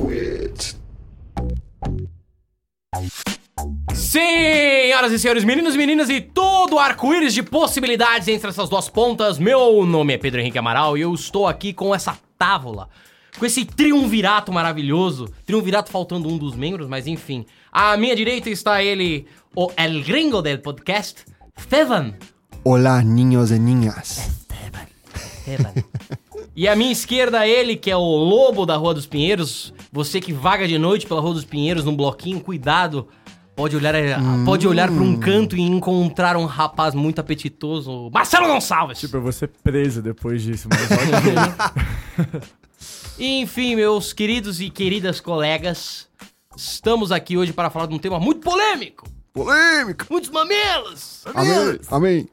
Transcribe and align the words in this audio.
quit. 0.00 0.76
Senhoras 3.94 5.12
e 5.12 5.18
senhores, 5.18 5.44
meninos 5.44 5.74
e 5.74 5.78
meninas 5.78 6.08
e 6.08 6.20
todo 6.20 6.78
arco-íris 6.78 7.34
de 7.34 7.42
possibilidades 7.42 8.26
entre 8.28 8.48
essas 8.50 8.68
duas 8.68 8.88
pontas, 8.88 9.38
meu 9.38 9.84
nome 9.86 10.14
é 10.14 10.18
Pedro 10.18 10.40
Henrique 10.40 10.58
Amaral 10.58 10.96
e 10.96 11.02
eu 11.02 11.14
estou 11.14 11.46
aqui 11.46 11.72
com 11.72 11.94
essa 11.94 12.18
távola, 12.36 12.88
com 13.38 13.46
esse 13.46 13.64
triunvirato 13.64 14.52
maravilhoso. 14.52 15.32
Triunvirato 15.46 15.90
faltando 15.90 16.28
um 16.28 16.38
dos 16.38 16.56
membros, 16.56 16.88
mas 16.88 17.06
enfim. 17.06 17.46
À 17.70 17.96
minha 17.96 18.16
direita 18.16 18.50
está 18.50 18.82
ele, 18.82 19.26
o 19.54 19.70
El 19.76 20.02
Gringo 20.02 20.42
del 20.42 20.60
podcast, 20.60 21.24
Esteban. 21.56 22.14
Olá, 22.64 23.02
niños 23.02 23.50
e 23.50 23.58
niñas. 23.58 24.18
Esteban. 24.18 25.74
E 26.60 26.68
à 26.68 26.76
minha 26.76 26.92
esquerda 26.92 27.48
ele, 27.48 27.74
que 27.74 27.90
é 27.90 27.96
o 27.96 28.04
lobo 28.04 28.66
da 28.66 28.76
Rua 28.76 28.92
dos 28.92 29.06
Pinheiros, 29.06 29.72
você 29.90 30.20
que 30.20 30.30
vaga 30.30 30.68
de 30.68 30.76
noite 30.76 31.06
pela 31.06 31.18
Rua 31.18 31.32
dos 31.32 31.44
Pinheiros 31.46 31.86
num 31.86 31.96
bloquinho, 31.96 32.38
cuidado. 32.38 33.08
Pode 33.56 33.74
olhar, 33.76 33.94
eh, 33.94 34.18
pode 34.44 34.68
olhar 34.68 34.88
para 34.88 35.02
um 35.02 35.18
canto 35.18 35.56
e 35.56 35.62
encontrar 35.62 36.36
um 36.36 36.44
rapaz 36.44 36.94
muito 36.94 37.18
apetitoso, 37.18 38.10
Marcelo 38.12 38.46
Gonçalves. 38.46 39.00
Tipo, 39.00 39.16
eu 39.16 39.22
vou 39.22 39.32
ser 39.32 39.48
preso 39.64 40.02
depois 40.02 40.42
disso, 40.42 40.68
mas 40.68 40.82
ok. 42.28 42.42
Enfim, 43.18 43.74
meus 43.76 44.12
queridos 44.12 44.60
e 44.60 44.68
queridas 44.68 45.18
colegas, 45.18 46.08
estamos 46.54 47.10
aqui 47.10 47.38
hoje 47.38 47.54
para 47.54 47.70
falar 47.70 47.86
de 47.86 47.94
um 47.94 47.98
tema 47.98 48.20
muito 48.20 48.42
polêmico. 48.42 49.08
Polêmica. 49.32 50.04
Muitos 50.10 50.28
mamilos, 50.28 51.22
Amém. 51.34 51.80
Amém. 51.90 52.28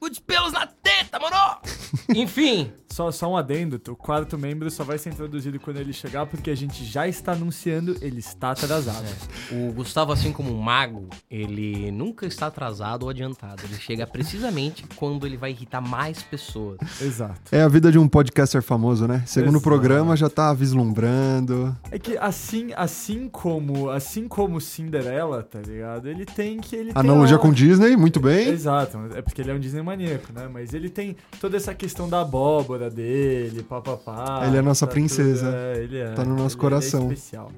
muitos 0.00 0.20
pelos 0.20 0.52
na 0.52 0.68
teta, 0.68 1.18
mano. 1.18 1.36
Enfim, 2.14 2.70
só, 2.92 3.10
só 3.10 3.30
um 3.30 3.36
adendo, 3.36 3.80
o 3.88 3.96
quarto 3.96 4.36
membro 4.38 4.70
só 4.70 4.84
vai 4.84 4.98
ser 4.98 5.10
introduzido 5.10 5.58
quando 5.58 5.78
ele 5.78 5.92
chegar, 5.92 6.26
porque 6.26 6.50
a 6.50 6.54
gente 6.54 6.84
já 6.84 7.08
está 7.08 7.32
anunciando, 7.32 7.96
ele 8.02 8.18
está 8.20 8.50
atrasado. 8.50 9.06
o 9.50 9.72
Gustavo, 9.72 10.12
assim 10.12 10.32
como 10.32 10.52
um 10.52 10.60
mago, 10.60 11.08
ele 11.30 11.90
nunca 11.90 12.26
está 12.26 12.46
atrasado 12.48 13.04
ou 13.04 13.08
adiantado. 13.08 13.62
Ele 13.64 13.74
chega 13.76 14.06
precisamente 14.06 14.84
quando 14.96 15.26
ele 15.26 15.36
vai 15.36 15.50
irritar 15.50 15.80
mais 15.80 16.22
pessoas. 16.22 16.78
Exato. 17.00 17.40
É 17.50 17.62
a 17.62 17.68
vida 17.68 17.90
de 17.90 17.98
um 17.98 18.06
podcaster 18.06 18.62
famoso, 18.62 19.06
né? 19.08 19.22
Segundo 19.26 19.52
Exato. 19.56 19.64
programa 19.64 20.14
já 20.16 20.28
tá 20.28 20.52
vislumbrando. 20.52 21.76
É 21.90 21.98
que 21.98 22.16
assim, 22.18 22.70
assim 22.76 23.28
como, 23.28 23.88
assim 23.90 24.28
como 24.28 24.60
Cinderela, 24.60 25.42
tá 25.42 25.60
ligado? 25.60 26.08
Ele 26.08 26.24
tem 26.24 26.58
que 26.60 26.76
ele 26.76 26.92
tem 26.92 27.00
Analogia 27.00 27.36
a- 27.36 27.38
com 27.38 27.52
Disney, 27.52 27.96
muito 27.96 28.20
bem. 28.20 28.48
Exato, 28.48 28.98
é 29.14 29.22
porque 29.22 29.40
ele 29.40 29.50
é 29.50 29.54
um 29.54 29.60
Disney 29.60 29.82
maníaco, 29.82 30.32
né? 30.32 30.48
Mas 30.52 30.74
ele 30.74 30.88
tem 30.90 31.16
toda 31.40 31.56
essa 31.56 31.74
questão 31.74 32.08
da 32.08 32.20
abóbora 32.20 32.81
dele, 32.90 33.62
papapá. 33.62 34.42
Ele 34.46 34.56
é 34.56 34.58
a 34.60 34.62
nossa 34.62 34.86
tá 34.86 34.92
princesa. 34.92 35.46
tudo- 35.46 35.56
é, 35.56 35.82
ele 35.82 35.98
é. 35.98 36.10
Tá 36.12 36.24
no 36.24 36.34
nosso 36.36 36.54
Ele- 36.56 36.60
coração. 36.60 37.00
Ele 37.02 37.10
é 37.10 37.14
especial. 37.14 37.50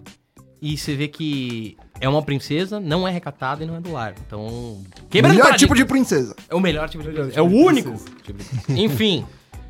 E 0.63 0.79
você 0.79 0.95
vê 0.97 1.09
que 1.09 1.77
é 2.01 2.09
uma 2.09 2.23
princesa, 2.23 2.81
não 2.81 3.07
é 3.07 3.11
recatada 3.11 3.63
e 3.63 3.67
não 3.67 3.77
é 3.77 3.81
do 3.81 3.93
lar. 3.93 4.15
Então, 4.27 4.83
quebrando 5.11 5.33
Melhor 5.35 5.45
paradigma. 5.49 5.59
tipo 5.69 5.75
de 5.75 5.85
princesa. 5.85 6.35
É 6.49 6.55
o 6.55 6.61
melhor 6.61 6.89
tipo 6.89 7.03
de 7.05 7.11
princesa. 7.11 7.29
É 7.39 7.43
tipo 7.43 7.47
o 7.47 7.49
de 7.51 7.55
único. 7.57 7.95
tipo 8.23 8.39
de. 8.73 8.83
Enfim, 8.83 9.27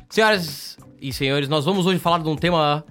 senhoras 0.09 0.77
e 1.01 1.11
senhores, 1.11 1.49
nós 1.49 1.65
vamos 1.65 1.85
hoje 1.85 1.99
falar 1.99 2.19
de 2.19 2.29
um 2.29 2.35
tema 2.37 2.85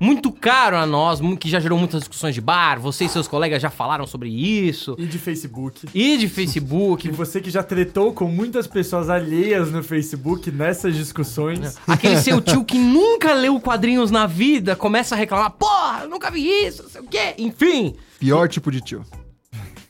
muito 0.00 0.32
caro 0.32 0.76
a 0.76 0.86
nós, 0.86 1.20
que 1.38 1.48
já 1.48 1.60
gerou 1.60 1.78
muitas 1.78 2.00
discussões 2.00 2.34
de 2.34 2.40
bar. 2.40 2.80
Você 2.80 3.04
e 3.04 3.08
seus 3.08 3.28
colegas 3.28 3.60
já 3.60 3.68
falaram 3.68 4.06
sobre 4.06 4.30
isso. 4.30 4.96
E 4.98 5.04
de 5.06 5.18
Facebook. 5.18 5.86
E 5.94 6.16
de 6.16 6.24
E 6.26 6.28
Facebook. 6.28 7.08
você 7.10 7.40
que 7.40 7.50
já 7.50 7.62
tretou 7.62 8.12
com 8.14 8.24
muitas 8.26 8.66
pessoas 8.66 9.10
alheias 9.10 9.70
no 9.70 9.82
Facebook 9.82 10.50
nessas 10.50 10.96
discussões. 10.96 11.76
Aquele 11.86 12.16
seu 12.16 12.40
tio 12.40 12.64
que 12.64 12.78
nunca 12.78 13.34
leu 13.34 13.60
quadrinhos 13.60 14.10
na 14.10 14.26
vida 14.26 14.74
começa 14.74 15.14
a 15.14 15.18
reclamar: 15.18 15.50
Porra, 15.50 16.00
eu 16.04 16.08
nunca 16.08 16.30
vi 16.30 16.40
isso, 16.66 16.82
não 16.84 16.90
sei 16.90 17.00
o 17.02 17.04
quê. 17.04 17.34
Enfim, 17.36 17.94
Pior 18.18 18.48
tipo 18.48 18.70
de 18.72 18.80
tio. 18.80 19.04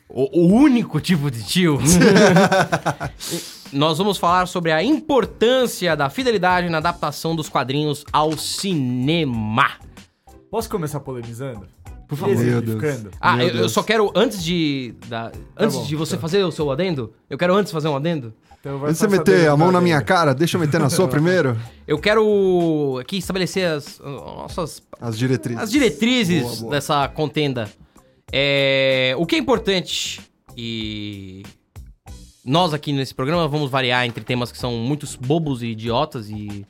o, 0.08 0.40
o 0.42 0.52
único 0.52 1.00
tipo 1.00 1.30
de 1.30 1.42
tio. 1.44 1.78
Nós 3.72 3.98
vamos 3.98 4.18
falar 4.18 4.46
sobre 4.46 4.72
a 4.72 4.82
importância 4.82 5.96
da 5.96 6.10
fidelidade 6.10 6.68
na 6.68 6.78
adaptação 6.78 7.36
dos 7.36 7.48
quadrinhos 7.48 8.04
ao 8.12 8.36
cinema. 8.36 9.70
Posso 10.50 10.68
começar 10.68 11.00
polemizando? 11.00 11.66
Por 12.08 12.16
favor. 12.18 12.34
Meu 12.34 12.42
Exemplificando? 12.58 13.10
Ah, 13.20 13.36
Meu 13.36 13.46
eu, 13.46 13.52
eu 13.54 13.58
Deus. 13.60 13.72
só 13.72 13.82
quero, 13.82 14.10
antes 14.16 14.42
de. 14.42 14.94
da- 15.06 15.30
antes 15.56 15.76
bom, 15.76 15.84
de 15.86 15.94
você 15.96 16.16
tá. 16.16 16.20
fazer 16.20 16.42
o 16.44 16.50
seu 16.50 16.70
adendo, 16.70 17.12
eu 17.28 17.38
quero 17.38 17.54
antes 17.54 17.70
fazer 17.72 17.88
um 17.88 17.94
adendo. 17.96 18.34
Então 18.58 18.78
vai 18.78 18.90
Antes 18.90 19.00
de 19.00 19.06
você 19.08 19.08
passar 19.08 19.18
meter 19.20 19.36
dele 19.36 19.48
a 19.48 19.56
mão 19.56 19.68
pra 19.68 19.72
na 19.74 19.80
minha 19.80 20.02
cara, 20.02 20.34
deixa 20.34 20.56
eu 20.56 20.60
meter 20.60 20.80
na 20.80 20.90
sua 20.90 21.06
primeiro. 21.08 21.56
Eu 21.86 21.98
quero 21.98 22.98
aqui 23.00 23.16
estabelecer 23.18 23.64
as 23.66 24.00
as 24.00 24.02
nossas 24.02 24.82
As 25.00 25.16
diretrizes. 25.16 25.62
as 25.62 25.70
diretrizes 25.70 26.42
Boa, 26.42 26.56
boa. 26.56 26.70
dessa 26.72 27.08
contenda. 27.08 27.70
É, 28.32 29.14
o 29.16 29.24
que 29.24 29.36
é 29.36 29.38
importante 29.38 30.20
e 30.56 31.42
nós 32.44 32.74
aqui 32.74 32.92
nesse 32.92 33.14
programa 33.14 33.46
vamos 33.48 33.70
variar 33.70 34.04
entre 34.04 34.22
temas 34.24 34.50
que 34.52 34.58
são 34.58 34.72
muitos 34.76 35.16
bobos 35.16 35.62
e 35.62 35.68
idiotas 35.68 36.28
e 36.28 36.66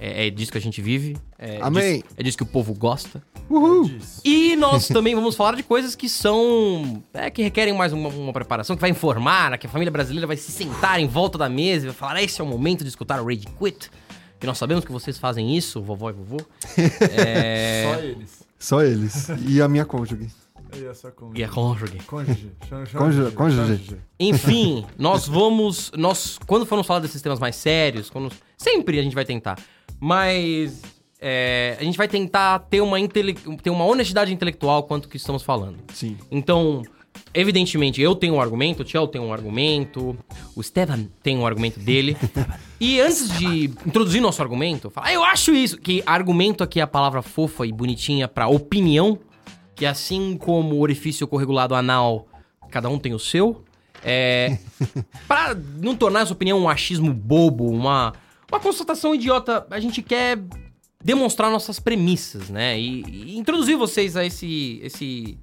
é, 0.00 0.26
é 0.26 0.30
disso 0.30 0.52
que 0.52 0.58
a 0.58 0.60
gente 0.60 0.80
vive. 0.80 1.16
É 1.38 1.58
Amém. 1.60 2.00
Disso, 2.00 2.14
é 2.16 2.22
disso 2.22 2.36
que 2.36 2.42
o 2.42 2.46
povo 2.46 2.74
gosta. 2.74 3.22
Uhul. 3.48 3.84
Disso. 3.84 4.20
E 4.24 4.56
nós 4.56 4.88
também 4.88 5.14
vamos 5.14 5.36
falar 5.36 5.56
de 5.56 5.62
coisas 5.62 5.94
que 5.94 6.08
são. 6.08 7.02
É, 7.14 7.30
que 7.30 7.42
requerem 7.42 7.74
mais 7.74 7.92
uma, 7.92 8.08
uma 8.08 8.32
preparação, 8.32 8.76
que 8.76 8.80
vai 8.80 8.90
informar, 8.90 9.50
né, 9.50 9.58
que 9.58 9.66
a 9.66 9.70
família 9.70 9.90
brasileira 9.90 10.26
vai 10.26 10.36
se 10.36 10.50
sentar 10.50 11.00
em 11.00 11.06
volta 11.06 11.38
da 11.38 11.48
mesa 11.48 11.86
e 11.86 11.88
vai 11.88 11.96
falar: 11.96 12.22
esse 12.22 12.40
é 12.40 12.44
o 12.44 12.46
momento 12.46 12.82
de 12.82 12.88
escutar 12.88 13.20
o 13.20 13.26
Rage 13.26 13.46
Quit. 13.58 13.90
Que 14.38 14.46
nós 14.46 14.58
sabemos 14.58 14.84
que 14.84 14.92
vocês 14.92 15.16
fazem 15.16 15.56
isso, 15.56 15.80
vovó 15.80 16.10
e 16.10 16.12
vovô. 16.12 16.36
É, 17.10 17.84
Só 17.84 18.02
eles. 18.02 18.46
Só 18.58 18.82
eles. 18.82 19.28
E 19.48 19.62
a 19.62 19.68
minha 19.68 19.84
cônjuge. 19.84 20.28
E 20.74 20.86
a 20.86 20.94
sua 20.94 21.10
cônjuge. 21.10 21.40
E 21.40 21.44
a 21.44 21.48
cônjuge. 21.48 21.98
Cônjuge. 22.06 22.52
Cônjuge, 22.96 23.30
cônjuge. 23.34 23.96
Enfim, 24.18 24.84
nós 24.98 25.26
vamos. 25.26 25.90
Nós, 25.96 26.38
quando 26.46 26.66
formos 26.66 26.86
falar 26.86 27.00
desses 27.00 27.22
temas 27.22 27.38
mais 27.38 27.56
sérios, 27.56 28.10
quando, 28.10 28.30
sempre 28.58 28.98
a 28.98 29.02
gente 29.02 29.14
vai 29.14 29.24
tentar. 29.24 29.58
Mas. 30.00 30.82
é, 31.20 31.76
a 31.80 31.84
gente 31.84 31.96
vai 31.96 32.08
tentar 32.08 32.58
ter 32.60 32.80
uma, 32.80 33.00
intele, 33.00 33.34
ter 33.62 33.70
uma 33.70 33.84
honestidade 33.84 34.32
intelectual 34.32 34.82
quanto 34.84 35.08
que 35.08 35.16
estamos 35.16 35.42
falando. 35.42 35.78
Sim. 35.92 36.16
Então, 36.30 36.82
evidentemente, 37.32 38.00
eu 38.00 38.14
tenho 38.14 38.34
um 38.34 38.40
argumento, 38.40 38.80
o 38.80 38.84
Tiel 38.84 39.06
tem 39.08 39.20
um 39.20 39.32
argumento, 39.32 40.16
o 40.54 40.60
Esteban 40.60 41.06
tem 41.22 41.36
um 41.36 41.46
argumento 41.46 41.80
dele. 41.80 42.16
e 42.80 43.00
antes 43.00 43.30
de 43.38 43.64
introduzir 43.86 44.20
nosso 44.20 44.42
argumento, 44.42 44.90
falar, 44.90 45.08
"Ah, 45.08 45.12
eu 45.12 45.24
acho 45.24 45.54
isso, 45.54 45.78
que 45.78 46.02
argumento 46.06 46.62
aqui 46.62 46.80
é 46.80 46.82
a 46.82 46.86
palavra 46.86 47.22
fofa 47.22 47.66
e 47.66 47.72
bonitinha 47.72 48.28
pra 48.28 48.48
opinião, 48.48 49.18
que 49.74 49.84
assim 49.84 50.36
como 50.38 50.76
o 50.76 50.80
orifício 50.80 51.26
corregulado 51.26 51.74
anal, 51.74 52.26
cada 52.70 52.88
um 52.88 52.98
tem 52.98 53.14
o 53.14 53.18
seu. 53.18 53.62
É, 54.04 54.58
pra 55.26 55.56
não 55.82 55.96
tornar 55.96 56.20
essa 56.20 56.32
opinião 56.32 56.58
um 56.58 56.68
achismo 56.68 57.12
bobo, 57.12 57.68
uma, 57.68 58.12
uma 58.50 58.60
constatação 58.60 59.14
idiota, 59.14 59.66
a 59.70 59.80
gente 59.80 60.02
quer 60.02 60.38
demonstrar 61.02 61.50
nossas 61.50 61.78
premissas, 61.78 62.48
né? 62.48 62.78
E, 62.78 63.02
e 63.04 63.38
introduzir 63.38 63.76
vocês 63.76 64.16
a 64.16 64.24
esse, 64.24 64.80
esse, 64.82 65.38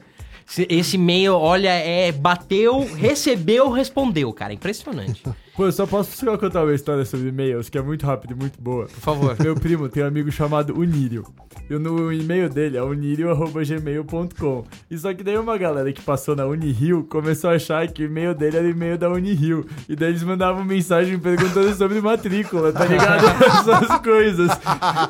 Se- 0.50 0.66
Esse 0.68 0.96
e-mail, 0.96 1.34
olha, 1.34 1.68
é 1.70 2.10
bateu, 2.10 2.80
recebeu, 2.96 3.70
respondeu, 3.70 4.32
cara. 4.32 4.52
Impressionante. 4.52 5.22
Pô, 5.56 5.66
eu 5.66 5.72
só 5.72 5.86
posso 5.86 6.16
só 6.16 6.38
contar 6.38 6.64
uma 6.64 6.74
história 6.74 7.04
sobre 7.04 7.28
e-mails, 7.28 7.68
que 7.68 7.76
é 7.76 7.82
muito 7.82 8.06
rápida 8.06 8.32
e 8.32 8.36
muito 8.36 8.58
boa. 8.60 8.86
Por 8.86 9.00
favor. 9.00 9.36
Meu 9.38 9.54
primo 9.54 9.88
tem 9.90 10.02
um 10.02 10.06
amigo 10.06 10.30
chamado 10.32 10.76
Unírio. 10.78 11.24
E 11.68 11.74
no 11.78 12.10
e-mail 12.12 12.48
dele 12.48 12.78
é 12.78 12.82
unirio.gmail.com. 12.82 14.64
E 14.90 14.96
só 14.98 15.12
que 15.12 15.22
daí 15.22 15.36
uma 15.36 15.58
galera 15.58 15.92
que 15.92 16.00
passou 16.00 16.34
na 16.34 16.46
Unirio 16.46 17.04
começou 17.10 17.50
a 17.50 17.54
achar 17.54 17.86
que 17.88 18.02
o 18.02 18.06
e-mail 18.06 18.34
dele 18.34 18.56
era 18.56 18.66
o 18.66 18.70
e-mail 18.70 18.96
da 18.96 19.10
Unirio. 19.10 19.66
E 19.88 19.94
daí 19.94 20.10
eles 20.10 20.22
mandavam 20.22 20.64
mensagem 20.64 21.18
perguntando 21.18 21.74
sobre 21.74 22.00
matrícula, 22.00 22.72
tá 22.72 22.86
ligado? 22.86 23.26
Essas 23.44 24.00
coisas. 24.00 24.50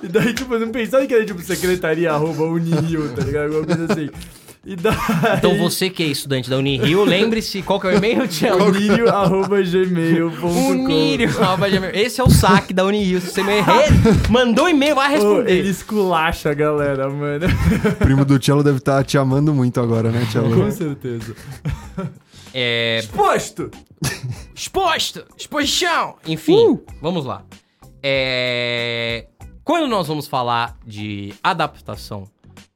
E 0.02 0.08
daí, 0.08 0.34
tipo, 0.34 0.58
não 0.58 0.70
pensaram 0.70 1.06
que 1.06 1.14
era 1.14 1.24
tipo 1.24 1.40
secretaria 1.42 2.12
arroba 2.12 2.42
Unirio, 2.44 3.08
tá 3.14 3.22
ligado? 3.22 3.54
Alguma 3.56 3.76
coisa 3.76 3.92
assim. 3.92 4.10
E 4.64 4.76
daí... 4.76 4.94
Então 5.38 5.56
você 5.56 5.88
que 5.88 6.02
é 6.02 6.06
estudante 6.06 6.50
da 6.50 6.58
Unirio, 6.58 7.02
lembre-se 7.04 7.62
qual 7.62 7.80
que 7.80 7.86
é 7.86 7.90
o 7.90 7.96
e-mail, 7.96 8.28
Tchelo? 8.28 8.66
Unírio.gmail.com 8.68 10.68
Unírio. 10.68 11.30
arroba 11.42 11.68
gmail. 11.68 11.92
Esse 11.94 12.20
é 12.20 12.24
o 12.24 12.28
saque 12.30 12.74
da 12.74 12.84
Unirio. 12.84 13.20
Se 13.22 13.30
você 13.30 13.42
me 13.42 13.52
mandou 14.28 14.68
e-mail, 14.68 14.94
vai 14.96 15.10
responder. 15.12 15.50
ele 15.50 15.70
esculacha 15.70 16.50
a 16.50 16.54
galera, 16.54 17.08
mano. 17.08 17.46
O 17.46 17.92
primo 18.04 18.24
do 18.24 18.42
Cello 18.42 18.62
deve 18.62 18.78
estar 18.78 19.02
te 19.02 19.16
amando 19.16 19.54
muito 19.54 19.80
agora, 19.80 20.10
né, 20.10 20.26
Cello? 20.30 20.54
Com 20.54 20.70
certeza. 20.70 21.34
É... 22.52 22.98
Exposto! 22.98 23.70
Exposto! 24.54 25.24
Exposição! 25.38 26.16
Enfim, 26.26 26.66
Uh! 26.72 26.82
vamos 27.00 27.24
lá. 27.24 27.44
É... 28.02 29.26
Quando 29.64 29.88
nós 29.88 30.06
vamos 30.08 30.26
falar 30.26 30.76
de 30.86 31.32
adaptação, 31.42 32.24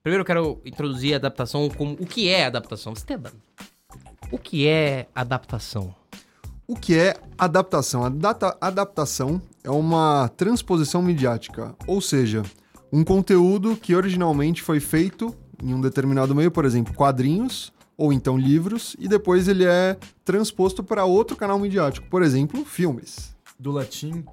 primeiro 0.05 0.21
eu 0.21 0.27
quero 0.27 0.61
introduzir 0.67 1.15
a 1.15 1.17
adaptação 1.17 1.69
como 1.71 1.95
o 1.95 2.07
que 2.07 2.29
é 2.29 2.45
adaptação. 2.45 2.93
Esteban, 2.93 3.33
o 4.31 4.39
que 4.39 4.69
é 4.69 5.09
adaptação? 5.15 5.95
O 6.69 6.77
que 6.77 6.97
é 6.97 7.17
adaptação? 7.39 8.05
A 8.05 8.09
data- 8.11 8.57
adaptação 8.61 9.41
é 9.65 9.71
uma 9.71 10.31
transposição 10.37 11.03
midiática, 11.03 11.75
ou 11.87 12.01
seja, 12.01 12.43
um 12.93 13.03
conteúdo 13.03 13.77
que 13.77 13.95
originalmente 13.95 14.63
foi 14.63 14.79
feito 14.79 15.35
em 15.63 15.73
um 15.73 15.81
determinado 15.81 16.35
meio, 16.35 16.51
por 16.51 16.67
exemplo, 16.67 16.95
quadrinhos 16.95 17.73
ou 17.97 18.13
então 18.13 18.37
livros, 18.37 18.95
e 18.99 19.09
depois 19.09 19.49
ele 19.49 19.65
é 19.65 19.97
transposto 20.25 20.83
para 20.83 21.05
outro 21.05 21.37
canal 21.37 21.59
midiático, 21.59 22.07
por 22.11 22.23
exemplo, 22.23 22.65
filmes. 22.65 23.35
Do 23.59 23.71
latim, 23.71 24.25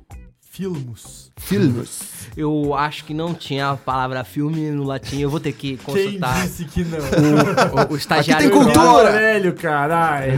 filmus. 0.52 1.32
Filmes. 1.38 2.30
Eu 2.36 2.74
acho 2.76 3.06
que 3.06 3.14
não 3.14 3.34
tinha 3.34 3.70
a 3.70 3.78
palavra 3.78 4.24
filme 4.26 4.70
no 4.70 4.84
latim, 4.84 5.20
eu 5.20 5.30
vou 5.30 5.40
ter 5.40 5.54
que 5.54 5.78
Quem 5.78 5.78
consultar 5.78 6.44
disse 6.44 6.66
que 6.66 6.84
não? 6.84 7.00
o, 7.00 7.94
o 7.94 7.96
estagiário. 7.96 8.48
Aqui 8.48 8.56
tem 8.56 8.66
cultura! 8.66 9.12
Velho, 9.12 9.54
caralho. 9.56 10.36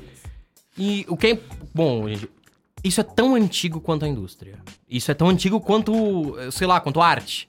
E 0.80 1.04
o 1.08 1.16
que 1.16 1.26
é. 1.26 1.40
Bom, 1.74 2.08
gente, 2.08 2.30
isso 2.84 3.00
é 3.00 3.04
tão 3.04 3.34
antigo 3.34 3.80
quanto 3.80 4.04
a 4.04 4.08
indústria. 4.08 4.60
Isso 4.88 5.10
é 5.10 5.14
tão 5.14 5.28
antigo 5.28 5.60
quanto, 5.60 6.36
sei 6.52 6.68
lá, 6.68 6.80
quanto 6.80 7.00
a 7.00 7.06
arte. 7.08 7.48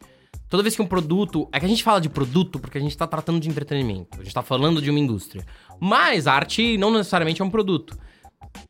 Toda 0.49 0.63
vez 0.63 0.75
que 0.75 0.81
um 0.81 0.87
produto. 0.87 1.47
É 1.51 1.59
que 1.59 1.65
a 1.67 1.69
gente 1.69 1.83
fala 1.83 2.01
de 2.01 2.09
produto 2.09 2.59
porque 2.59 2.79
a 2.79 2.81
gente 2.81 2.97
tá 2.97 3.05
tratando 3.05 3.39
de 3.39 3.47
entretenimento. 3.47 4.19
A 4.19 4.23
gente 4.23 4.33
tá 4.33 4.41
falando 4.41 4.81
de 4.81 4.89
uma 4.89 4.97
indústria. 4.97 5.45
Mas 5.79 6.25
a 6.25 6.33
arte 6.33 6.75
não 6.79 6.91
necessariamente 6.91 7.39
é 7.39 7.45
um 7.45 7.51
produto. 7.51 7.95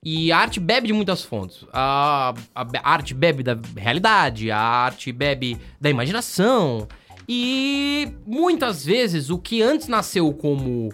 E 0.03 0.31
a 0.31 0.37
arte 0.37 0.59
bebe 0.59 0.87
de 0.87 0.93
muitas 0.93 1.23
fontes. 1.23 1.65
A, 1.73 2.33
a 2.55 2.61
a 2.61 2.89
arte 2.91 3.13
bebe 3.13 3.43
da 3.43 3.57
realidade, 3.75 4.49
a 4.49 4.57
arte 4.59 5.11
bebe 5.11 5.57
da 5.79 5.89
imaginação. 5.89 6.87
E 7.27 8.11
muitas 8.25 8.83
vezes 8.85 9.29
o 9.29 9.37
que 9.37 9.61
antes 9.61 9.87
nasceu 9.87 10.31
como 10.33 10.89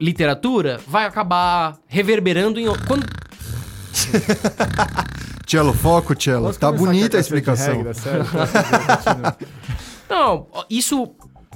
literatura 0.00 0.80
vai 0.86 1.04
acabar 1.06 1.78
reverberando 1.86 2.60
em. 2.60 2.66
Quando, 2.86 3.04
Cello, 5.46 5.72
foco, 5.74 6.14
Cello. 6.20 6.46
Posso 6.46 6.60
Tá 6.60 6.70
bonita 6.70 7.16
a 7.16 7.20
explicação. 7.20 7.74
regra, 7.74 7.94
sério? 7.94 8.24
Continua. 8.24 9.36
Não, 10.08 10.46
isso. 10.68 11.08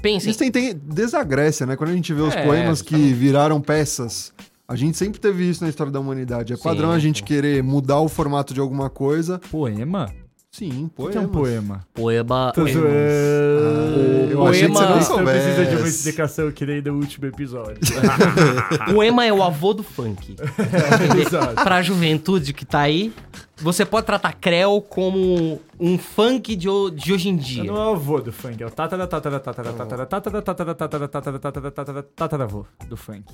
Pensem. 0.02 0.30
Isso 0.30 0.38
tem, 0.38 0.50
tem 0.50 0.74
desagrécia, 0.74 1.64
né? 1.64 1.76
Quando 1.76 1.90
a 1.90 1.94
gente 1.94 2.12
vê 2.12 2.20
os 2.20 2.34
É, 2.34 2.44
poemas 2.44 2.82
que 2.82 2.90
justamente. 2.94 3.14
viraram 3.14 3.60
peças, 3.60 4.34
a 4.66 4.76
gente 4.76 4.96
sempre 4.96 5.20
teve 5.20 5.48
isso 5.48 5.62
na 5.62 5.68
história 5.68 5.92
da 5.92 6.00
humanidade. 6.00 6.54
É 6.54 6.56
padrão 6.56 6.90
Sim, 6.90 6.96
a 6.96 6.98
gente 6.98 7.22
pô. 7.22 7.28
querer 7.28 7.62
mudar 7.62 8.00
o 8.00 8.08
formato 8.08 8.54
de 8.54 8.60
alguma 8.60 8.88
coisa. 8.88 9.38
Poema? 9.50 10.10
Sim, 10.50 10.88
poema. 10.94 11.08
O 11.08 11.12
que 11.12 11.18
é 11.18 11.20
um 11.20 11.28
poema? 11.28 11.86
Poema. 11.92 12.52
É 12.56 12.60
ah, 12.60 12.60
eu 14.30 14.38
poema. 14.38 14.50
achei 14.50 14.68
que 14.68 14.72
você 14.72 15.12
não 15.12 15.20
é 15.20 15.32
precisa 15.32 15.66
de 15.66 15.76
uma 15.76 15.88
explicação 15.88 16.52
que 16.52 16.64
nem 16.64 16.80
do 16.80 16.94
último 16.94 17.26
episódio. 17.26 17.80
poema 18.94 19.26
é 19.26 19.32
o 19.32 19.42
avô 19.42 19.74
do 19.74 19.82
funk. 19.82 20.36
pra 21.62 21.82
juventude 21.82 22.54
que 22.54 22.64
tá 22.64 22.82
aí, 22.82 23.12
você 23.56 23.84
pode 23.84 24.06
tratar 24.06 24.32
Krell 24.32 24.80
como 24.80 25.60
um 25.78 25.98
funk 25.98 26.54
de, 26.54 26.68
de 26.94 27.12
hoje 27.12 27.28
em 27.28 27.36
dia. 27.36 27.64
Não 27.64 27.76
é 27.76 27.86
o 27.88 27.94
avô 27.94 28.20
do 28.20 28.32
funk, 28.32 28.62
é 28.62 28.66
o 28.66 28.70
tataravô 32.14 32.64
do 32.88 32.96
funk. 32.96 33.24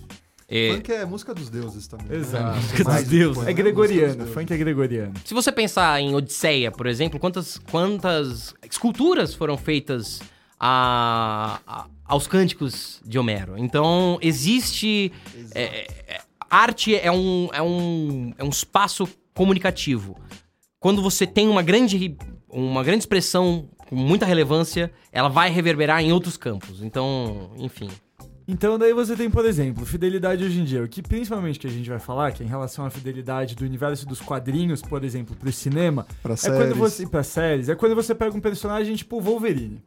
É, 0.50 0.72
Funk 0.74 0.92
é 0.92 1.04
música 1.04 1.32
dos 1.32 1.48
deuses 1.48 1.86
também. 1.86 2.06
Exato. 2.18 2.56
música 2.56 2.84
Mais 2.84 2.96
dos 3.02 3.04
do 3.04 3.10
que 3.10 3.16
deuses. 3.18 3.46
É 3.46 3.52
gregoriano, 3.52 4.06
música 4.06 4.24
dos 4.24 4.34
funk 4.34 4.52
é 4.52 4.56
gregoriano. 4.56 5.14
Se 5.24 5.32
você 5.32 5.52
pensar 5.52 6.00
em 6.00 6.14
Odisseia, 6.14 6.72
por 6.72 6.86
exemplo, 6.88 7.20
quantas, 7.20 7.56
quantas 7.70 8.52
esculturas 8.68 9.32
foram 9.34 9.56
feitas 9.56 10.20
a- 10.58 11.60
a- 11.66 11.86
aos 12.04 12.26
cânticos 12.26 13.00
de 13.04 13.18
Homero? 13.18 13.56
Então, 13.56 14.18
existe. 14.20 15.12
é, 15.54 15.62
é, 16.08 16.20
arte 16.50 16.96
é 16.96 17.12
um, 17.12 17.48
é, 17.52 17.62
um, 17.62 18.34
é 18.36 18.42
um 18.44 18.48
espaço 18.48 19.08
comunicativo. 19.34 20.16
Quando 20.80 21.00
você 21.00 21.26
tem 21.26 21.46
uma 21.48 21.62
grande, 21.62 22.16
uma 22.48 22.82
grande 22.82 23.00
expressão 23.02 23.68
com 23.88 23.94
muita 23.94 24.26
relevância, 24.26 24.90
ela 25.12 25.28
vai 25.28 25.50
reverberar 25.50 26.02
em 26.02 26.12
outros 26.12 26.36
campos. 26.36 26.82
Então, 26.82 27.52
enfim. 27.56 27.88
Então 28.50 28.76
daí 28.76 28.92
você 28.92 29.14
tem, 29.14 29.30
por 29.30 29.44
exemplo, 29.44 29.86
fidelidade 29.86 30.42
hoje 30.44 30.60
em 30.60 30.64
dia. 30.64 30.82
O 30.82 30.88
que 30.88 31.00
principalmente 31.00 31.56
que 31.56 31.68
a 31.68 31.70
gente 31.70 31.88
vai 31.88 32.00
falar, 32.00 32.32
que 32.32 32.42
é 32.42 32.46
em 32.46 32.48
relação 32.48 32.84
à 32.84 32.90
fidelidade 32.90 33.54
do 33.54 33.64
universo 33.64 34.04
dos 34.04 34.20
quadrinhos, 34.20 34.82
por 34.82 35.04
exemplo, 35.04 35.36
pro 35.36 35.52
cinema, 35.52 36.04
Pra 36.20 36.34
é 36.34 36.36
séries. 36.36 36.58
quando 36.58 36.74
você. 36.74 37.06
Pra 37.06 37.22
séries, 37.22 37.68
é 37.68 37.76
quando 37.76 37.94
você 37.94 38.12
pega 38.12 38.36
um 38.36 38.40
personagem 38.40 38.96
tipo 38.96 39.20
Wolverine. 39.20 39.80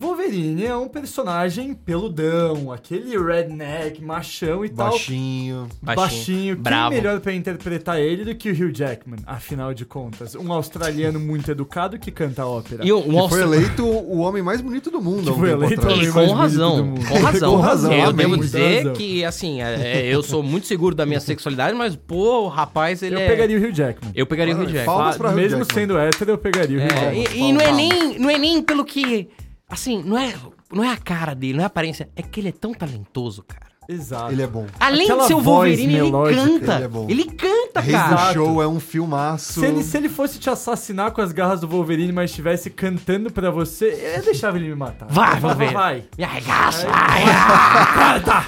Wolverine 0.00 0.64
é 0.64 0.74
um 0.74 0.88
personagem 0.88 1.74
peludão, 1.74 2.72
aquele 2.72 3.18
redneck, 3.18 4.02
machão 4.02 4.64
e 4.64 4.68
tal. 4.70 4.90
Baixinho. 4.92 5.68
Baixinho, 5.82 5.96
Baixinho. 6.06 6.54
Quem 6.56 6.62
bravo. 6.62 6.94
melhor 6.94 7.20
pra 7.20 7.34
interpretar 7.34 8.00
ele 8.00 8.24
do 8.24 8.34
que 8.34 8.50
o 8.50 8.52
Hugh 8.52 8.72
Jackman, 8.74 9.18
afinal 9.26 9.74
de 9.74 9.84
contas? 9.84 10.34
Um 10.34 10.50
australiano 10.52 11.20
muito 11.20 11.50
educado 11.50 11.98
que 11.98 12.10
canta 12.10 12.46
ópera. 12.46 12.82
E 12.84 12.90
um, 12.92 12.98
um 12.98 13.22
Que 13.24 13.28
foi 13.28 13.42
eleito 13.42 13.84
o 13.86 14.18
homem 14.20 14.42
mais 14.42 14.60
bonito 14.62 14.90
do 14.90 15.02
mundo. 15.02 15.32
Que 15.32 15.38
foi 15.38 15.50
eleito 15.50 15.86
o 15.86 15.92
homem 15.92 16.10
com 16.10 16.14
mais 16.18 16.28
bonito 16.28 16.36
razão, 16.38 16.76
do 16.76 16.84
mundo. 16.86 17.06
com 17.06 17.18
razão. 17.18 17.50
Com 17.50 17.56
razão, 17.60 17.92
eu 17.92 18.04
amém. 18.04 18.14
devo 18.28 18.36
dizer 18.40 18.76
razão. 18.78 18.92
que, 18.94 19.24
assim, 19.24 19.60
é, 19.60 19.74
é, 20.00 20.06
eu 20.14 20.22
sou 20.22 20.42
muito 20.42 20.66
seguro 20.66 20.94
da 20.94 21.04
minha 21.04 21.20
sexualidade, 21.20 21.76
mas, 21.76 21.94
pô, 21.94 22.42
o 22.44 22.48
rapaz, 22.48 23.02
ele 23.02 23.16
Eu 23.16 23.20
é... 23.20 23.26
pegaria 23.28 23.58
o 23.58 23.60
Hugh 23.62 23.72
Jackman. 23.72 24.12
Eu 24.14 24.26
pegaria 24.26 24.54
o 24.54 24.58
Hugh 24.58 24.68
Ah, 24.68 24.72
Jackman. 24.72 25.12
Pra 25.18 25.30
Hugh 25.30 25.34
Mesmo 25.36 25.58
Jackman. 25.58 25.74
sendo 25.82 25.98
hétero, 25.98 26.30
eu 26.30 26.38
pegaria 26.38 26.78
o 26.78 26.80
Hugh 26.80 26.86
É, 26.86 26.88
Jackman. 26.88 27.24
e, 27.34 27.48
e 27.48 27.52
não 27.52 27.60
é 27.60 27.72
nem 27.72 28.18
não 28.18 28.30
é 28.30 28.38
nem 28.38 28.62
pelo 28.62 28.84
que 28.84 29.28
assim 29.70 30.02
não 30.02 30.18
é 30.18 30.34
não 30.72 30.84
é 30.84 30.90
a 30.92 30.96
cara 30.96 31.34
dele 31.34 31.54
não 31.54 31.60
é 31.60 31.64
a 31.64 31.66
aparência 31.66 32.08
é 32.16 32.22
que 32.22 32.40
ele 32.40 32.48
é 32.48 32.52
tão 32.52 32.72
talentoso 32.74 33.42
cara 33.42 33.70
Exato. 33.88 34.30
Ele 34.30 34.42
é 34.42 34.46
bom. 34.46 34.66
além 34.78 35.02
Aquela 35.02 35.22
de 35.22 35.26
ser 35.26 35.34
o 35.34 35.40
Wolverine 35.40 35.94
ele 35.96 36.10
canta 36.12 36.74
ele 36.76 36.84
é 36.84 36.88
bom. 36.88 37.06
ele 37.10 37.24
canta 37.24 37.80
Reis 37.80 37.96
cara 37.98 38.08
do 38.08 38.14
Exato. 38.14 38.34
Show 38.34 38.62
é 38.62 38.68
um 38.68 38.78
filmaço. 38.78 39.58
Se 39.60 39.66
ele, 39.66 39.82
se 39.82 39.96
ele 39.96 40.08
fosse 40.08 40.38
te 40.38 40.48
assassinar 40.48 41.10
com 41.10 41.20
as 41.20 41.32
garras 41.32 41.60
do 41.60 41.66
Wolverine, 41.66 42.12
mas 42.12 42.30
estivesse 42.30 42.70
cantando 42.70 43.32
pra 43.32 43.50
você, 43.50 44.14
eu 44.16 44.22
deixava 44.22 44.58
ele 44.58 44.68
me 44.68 44.76
matar. 44.76 45.06
vai 45.08 45.36
Eu 45.36 45.40
Wolverine 45.40 45.74
vai. 45.74 46.04
me 46.16 46.22
arregaça 46.22 46.86
vai 46.86 46.92
ah, 48.30 48.46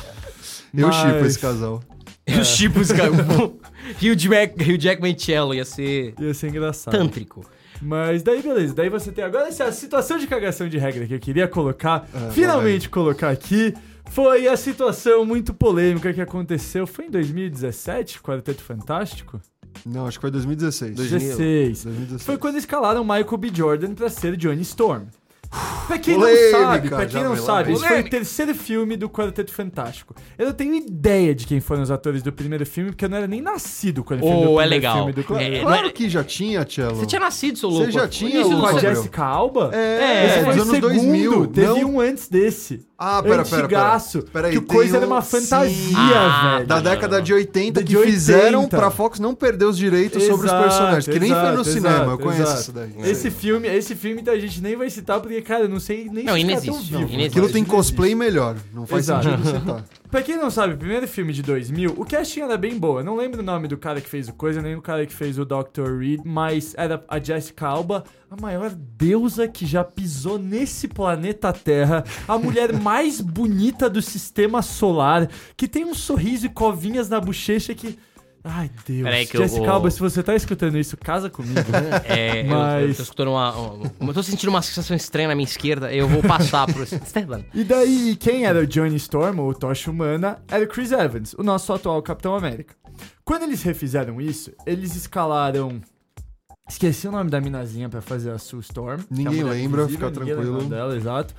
Eu 0.72 0.86
Mas- 0.86 0.94
chipo 0.96 1.24
esse 1.26 1.38
casal. 1.40 1.82
os 2.40 2.56
tipos 2.56 2.92
cara 2.92 3.10
Hugh, 3.10 4.14
Jack, 4.14 4.62
Hugh 4.62 4.78
Jackman 4.78 5.12
e 5.12 5.18
Cello 5.20 5.54
ia 5.54 5.64
ser 5.64 6.14
Ia 6.20 6.34
ser 6.34 6.50
engraçado. 6.50 6.96
tântrico 6.96 7.44
Mas 7.82 8.22
daí, 8.22 8.40
beleza. 8.40 8.74
Daí 8.74 8.88
você 8.88 9.10
tem 9.10 9.24
agora 9.24 9.48
essa 9.48 9.70
situação 9.72 10.16
de 10.18 10.26
cagação 10.26 10.68
de 10.68 10.78
regra 10.78 11.06
que 11.06 11.14
eu 11.14 11.18
queria 11.20 11.48
colocar, 11.48 12.06
Ah, 12.14 12.30
finalmente 12.30 12.88
colocar 12.88 13.30
aqui, 13.30 13.74
foi 14.10 14.46
a 14.46 14.56
situação 14.56 15.24
muito 15.24 15.52
polêmica 15.52 16.12
que 16.12 16.20
aconteceu. 16.20 16.86
Foi 16.86 17.06
em 17.06 17.10
2017, 17.10 18.20
Quarteto 18.22 18.62
Fantástico? 18.62 19.40
Não, 19.84 20.06
acho 20.06 20.18
que 20.18 20.22
foi 20.22 20.30
2016. 20.30 20.94
16. 20.96 21.84
2016. 21.84 22.22
Foi 22.22 22.38
quando 22.38 22.56
escalaram 22.56 23.02
Michael 23.02 23.36
B. 23.38 23.50
Jordan 23.52 23.94
pra 23.94 24.08
ser 24.08 24.36
Johnny 24.36 24.62
Storm. 24.62 25.04
Pra 25.86 25.98
quem 25.98 26.14
Polêmica, 26.14 26.50
não 26.58 26.60
sabe, 26.66 26.88
pra 26.88 27.06
quem 27.06 27.22
não 27.24 27.36
sabe, 27.36 27.72
esse 27.72 27.86
foi 27.86 28.00
o 28.00 28.08
terceiro 28.08 28.54
filme 28.54 28.96
do 28.96 29.10
Quarteto 29.10 29.52
Fantástico. 29.52 30.14
Eu 30.38 30.46
não 30.46 30.52
tenho 30.54 30.74
ideia 30.74 31.34
de 31.34 31.46
quem 31.46 31.60
foram 31.60 31.82
os 31.82 31.90
atores 31.90 32.22
do 32.22 32.32
primeiro 32.32 32.64
filme, 32.64 32.90
porque 32.90 33.04
eu 33.04 33.08
não 33.10 33.18
era 33.18 33.26
nem 33.26 33.42
nascido 33.42 34.02
quando 34.02 34.22
Oh, 34.24 34.26
ver 34.26 34.32
o 34.32 34.38
é 34.38 34.42
primeiro 34.44 34.70
legal. 34.70 34.96
filme 34.96 35.12
do 35.12 35.24
Claro, 35.24 35.42
É, 35.44 35.60
claro 35.60 35.78
era- 35.84 35.92
que 35.92 36.08
já 36.08 36.24
tinha, 36.24 36.66
Cello. 36.68 36.94
você 36.94 37.04
tinha 37.06 37.20
nascido 37.20 37.58
seu 37.58 37.68
louco 37.68 37.84
Você 37.86 37.92
já 37.92 38.08
tinha 38.08 38.30
início 38.30 38.52
o- 38.52 38.56
do 38.56 38.60
Com 38.62 38.76
a. 38.76 38.78
Jessica 38.80 39.24
Alba? 39.24 39.70
É, 39.74 40.26
Esse 40.26 40.44
foi 40.44 40.48
o 40.54 40.64
segundo. 40.64 40.80
2000. 40.80 41.46
Teve 41.48 41.66
não... 41.82 41.90
um 41.94 42.00
antes 42.00 42.28
desse. 42.28 42.86
Ah, 43.04 43.20
pera, 43.20 43.34
pera, 43.42 43.44
pera. 43.44 43.62
Antigaço. 43.64 44.22
Pera 44.32 44.46
aí, 44.46 44.52
que 44.52 44.58
o 44.58 44.62
coisa 44.62 44.94
um- 44.94 44.96
era 44.98 45.06
uma 45.06 45.20
fantasia, 45.22 45.96
Ah, 45.98 46.54
velho. 46.54 46.66
Da 46.68 46.80
década 46.80 47.20
de 47.20 47.34
80 47.34 47.80
Da 47.80 47.84
que 47.84 47.88
de 47.90 47.96
80. 47.96 48.12
fizeram 48.16 48.68
pra 48.68 48.90
Fox 48.92 49.18
não 49.18 49.34
perder 49.34 49.64
os 49.64 49.76
direitos 49.76 50.22
Exato, 50.22 50.38
sobre 50.38 50.46
os 50.46 50.62
personagens. 50.62 51.04
Que 51.08 51.18
nem 51.18 51.30
foi 51.30 51.42
no 51.42 51.48
exato, 51.62 51.64
cinema, 51.64 51.96
eu 51.96 52.04
exato, 52.04 52.22
conheço 52.22 52.42
exato. 52.42 52.60
isso 52.60 52.72
daí. 52.72 52.92
Esse 53.10 53.30
filme, 53.30 53.66
esse 53.68 53.94
filme 53.96 54.20
então, 54.20 54.32
a 54.32 54.38
gente 54.38 54.62
nem 54.62 54.76
vai 54.76 54.88
citar 54.88 55.20
porque 55.20 55.41
cara, 55.42 55.64
eu 55.64 55.68
não 55.68 55.80
sei 55.80 56.08
nem 56.10 56.24
Não, 56.24 56.34
se 56.34 56.40
inexiste. 56.40 56.92
Não, 56.92 57.00
inexiste. 57.00 57.26
Aquilo 57.26 57.52
tem 57.52 57.64
cosplay 57.64 58.14
melhor. 58.14 58.56
Não 58.72 58.86
faz 58.86 59.04
Exato. 59.04 59.24
sentido 59.24 59.46
citar. 59.46 59.84
Pra 60.12 60.20
quem 60.20 60.36
não 60.36 60.50
sabe, 60.50 60.74
o 60.74 60.76
primeiro 60.76 61.08
filme 61.08 61.32
de 61.32 61.42
2000, 61.42 61.94
o 61.96 62.04
casting 62.04 62.40
era 62.40 62.58
bem 62.58 62.78
boa. 62.78 63.02
Não 63.02 63.16
lembro 63.16 63.40
o 63.40 63.42
nome 63.42 63.66
do 63.66 63.78
cara 63.78 63.98
que 63.98 64.08
fez 64.10 64.28
o 64.28 64.34
Coisa, 64.34 64.60
nem 64.60 64.74
do 64.74 64.82
cara 64.82 65.06
que 65.06 65.14
fez 65.14 65.38
o 65.38 65.44
Dr. 65.46 65.98
Reed, 65.98 66.20
mas 66.22 66.74
era 66.76 67.02
a 67.08 67.18
Jessica 67.18 67.66
Alba, 67.66 68.04
a 68.30 68.38
maior 68.38 68.70
deusa 68.74 69.48
que 69.48 69.64
já 69.64 69.82
pisou 69.82 70.38
nesse 70.38 70.86
planeta 70.86 71.50
Terra, 71.50 72.04
a 72.28 72.36
mulher 72.36 72.74
mais 72.78 73.22
bonita 73.22 73.88
do 73.88 74.02
sistema 74.02 74.60
solar, 74.60 75.30
que 75.56 75.66
tem 75.66 75.86
um 75.86 75.94
sorriso 75.94 76.44
e 76.44 76.50
covinhas 76.50 77.08
na 77.08 77.18
bochecha 77.18 77.74
que... 77.74 77.98
Ai, 78.44 78.70
Deus. 78.86 79.02
Peraí 79.04 79.26
que 79.26 79.36
eu 79.36 79.42
Jessica 79.42 79.60
vou- 79.64 79.70
Alba, 79.70 79.90
se 79.90 80.00
você 80.00 80.20
tá 80.22 80.34
escutando 80.34 80.76
isso, 80.76 80.96
casa 80.96 81.30
comigo. 81.30 81.60
É, 82.04 82.40
eu- 82.40 82.46
eu, 82.46 82.50
Mas- 82.50 82.96
tô 82.96 83.02
escutando 83.04 83.28
uma, 83.30 83.52
uma- 83.56 83.90
Eu 84.10 84.14
tô 84.14 84.22
sentindo 84.22 84.48
uma 84.48 84.60
sensação 84.62 84.96
estranha 84.96 85.28
na 85.28 85.34
minha 85.36 85.44
esquerda. 85.46 85.92
Eu 85.94 86.08
vou 86.08 86.22
passar 86.22 86.66
pro 86.66 86.82
Esteban. 86.82 87.44
E 87.54 87.62
daí, 87.62 88.16
quem 88.16 88.44
era 88.44 88.58
o 88.60 88.66
Johnny 88.66 88.96
Storm, 88.96 89.38
ou 89.38 89.50
o 89.50 89.54
Tocha 89.54 89.90
Humana, 89.90 90.38
era 90.48 90.64
o 90.64 90.68
Chris 90.68 90.90
Evans, 90.90 91.34
o 91.34 91.42
nosso 91.44 91.72
atual 91.72 92.02
Capitão 92.02 92.34
América. 92.34 92.74
Quando 93.24 93.44
eles 93.44 93.62
refizeram 93.62 94.20
isso, 94.20 94.50
eles 94.66 94.96
escalaram. 94.96 95.80
Esqueci 96.68 97.06
o 97.08 97.12
nome 97.12 97.30
da 97.30 97.40
minazinha 97.40 97.88
pra 97.88 98.00
fazer 98.00 98.30
a 98.30 98.38
Sue 98.38 98.60
Storm. 98.60 99.00
é 99.00 99.04
Ninguém 99.10 99.42
lembra, 99.44 99.88
fica 99.88 100.10
tranquilo. 100.10 100.64
dela, 100.64 100.96
exato. 100.96 101.34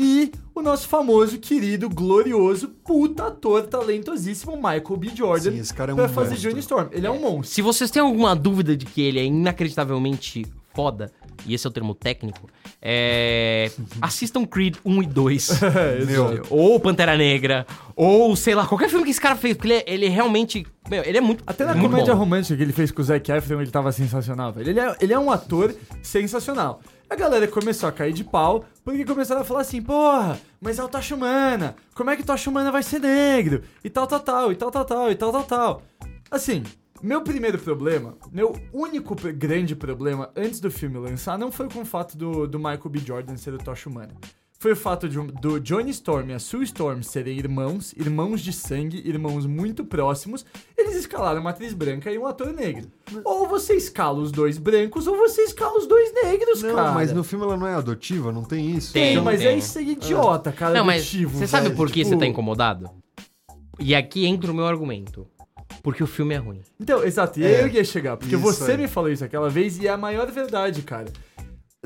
E 0.00 0.30
o 0.54 0.62
nosso 0.62 0.86
famoso, 0.86 1.38
querido, 1.38 1.88
glorioso, 1.90 2.68
puta 2.84 3.26
ator, 3.26 3.64
talentosíssimo 3.66 4.54
Michael 4.56 4.96
B. 4.96 5.08
Jordan. 5.12 5.50
Sim, 5.50 5.58
esse 5.58 5.74
cara 5.74 5.90
é 5.90 5.94
um 5.94 5.96
pra 5.96 6.08
fazer 6.08 6.30
monstro. 6.30 6.50
Johnny 6.50 6.60
Storm. 6.60 6.88
Ele 6.92 7.06
é 7.06 7.10
um 7.10 7.20
monstro. 7.20 7.52
Se 7.54 7.60
vocês 7.62 7.90
têm 7.90 8.00
alguma 8.00 8.36
dúvida 8.36 8.76
de 8.76 8.86
que 8.86 9.02
ele 9.02 9.18
é 9.18 9.24
inacreditavelmente 9.24 10.46
foda, 10.72 11.10
e 11.44 11.52
esse 11.54 11.66
é 11.66 11.70
o 11.70 11.72
termo 11.72 11.94
técnico, 11.96 12.48
é... 12.80 13.72
assistam 14.00 14.44
Creed 14.44 14.76
1 14.84 15.02
e 15.02 15.06
2. 15.06 15.50
É, 15.74 16.04
Meu, 16.04 16.42
ou 16.50 16.78
Pantera 16.78 17.16
Negra, 17.16 17.66
ou 17.96 18.36
sei 18.36 18.54
lá, 18.54 18.66
qualquer 18.66 18.88
filme 18.88 19.04
que 19.04 19.10
esse 19.10 19.20
cara 19.20 19.34
fez, 19.34 19.56
porque 19.56 19.66
ele, 19.68 19.74
é- 19.80 19.84
ele 19.86 20.06
é 20.06 20.08
realmente. 20.08 20.64
Meu, 20.88 21.02
ele 21.02 21.18
é 21.18 21.20
muito. 21.20 21.42
Até 21.44 21.64
na 21.64 21.74
muito 21.74 21.90
comédia 21.90 22.14
bom. 22.14 22.20
romântica 22.20 22.56
que 22.56 22.62
ele 22.62 22.72
fez 22.72 22.92
com 22.92 23.02
o 23.02 23.04
Zac 23.04 23.30
Efron, 23.32 23.60
ele 23.60 23.70
tava 23.72 23.90
sensacional, 23.90 24.52
velho. 24.52 24.70
Ele 24.70 24.78
é, 24.80 24.96
ele 25.00 25.12
é 25.12 25.18
um 25.18 25.30
ator 25.32 25.74
sensacional. 26.02 26.80
A 27.10 27.16
galera 27.16 27.48
começou 27.48 27.88
a 27.88 27.92
cair 27.92 28.12
de 28.12 28.22
pau, 28.22 28.66
porque 28.84 29.02
começaram 29.02 29.40
a 29.40 29.44
falar 29.44 29.62
assim, 29.62 29.80
porra, 29.80 30.38
mas 30.60 30.78
é 30.78 30.84
o 30.84 30.88
Tocha 30.88 31.14
Humana, 31.14 31.74
como 31.94 32.10
é 32.10 32.16
que 32.16 32.20
o 32.20 32.26
Tocha 32.26 32.50
Humana 32.50 32.70
vai 32.70 32.82
ser 32.82 33.00
negro? 33.00 33.62
E 33.82 33.88
tal, 33.88 34.06
tal, 34.06 34.20
tal, 34.20 34.52
e 34.52 34.56
tal, 34.56 34.70
tal, 34.70 34.84
tal, 34.84 35.10
e 35.10 35.14
tal, 35.14 35.32
tal, 35.32 35.44
tal. 35.44 35.82
Assim, 36.30 36.62
meu 37.02 37.22
primeiro 37.22 37.58
problema, 37.58 38.14
meu 38.30 38.54
único 38.74 39.14
grande 39.32 39.74
problema 39.74 40.30
antes 40.36 40.60
do 40.60 40.70
filme 40.70 40.98
lançar, 40.98 41.38
não 41.38 41.50
foi 41.50 41.66
com 41.70 41.80
o 41.80 41.86
fato 41.86 42.14
do, 42.14 42.46
do 42.46 42.58
Michael 42.58 42.90
B. 42.90 42.98
Jordan 42.98 43.38
ser 43.38 43.54
o 43.54 43.58
Tocha 43.58 43.88
Humana. 43.88 44.14
Foi 44.60 44.72
o 44.72 44.76
fato 44.76 45.08
de, 45.08 45.16
do 45.40 45.60
Johnny 45.60 45.90
Storm 45.92 46.30
e 46.30 46.34
a 46.34 46.38
Sue 46.40 46.64
Storm 46.64 47.00
serem 47.00 47.38
irmãos, 47.38 47.92
irmãos 47.96 48.40
de 48.40 48.52
sangue, 48.52 49.00
irmãos 49.08 49.46
muito 49.46 49.84
próximos. 49.84 50.44
Eles 50.76 50.96
escalaram 50.96 51.40
uma 51.40 51.50
atriz 51.50 51.72
branca 51.72 52.10
e 52.10 52.18
um 52.18 52.26
ator 52.26 52.52
negro. 52.52 52.90
Ou 53.24 53.46
você 53.46 53.74
escala 53.74 54.18
os 54.18 54.32
dois 54.32 54.58
brancos, 54.58 55.06
ou 55.06 55.16
você 55.16 55.42
escala 55.42 55.78
os 55.78 55.86
dois 55.86 56.12
negros, 56.12 56.60
Não, 56.64 56.74
cara. 56.74 56.90
mas 56.90 57.12
no 57.12 57.22
filme 57.22 57.44
ela 57.44 57.56
não 57.56 57.68
é 57.68 57.74
adotiva, 57.74 58.32
não 58.32 58.42
tem 58.42 58.72
isso. 58.76 58.92
Tem, 58.92 59.14
Tem, 59.14 59.22
mas 59.22 59.38
tem. 59.38 59.48
é 59.48 59.56
isso 59.56 59.78
aí 59.78 59.90
idiota, 59.92 60.50
cara. 60.50 60.74
Não, 60.74 60.84
mas 60.84 61.02
adotivo, 61.02 61.38
você 61.38 61.46
sabe 61.46 61.70
por 61.70 61.86
que 61.86 62.00
Tipo, 62.02 62.08
você 62.10 62.16
tá 62.16 62.26
incomodado? 62.26 62.90
E 63.78 63.94
aqui 63.94 64.26
entra 64.26 64.50
o 64.50 64.54
meu 64.54 64.66
argumento. 64.66 65.24
Porque 65.82 66.02
o 66.02 66.06
filme 66.06 66.34
é 66.34 66.38
ruim. 66.38 66.62
Então, 66.80 67.04
exato, 67.04 67.38
e 67.38 67.44
É, 67.44 67.62
eu 67.62 67.68
ia 67.68 67.84
chegar, 67.84 68.16
porque 68.16 68.34
isso 68.34 68.42
você 68.42 68.72
aí. 68.72 68.78
me 68.78 68.88
falou 68.88 69.10
isso 69.10 69.22
aquela 69.24 69.48
vez 69.48 69.78
e 69.78 69.86
é 69.86 69.90
a 69.90 69.96
maior 69.96 70.28
verdade, 70.32 70.82
cara. 70.82 71.12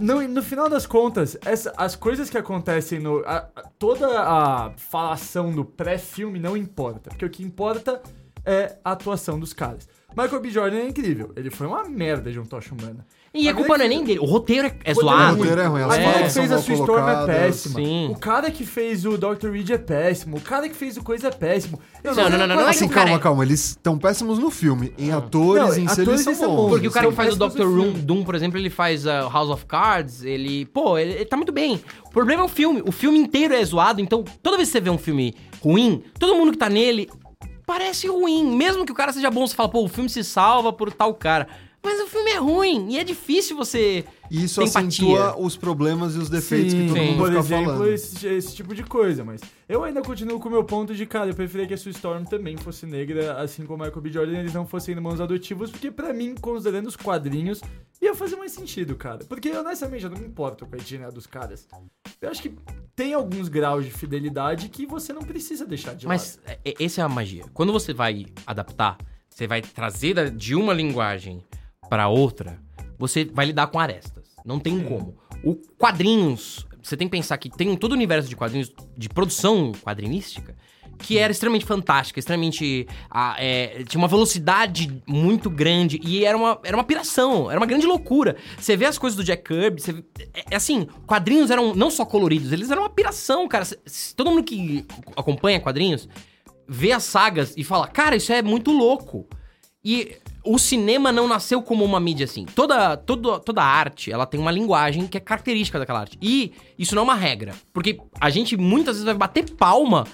No, 0.01 0.27
no 0.27 0.43
final 0.43 0.69
das 0.71 0.87
contas, 0.87 1.37
essa- 1.45 1.73
as 1.77 1.95
coisas 1.95 2.31
que 2.31 2.39
acontecem 2.39 2.99
no. 2.99 3.19
a- 3.27 3.49
a- 3.55 3.63
toda 3.79 4.21
a 4.23 4.71
falação 4.79 5.53
do 5.53 5.65
pré-filme 5.65 6.39
não 6.39 6.57
importa, 6.57 7.11
porque 7.11 7.27
o 7.27 7.31
que 7.31 7.43
importa 7.43 8.03
é 8.45 8.79
a 8.83 8.93
atuação 8.93 9.39
dos 9.39 9.53
caras. 9.53 9.87
Michael 10.17 10.41
B. 10.41 10.51
Jordan 10.51 10.79
é 10.79 10.89
incrível, 10.89 11.33
ele 11.37 11.51
foi 11.51 11.67
uma 11.67 11.85
merda 11.85 12.33
de 12.33 12.41
um 12.41 12.45
tocha 12.45 12.75
humana. 12.75 13.07
E 13.35 13.49
a 13.49 13.55
culpa 13.55 13.79
não 13.79 13.85
é 13.87 13.89
nem 13.89 14.05
dele. 14.05 14.19
O 14.19 14.27
roteiro 14.27 14.69
é, 14.69 14.75
é 14.85 14.93
zoado. 14.93 15.37
O 15.37 15.39
roteiro 15.39 15.61
é 15.61 15.67
ruim, 15.67 15.83
A 15.83 15.89
mina 15.89 16.13
falas 16.13 16.33
que 16.35 16.39
fez 16.39 16.53
a 16.53 16.59
sua 16.59 16.75
Storm 16.75 17.09
é 17.09 17.27
péssima. 17.27 17.75
Sim. 17.81 18.09
O 18.11 18.19
cara 18.19 18.51
que 18.51 18.67
fez 18.67 19.07
o 19.07 19.17
Dr. 19.17 19.51
Reed 19.51 19.71
é 19.71 19.79
péssimo. 19.79 20.37
O 20.37 20.41
cara 20.41 20.69
que 20.69 20.75
fez 20.75 20.99
o 20.99 21.03
Coisa 21.03 21.29
é 21.29 21.31
péssimo. 21.31 21.81
Não, 22.05 22.15
não, 22.15 22.31
não, 22.31 22.39
não, 22.39 22.47
não 22.49 22.67
é 22.67 22.71
Assim, 22.71 22.89
calma, 22.89 23.15
é- 23.15 23.19
calma. 23.19 23.43
Eles 23.43 23.71
estão 23.71 23.97
péssimos 23.99 24.39
no 24.39 24.51
filme. 24.51 24.93
Em 24.99 25.13
atores, 25.13 25.63
Não, 25.63 25.83
em 25.83 25.87
atores 25.87 25.99
eles 25.99 26.21
são 26.21 26.33
eles 26.33 26.41
são 26.41 26.55
bons. 26.55 26.69
Porque 26.69 26.89
o 26.89 26.91
cara 26.91 27.09
que 27.09 27.15
faz 27.15 27.35
o 27.35 27.49
Dr. 27.49 28.01
Doom, 28.03 28.23
por 28.23 28.35
exemplo, 28.35 28.59
ele 28.59 28.69
faz 28.69 29.07
uh, 29.07 29.31
House 29.33 29.49
of 29.49 29.65
Cards, 29.65 30.23
ele... 30.23 30.67
Pô, 30.67 30.99
ele, 30.99 31.13
ele 31.13 31.25
tá 31.25 31.37
muito 31.37 31.53
bem. 31.53 31.83
O 32.05 32.11
problema 32.11 32.43
é 32.43 32.45
o 32.45 32.49
filme. 32.49 32.83
O 32.87 32.93
filme 32.93 33.19
inteiro 33.19 33.55
é 33.55 33.65
zoado, 33.65 34.01
então 34.03 34.23
toda 34.43 34.59
vez 34.59 34.69
que 34.69 34.73
você 34.73 34.81
vê 34.81 34.91
um 34.91 34.99
filme 34.99 35.35
ruim, 35.63 36.03
todo 36.19 36.35
mundo 36.35 36.53
que 36.53 36.59
tá 36.59 36.69
nele 36.69 37.09
parece 37.67 38.07
ruim. 38.09 38.55
Mesmo 38.55 38.85
que 38.85 38.93
o 38.93 38.95
cara 38.95 39.13
seja 39.13 39.31
bom, 39.31 39.47
você 39.47 39.55
fala, 39.55 39.69
pô, 39.69 39.83
o 39.83 39.89
filme 39.89 40.11
se 40.11 40.23
salva 40.23 40.73
por 40.73 40.93
tal 40.93 41.15
cara. 41.15 41.49
Mas 41.85 42.01
o 42.01 42.07
filme 42.07 42.31
é 42.31 42.39
ruim 42.39 42.93
e 42.93 42.99
é 42.99 43.03
difícil 43.05 43.57
você 43.57 44.05
E 44.31 44.45
isso 44.45 44.61
ter 44.61 44.67
acentua 44.69 45.19
empatia. 45.27 45.43
os 45.45 45.57
problemas 45.57 46.15
e 46.15 46.19
os 46.19 46.29
defeitos 46.31 46.73
que 46.75 46.87
todo 46.87 46.97
sim. 46.97 47.07
mundo 47.07 47.17
por 47.19 47.27
fica 47.29 47.39
exemplo, 47.41 47.65
falando. 47.73 47.89
esse, 47.93 48.27
esse 48.29 48.55
tipo 48.55 48.73
de 48.75 48.85
coisa, 48.85 49.25
mas 49.25 49.41
eu 49.69 49.83
ainda 49.83 50.01
continuo 50.01 50.39
com 50.39 50.49
o 50.49 50.53
meu 50.53 50.63
ponto 50.63 50.95
de, 50.95 51.05
cara, 51.07 51.31
eu 51.31 51.35
preferia 51.35 51.67
que 51.67 51.75
a 51.75 51.77
Sue 51.77 51.91
Storm 51.91 52.25
também 52.25 52.57
fosse 52.57 52.87
negra, 52.87 53.41
assim 53.41 53.67
como 53.67 53.83
a 53.83 53.87
Michael 53.87 54.01
B. 54.03 54.11
Jordan, 54.13 54.39
eles 54.39 54.55
não 54.55 54.65
fossem 54.67 54.95
irmãos 54.95 55.21
adotivos, 55.21 55.71
porque 55.73 55.91
pra 55.91 56.13
mim, 56.13 56.35
considerando 56.41 56.87
os 56.87 56.97
quadrinhos, 56.97 57.61
ia 58.01 58.15
fazer 58.15 58.37
mais 58.37 58.53
sentido, 58.53 58.95
cara. 58.95 59.25
Porque, 59.29 59.51
honestamente, 59.51 60.05
eu 60.05 60.11
não 60.11 60.19
me 60.19 60.27
importo 60.27 60.65
com 60.67 60.77
a 60.77 60.79
etnia 60.79 61.11
dos 61.11 61.27
caras. 61.27 61.67
Eu 62.21 62.31
acho 62.31 62.43
que 62.43 62.53
tem 62.95 63.13
alguns 63.15 63.49
graus 63.49 63.85
de 63.85 63.91
fidelidade 63.91 64.69
que 64.69 64.87
você 64.87 65.13
não 65.13 65.23
precisa 65.23 65.67
deixar 65.67 65.95
de 65.95 66.07
Mas 66.07 66.39
lado. 66.47 66.59
é, 66.65 66.75
essa 66.85 67.01
é 67.01 67.05
a 67.05 67.09
magia. 67.09 67.45
Quando 67.53 67.73
você 67.73 67.93
vai 67.93 68.27
adaptar, 68.47 68.99
você 69.29 69.49
vai 69.49 69.61
trazer 69.63 70.15
da- 70.15 70.29
de 70.29 70.55
uma 70.55 70.73
linguagem 70.73 71.43
pra 71.93 72.09
outra, 72.09 72.59
você 72.99 73.23
vai 73.23 73.45
lidar 73.45 73.67
com 73.67 73.79
arestas. 73.79 74.25
Não 74.47 74.59
tem 74.59 74.81
como. 74.83 75.15
O 75.45 75.57
quadrinhos, 75.77 76.67
você 76.83 76.97
tem 76.97 77.07
que 77.07 77.11
pensar 77.13 77.37
que 77.37 77.51
tem 77.51 77.77
todo 77.77 77.93
o 77.93 77.95
universo 77.95 78.31
de 78.31 78.35
quadrinhos, 78.35 78.73
de 78.97 79.11
produção 79.11 79.73
quadrinística, 79.73 80.57
que 80.97 81.19
era 81.19 81.31
extremamente 81.31 81.67
fantástica, 81.67 82.19
extremamente. 82.19 82.89
ah, 83.11 83.37
é, 83.39 83.85
tinha 83.87 83.99
uma 83.99 84.09
velocidade 84.09 85.03
muito 85.07 85.51
grande 85.51 86.01
e 86.03 86.25
era 86.25 86.35
uma, 86.35 86.59
era 86.65 86.75
uma 86.75 86.83
piração, 86.85 87.51
era 87.51 87.61
uma 87.61 87.67
grande 87.67 87.87
loucura. 87.87 88.37
Você 88.57 88.75
vê 88.75 88.87
as 88.87 88.97
coisas 88.97 89.15
do 89.15 89.23
Jack 89.23 89.43
Kirby, 89.45 89.83
você 89.83 89.93
vê- 89.93 90.05
é, 90.33 90.45
é 90.53 90.57
assim, 90.57 90.87
quadrinhos 91.07 91.51
eram 91.51 91.75
não 91.75 91.91
só 91.91 92.07
coloridos, 92.07 92.53
eles 92.53 92.71
eram 92.71 92.85
uma 92.85 92.89
piração, 92.91 93.47
cara. 93.47 93.67
Todo 94.17 94.31
mundo 94.31 94.45
que 94.45 94.87
acompanha 95.15 95.61
quadrinhos 95.61 96.09
vê 96.67 96.91
as 96.93 97.05
sagas 97.05 97.53
e 97.55 97.63
fala, 97.63 97.87
cara, 97.87 98.17
isso 98.17 98.33
é 98.33 98.41
muito 98.41 98.71
louco. 98.73 99.29
E 99.85 100.17
o 100.45 100.59
cinema 100.59 101.13
não 101.13 101.29
nasceu 101.29 101.63
como 101.63 101.85
uma 101.85 102.01
mídia 102.01 102.25
assim. 102.25 102.45
Toda, 102.45 102.97
toda, 102.97 103.39
toda 103.41 103.63
arte, 103.63 104.11
ela 104.13 104.27
tem 104.27 104.41
uma 104.41 104.51
linguagem 104.51 105.07
que 105.07 105.17
é 105.17 105.21
característica 105.21 105.79
daquela 105.79 106.01
arte. 106.01 106.19
E 106.21 106.53
isso 106.79 106.95
não 106.95 107.03
é 107.03 107.05
uma 107.05 107.15
regra. 107.15 107.55
Porque 107.73 107.99
a 108.21 108.29
gente 108.31 108.57
muitas 108.57 108.97
vezes 108.97 109.05
vai 109.05 109.15
bater 109.15 109.51
palma 109.53 110.07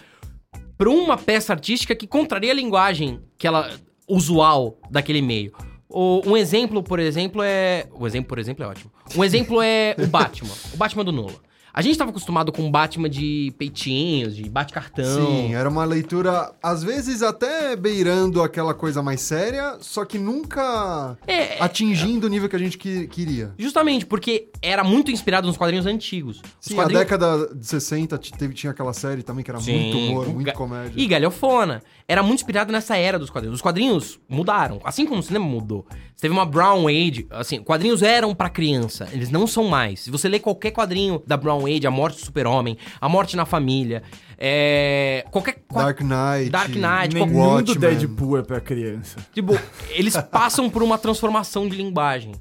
pra 0.76 0.90
uma 0.90 1.16
peça 1.16 1.52
artística 1.52 1.94
que 1.94 2.06
contraria 2.06 2.52
a 2.52 2.54
linguagem 2.54 3.20
que 3.36 3.46
ela 3.46 3.70
usual 4.08 4.78
daquele 4.90 5.20
meio. 5.22 5.52
O- 5.88 6.22
um 6.26 6.36
exemplo, 6.36 6.82
por 6.82 6.98
exemplo, 6.98 7.42
é. 7.42 7.86
O 7.92 8.06
exemplo, 8.06 8.28
por 8.28 8.38
exemplo, 8.38 8.62
é 8.64 8.68
ótimo. 8.68 8.92
Um 9.16 9.24
exemplo 9.24 9.62
é 9.62 9.94
o 9.98 10.06
Batman. 10.06 10.52
o 10.74 10.76
Batman 10.76 11.04
do 11.04 11.12
Nolan. 11.12 11.34
A 11.72 11.82
gente 11.82 11.96
tava 11.98 12.10
acostumado 12.10 12.50
com 12.50 12.70
Batman 12.70 13.08
de 13.08 13.52
peitinhos, 13.58 14.34
de 14.34 14.48
bate-cartão. 14.48 15.04
Sim, 15.26 15.54
era 15.54 15.68
uma 15.68 15.84
leitura, 15.84 16.52
às 16.62 16.82
vezes 16.82 17.22
até 17.22 17.76
beirando 17.76 18.42
aquela 18.42 18.74
coisa 18.74 19.02
mais 19.02 19.20
séria, 19.20 19.76
só 19.80 20.04
que 20.04 20.18
nunca 20.18 21.16
É, 21.26 21.62
atingindo 21.62 22.26
o 22.26 22.30
nível 22.30 22.48
que 22.48 22.56
a 22.56 22.58
gente 22.58 22.76
que- 22.78 23.06
queria. 23.06 23.52
Justamente, 23.58 24.06
porque 24.06 24.48
era 24.62 24.82
muito 24.82 25.10
inspirado 25.10 25.46
nos 25.46 25.56
quadrinhos 25.56 25.86
antigos. 25.86 26.38
Os 26.38 26.44
Sim, 26.60 26.74
quadrinhos... 26.74 27.00
a 27.00 27.04
década 27.04 27.54
de 27.54 27.66
60 27.66 28.18
t- 28.18 28.32
teve, 28.32 28.54
tinha 28.54 28.70
aquela 28.72 28.92
série 28.92 29.22
também 29.22 29.44
que 29.44 29.50
era 29.50 29.60
Sim, 29.60 29.78
muito 29.80 29.98
humor, 29.98 30.28
muito 30.28 30.46
ga- 30.46 30.52
comédia. 30.52 30.92
E 30.96 31.06
galhofona. 31.06 31.82
Era 32.10 32.22
muito 32.22 32.40
inspirado 32.40 32.72
nessa 32.72 32.96
era 32.96 33.18
dos 33.18 33.28
quadrinhos. 33.28 33.56
Os 33.56 33.60
quadrinhos 33.62 34.18
mudaram, 34.26 34.80
assim 34.82 35.04
como 35.04 35.20
o 35.20 35.22
cinema 35.22 35.44
mudou. 35.44 35.84
Você 35.90 36.22
teve 36.22 36.32
uma 36.32 36.46
Brown 36.46 36.88
Age, 36.88 37.26
assim, 37.30 37.62
quadrinhos 37.62 38.02
eram 38.02 38.34
pra 38.34 38.48
criança, 38.48 39.06
eles 39.12 39.28
não 39.30 39.46
são 39.46 39.64
mais. 39.64 40.00
Se 40.00 40.10
você 40.10 40.26
lê 40.26 40.40
qualquer 40.40 40.70
quadrinho 40.70 41.22
da 41.26 41.36
Brown 41.36 41.66
Age, 41.66 41.86
A 41.86 41.90
Morte 41.90 42.18
do 42.20 42.24
Super-Homem, 42.24 42.78
A 42.98 43.10
Morte 43.10 43.36
na 43.36 43.44
Família, 43.44 44.02
é... 44.38 45.22
qualquer... 45.30 45.62
qua- 45.68 45.82
Dark 45.84 46.00
Knight. 46.00 46.50
Dark 46.50 46.70
Knight, 46.70 47.14
Nenhum 47.14 47.26
do 47.30 47.36
Watchmen. 47.38 47.78
Deadpool 47.78 48.38
é 48.38 48.42
pra 48.42 48.58
criança. 48.60 49.18
Tipo, 49.34 49.52
eles 49.90 50.16
passam 50.32 50.70
por 50.70 50.82
uma 50.82 50.96
transformação 50.96 51.68
de 51.68 51.76
linguagem. 51.76 52.32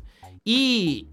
E 0.45 1.07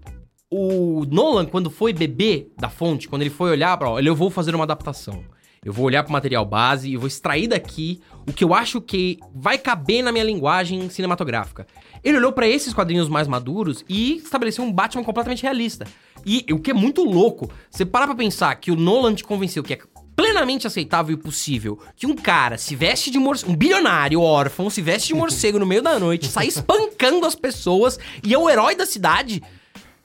o 0.49 1.03
Nolan, 1.11 1.45
quando 1.45 1.69
foi 1.69 1.91
beber 1.91 2.53
da 2.57 2.69
fonte, 2.69 3.09
quando 3.09 3.21
ele 3.23 3.29
foi 3.31 3.51
olhar 3.51 3.75
para, 3.77 3.89
olha, 3.89 4.07
eu 4.07 4.15
vou 4.15 4.29
fazer 4.29 4.55
uma 4.55 4.63
adaptação. 4.63 5.23
Eu 5.65 5.73
vou 5.73 5.87
olhar 5.87 6.03
pro 6.03 6.13
material 6.13 6.45
base 6.45 6.91
e 6.91 6.95
vou 6.95 7.07
extrair 7.07 7.47
daqui 7.47 7.99
o 8.27 8.31
que 8.31 8.43
eu 8.43 8.53
acho 8.53 8.79
que 8.79 9.17
vai 9.33 9.57
caber 9.57 10.03
na 10.03 10.11
minha 10.11 10.23
linguagem 10.23 10.87
cinematográfica. 10.91 11.65
Ele 12.03 12.17
olhou 12.17 12.31
pra 12.31 12.47
esses 12.47 12.71
quadrinhos 12.71 13.09
mais 13.09 13.27
maduros 13.27 13.83
e 13.89 14.17
estabeleceu 14.17 14.63
um 14.63 14.71
Batman 14.71 15.03
completamente 15.03 15.41
realista. 15.41 15.87
E 16.23 16.45
o 16.51 16.59
que 16.59 16.69
é 16.69 16.73
muito 16.73 17.03
louco, 17.03 17.49
você 17.69 17.83
para 17.83 18.05
pra 18.05 18.15
pensar 18.15 18.53
que 18.55 18.69
o 18.69 18.75
Nolan 18.75 19.15
te 19.15 19.23
convenceu 19.23 19.63
que 19.63 19.73
é 19.73 19.79
plenamente 20.15 20.67
aceitável 20.67 21.15
e 21.15 21.17
possível 21.17 21.79
que 21.95 22.05
um 22.05 22.15
cara 22.15 22.59
se 22.59 22.75
veste 22.75 23.09
de 23.09 23.17
morcego, 23.17 23.51
um 23.51 23.55
bilionário 23.55 24.21
órfão, 24.21 24.69
se 24.69 24.83
veste 24.83 25.09
de 25.09 25.15
morcego 25.15 25.57
no 25.57 25.65
meio 25.65 25.81
da 25.81 25.99
noite, 25.99 26.27
sai 26.27 26.45
espancando 26.45 27.25
as 27.25 27.35
pessoas 27.35 27.99
e 28.23 28.35
é 28.35 28.37
o 28.37 28.47
herói 28.47 28.75
da 28.75 28.85
cidade. 28.85 29.41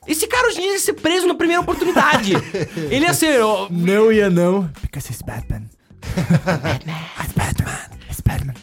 Esse 0.07 0.25
cara 0.27 0.47
hoje 0.47 0.57
em 0.57 0.61
dia 0.61 0.71
ia 0.73 0.79
ser 0.79 0.93
preso 0.93 1.27
na 1.27 1.35
primeira 1.35 1.61
oportunidade. 1.61 2.33
Ele 2.89 3.05
ia 3.05 3.13
ser. 3.13 3.39
ó, 3.41 3.67
Não 3.69 4.11
ia 4.11 4.29
não. 4.29 4.63
Because 4.81 5.07
he's 5.11 5.21
Batman. 5.21 5.63
Batman. 6.63 6.95
Batman. 7.35 7.90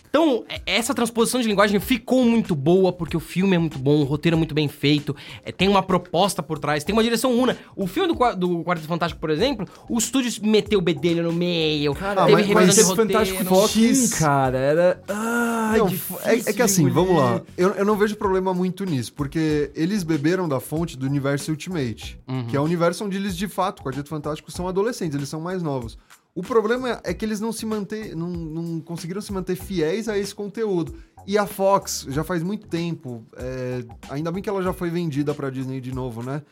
Então, 0.08 0.44
é- 0.48 0.60
essa 0.66 0.94
transposição 0.94 1.40
de 1.40 1.46
linguagem 1.48 1.78
ficou 1.80 2.24
muito 2.24 2.54
boa, 2.54 2.92
porque 2.92 3.16
o 3.16 3.20
filme 3.20 3.56
é 3.56 3.58
muito 3.58 3.78
bom, 3.78 4.00
o 4.00 4.04
roteiro 4.04 4.36
é 4.36 4.38
muito 4.38 4.54
bem 4.54 4.68
feito, 4.68 5.14
é, 5.44 5.52
tem 5.52 5.68
uma 5.68 5.82
proposta 5.82 6.42
por 6.42 6.58
trás, 6.58 6.84
tem 6.84 6.92
uma 6.92 7.02
direção 7.02 7.32
una. 7.38 7.56
O 7.76 7.86
filme 7.86 8.12
do, 8.12 8.36
do 8.36 8.64
Quarteto 8.64 8.88
Fantástico, 8.88 9.20
por 9.20 9.30
exemplo, 9.30 9.66
o 9.88 9.98
estúdio 9.98 10.32
meteu 10.42 10.78
o 10.78 10.82
bedelho 10.82 11.22
no 11.22 11.32
meio, 11.32 11.94
teve 12.26 12.36
mas- 12.36 12.46
revisão 12.46 12.54
mas 12.66 12.74
de 12.74 12.82
roteiro. 12.82 13.12
Fantástico 13.12 13.44
Fox- 13.44 14.18
cara, 14.18 14.58
era... 14.58 15.02
Ah, 15.08 15.74
Não, 15.76 15.88
é, 16.24 16.34
é 16.46 16.52
que 16.52 16.62
assim, 16.62 16.88
vamos 16.88 17.16
lá. 17.16 17.42
Eu, 17.56 17.70
eu 17.74 17.84
não 17.84 17.96
vejo 17.96 18.16
problema 18.16 18.52
muito 18.54 18.84
nisso, 18.84 19.12
porque 19.12 19.70
eles 19.74 20.02
beberam 20.02 20.48
da 20.48 20.60
fonte 20.60 20.96
do 20.96 21.06
universo 21.06 21.50
Ultimate, 21.50 22.18
que 22.48 22.56
é 22.56 22.60
o 22.60 22.64
universo 22.64 23.04
onde 23.04 23.16
eles, 23.16 23.36
de 23.36 23.46
fato, 23.48 23.82
Quarteto 23.82 24.08
Fantástico, 24.08 24.50
são 24.50 24.66
adolescentes, 24.68 25.14
eles 25.16 25.28
são 25.28 25.40
mais 25.40 25.62
novos. 25.62 25.98
O 26.38 26.42
problema 26.42 27.00
é 27.02 27.12
que 27.12 27.24
eles 27.24 27.40
não 27.40 27.50
se 27.50 27.66
mantêm, 27.66 28.14
não, 28.14 28.28
não 28.28 28.80
conseguiram 28.80 29.20
se 29.20 29.32
manter 29.32 29.56
fiéis 29.56 30.08
a 30.08 30.16
esse 30.16 30.32
conteúdo. 30.32 30.94
E 31.26 31.36
a 31.36 31.46
Fox, 31.46 32.06
já 32.10 32.22
faz 32.22 32.44
muito 32.44 32.68
tempo, 32.68 33.24
é, 33.36 33.82
ainda 34.08 34.30
bem 34.30 34.40
que 34.40 34.48
ela 34.48 34.62
já 34.62 34.72
foi 34.72 34.88
vendida 34.88 35.34
pra 35.34 35.50
Disney 35.50 35.80
de 35.80 35.92
novo, 35.92 36.22
né? 36.22 36.42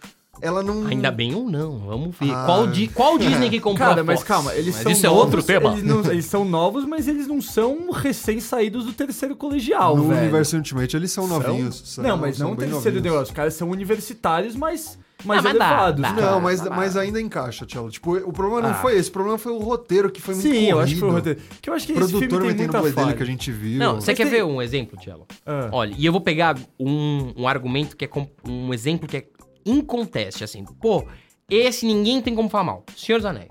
Ela 0.43 0.61
não. 0.63 0.87
Ainda 0.89 1.11
bem 1.13 1.35
ou 1.35 1.49
não, 1.49 1.79
vamos 1.79 2.15
ver. 2.19 2.31
Ah. 2.33 2.43
Qual, 2.45 2.67
Di- 2.67 2.89
qual 2.89 3.17
Disney 3.19 3.49
que 3.49 3.61
comprou 3.61 3.89
Cara, 3.89 4.01
a 4.01 4.05
mas 4.05 4.19
Fox? 4.19 4.29
calma, 4.29 4.55
eles 4.55 4.75
Mas 4.75 4.83
são 4.83 4.93
Isso 4.93 5.07
é 5.07 5.09
novos, 5.09 5.25
outro 5.25 5.43
tema. 5.43 5.71
Eles, 5.71 5.83
não- 5.85 6.05
eles 6.13 6.25
são 6.27 6.45
novos, 6.45 6.85
mas 6.85 7.07
eles 7.09 7.27
não 7.29 7.41
são 7.41 7.91
recém-saídos 7.93 8.85
do 8.85 8.93
terceiro 8.93 9.37
colegial, 9.37 9.97
No 9.97 10.09
velho. 10.09 10.21
universo 10.21 10.57
Ultimate 10.57 10.97
eles 10.97 11.13
são 11.13 11.29
São? 11.29 11.39
novinhos. 11.39 11.81
são- 11.87 12.03
não, 12.05 12.17
mas 12.19 12.37
são 12.37 12.49
não 12.49 12.55
o 12.55 12.57
terceiro 12.57 12.83
novinhos. 12.97 13.03
negócio. 13.05 13.25
Os 13.33 13.37
caras 13.37 13.55
são 13.55 13.71
universitários, 13.71 14.55
mas 14.57 14.99
mais 15.25 15.41
Ah, 15.41 15.43
mas 15.43 15.59
dá, 15.59 15.67
elevados. 15.69 16.03
dá. 16.03 16.13
cara. 16.15 16.31
Não, 16.33 16.41
mas, 16.41 16.61
Tá 16.61 16.71
lá. 16.71 16.77
mas 16.77 16.97
ainda 16.97 17.21
encaixa, 17.21 17.65
Tchelo. 17.67 17.91
Tipo, 17.91 18.17
o 18.17 18.33
problema 18.33 18.61
não 18.63 18.71
Ah. 18.71 18.75
foi 18.75 18.97
esse, 18.97 19.09
o 19.09 19.13
problema 19.13 19.39
foi 19.39 19.53
o 19.53 19.59
roteiro, 19.59 20.11
que 20.11 20.21
foi 20.21 20.35
muito 20.35 20.49
Sim, 20.49 20.65
eu 20.71 20.79
acho 20.79 20.95
que 20.95 21.01
foi 21.01 21.09
o 21.09 21.13
corrido. 21.13 21.29
roteiro. 21.31 21.51
Que 21.63 21.71
eu 21.71 21.75
acho 21.75 21.87
que 21.87 21.93
O 21.93 21.99
esse 21.99 22.09
filme 22.11 22.29
produtor 22.29 22.39
tem 22.41 22.49
metendo 22.57 22.79
muita 22.83 23.01
o 23.01 23.05
dele 23.05 23.17
que 23.17 23.23
a 23.23 23.27
gente 23.27 23.51
viu. 23.53 23.79
Não, 23.79 23.95
você 24.01 24.11
Mas 24.13 24.17
quer 24.19 24.25
tem- 24.25 24.33
ver 24.33 24.45
um 24.45 24.61
exemplo, 24.63 24.99
Tielo? 24.99 25.27
Ah. 25.47 25.69
Olha, 25.73 25.95
e 25.97 26.05
eu 26.05 26.13
vou 26.13 26.21
pegar 26.21 26.57
um, 26.79 27.33
um 27.37 27.49
argumento 27.49 27.97
que 27.97 28.05
é 28.05 28.09
com- 28.09 28.29
um 28.47 28.73
exemplo 28.75 29.09
que 29.09 29.17
é 29.17 29.25
inconteste, 29.65 30.45
assim. 30.45 30.65
Pô, 30.81 31.05
esse 31.49 31.87
ninguém 31.87 32.21
tem 32.23 32.35
como 32.35 32.49
falar 32.49 32.65
mal. 32.65 32.85
Senhor 32.97 33.19
dos 33.19 33.27
Anéis. 33.27 33.49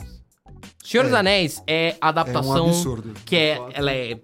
Senhor 0.83 1.03
dos 1.03 1.13
É. 1.13 1.17
Anéis 1.17 1.63
é 1.67 1.95
a 1.99 2.09
adaptação 2.09 2.57
É 2.57 2.61
um 2.61 2.67
absurdo. 2.69 3.13
que 3.25 3.35
é, 3.35 3.59
ela 3.73 3.91
é 3.91 4.19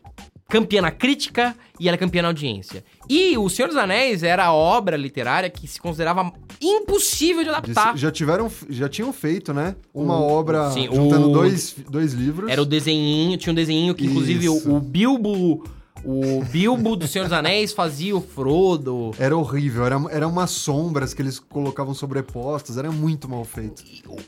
campeã 0.51 0.81
na 0.81 0.91
crítica 0.91 1.55
e 1.79 1.87
ela 1.87 1.95
é 1.95 1.97
campeã 1.97 2.21
na 2.21 2.27
audiência. 2.27 2.83
E 3.09 3.37
o 3.37 3.47
Senhor 3.49 3.69
dos 3.69 3.77
Anéis 3.77 4.21
era 4.21 4.45
a 4.45 4.53
obra 4.53 4.97
literária 4.97 5.49
que 5.49 5.65
se 5.67 5.79
considerava 5.79 6.31
impossível 6.61 7.41
de 7.43 7.49
adaptar. 7.49 7.97
Já 7.97 8.11
tiveram, 8.11 8.51
já 8.69 8.87
tinham 8.89 9.11
feito, 9.13 9.53
né? 9.53 9.75
Uma 9.93 10.19
O- 10.19 10.29
obra 10.31 10.69
sim, 10.71 10.85
juntando 10.93 11.29
o- 11.29 11.33
dois, 11.33 11.75
dois 11.89 12.13
livros. 12.13 12.49
Era 12.51 12.61
o 12.61 12.65
desenhinho, 12.65 13.37
tinha 13.37 13.51
um 13.51 13.55
desenhinho 13.55 13.95
que 13.95 14.05
inclusive 14.05 14.49
o, 14.49 14.75
o 14.75 14.79
Bilbo, 14.79 15.63
o 16.03 16.43
Bilbo 16.45 16.95
do 16.95 17.07
Senhor 17.07 17.25
dos 17.25 17.33
Anéis 17.33 17.71
fazia 17.73 18.15
o 18.15 18.21
Frodo. 18.21 19.11
Era 19.19 19.35
horrível, 19.37 19.85
era, 19.85 19.95
era 20.09 20.27
umas 20.27 20.51
sombras 20.51 21.13
que 21.13 21.21
eles 21.21 21.39
colocavam 21.39 21.93
sobrepostas, 21.93 22.77
era 22.77 22.91
muito 22.91 23.29
mal 23.29 23.43
feito. 23.43 23.83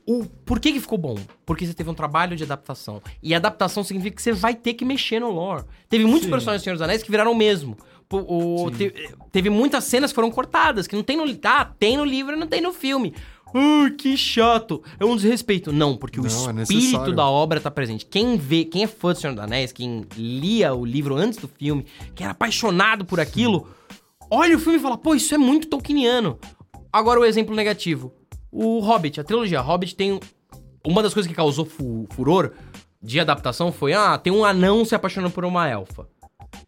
O, 0.08 0.20
o- 0.20 0.26
por 0.26 0.60
que 0.60 0.72
que 0.74 0.80
ficou 0.80 0.98
bom? 0.98 1.18
Porque 1.46 1.66
você 1.66 1.74
teve 1.74 1.90
um 1.90 1.94
trabalho 1.94 2.36
de 2.36 2.44
adaptação. 2.44 3.02
E 3.22 3.34
adaptação 3.34 3.84
significa 3.84 4.16
que 4.16 4.22
você 4.22 4.32
vai 4.34 4.54
ter 4.56 4.74
que 4.74 4.86
mexer 4.86 5.20
no 5.20 5.32
lore. 5.32 5.64
Teve 5.90 6.06
muitos 6.06 6.24
Sim. 6.26 6.30
personagens 6.32 6.62
do 6.62 6.64
Senhor 6.64 6.76
dos 6.76 6.82
Anéis 6.82 7.02
que 7.04 7.12
viraram 7.12 7.32
o 7.32 7.36
mesmo. 7.36 7.78
O- 8.12 8.70
te- 8.70 8.94
teve 9.32 9.50
muitas 9.50 9.86
cenas 9.86 10.12
que 10.12 10.16
foram 10.16 10.30
cortadas, 10.30 10.86
que 10.86 10.96
não 10.96 11.02
tem 11.02 11.18
no... 11.18 11.24
Ah, 11.46 11.66
tem 11.66 11.98
no 11.98 12.06
livro 12.06 12.34
e 12.36 12.40
não 12.40 12.46
tem 12.46 12.62
no 12.62 12.72
filme. 12.72 13.16
Ai, 13.54 13.92
que 13.92 14.18
chato. 14.18 14.82
É 15.00 15.06
um 15.06 15.16
desrespeito. 15.16 15.72
Não, 15.72 15.96
porque 15.96 16.20
o 16.20 16.24
Não, 16.24 16.30
é 16.30 16.62
espírito 16.64 16.74
necessário. 16.74 17.16
da 17.16 17.28
obra 17.28 17.60
tá 17.60 17.70
presente. 17.72 18.06
Quem 18.06 18.38
vê, 18.38 18.66
quem 18.66 18.84
é 18.84 18.88
fã 18.88 19.14
do 19.14 19.20
Senhor 19.20 19.34
dos 19.34 19.44
Anéis, 19.44 19.72
quem 19.72 20.06
lia 20.18 20.74
o 20.74 20.86
livro 20.86 21.16
antes 21.16 21.38
do 21.40 21.48
filme, 21.48 21.86
que 22.16 22.24
era 22.24 22.32
apaixonado 22.32 23.06
por 23.06 23.20
aquilo, 23.20 23.68
olha 24.30 24.56
o 24.56 24.60
filme 24.60 24.80
e 24.80 24.82
fala, 24.82 24.98
pô, 24.98 25.14
isso 25.16 25.34
é 25.36 25.38
muito 25.38 25.68
tolkieniano. 25.68 26.40
Agora 26.92 27.20
o 27.20 27.26
exemplo 27.26 27.56
negativo. 27.56 28.12
O 28.52 28.80
Hobbit, 28.80 29.20
a 29.20 29.24
trilogia 29.24 29.62
Hobbit 29.62 29.96
tem... 29.96 30.20
Uma 30.86 31.02
das 31.02 31.14
coisas 31.14 31.30
que 31.30 31.36
causou 31.36 31.66
fu- 31.66 32.06
furor 32.12 32.52
de 33.02 33.20
adaptação 33.20 33.72
foi, 33.72 33.94
ah, 33.94 34.18
tem 34.18 34.32
um 34.34 34.44
anão 34.44 34.84
se 34.84 34.94
apaixonando 34.94 35.34
por 35.34 35.46
uma 35.46 35.68
elfa. 35.68 36.08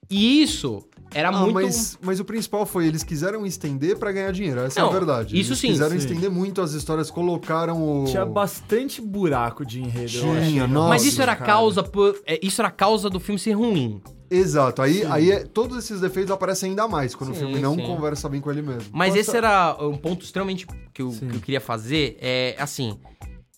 E 0.09 0.41
isso 0.41 0.83
era 1.15 1.29
Ah, 1.29 1.31
muito... 1.31 1.53
mas, 1.53 1.97
mas 2.01 2.19
o 2.19 2.25
principal 2.25 2.65
foi, 2.65 2.85
eles 2.87 3.01
quiseram 3.03 3.45
estender 3.45 3.97
pra 3.97 4.11
ganhar 4.11 4.31
dinheiro, 4.31 4.59
essa 4.59 4.79
é 4.79 4.83
Não, 4.83 4.89
a 4.89 4.93
verdade. 4.93 5.39
isso 5.39 5.51
eles 5.51 5.59
sim, 5.59 5.67
quiseram 5.69 5.91
sim. 5.91 5.97
estender 5.97 6.29
muito 6.29 6.61
as 6.61 6.73
histórias, 6.73 7.09
colocaram 7.09 8.03
o... 8.03 8.05
Tinha 8.05 8.25
bastante 8.25 9.01
buraco 9.01 9.65
de 9.65 9.81
enredo. 9.81 10.11
Tinha, 10.11 10.67
nossa. 10.67 10.89
Mas 10.89 11.05
isso 11.05 11.21
era 11.21 11.35
cara. 11.35 11.51
causa 11.53 11.81
por, 11.81 12.21
é, 12.27 12.39
isso 12.45 12.61
era 12.61 12.69
causa 12.69 13.09
do 13.09 13.19
filme 13.19 13.39
ser 13.39 13.53
ruim. 13.53 14.01
Exato, 14.29 14.81
aí, 14.81 15.05
aí 15.05 15.31
é- 15.31 15.43
todos 15.45 15.77
esses 15.77 16.01
defeitos 16.01 16.31
aparecem 16.31 16.71
ainda 16.71 16.87
mais 16.87 17.15
quando 17.15 17.29
Sim, 17.33 17.35
o 17.35 17.39
filme 17.47 17.59
não 17.61 17.75
sim. 17.75 17.85
conversa 17.85 18.27
bem 18.27 18.41
com 18.41 18.51
ele 18.51 18.61
mesmo. 18.61 18.89
Mas 18.91 19.09
Posso- 19.09 19.19
esse 19.21 19.37
era 19.37 19.77
um 19.79 19.95
ponto 19.97 20.25
extremamente 20.25 20.67
que 20.93 21.01
eu, 21.01 21.09
que 21.11 21.23
eu 21.35 21.39
queria 21.39 21.61
fazer. 21.61 22.17
É 22.19 22.55
assim. 22.59 22.97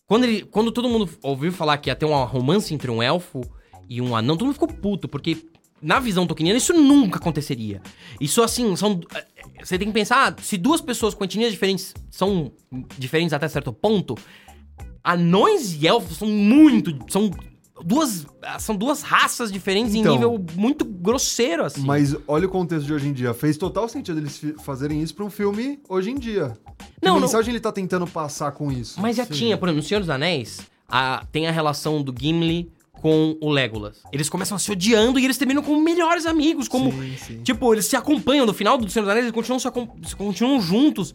Quando, 0.06 0.26
ele, 0.26 0.44
quando 0.44 0.72
todo 0.72 0.88
mundo 0.88 1.10
ouviu 1.24 1.52
falar 1.52 1.78
que 1.78 1.90
ia 1.90 1.96
ter 1.96 2.06
um 2.06 2.24
romance 2.26 2.74
entre 2.74 2.90
um 2.92 3.02
elfo 3.02 3.42
e 3.90 4.02
um 4.02 4.16
anão, 4.16 4.36
todo 4.38 4.46
mundo 4.46 4.54
ficou 4.54 4.68
puto, 4.70 5.08
porque 5.08 5.38
na 5.82 6.00
visão 6.00 6.26
tolkieniana 6.26 6.58
isso 6.58 6.74
nunca 6.74 7.18
aconteceria. 7.20 7.82
Isso 8.20 8.42
assim, 8.42 8.76
são. 8.76 9.00
é, 9.14 9.26
Você 9.64 9.78
tem 9.78 9.88
que 9.88 9.94
pensar, 9.94 10.34
ah, 10.34 10.42
se 10.42 10.58
duas 10.58 10.82
pessoas 10.82 11.14
com 11.14 11.24
etnias 11.24 11.52
diferentes 11.52 11.94
são 12.12 12.52
diferentes 12.98 13.34
até 13.34 13.48
certo 13.48 13.72
ponto, 13.74 14.16
anões 15.04 15.74
e 15.82 15.88
elfos 15.88 16.18
são 16.18 16.28
muito. 16.28 16.98
São 17.10 17.32
duas. 17.84 18.26
São 18.60 18.76
duas 18.76 19.02
raças 19.02 19.52
diferentes 19.52 19.94
Então. 19.94 20.14
em 20.14 20.16
nível 20.16 20.44
muito 20.56 20.84
grosseiro, 20.86 21.64
assim. 21.64 21.82
Mas 21.82 22.16
olha 22.28 22.48
o 22.48 22.50
contexto 22.50 22.86
de 22.86 22.94
hoje 22.94 23.08
em 23.08 23.14
dia. 23.14 23.34
Fez 23.34 23.58
total 23.58 23.88
sentido 23.88 24.20
eles 24.20 24.42
fazerem 24.64 25.02
isso 25.02 25.14
pra 25.16 25.26
um 25.26 25.30
filme 25.30 25.80
hoje 25.88 26.10
em 26.12 26.16
dia. 26.16 26.54
Que 27.00 27.06
Não, 27.06 27.16
não- 27.16 27.22
mensagem 27.22 27.52
ele 27.52 27.60
tá 27.60 27.72
tentando 27.72 28.08
passar 28.08 28.52
com 28.52 28.72
isso? 28.72 29.00
Mas 29.00 29.16
já 29.16 29.26
tinha, 29.26 29.58
por 29.58 29.68
exemplo, 29.68 29.82
no 29.84 29.88
Senhor 29.88 30.00
dos 30.00 30.10
Anéis, 30.10 30.60
a- 30.88 31.26
tem 31.32 31.48
a 31.48 31.52
relação 31.52 32.02
do 32.02 32.14
Gimli 32.18 32.72
com 33.02 33.38
o 33.42 33.50
Legolas. 33.50 34.02
Eles 34.12 34.30
começam 34.30 34.56
a 34.56 34.60
se 34.60 34.72
odiando 34.72 35.20
e 35.20 35.26
eles 35.26 35.38
terminam 35.38 35.62
como 35.64 35.82
melhores 35.82 36.26
amigos, 36.26 36.68
como... 36.68 36.92
Sim, 36.92 37.18
sim. 37.18 37.44
Tipo, 37.44 37.74
eles 37.74 37.86
se 37.86 37.96
acompanham, 37.96 38.46
no 38.46 38.54
final 38.54 38.78
do 38.78 38.90
Senhor 38.90 39.04
dos 39.04 39.12
Anéis 39.12 39.26
eles 39.26 39.34
continuam, 39.36 39.60
se 39.60 39.68
acom- 39.68 39.88
continuam 40.18 40.62
juntos. 40.62 41.14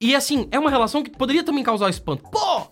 E 0.00 0.14
assim, 0.14 0.46
é 0.50 0.58
uma 0.58 0.70
relação 0.70 1.02
que 1.02 1.10
poderia 1.10 1.42
também 1.42 1.64
causar 1.64 1.88
espanto. 1.88 2.22
Pô! 2.30 2.66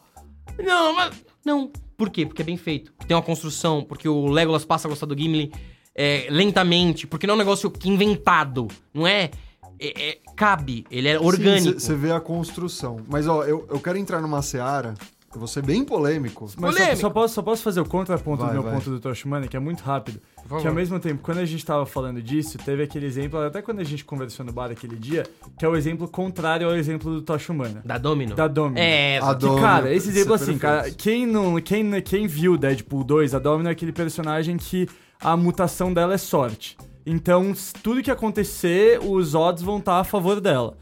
Não, 0.62 0.94
mas... 0.94 1.14
Não. 1.44 1.70
Por 1.97 2.11
quê? 2.11 2.27
Porque 2.27 2.42
é 2.42 2.44
bem 2.44 2.57
feito. 2.57 2.92
Tem 3.07 3.16
uma 3.16 3.23
construção, 3.23 3.83
porque 3.83 4.09
o 4.09 4.27
Legolas 4.27 4.64
passa 4.64 4.88
a 4.88 4.90
gostar 4.90 5.07
do 5.07 5.16
Gimli 5.16 5.53
é, 5.94 6.27
lentamente, 6.29 7.07
porque 7.07 7.27
não 7.27 7.33
é 7.33 7.37
um 7.37 7.38
negócio 7.38 7.70
que 7.70 7.88
inventado, 7.88 8.68
não 8.92 9.07
é... 9.07 9.31
é- 9.79 10.09
é- 10.11 10.18
cabe, 10.37 10.85
ele 10.90 11.07
é 11.09 11.16
orgânico. 11.18 11.79
Você 11.79 11.94
vê 11.94 12.11
a 12.11 12.18
construção. 12.20 12.99
Mas, 13.09 13.29
ó, 13.29 13.44
eu, 13.44 13.66
eu 13.70 13.79
quero 13.79 13.97
entrar 13.97 14.20
numa 14.20 14.42
seara, 14.42 14.94
eu 15.37 15.40
vou 15.40 15.49
ser 15.49 15.62
bem 15.62 15.85
polêmico. 15.85 16.44
Mas 16.44 16.53
só, 16.75 16.79
Polêmico. 16.81 16.97
só 17.01 17.11
posso, 17.11 17.35
só 17.35 17.42
posso 17.42 17.62
fazer 17.62 17.81
o 17.81 17.85
contraponto 17.85 18.38
Vai, 18.42 18.49
do 18.49 18.53
meu 18.55 18.62
vai. 18.62 18.75
ponto 18.75 18.90
do 18.90 19.01
Tosh 19.01 19.25
Money, 19.25 19.49
que 19.49 19.57
é 19.57 19.61
muito 19.61 19.83
rápido. 19.83 20.20
favor. 20.47 20.61
Que 20.62 20.68
ao 20.68 20.75
mesmo 20.75 20.99
tempo, 21.01 21.23
quando 21.23 21.38
a 21.38 21.44
gente 21.44 21.64
tava 21.64 21.85
falando 21.87 22.23
disso, 22.23 22.57
teve 22.59 22.83
aquele 22.83 23.07
exemplo, 23.07 23.38
até 23.40 23.61
quando 23.62 23.81
a 23.81 23.85
gente 23.85 24.05
conversou 24.05 24.44
no 24.44 24.53
bar 24.53 24.70
aquele 24.70 24.97
dia, 24.97 25.25
que 25.59 25.64
é 25.64 25.68
o 25.68 25.77
exemplo 25.77 26.07
contrário 26.09 26.66
ao 26.68 26.75
exemplo 26.77 27.12
do 27.12 27.23
Tosh 27.23 27.49
Humana. 27.49 27.83
Da 27.85 27.99
Domino? 27.99 28.35
Da 28.35 28.47
Domino. 28.49 28.79
É, 28.79 29.18
A 29.18 29.35
Que, 29.35 29.40
Domino, 29.40 29.61
cara, 29.61 29.92
esse 29.94 30.09
isso 30.09 30.18
exemplo 30.18 30.33
é 30.33 30.37
assim, 30.37 30.59
perfeito. 30.59 30.61
cara, 30.61 30.90
quem 30.92 31.27
não, 31.27 31.61
quem, 31.61 32.03
quem 32.03 32.27
viu 32.27 32.57
Deadpool 32.57 33.05
2, 33.05 33.35
a 33.35 33.38
Domino 33.38 33.68
é 33.68 33.73
aquele 33.73 33.92
personagem 33.92 34.57
que 34.57 34.88
a 35.20 35.37
mutação 35.37 35.92
dela 35.92 36.14
é 36.14 36.18
sorte. 36.18 36.77
Então, 37.07 37.53
tudo 37.83 38.03
que 38.03 38.11
acontecer, 38.11 38.99
os 39.03 39.35
odds 39.35 39.62
vão 39.62 39.79
estar 39.79 39.99
a 40.01 40.05
favor 40.05 40.40
dela. 40.40 40.77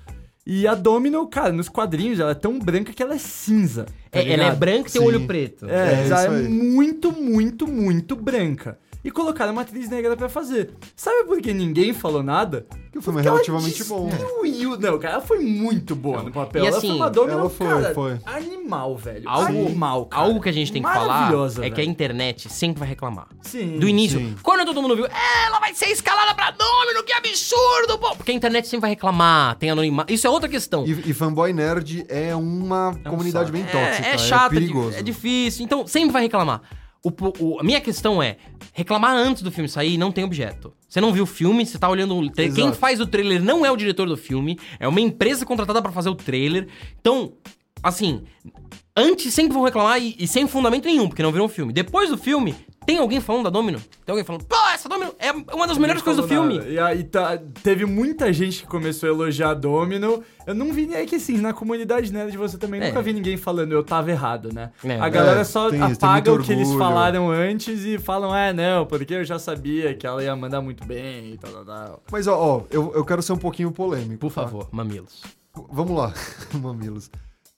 E 0.46 0.66
a 0.66 0.74
Domino, 0.74 1.26
cara, 1.28 1.52
nos 1.52 1.68
quadrinhos, 1.68 2.18
ela 2.18 2.32
é 2.32 2.34
tão 2.34 2.58
branca 2.58 2.92
que 2.92 3.02
ela 3.02 3.14
é 3.14 3.18
cinza. 3.18 3.86
Tá 4.12 4.20
É, 4.20 4.30
ela 4.30 4.44
é 4.44 4.54
branca 4.54 4.88
e 4.88 4.92
tem 4.92 5.00
Sim. 5.02 5.08
olho 5.08 5.26
preto. 5.26 5.68
É, 5.68 5.94
É, 5.94 6.08
é 6.08 6.28
aí. 6.28 6.48
muito, 6.48 7.10
muito, 7.12 7.66
muito 7.66 8.14
branca. 8.14 8.78
E 9.04 9.10
colocaram 9.10 9.52
uma 9.52 9.62
atriz 9.62 9.88
negra 9.88 10.16
pra 10.16 10.28
fazer. 10.28 10.70
Sabe 10.94 11.24
por 11.24 11.40
que 11.40 11.52
ninguém 11.52 11.92
falou 11.92 12.22
nada? 12.22 12.66
Que 12.90 12.98
o 12.98 13.02
filme 13.02 13.20
é 13.20 13.22
relativamente 13.22 13.82
bom. 13.84 14.08
destruiu- 14.08 14.76
Não, 14.78 14.98
cara, 14.98 15.14
ela 15.14 15.22
foi 15.22 15.38
muito 15.38 15.96
boa 15.96 16.22
no 16.22 16.30
papel. 16.30 16.62
E 16.62 16.66
ela 16.66 16.76
assim, 16.76 16.88
foi 16.88 16.96
uma 16.96 17.10
domina, 17.10 17.38
ela 17.40 17.48
foi, 17.50 17.66
cara, 17.66 17.94
foi. 17.94 18.18
animal, 18.26 18.96
velho. 18.96 19.28
Algo, 19.28 19.48
animal, 19.48 20.06
cara. 20.06 20.22
algo 20.24 20.40
que 20.40 20.48
a 20.48 20.52
gente 20.52 20.70
tem 20.72 20.82
que 20.82 20.88
falar 20.92 21.32
é 21.62 21.70
que 21.70 21.80
a 21.80 21.84
internet 21.84 22.48
sempre 22.52 22.80
vai 22.80 22.88
reclamar. 22.88 23.28
Sim. 23.40 23.78
Do 23.78 23.88
início. 23.88 24.18
sim. 24.18 24.36
Quando 24.42 24.64
todo 24.66 24.80
mundo 24.82 24.94
viu, 24.94 25.06
"É, 25.06 25.46
ela 25.46 25.58
vai 25.58 25.74
ser 25.74 25.86
escalada 25.86 26.34
pra 26.34 26.50
Domino, 26.50 27.02
que 27.02 27.12
absurdo, 27.12 27.98
pô! 27.98 28.14
Porque 28.14 28.30
a 28.30 28.34
internet 28.34 28.66
sempre 28.68 28.82
vai 28.82 28.90
reclamar, 28.90 29.56
tem 29.56 29.70
anonimato. 29.70 30.12
Isso 30.12 30.26
é 30.26 30.30
outra 30.30 30.48
questão. 30.48 30.84
E, 30.86 30.90
e 31.10 31.14
fanboy 31.14 31.52
nerd 31.52 32.04
é 32.08 32.36
uma 32.36 32.94
comunidade 33.08 33.46
saco. 33.46 33.52
bem 33.52 33.62
tóxica. 33.64 34.06
É, 34.06 34.14
é 34.14 34.18
chato, 34.18 34.54
é, 34.54 34.98
é 34.98 35.02
difícil. 35.02 35.64
Então, 35.64 35.86
sempre 35.86 36.12
vai 36.12 36.22
reclamar. 36.22 36.60
O, 37.04 37.10
o- 37.40 37.60
a 37.60 37.64
minha 37.64 37.80
questão 37.80 38.22
é, 38.22 38.36
reclamar 38.72 39.14
antes 39.16 39.42
do 39.42 39.50
filme 39.50 39.68
sair 39.68 39.98
não 39.98 40.12
tem 40.12 40.22
objeto. 40.24 40.72
Você 40.88 41.00
não 41.00 41.12
viu 41.12 41.24
o 41.24 41.26
filme, 41.26 41.66
você 41.66 41.78
tá 41.78 41.88
olhando 41.88 42.14
o 42.16 42.30
trailer. 42.30 42.54
Quem 42.54 42.72
faz 42.72 43.00
o 43.00 43.06
trailer 43.06 43.42
não 43.42 43.66
é 43.66 43.70
o 43.72 43.76
diretor 43.76 44.06
do 44.08 44.16
filme, 44.16 44.58
é 44.78 44.86
uma 44.86 45.00
empresa 45.00 45.44
contratada 45.44 45.82
pra 45.82 45.90
fazer 45.90 46.10
o 46.10 46.14
trailer. 46.14 46.68
Então, 47.00 47.32
assim, 47.82 48.22
antes 48.96 49.32
sempre 49.34 49.52
vão 49.54 49.64
reclamar 49.64 50.00
e, 50.00 50.14
e 50.18 50.26
sem 50.28 50.46
fundamento 50.46 50.84
nenhum, 50.84 51.08
porque 51.08 51.22
não 51.22 51.32
viram 51.32 51.46
o 51.46 51.48
filme. 51.48 51.72
Depois 51.72 52.08
do 52.10 52.16
filme, 52.18 52.54
tem 52.86 52.98
alguém 52.98 53.20
falando 53.20 53.44
da 53.44 53.50
Domino? 53.50 53.78
Tem 54.04 54.12
alguém 54.12 54.24
falando, 54.24 54.44
pô, 54.44 54.56
essa 54.72 54.88
Domino 54.88 55.14
é 55.18 55.30
uma 55.54 55.66
das 55.66 55.78
melhores 55.78 56.02
coisas 56.02 56.22
do 56.22 56.28
filme. 56.28 56.58
nada. 56.58 56.68
E 56.68 56.78
aí 56.78 57.04
tá, 57.04 57.38
teve 57.62 57.84
muita 57.86 58.32
gente 58.32 58.62
que 58.62 58.66
começou 58.66 59.08
a 59.08 59.12
elogiar 59.12 59.50
a 59.50 59.54
Domino. 59.54 60.22
Eu 60.46 60.54
não 60.54 60.72
vi 60.72 60.86
nem 60.86 60.96
é 60.98 61.06
que 61.06 61.16
assim, 61.16 61.38
na 61.38 61.52
comunidade 61.52 62.12
nerd 62.12 62.36
você 62.36 62.58
também 62.58 62.80
É. 62.80 62.88
nunca 62.88 63.00
vi 63.02 63.12
ninguém 63.12 63.36
falando 63.36 63.72
eu 63.72 63.84
tava 63.84 64.10
errado, 64.10 64.52
né? 64.52 64.70
É. 64.84 64.98
a 64.98 65.08
galera 65.08 65.40
É, 65.40 65.44
só 65.44 65.70
tem 65.70 65.78
tem 65.80 65.92
apaga 65.92 66.30
muito 66.30 66.42
o 66.42 66.46
que 66.46 66.52
eles 66.52 66.72
falaram 66.74 67.30
antes 67.30 67.84
e 67.84 67.98
falam, 67.98 68.34
é, 68.34 68.52
não, 68.52 68.84
porque 68.86 69.14
eu 69.14 69.24
já 69.24 69.38
sabia 69.38 69.94
que 69.94 70.06
ela 70.06 70.22
ia 70.22 70.34
mandar 70.34 70.60
muito 70.60 70.84
bem 70.84 71.32
e 71.34 71.38
tal, 71.38 71.52
tal, 71.52 71.64
tal. 71.64 72.02
Mas, 72.10 72.26
ó, 72.26 72.36
ó, 72.38 72.62
eu, 72.70 72.92
eu 72.94 73.04
quero 73.04 73.22
ser 73.22 73.32
um 73.32 73.38
pouquinho 73.38 73.70
polêmico. 73.70 74.18
Por 74.18 74.32
tá? 74.32 74.42
favor, 74.42 74.68
mamilos. 74.72 75.22
Vamos 75.70 75.96
lá, 75.96 76.12
mamilos. 76.60 77.10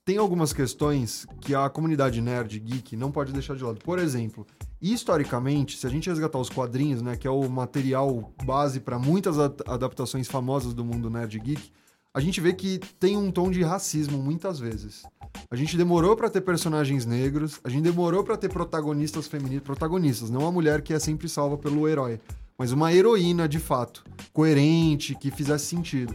Tem 0.05 0.19
algumas 0.19 0.53
questões 0.53 1.27
que 1.41 1.55
a 1.55 1.67
comunidade 1.71 2.21
nerd, 2.21 2.59
geek, 2.61 2.95
não 2.95 3.11
pode 3.11 3.33
deixar 3.33 3.57
de 3.57 3.65
lado. 3.65 3.79
Por 3.83 3.99
exemplo, 3.99 4.47
historicamente, 4.92 5.79
se 5.79 5.87
a 5.87 5.90
gente 5.90 6.09
resgatar 6.09 6.38
os 6.38 6.51
quadrinhos, 6.51 7.01
né, 7.01 7.16
que 7.16 7.27
é 7.27 7.31
o 7.31 7.49
material 7.49 8.33
base 8.44 8.81
para 8.81 8.99
muitas 8.99 9.38
adaptações 9.38 10.29
famosas 10.29 10.75
do 10.75 10.85
mundo 10.85 11.09
nerd 11.09 11.38
geek, 11.38 11.73
a 12.12 12.20
gente 12.20 12.40
vê 12.40 12.53
que 12.53 12.79
tem 13.01 13.16
um 13.16 13.31
tom 13.31 13.51
de 13.51 13.62
racismo 13.62 14.18
muitas 14.18 14.61
vezes. 14.61 15.03
A 15.51 15.57
gente 15.57 15.77
demorou 15.77 16.14
pra 16.14 16.31
ter 16.31 16.42
personagens 16.42 17.05
negros, 17.05 17.59
a 17.64 17.68
gente 17.68 17.83
demorou 17.83 18.23
pra 18.23 18.37
ter 18.37 18.49
protagonistas 18.49 19.27
femininos, 19.27 19.64
protagonistas, 19.64 20.31
não 20.31 20.47
a 20.47 20.53
mulher 20.53 20.81
que 20.83 20.94
é 20.94 20.99
sempre 20.99 21.29
salva 21.29 21.59
pelo 21.59 21.88
herói, 21.88 22.20
mas 22.57 22.70
uma 22.70 22.92
heroína 22.92 23.49
de 23.49 23.59
fato, 23.59 24.05
coerente, 24.33 25.14
que 25.16 25.31
fizesse 25.31 25.66
sentido. 25.66 26.14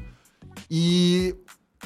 E 0.72 1.36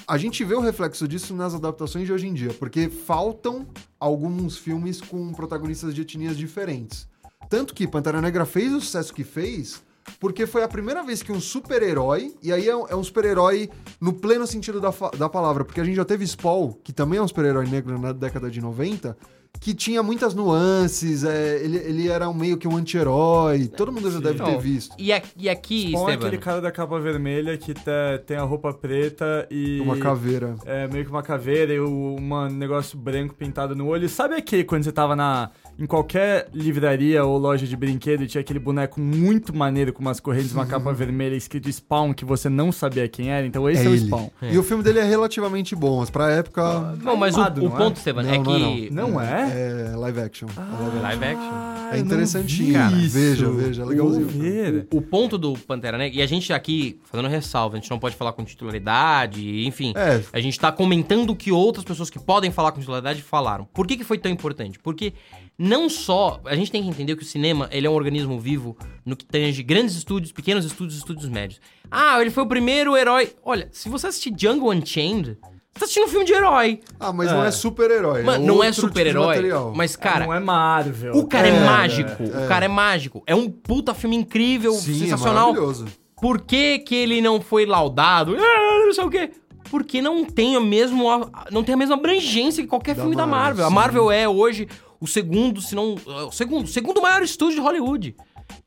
a 0.08 0.18
gente 0.18 0.44
vê 0.44 0.56
o 0.56 0.60
reflexo 0.60 1.08
disso 1.08 1.34
nas 1.36 1.54
adaptações 1.54 2.06
de 2.06 2.14
hoje 2.14 2.28
em 2.28 2.34
dia, 2.34 2.54
porque 2.54 2.90
faltam 2.90 3.68
alguns 4.00 4.58
filmes 4.58 5.00
com 5.00 5.32
protagonistas 5.34 5.94
de 5.94 6.02
etnias 6.02 6.38
diferentes. 6.38 7.08
Tanto 7.50 7.74
que 7.74 7.88
Pantera 7.88 8.22
Negra 8.22 8.46
fez 8.46 8.74
o 8.74 8.82
sucesso 8.82 9.14
que 9.14 9.24
fez 9.24 9.82
porque 10.20 10.46
foi 10.46 10.64
a 10.64 10.68
primeira 10.68 11.04
vez 11.04 11.24
que 11.24 11.32
um 11.32 11.40
super-herói, 11.40 12.34
e 12.42 12.52
aí 12.52 12.68
é 12.68 12.76
um, 12.76 12.88
é 12.88 13.04
super-herói 13.04 13.70
no 14.00 14.14
pleno 14.14 14.46
sentido 14.46 14.80
da, 14.80 14.92
da 15.18 15.30
palavra, 15.30 15.64
porque 15.64 15.80
a 15.80 15.84
gente 15.84 15.96
já 15.96 16.06
teve 16.06 16.26
Spawn, 16.26 16.74
que 16.84 16.92
também 16.92 17.20
é 17.20 17.22
um 17.22 17.28
super-herói 17.28 17.68
negro 17.68 17.98
na 18.00 18.12
década 18.12 18.50
de 18.50 18.62
90, 18.62 19.18
que 19.64 19.74
tinha 19.74 20.04
muitas 20.04 20.34
nuances, 20.34 21.24
é, 21.24 21.64
ele, 21.64 21.78
ele 21.78 22.08
era 22.10 22.28
um 22.30 22.34
meio 22.34 22.58
que 22.58 22.68
um 22.68 22.76
anti-herói, 22.76 23.66
todo 23.68 23.94
mundo 23.94 24.12
já 24.12 24.20
deve 24.20 24.44
ter 24.44 24.58
visto. 24.60 24.94
E, 25.00 25.14
a- 25.14 25.22
e 25.38 25.48
aqui, 25.48 25.90
Bom 25.92 26.00
é 26.00 26.12
Esteban, 26.12 26.28
aquele 26.28 26.42
cara 26.42 26.60
da 26.60 26.70
capa 26.70 27.00
vermelha 27.00 27.58
que 27.58 27.74
tá- 27.74 28.20
tem 28.28 28.36
a 28.36 28.44
roupa 28.44 28.74
preta 28.74 29.48
e... 29.50 29.80
Uma 29.80 29.96
caveira. 29.98 30.56
É, 30.66 30.86
meio 30.90 31.06
que 31.06 31.10
uma 31.12 31.24
caveira 31.24 31.74
e 31.74 31.80
um 31.80 32.18
negócio 32.50 32.98
branco 32.98 33.34
pintado 33.36 33.74
no 33.74 33.88
olho. 33.88 34.10
Sabe 34.10 34.36
aquele 34.36 34.66
quando 34.66 34.84
você 34.84 34.92
tava 34.92 35.16
na, 35.16 35.50
em 35.80 35.86
qualquer 35.86 36.50
livraria 36.54 37.24
ou 37.24 37.38
loja 37.38 37.66
de 37.66 37.78
brinquedo 37.78 38.24
e 38.24 38.28
tinha 38.28 38.42
aquele 38.42 38.60
boneco 38.60 39.00
muito 39.00 39.56
maneiro 39.56 39.94
com 39.94 40.02
umas 40.02 40.20
correntes, 40.20 40.52
uma 40.54 40.66
capa 40.66 40.92
vermelha 40.92 41.36
escrito 41.36 41.72
Spawn 41.72 42.14
que 42.14 42.26
você 42.26 42.50
não 42.50 42.70
sabia 42.70 43.08
quem 43.08 43.32
era? 43.32 43.46
Então 43.48 43.70
esse 43.70 43.86
é, 43.86 43.90
o 43.90 43.94
ele. 43.94 44.06
Spawn. 44.08 44.30
E 44.42 44.58
o 44.58 44.64
filme 44.64 44.84
dele 44.84 45.00
é 45.00 45.04
relativamente 45.06 45.74
bom, 45.74 46.00
mas 46.02 46.10
pra 46.10 46.30
época... 46.32 46.98
Não, 47.02 47.16
mas 47.16 47.34
o, 47.38 47.42
animado, 47.42 47.58
o 47.60 47.70
não 47.70 47.76
é? 47.76 47.80
ponto, 47.80 47.96
Esteban, 47.96 48.22
é 48.28 48.38
Não, 48.38 48.44
não 48.44 48.54
é 48.56 48.76
que. 48.76 48.90
Não 48.94 49.22
é? 49.22 49.53
É 49.54 49.96
live 49.96 50.20
action. 50.20 50.48
É 50.58 51.00
live 51.02 51.26
action. 51.26 51.50
Ah, 51.52 51.90
É 51.94 52.00
interessantinho, 52.00 52.68
vi 52.68 52.74
cara. 52.74 52.96
Veja, 52.96 53.52
veja, 53.52 53.82
é 53.84 53.86
legalzinho. 53.86 54.28
Ver. 54.28 54.88
O 54.92 55.02
ponto 55.02 55.38
do 55.38 55.54
Pantera 55.54 55.98
Negra, 55.98 56.18
e 56.18 56.22
a 56.22 56.26
gente 56.26 56.52
aqui, 56.52 57.00
fazendo 57.06 57.30
ressalva, 57.30 57.78
a 57.78 57.80
gente 57.80 57.90
não 57.92 58.00
pode 58.00 58.16
falar 58.16 58.34
com 58.34 58.44
titularidade, 58.44 59.66
enfim. 59.68 59.94
É. 59.96 60.24
A 60.34 60.40
gente 60.40 60.60
tá 60.60 60.72
comentando 60.72 61.30
o 61.30 61.36
que 61.36 61.52
outras 61.52 61.86
pessoas 61.86 62.10
que 62.10 62.18
podem 62.20 62.52
falar 62.52 62.72
com 62.72 62.80
titularidade 62.80 63.22
falaram. 63.22 63.66
Por 63.74 63.86
que, 63.86 63.98
que 63.98 64.04
foi 64.04 64.18
tão 64.18 64.32
importante? 64.32 64.80
Porque 64.80 65.14
não 65.58 65.88
só. 65.90 66.42
A 66.46 66.56
gente 66.56 66.72
tem 66.72 66.82
que 66.82 66.90
entender 66.90 67.16
que 67.16 67.24
o 67.24 67.26
cinema 67.26 67.70
ele 67.72 67.86
é 67.86 67.90
um 67.90 67.94
organismo 67.94 68.40
vivo 68.40 68.76
no 69.06 69.16
que 69.16 69.26
tange 69.26 69.62
grandes 69.62 69.96
estúdios, 69.96 70.32
pequenos 70.32 70.66
estúdios, 70.66 70.98
estúdios 70.98 71.30
médios. 71.30 71.62
Ah, 71.92 72.20
ele 72.20 72.32
foi 72.32 72.44
o 72.44 72.48
primeiro 72.48 72.98
herói. 72.98 73.34
Olha, 73.44 73.70
se 73.72 73.88
você 73.88 74.08
assistir 74.08 74.32
Django 74.32 74.72
Unchained, 74.74 75.38
tá 75.74 75.86
assistindo 75.86 76.06
um 76.06 76.08
filme 76.08 76.26
de 76.26 76.34
herói. 76.34 76.80
Ah, 77.00 77.12
mas 77.12 77.32
não 77.32 77.44
É. 77.44 77.48
é 77.48 77.52
super-herói. 77.52 78.24
Mano, 78.24 78.44
é 78.44 78.48
não 78.48 78.64
é 78.64 78.68
outro 78.68 78.74
tipo 78.74 78.88
de 78.88 78.92
super-herói, 79.00 79.28
material. 79.36 79.74
mas, 79.76 79.96
Cara, 79.96 80.14
cara, 80.14 80.26
não 80.26 80.34
é 80.34 80.40
Marvel. 80.40 81.16
o 81.16 81.28
cara 81.28 81.48
é, 81.48 81.52
É, 81.56 81.60
mágico. 81.66 82.24
é. 82.24 82.46
O 82.46 82.48
cara 82.48 82.66
é 82.66 82.68
mágico. 82.68 83.24
É 83.26 83.36
um 83.36 83.50
puta 83.50 83.94
filme 83.94 84.16
incrível, 84.16 84.74
Sim, 84.74 84.94
sensacional. 85.00 85.50
é 85.50 85.54
maravilhoso. 85.54 85.86
Por 86.22 86.40
que, 86.42 86.80
que 86.80 86.96
ele 86.96 87.22
não 87.22 87.42
foi 87.42 87.66
laudado? 87.66 88.36
Ah, 88.40 88.84
não 88.86 88.94
sei 88.94 89.04
o 89.04 89.10
quê. 89.10 89.32
Porque 89.70 90.02
não 90.02 90.24
tem, 90.24 90.56
a 90.56 90.60
mesmo, 90.60 91.04
não 91.52 91.64
tem 91.64 91.74
a 91.74 91.78
mesma 91.78 91.96
abrangência 91.96 92.62
que 92.64 92.70
qualquer 92.70 92.94
Da 92.96 93.02
filme 93.02 93.16
da 93.16 93.26
Marvel, 93.26 93.64
Marvel. 93.64 93.66
A 93.66 93.70
sim. 93.70 93.74
Marvel 93.76 94.12
é 94.12 94.30
hoje 94.30 94.68
o 95.02 95.08
segundo, 95.08 95.60
se 95.62 95.74
não. 95.74 95.96
O 96.28 96.32
segundo, 96.32 96.66
o 96.66 96.68
segundo 96.68 97.02
maior 97.02 97.24
estúdio 97.24 97.56
de 97.56 97.62
Hollywood. 97.62 98.16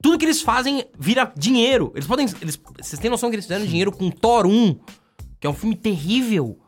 Tudo 0.02 0.18
que 0.18 0.24
eles 0.24 0.42
fazem 0.42 0.84
vira 0.98 1.32
dinheiro. 1.36 1.92
Eles 1.94 2.06
podem. 2.06 2.26
Eles, 2.42 2.58
vocês 2.82 2.98
têm 3.00 3.10
noção 3.10 3.30
que 3.30 3.36
eles 3.36 3.44
fizeram 3.46 3.64
dinheiro 3.64 3.92
com 3.92 4.10
Thor 4.10 4.46
1, 4.46 4.74
que 5.40 5.46
é 5.46 5.50
um 5.50 5.54
filme 5.54 5.76
terrível. 5.76 6.58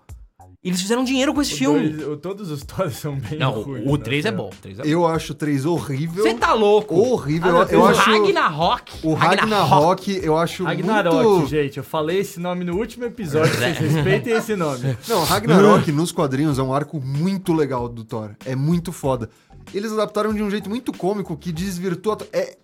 Eles 0.69 0.81
fizeram 0.81 1.03
dinheiro 1.05 1.35
com 1.35 1.41
esse 1.43 1.55
O 1.55 1.57
filme. 1.57 1.89
dois- 1.89 2.09
o- 2.09 2.17
todos 2.17 2.51
os 2.51 2.63
Thor 2.63 2.91
são 2.91 3.17
bem 3.19 3.39
Não, 3.39 3.63
ruins. 3.63 3.85
o 3.87 3.97
né, 3.97 4.03
3 4.05 4.25
é 4.27 4.31
bom. 4.33 4.49
o 4.53 4.57
3 4.63 4.79
é 4.79 4.83
bom. 4.83 4.89
Eu 4.89 5.07
acho 5.07 5.33
o 5.33 5.35
3 5.35 5.65
horrível. 5.67 6.23
Você 6.23 6.35
tá 6.35 6.53
louco? 6.55 6.95
Horrível. 6.95 7.49
Ah, 7.49 7.53
não, 7.53 7.63
eu, 7.63 7.69
eu 7.69 7.81
o 7.81 7.87
acho. 7.87 8.01
Ragnarok. 8.11 8.93
O 9.03 9.15
Ragnarok, 9.15 10.21
eu 10.23 10.37
acho 10.39 10.65
Ragnarok, 10.65 11.17
muito... 11.29 11.47
gente. 11.49 11.79
Eu 11.79 11.85
falei 11.85 12.19
esse 12.21 12.39
nome 12.39 12.65
no 12.65 12.77
último 12.77 13.05
episódio. 13.05 13.55
Vocês 13.55 13.79
respeitem 13.79 14.35
esse 14.35 14.55
nome. 14.55 14.97
Não, 15.09 15.25
Ragnarok 15.25 15.91
nos 15.93 16.13
quadrinhos 16.13 16.59
é 16.59 16.63
um 16.63 16.73
arco 16.73 17.01
muito 17.01 17.53
legal 17.53 17.89
do 17.89 18.05
Thor. 18.05 18.31
É 18.45 18.55
muito 18.55 18.93
foda. 18.93 19.29
Eles 19.73 19.93
adaptaram 19.93 20.33
de 20.33 20.43
um 20.43 20.51
jeito 20.51 20.69
muito 20.69 20.93
cômico 20.93 21.37
que 21.37 21.51
desvirtua. 21.53 22.19
É, 22.33 22.57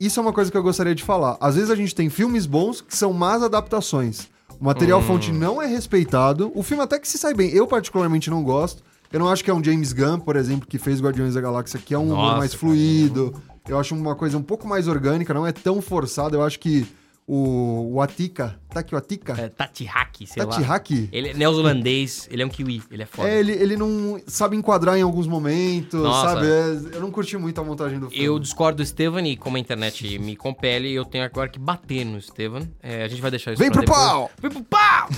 isso 0.00 0.18
é 0.18 0.22
uma 0.22 0.32
coisa 0.32 0.50
que 0.50 0.56
eu 0.56 0.62
gostaria 0.62 0.94
de 0.94 1.02
falar. 1.02 1.36
Às 1.40 1.54
vezes 1.54 1.70
a 1.70 1.76
gente 1.76 1.94
tem 1.94 2.08
filmes 2.10 2.46
bons 2.46 2.80
que 2.80 2.96
são 2.96 3.12
más 3.12 3.42
adaptações. 3.42 4.28
O 4.62 4.64
material 4.64 5.00
Hum. 5.00 5.02
fonte 5.02 5.32
não 5.32 5.60
é 5.60 5.66
respeitado. 5.66 6.52
O 6.54 6.62
filme 6.62 6.84
até 6.84 6.96
que 6.96 7.08
se 7.08 7.18
sai 7.18 7.34
bem. 7.34 7.50
Eu, 7.50 7.66
particularmente, 7.66 8.30
não 8.30 8.44
gosto. 8.44 8.80
Eu 9.12 9.18
não 9.18 9.28
acho 9.28 9.42
que 9.42 9.50
é 9.50 9.54
um 9.54 9.62
James 9.62 9.92
Gunn, 9.92 10.20
por 10.20 10.36
exemplo, 10.36 10.68
que 10.68 10.78
fez 10.78 11.00
Guardiões 11.02 11.34
da 11.34 11.40
Galáxia, 11.40 11.80
que 11.84 11.92
é 11.92 11.98
um 11.98 12.04
humor 12.04 12.16
Nossa, 12.16 12.38
mais 12.38 12.52
cara. 12.52 12.60
fluido. 12.60 13.34
Eu 13.68 13.76
acho 13.76 13.92
uma 13.92 14.14
coisa 14.14 14.38
um 14.38 14.42
pouco 14.42 14.68
mais 14.68 14.86
orgânica, 14.86 15.34
não 15.34 15.44
é 15.44 15.50
tão 15.50 15.82
forçada. 15.82 16.36
Eu 16.36 16.42
acho 16.44 16.60
que 16.60 16.86
o, 17.26 17.94
o 17.94 18.00
Atika, 18.00 18.54
Taki 18.72 18.96
Atika, 18.96 19.32
É, 19.38 19.48
Tatihaki, 19.48 20.26
sei 20.26 20.42
lá. 20.44 20.48
Tatihaki, 20.50 21.08
Ele 21.12 21.28
é 21.30 21.34
neozelandês, 21.34 22.28
ele 22.30 22.42
é 22.42 22.46
um 22.46 22.48
kiwi, 22.48 22.82
ele 22.90 23.02
é 23.02 23.06
foda. 23.06 23.28
é, 23.28 23.38
ele, 23.40 23.52
ele 23.52 23.76
não 23.76 24.20
sabe 24.26 24.56
enquadrar 24.56 24.96
em 24.98 25.02
alguns 25.02 25.26
momentos, 25.26 26.00
Nossa. 26.00 26.34
sabe? 26.34 26.46
É, 26.46 26.96
eu 26.96 27.00
não 27.00 27.10
curti 27.10 27.36
muito 27.36 27.60
a 27.60 27.64
montagem 27.64 27.98
do 27.98 28.08
filme. 28.10 28.24
Eu 28.24 28.38
discordo 28.38 28.78
do 28.78 28.82
Estevan 28.82 29.22
e 29.22 29.36
como 29.36 29.56
a 29.56 29.60
internet 29.60 30.18
me 30.18 30.34
compele, 30.36 30.92
eu 30.92 31.04
tenho 31.04 31.24
agora 31.24 31.48
que 31.48 31.58
bater 31.58 32.04
no 32.04 32.18
Estevan. 32.18 32.62
É, 32.82 33.04
a 33.04 33.08
gente 33.08 33.20
vai 33.22 33.30
deixar 33.30 33.52
isso 33.52 33.60
Vem 33.62 33.70
pro 33.70 33.80
depois. 33.80 33.98
pau! 33.98 34.30
Vem 34.40 34.50
pro 34.50 34.62
pau! 34.64 35.08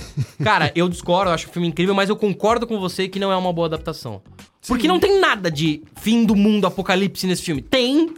Cara, 0.43 0.71
eu 0.75 0.87
discordo, 0.89 1.29
eu 1.29 1.33
acho 1.33 1.47
o 1.47 1.51
filme 1.51 1.67
incrível, 1.67 1.93
mas 1.95 2.09
eu 2.09 2.15
concordo 2.15 2.67
com 2.67 2.79
você 2.79 3.07
que 3.07 3.19
não 3.19 3.31
é 3.31 3.35
uma 3.37 3.51
boa 3.53 3.67
adaptação. 3.67 4.21
Porque 4.67 4.87
não 4.87 4.99
tem 4.99 5.19
nada 5.19 5.51
de 5.51 5.83
fim 5.95 6.25
do 6.25 6.35
mundo, 6.35 6.65
apocalipse 6.65 7.27
nesse 7.27 7.43
filme. 7.43 7.61
Tem, 7.61 8.09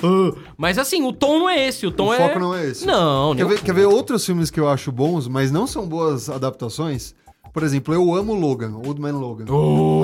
mas 0.56 0.78
assim, 0.78 1.04
o 1.04 1.12
tom 1.12 1.40
não 1.40 1.50
é 1.50 1.68
esse. 1.68 1.86
O 1.86 1.92
tom 1.92 2.08
O 2.08 2.14
é... 2.14 2.18
foco 2.18 2.40
não 2.40 2.56
é 2.56 2.68
esse. 2.70 2.86
Não, 2.86 3.36
Quer 3.36 3.46
ver, 3.46 3.62
quer 3.62 3.74
ver 3.76 3.86
outros 3.86 4.26
filmes 4.26 4.50
que 4.50 4.58
eu 4.58 4.70
acho 4.70 4.90
bons, 4.90 5.27
mas 5.28 5.52
não 5.52 5.66
são 5.68 5.88
boas 5.88 6.30
adaptações? 6.30 7.14
Por 7.54 7.64
exemplo, 7.64 7.92
eu 7.92 8.14
amo 8.14 8.36
Logan, 8.36 8.76
Old 8.86 9.02
Man 9.02 9.14
Logan. 9.14 9.46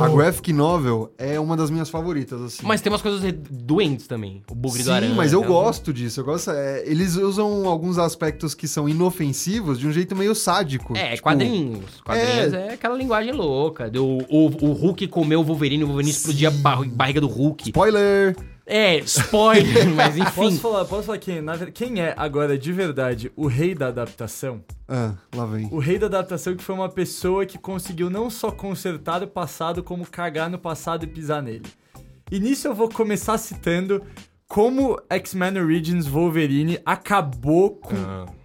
A 0.03 0.09
graphic 0.09 0.51
novel 0.51 1.13
é 1.19 1.39
uma 1.39 1.55
das 1.55 1.69
minhas 1.69 1.87
favoritas, 1.87 2.41
assim. 2.41 2.65
Mas 2.65 2.81
tem 2.81 2.91
umas 2.91 3.01
coisas 3.01 3.21
doentes 3.51 4.07
também. 4.07 4.41
O 4.49 4.55
bugre 4.55 4.79
do 4.81 4.85
Sim, 4.85 4.91
aranha. 4.91 5.13
mas 5.13 5.33
eu 5.33 5.41
né? 5.41 5.47
gosto 5.47 5.93
disso. 5.93 6.21
Eu 6.21 6.23
gosto, 6.25 6.49
é, 6.49 6.81
eles 6.87 7.15
usam 7.15 7.67
alguns 7.67 7.99
aspectos 7.99 8.55
que 8.55 8.67
são 8.67 8.89
inofensivos 8.89 9.77
de 9.77 9.87
um 9.87 9.91
jeito 9.91 10.15
meio 10.15 10.33
sádico. 10.33 10.97
É, 10.97 11.11
Tipo, 11.11 11.23
quadrinhos. 11.23 12.01
Quadrinhos 12.03 12.53
é... 12.53 12.73
aquela 12.73 12.97
linguagem 12.97 13.33
louca. 13.33 13.87
Do, 13.87 14.03
o, 14.03 14.45
o 14.47 14.71
Hulk 14.73 15.07
comeu 15.09 15.41
o 15.41 15.43
Wolverine, 15.43 15.83
o 15.83 15.87
Wolverine 15.87 16.11
explodia 16.11 16.47
a 16.47 16.51
bar- 16.51 16.87
barriga 16.89 17.21
do 17.21 17.27
Hulk. 17.27 17.69
Spoiler! 17.69 18.35
É, 18.65 18.97
spoiler, 18.99 19.89
mas 19.93 20.17
enfim. 20.17 20.31
Posso 20.33 20.59
falar, 20.59 20.85
posso 20.85 21.03
falar 21.03 21.17
quem, 21.17 21.41
na 21.41 21.57
quem 21.57 22.01
é 22.01 22.13
agora 22.17 22.57
de 22.57 22.71
verdade 22.71 23.31
o 23.35 23.47
rei 23.47 23.75
da 23.75 23.87
adaptação? 23.87 24.63
Ah, 24.87 25.13
lá 25.35 25.45
vem. 25.45 25.67
O 25.71 25.79
rei 25.79 25.99
da 25.99 26.05
adaptação 26.05 26.55
que 26.55 26.63
foi 26.63 26.75
uma 26.75 26.89
pessoa 26.89 27.45
que 27.45 27.57
conseguiu 27.57 28.09
não 28.09 28.29
só 28.29 28.51
consertar 28.51 29.21
o 29.21 29.27
passado, 29.27 29.83
como 29.83 30.05
cagar 30.09 30.49
no 30.49 30.57
passado 30.57 31.03
e 31.03 31.07
pisar 31.07 31.41
nele. 31.41 31.65
E 32.31 32.39
nisso 32.39 32.67
eu 32.67 32.73
vou 32.73 32.89
começar 32.89 33.37
citando 33.37 34.01
como 34.47 35.01
X-Men 35.09 35.59
Origins 35.59 36.07
Wolverine 36.07 36.79
acabou 36.85 37.71
com 37.71 37.95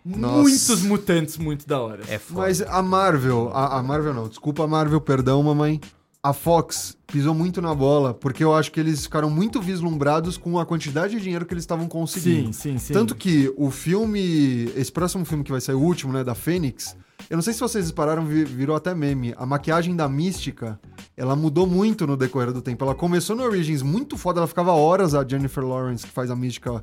muitos 0.05 0.69
Nossa. 0.69 0.89
mutantes 0.89 1.37
muito 1.37 1.67
da 1.67 1.81
hora. 1.81 2.03
É 2.09 2.19
foda. 2.19 2.41
Mas 2.41 2.63
a 2.63 2.83
Marvel, 2.83 3.51
a, 3.53 3.79
a 3.79 3.83
Marvel 3.83 4.15
não, 4.15 4.27
desculpa 4.27 4.65
a 4.65 4.67
Marvel, 4.67 5.01
perdão, 5.01 5.43
mamãe. 5.43 5.81
A 6.23 6.33
Fox 6.33 6.97
pisou 7.07 7.33
muito 7.33 7.63
na 7.63 7.73
bola, 7.75 8.13
porque 8.13 8.43
eu 8.43 8.53
acho 8.55 8.73
que 8.73 8.81
eles 8.81 9.05
ficaram 9.05 9.31
muito 9.31 9.61
vislumbrados 9.63 10.37
com 10.37 10.59
a 10.59 10.67
quantidade 10.67 11.17
de 11.17 11.23
dinheiro 11.23 11.47
que 11.47 11.55
eles 11.55 11.63
estavam 11.63 11.87
conseguindo. 11.87 12.53
Sim, 12.53 12.73
sim, 12.73 12.79
sim. 12.79 12.93
Tanto 12.93 13.15
que 13.15 13.53
o 13.57 13.71
filme, 13.71 14.65
esse 14.77 14.91
próximo 14.91 15.25
filme 15.25 15.45
que 15.45 15.53
vai 15.53 15.61
sair, 15.61 15.77
o 15.77 15.81
último, 15.81 16.13
né, 16.13 16.25
da 16.25 16.35
Fênix, 16.35 16.97
eu 17.31 17.37
não 17.37 17.43
sei 17.43 17.53
se 17.53 17.61
vocês 17.61 17.87
repararam, 17.89 18.25
vi- 18.27 18.45
virou 18.45 18.75
até 18.75 18.95
meme. 18.95 19.33
A 19.37 19.47
maquiagem 19.47 19.95
da 19.95 20.09
Mística, 20.09 20.79
ela 21.17 21.37
mudou 21.37 21.67
muito 21.69 22.05
no 22.07 22.17
decorrer 22.17 22.53
do 22.53 22.61
tempo. 22.63 22.85
Ela 22.85 22.95
começou 22.97 23.37
no 23.37 23.45
Origins 23.45 23.81
muito 23.83 24.17
foda, 24.17 24.41
ela 24.41 24.47
ficava 24.49 24.73
horas, 24.73 25.15
a 25.15 25.25
Jennifer 25.27 25.65
Lawrence, 25.65 26.05
que 26.05 26.13
faz 26.13 26.31
a 26.33 26.37
Mística, 26.37 26.83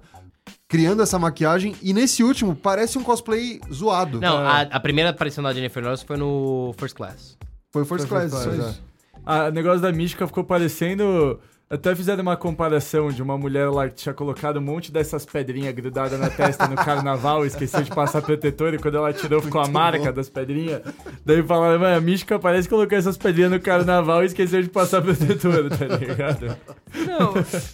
criando 0.68 1.02
essa 1.02 1.20
maquiagem. 1.20 1.76
E 1.82 1.94
nesse 1.94 2.24
último, 2.24 2.56
parece 2.56 2.98
um 2.98 3.04
cosplay 3.04 3.60
zoado. 3.72 4.22
Não, 4.22 4.38
a, 4.38 4.62
a 4.62 4.80
primeira 4.80 5.10
aparição 5.10 5.44
da 5.44 5.54
Jennifer 5.54 5.84
Lawrence 5.84 6.06
foi 6.06 6.16
no 6.16 6.74
First 6.78 6.96
Class. 6.96 7.38
Foi 7.74 7.82
o 7.82 7.86
First 7.86 8.08
Foi 8.08 8.18
Class, 8.20 8.32
First 8.32 8.48
isso 8.48 8.56
Class, 8.56 8.76
aí. 8.78 8.82
A- 8.92 8.95
O 9.26 9.52
negócio 9.52 9.82
da 9.82 9.92
mística 9.92 10.28
ficou 10.28 10.44
parecendo. 10.44 11.40
Até 11.68 11.96
fizeram 11.96 12.22
uma 12.22 12.38
comparação 12.38 13.10
de 13.10 13.24
uma 13.24 13.40
mulher 13.40 13.70
lá 13.72 13.90
que 13.90 13.96
tinha 13.96 14.14
colocado 14.14 14.58
um 14.58 14.62
monte 14.62 14.92
dessas 14.92 15.26
pedrinhas 15.26 15.74
grudadas 15.74 16.20
na 16.20 16.30
testa 16.30 16.68
no 16.68 16.76
carnaval, 16.76 17.44
esqueceu 17.48 17.82
de 17.82 17.90
passar 17.90 18.22
protetor 18.22 18.76
e 18.76 18.78
quando 18.78 18.98
ela 18.98 19.12
tirou 19.12 19.42
ficou 19.42 19.60
a 19.60 19.68
marca 19.68 20.14
das 20.14 20.30
pedrinhas. 20.30 20.84
Daí 21.26 21.42
falaram, 21.42 21.80
mano, 21.80 21.98
a 21.98 22.02
mística 22.02 22.38
parece 22.38 22.68
que 22.68 22.76
colocou 22.76 22.96
essas 22.96 23.18
pedrinhas 23.18 23.52
no 23.52 23.60
carnaval 23.60 24.22
e 24.22 24.28
esqueceu 24.28 24.62
de 24.62 24.70
passar 24.70 25.02
protetor, 25.02 25.70
tá 25.70 25.86
ligado? 25.98 26.56
Não, 26.94 27.34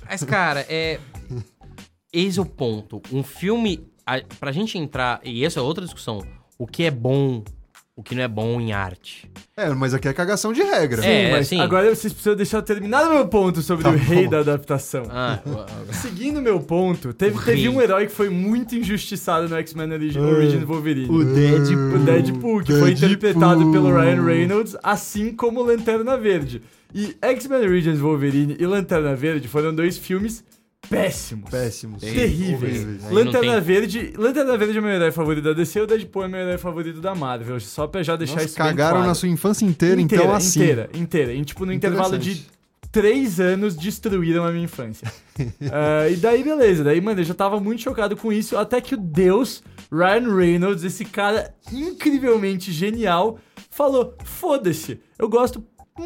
mas 0.10 0.24
cara, 0.24 0.66
é. 0.70 0.98
Esse 2.14 2.40
é 2.40 2.42
o 2.42 2.46
ponto. 2.46 3.02
Um 3.12 3.24
filme. 3.24 3.88
A, 4.06 4.22
pra 4.40 4.54
gente 4.54 4.78
entrar. 4.78 5.20
E 5.22 5.46
essa 5.46 5.60
é 5.60 5.64
outra 5.64 5.84
discussão. 5.84 6.24
O 6.58 6.66
que 6.66 6.84
é 6.84 6.92
bom, 6.92 7.44
o 8.02 8.04
que 8.04 8.16
não 8.16 8.24
é 8.24 8.28
bom 8.28 8.60
em 8.60 8.74
arte. 8.74 9.30
É, 9.56 9.70
mas 9.70 9.94
aqui 9.94 10.08
é 10.08 10.14
cagação 10.14 10.52
de 10.52 10.64
regra. 10.64 11.06
É, 11.06 11.32
mas 11.32 11.48
sim. 11.48 11.60
agora 11.62 11.94
vocês 11.94 12.12
precisam 12.12 12.36
deixar 12.36 12.58
eu 12.58 12.62
terminar 12.64 13.06
o 13.08 13.14
meu 13.14 13.28
ponto 13.28 13.62
sobre 13.62 13.84
Tá 13.84 13.92
o 13.92 13.96
rei 13.96 14.24
bom. 14.24 14.32
da 14.32 14.40
adaptação. 14.40 15.04
Ah, 15.10 15.40
Seguindo 15.92 16.42
meu 16.42 16.60
ponto, 16.60 17.14
teve, 17.14 17.38
teve 17.44 17.62
rei. 17.62 17.70
um 17.70 17.80
herói 17.80 18.08
que 18.08 18.12
foi 18.12 18.30
muito 18.30 18.76
injustiçado 18.76 19.48
no 19.48 19.56
X-Men 19.58 19.92
Origin, 19.94 20.20
Origins 20.20 20.64
Wolverine. 20.64 21.10
O 21.10 21.24
Deadpool. 21.24 21.96
O 21.96 22.00
Deadpool, 22.00 22.64
que 22.64 22.72
foi 22.74 22.94
Deadpool. 22.96 23.08
interpretado 23.10 23.72
pelo 23.72 23.94
Ryan 23.96 24.24
Reynolds, 24.24 24.76
assim 24.82 25.32
como 25.36 25.62
Lanterna 25.62 26.18
Verde. 26.18 26.62
E 26.94 27.16
X-Men 27.22 27.60
Origins 27.62 28.00
Wolverine 28.00 28.56
e 28.60 28.66
Lanterna 28.66 29.16
Verde 29.16 29.48
foram 29.48 29.74
dois 29.74 29.96
filmes 29.98 30.44
péssimos. 30.90 31.50
Péssimos. 31.50 32.02
Terríveis. 32.02 33.10
Lanterna 33.12 33.54
tem- 33.54 33.62
Verde, 33.62 34.14
Lanterna 34.18 34.58
Verde 34.58 34.78
é 34.78 34.82
meu 34.82 34.92
herói 34.92 35.12
favorito 35.12 35.44
da 35.46 35.54
DC, 35.54 35.82
o 35.82 35.88
Deadpool 35.88 36.24
é 36.24 36.28
meu 36.28 36.40
herói 36.42 36.58
favorito 36.58 37.00
da 37.00 37.16
Marvel. 37.16 37.60
Só 37.60 37.88
pra 37.88 38.04
já 38.04 38.16
deixar 38.16 38.36
Nossa, 38.36 38.46
isso 38.48 38.58
bem 38.58 38.66
cagaram 38.68 38.92
claro. 38.98 39.08
na 39.08 39.16
sua 39.16 39.30
infância 39.30 39.66
inteira, 39.66 40.02
então 40.02 40.34
assim. 40.34 40.60
Inteira, 40.62 40.90
inteira. 40.94 41.34
E, 41.34 41.46
tipo, 41.46 41.66
no 41.66 41.72
intervalo 41.74 42.18
de 42.18 42.46
três 42.92 43.40
anos, 43.40 43.76
destruíram 43.76 44.44
a 44.46 44.52
minha 44.52 44.66
infância. 44.66 45.08
Ah, 45.72 46.08
e 46.08 46.18
daí, 46.18 46.44
beleza. 46.44 46.84
Daí, 46.84 47.02
mano, 47.02 47.20
eu 47.22 47.24
já 47.24 47.34
tava 47.34 47.60
muito 47.60 47.82
chocado 47.82 48.16
com 48.16 48.32
isso. 48.32 48.56
Até 48.58 48.80
que 48.80 48.94
o 48.94 48.98
Deus, 48.98 49.64
Ryan 49.92 50.36
Reynolds, 50.36 50.84
esse 50.84 51.04
cara 51.04 51.52
incrivelmente 51.72 52.72
genial, 52.72 53.40
falou: 53.72 54.14
foda-se, 54.24 55.00
eu 55.18 55.28
gosto 55.28 55.60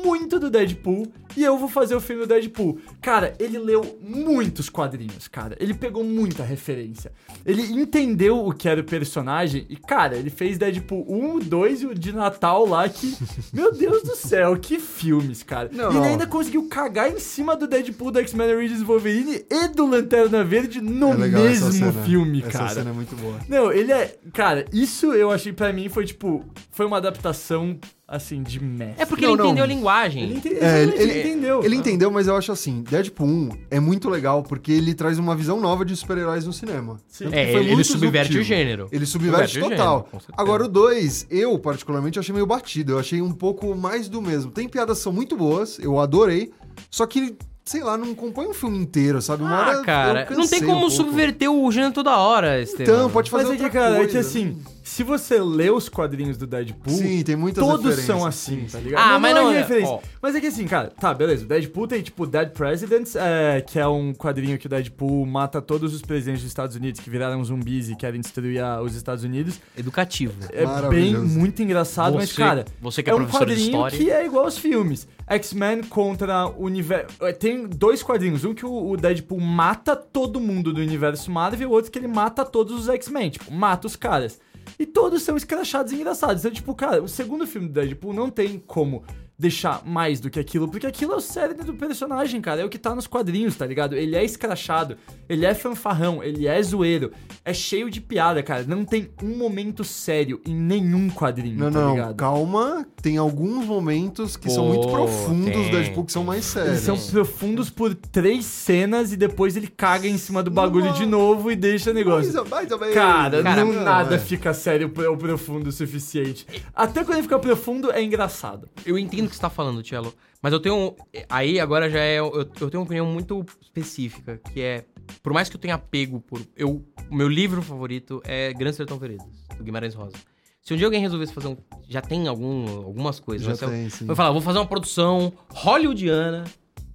muito 0.04 0.40
do 0.40 0.50
Deadpool 0.50 1.08
e 1.36 1.44
eu 1.44 1.58
vou 1.58 1.68
fazer 1.68 1.96
o 1.96 2.02
filme 2.02 2.22
do 2.24 2.28
Deadpool. 2.28 2.80
Cara, 3.02 3.34
ele 3.40 3.58
leu 3.58 3.98
muitos 4.02 4.70
quadrinhos, 4.70 5.28
cara. 5.28 5.56
Ele 5.60 5.74
pegou 5.74 6.04
muita 6.04 6.44
referência. 6.44 7.12
Ele 7.46 7.62
entendeu 7.64 8.46
o 8.46 8.54
que 8.54 8.68
era 8.70 8.82
o 8.82 8.84
personagem 8.84 9.66
e, 9.70 9.76
cara, 9.76 10.16
ele 10.18 10.30
fez 10.30 10.58
Deadpool 10.58 11.06
1, 11.10 11.40
2 11.40 11.82
e 11.82 11.86
o 11.88 11.96
de 11.96 12.12
Natal 12.14 12.66
lá 12.68 12.88
que. 12.88 13.16
Meu 13.54 13.74
Deus 13.74 14.04
do 14.04 14.16
céu, 14.16 14.56
que 14.58 14.80
filmes, 14.80 15.44
cara. 15.44 15.70
Não, 15.72 15.92
e 15.94 15.98
ele 15.98 16.06
ainda 16.08 16.28
conseguiu 16.28 16.68
cagar 16.68 17.12
em 17.12 17.20
cima 17.20 17.56
do 17.56 17.68
Deadpool 17.68 18.12
do 18.12 18.20
X-Men 18.20 18.56
Origins 18.56 18.82
Wolverine 18.82 19.46
e 19.50 19.68
do 19.70 19.86
Lanterna 19.86 20.44
Verde 20.44 20.82
no 20.82 21.12
É 21.14 21.16
legal 21.16 21.46
essa 21.46 21.66
mesmo 21.66 21.92
cena. 21.92 22.04
filme, 22.06 22.40
Essa 22.42 22.52
cara. 22.52 22.70
cena 22.70 22.90
é 22.90 22.94
muito 22.94 23.16
boa. 23.16 23.40
Não, 23.48 23.72
ele 23.72 23.92
é. 23.92 24.16
Cara, 24.34 24.66
isso 24.72 25.14
eu 25.14 25.32
achei 25.32 25.52
pra 25.54 25.72
mim 25.74 25.90
foi 25.90 26.06
tipo. 26.06 26.44
Foi 26.72 26.86
uma 26.86 26.98
adaptação, 26.98 27.78
assim, 28.08 28.44
de 28.44 28.60
mestre. 28.64 29.02
É 29.02 29.06
porque 29.06 29.26
Não, 29.26 29.32
ele 29.34 29.38
não. 29.40 29.46
entendeu 29.48 29.64
a 29.64 29.68
linguagem. 29.68 30.24
Ele, 30.24 30.36
ente... 30.36 30.54
É, 30.56 30.84
ele, 30.84 30.94
ele- 31.02 31.20
entendeu. 31.20 31.64
Ele 31.64 31.76
entendeu, 31.76 32.12
mas 32.12 32.28
eu 32.28 32.36
acho 32.36 32.52
assim, 32.52 32.84
Deadpool 32.84 33.28
1 33.28 33.50
é 33.72 33.80
muito 33.80 34.10
legal 34.10 34.44
porque 34.44 34.72
ele 34.72 34.94
traz 34.94 35.18
uma 35.18 35.36
visão 35.36 35.60
nova 35.60 35.84
de 35.84 35.96
super-heróis 35.96 36.46
no 36.46 36.54
cinema. 36.54 37.00
Sim. 37.08 37.26
É, 37.32 37.52
foi 37.52 37.62
ele, 37.62 37.72
ele 37.74 37.84
subverte 37.84 38.38
o 38.38 38.44
gênero. 38.44 38.88
Ele 38.92 39.06
subverte 39.06 39.54
Subverte 39.54 39.60
o 39.74 39.78
total. 39.78 40.08
gênero. 40.12 40.34
Agora 40.38 40.66
o 40.66 40.68
2, 40.68 41.28
eu 41.30 41.58
particularmente 41.60 42.20
achei 42.20 42.34
meio 42.34 42.46
batido. 42.46 42.94
Eu 42.94 43.00
achei 43.00 43.22
um 43.22 43.32
pouco 43.32 43.76
mais 43.76 44.08
do 44.08 44.22
mesmo. 44.22 44.52
Tem 44.52 44.68
piadas 44.70 44.98
que 44.98 45.04
são 45.04 45.12
muito 45.14 45.36
boas, 45.36 45.80
eu 45.80 46.00
adorei. 46.00 46.52
Só 46.92 47.06
que, 47.08 47.36
sei 47.64 47.82
lá, 47.84 47.98
não 47.98 48.14
compõe 48.14 48.48
um 48.48 48.54
filme 48.54 48.78
inteiro, 48.78 49.22
sabe? 49.22 49.42
Uma 49.44 49.58
hora 49.58 49.72
Ah, 49.72 49.74
eu 49.76 49.84
cara, 49.84 50.28
não 50.32 50.48
tem 50.48 50.62
um 50.64 50.66
como 50.68 50.80
pouco. 50.82 50.92
subverter 50.96 51.50
o 51.52 51.72
gênero 51.72 51.94
toda 51.94 52.16
hora, 52.18 52.62
Estevam. 52.62 52.84
Então, 52.96 53.10
pode 53.10 53.32
fazer 53.32 53.50
Mas 53.50 53.62
é 53.62 53.64
que, 53.64 53.70
cara, 53.72 53.96
é 53.96 54.00
que 54.06 54.14
coisa, 54.14 54.20
assim, 54.20 54.46
né? 54.46 54.56
Se 54.88 55.02
você 55.04 55.40
lê 55.42 55.70
os 55.70 55.90
quadrinhos 55.90 56.38
do 56.38 56.46
Deadpool, 56.46 56.94
Sim, 56.94 57.24
tem 57.24 57.36
muitas 57.36 57.64
todos 57.64 57.84
referências, 57.86 58.06
são 58.06 58.26
assim, 58.26 58.62
sim, 58.62 58.68
tá 58.72 58.80
ligado? 58.80 59.02
Ah, 59.02 59.18
mas 59.20 59.34
não 59.36 59.50
é 59.52 59.56
é- 59.56 59.58
referência. 59.62 59.92
ó. 59.94 60.00
Mas 60.22 60.36
é 60.36 60.40
que 60.42 60.48
assim, 60.48 60.66
cara, 60.68 60.92
tá, 61.00 61.14
beleza. 61.14 61.44
O 61.44 61.48
Deadpool 61.48 61.88
tem, 61.88 62.02
tipo, 62.02 62.26
Dead 62.28 62.50
Presidents, 62.52 63.16
é, 63.16 63.62
que 63.62 63.80
é 63.80 63.88
um 63.88 64.14
quadrinho 64.14 64.58
que 64.60 64.68
o 64.68 64.70
Deadpool 64.70 65.26
mata 65.26 65.62
todos 65.62 65.94
os 65.94 66.02
presidentes 66.02 66.42
dos 66.44 66.50
Estados 66.52 66.76
Unidos 66.76 67.02
que 67.02 67.10
viraram 67.10 67.44
zumbis 67.44 67.90
e 67.90 67.96
querem 67.96 68.22
destruir 68.22 68.62
a- 68.64 68.82
os 68.82 68.96
Estados 68.96 69.24
Unidos. 69.24 69.60
Educativo. 69.78 70.34
É 70.52 70.58
bem, 70.58 70.66
Maravilhoso. 70.68 71.26
muito 71.40 71.62
engraçado, 71.62 72.16
mas, 72.16 72.30
Você- 72.30 72.36
cara, 72.42 72.66
você 72.80 73.02
que 73.04 73.10
é 73.10 73.14
é 73.14 73.16
um 73.16 73.20
professor 73.20 73.46
de 73.48 73.52
quadrinho 73.54 73.68
história. 73.72 73.98
que 73.98 74.12
é 74.12 74.26
igual 74.26 74.46
aos 74.46 74.58
filmes. 74.58 75.08
X-Men 75.28 75.82
contra 75.84 76.46
o 76.48 76.64
universo. 76.66 77.08
Tem 77.40 77.66
dois 77.68 78.04
quadrinhos. 78.04 78.46
Um 78.46 78.54
que 78.54 78.66
o 78.66 78.76
o 78.92 78.96
Deadpool 78.98 79.40
mata 79.40 79.96
todo 79.96 80.40
mundo 80.40 80.72
do 80.72 80.80
universo 80.80 81.32
Marvel 81.32 81.62
e 81.62 81.66
o 81.66 81.72
outro 81.74 81.90
que 81.92 81.98
ele 81.98 82.08
mata 82.08 82.46
todos 82.46 82.80
os 82.82 82.88
X-Men. 82.90 83.32
Tipo, 83.32 83.52
mata 83.52 83.88
os 83.88 83.96
caras. 83.96 84.40
E 84.78 84.86
todos 84.86 85.24
são 85.24 85.38
escrachados 85.38 85.92
e 85.92 85.96
engraçados. 85.96 86.44
Então, 86.44 86.52
tipo, 86.52 86.76
cara, 86.76 87.02
o 87.02 87.08
segundo 87.08 87.48
filme 87.48 87.68
do 87.68 87.74
Deadpool 87.74 88.14
não 88.14 88.30
tem 88.30 88.60
como 88.60 89.04
deixar 89.38 89.82
mais 89.86 90.20
do 90.20 90.30
que 90.30 90.40
aquilo, 90.40 90.68
porque 90.68 90.88
aquilo 90.88 91.14
é 91.14 91.16
o 91.18 91.22
cérebro 91.22 91.66
do 91.66 91.74
personagem, 91.74 92.40
cara. 92.40 92.62
É 92.62 92.66
o 92.66 92.70
que 92.70 92.78
tá 92.78 92.96
nos 92.96 93.06
quadrinhos, 93.08 93.56
tá 93.56 93.66
ligado? 93.66 93.96
Ele 93.96 94.16
é 94.16 94.24
escrachado, 94.24 94.96
ele 95.28 95.46
é 95.46 95.54
fanfarrão, 95.54 96.24
ele 96.24 96.48
é 96.48 96.62
zoeiro, 96.64 97.12
é 97.44 97.54
cheio 97.54 97.90
de 97.90 98.00
piada, 98.00 98.42
cara. 98.42 98.64
Não 98.66 98.86
tem 98.86 99.10
um 99.22 99.36
momento 99.38 99.84
sério 99.84 100.40
em 100.46 100.56
nenhum 100.56 101.10
quadrinho, 101.10 101.58
Não, 101.60 101.72
tá 101.72 101.82
não, 101.82 101.92
ligado? 101.92 102.16
calma. 102.16 102.86
Tem 103.02 103.18
alguns 103.18 103.66
momentos 103.66 104.38
que 104.38 104.50
são 104.50 104.66
Pô, 104.68 104.74
muito 104.74 104.88
profundos 104.90 105.52
tem, 105.52 105.64
do 105.66 105.72
Deadpool 105.72 106.06
que 106.06 106.12
são 106.12 106.24
mais 106.24 106.46
sérios. 106.46 106.72
Eles 106.72 106.84
são 106.84 106.98
profundos 106.98 107.70
por 107.70 107.94
três 107.94 108.46
cenas 108.46 109.12
e 109.12 109.18
depois 109.18 109.56
ele 109.58 109.68
caga 109.68 110.08
em 110.08 110.18
cima 110.18 110.42
do 110.42 110.50
bagulho 110.50 110.86
Nossa. 110.86 111.00
de 111.00 111.06
novo 111.06 111.52
e 111.52 111.56
deixa 111.56 111.92
o 111.92 111.94
negócio. 111.94 112.24
Mais 112.34 112.36
ou- 112.36 112.46
mais 112.50 112.72
ou 112.72 112.80
menos. 112.80 112.96
Cara, 112.96 113.44
Cara, 113.44 113.66
não 113.66 113.74
não, 113.74 113.84
nada 113.84 114.16
é. 114.16 114.20
fica 114.20 114.54
sério 114.54 114.92
ou 115.10 115.18
profundo 115.18 115.68
o 115.68 115.72
suficiente. 115.72 116.48
Até 116.74 117.04
quando 117.04 117.16
ele 117.18 117.24
fica 117.24 117.38
profundo 117.38 117.92
é 117.92 118.02
engraçado. 118.02 118.70
Eu 118.86 118.98
entendo 118.98 119.25
o 119.26 119.30
que 119.30 119.36
você 119.36 119.42
tá 119.42 119.50
falando, 119.50 119.82
Tielo. 119.84 120.14
Mas 120.42 120.54
eu 120.54 120.60
tenho. 120.60 120.96
Aí 121.30 121.60
agora 121.60 121.90
já 121.90 122.00
é. 122.00 122.20
Eu, 122.20 122.32
eu 122.36 122.46
tenho 122.70 122.80
uma 122.80 122.84
opinião 122.84 123.06
muito 123.06 123.46
específica, 123.62 124.40
que 124.54 124.62
é. 124.62 124.86
Por 125.22 125.34
mais 125.34 125.50
que 125.50 125.56
eu 125.56 125.60
tenha 125.60 125.76
apego 125.76 126.20
por. 126.20 126.42
Eu, 126.56 126.84
meu 127.12 127.28
livro 127.28 127.62
favorito 127.62 128.22
é 128.24 128.54
Grande 128.54 128.76
Sertão 128.76 128.98
Veredas, 128.98 129.26
do 129.58 129.64
Guimarães 129.64 129.94
Rosa. 129.94 130.16
Se 130.62 130.74
um 130.74 130.78
dia 130.78 130.88
alguém 130.88 131.02
resolvesse 131.02 131.34
fazer 131.34 131.48
um. 131.48 131.58
Já 131.88 132.02
tem 132.02 132.28
algum, 132.28 132.68
algumas 132.86 133.20
coisas. 133.20 133.46
Já? 133.46 133.56
Se 133.56 133.64
eu- 133.66 133.70
tem, 133.70 133.90
sim. 133.90 134.08
Falar, 134.16 134.32
vou 134.32 134.42
fazer 134.42 134.60
uma 134.60 134.66
produção 134.66 135.32
hollywoodiana 135.52 136.44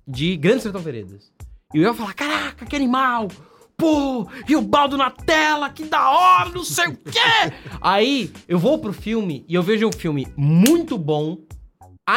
de 0.07 0.37
Grande 0.37 0.63
Sertão 0.63 0.81
Veredas. 0.81 1.33
E 1.75 1.79
eu 1.79 1.85
ia 1.85 1.95
falar, 1.95 2.15
caraca, 2.15 2.67
que 2.67 2.75
animal! 2.75 3.29
Pô, 3.77 4.25
Rio 4.47 4.61
Baldo 4.61 4.97
na 4.97 5.11
tela, 5.11 5.71
que 5.71 5.85
da 5.85 6.11
hora, 6.11 6.51
não 6.51 6.65
sei 6.65 6.89
o 6.89 6.97
quê! 6.97 7.19
Aí 7.81 8.31
eu 8.49 8.59
vou 8.59 8.79
pro 8.79 8.93
filme 8.93 9.45
e 9.49 9.55
eu 9.55 9.63
vejo 9.63 9.87
um 9.89 9.93
filme 9.93 10.27
muito 10.37 10.99
bom, 10.99 11.39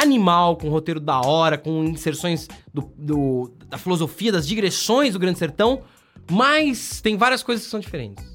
animal, 0.01 0.55
com 0.57 0.69
roteiro 0.69 0.99
da 0.99 1.19
hora, 1.21 1.57
com 1.57 1.83
inserções 1.83 2.47
do, 2.73 2.91
do- 2.97 3.51
da 3.67 3.77
filosofia, 3.77 4.31
das 4.31 4.47
digressões 4.47 5.13
do 5.13 5.19
Grande 5.19 5.39
Sertão, 5.39 5.81
mas 6.29 7.01
tem 7.01 7.17
várias 7.17 7.43
coisas 7.43 7.65
que 7.65 7.71
são 7.71 7.79
diferentes. 7.79 8.31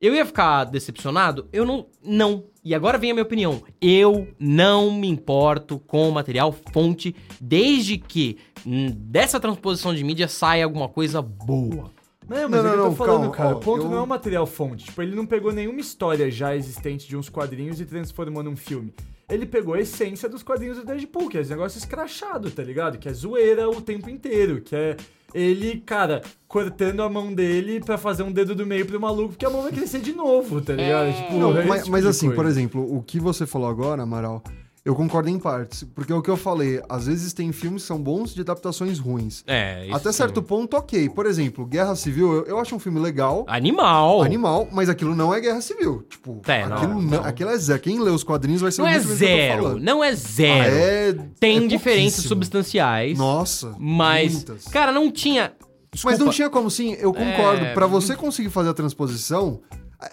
Eu 0.00 0.14
ia 0.14 0.26
ficar 0.26 0.64
decepcionado? 0.64 1.48
Eu 1.52 1.64
não. 1.64 1.86
Não. 2.04 2.44
E 2.62 2.74
agora 2.74 2.98
vem 2.98 3.10
a 3.10 3.14
minha 3.14 3.22
opinião. 3.24 3.62
Eu 3.80 4.28
não 4.38 4.90
me 4.92 5.08
importo 5.08 5.78
com 5.78 6.08
o 6.08 6.12
material 6.12 6.54
fonte, 6.72 7.14
desde 7.40 7.96
que 7.98 8.36
hum, 8.66 8.90
dessa 8.94 9.38
transposição 9.40 9.94
de 9.94 10.02
mídia 10.04 10.28
saia 10.28 10.64
alguma 10.64 10.88
coisa 10.88 11.22
boa. 11.22 11.90
Não, 12.28 12.48
mas 12.48 12.50
Não, 12.50 12.58
é 12.58 12.62
que 12.62 12.62
não, 12.62 12.70
eu 12.70 12.76
tô 12.76 12.84
não, 12.84 12.96
falando, 12.96 13.30
calma, 13.30 13.32
cara. 13.34 13.56
o 13.56 13.60
ponto 13.60 13.84
eu- 13.84 13.90
não 13.90 13.98
é 13.98 14.00
o 14.02 14.06
material 14.06 14.46
fonte. 14.46 14.84
Tipo, 14.86 15.02
ele 15.02 15.14
não 15.14 15.24
pegou 15.26 15.52
nenhuma 15.52 15.80
história 15.80 16.30
já 16.30 16.54
existente 16.56 17.06
de 17.06 17.16
uns 17.16 17.28
quadrinhos 17.28 17.80
e 17.80 17.86
transformou 17.86 18.42
num 18.42 18.56
filme. 18.56 18.92
Ele 19.28 19.46
pegou 19.46 19.74
a 19.74 19.80
essência 19.80 20.28
dos 20.28 20.42
quadrinhos 20.42 20.76
do 20.76 20.84
Deadpool, 20.84 21.28
que 21.28 21.38
é 21.38 21.40
esse 21.40 21.50
negócio 21.50 21.78
escrachado, 21.78 22.50
tá 22.50 22.62
ligado? 22.62 22.98
Que 22.98 23.08
é 23.08 23.12
zoeira 23.12 23.68
o 23.68 23.80
tempo 23.80 24.10
inteiro, 24.10 24.60
que 24.60 24.76
é 24.76 24.96
ele, 25.32 25.80
cara, 25.84 26.22
cortando 26.46 27.02
a 27.02 27.08
mão 27.08 27.32
dele 27.34 27.80
pra 27.80 27.98
fazer 27.98 28.22
um 28.22 28.30
dedo 28.30 28.54
do 28.54 28.64
meio 28.64 28.86
pro 28.86 29.00
maluco, 29.00 29.30
porque 29.30 29.44
a 29.44 29.50
mão 29.50 29.62
vai 29.62 29.72
crescer 29.72 30.00
de 30.00 30.12
novo, 30.12 30.60
tá 30.60 30.74
ligado? 30.74 31.12
Tipo, 31.16 31.34
Não, 31.38 31.58
é 31.58 31.64
mas, 31.64 31.80
tipo 31.80 31.90
mas 31.92 32.06
assim, 32.06 32.26
coisa. 32.26 32.42
por 32.42 32.48
exemplo, 32.48 32.96
o 32.96 33.02
que 33.02 33.18
você 33.18 33.44
falou 33.46 33.68
agora, 33.68 34.02
Amaral, 34.02 34.42
eu 34.84 34.94
concordo 34.94 35.28
em 35.30 35.38
partes. 35.38 35.82
Porque 35.94 36.12
é 36.12 36.14
o 36.14 36.20
que 36.20 36.28
eu 36.30 36.36
falei, 36.36 36.82
às 36.88 37.06
vezes 37.06 37.32
tem 37.32 37.50
filmes 37.52 37.82
que 37.82 37.88
são 37.88 37.98
bons 38.02 38.34
de 38.34 38.42
adaptações 38.42 38.98
ruins. 38.98 39.42
É, 39.46 39.86
isso 39.86 39.96
Até 39.96 40.12
sim. 40.12 40.18
certo 40.18 40.42
ponto, 40.42 40.76
ok. 40.76 41.08
Por 41.08 41.24
exemplo, 41.26 41.64
Guerra 41.64 41.96
Civil, 41.96 42.32
eu, 42.32 42.44
eu 42.46 42.58
acho 42.58 42.74
um 42.74 42.78
filme 42.78 43.00
legal, 43.00 43.44
Animal. 43.48 44.22
animal, 44.22 44.68
mas 44.70 44.88
aquilo 44.88 45.14
não 45.14 45.32
é 45.34 45.40
Guerra 45.40 45.60
Civil. 45.60 46.02
Tipo, 46.08 46.40
É, 46.46 46.66
não, 46.66 46.76
aquilo, 46.76 47.02
não. 47.02 47.24
aquilo 47.24 47.50
é 47.50 47.56
zero. 47.56 47.80
Quem 47.80 47.98
lê 47.98 48.10
os 48.10 48.22
quadrinhos 48.22 48.60
vai 48.60 48.70
ser 48.70 48.82
Não 48.82 48.88
é 48.88 48.98
zero. 49.00 49.78
Não 49.80 50.04
é 50.04 50.14
zero. 50.14 50.74
Ah, 50.74 50.78
é, 50.78 51.12
Tem 51.40 51.64
é 51.64 51.66
diferenças 51.66 52.24
substanciais. 52.24 53.16
Nossa, 53.16 53.74
Mas, 53.78 54.32
muitas. 54.34 54.64
cara, 54.68 54.92
não 54.92 55.10
tinha. 55.10 55.52
Mas 55.92 56.02
não 56.04 56.10
Desculpa. 56.12 56.32
tinha 56.32 56.50
como 56.50 56.68
sim, 56.70 56.94
eu 56.98 57.12
concordo. 57.14 57.64
É. 57.66 57.72
Pra 57.72 57.86
você 57.86 58.16
conseguir 58.16 58.50
fazer 58.50 58.68
a 58.70 58.74
transposição, 58.74 59.60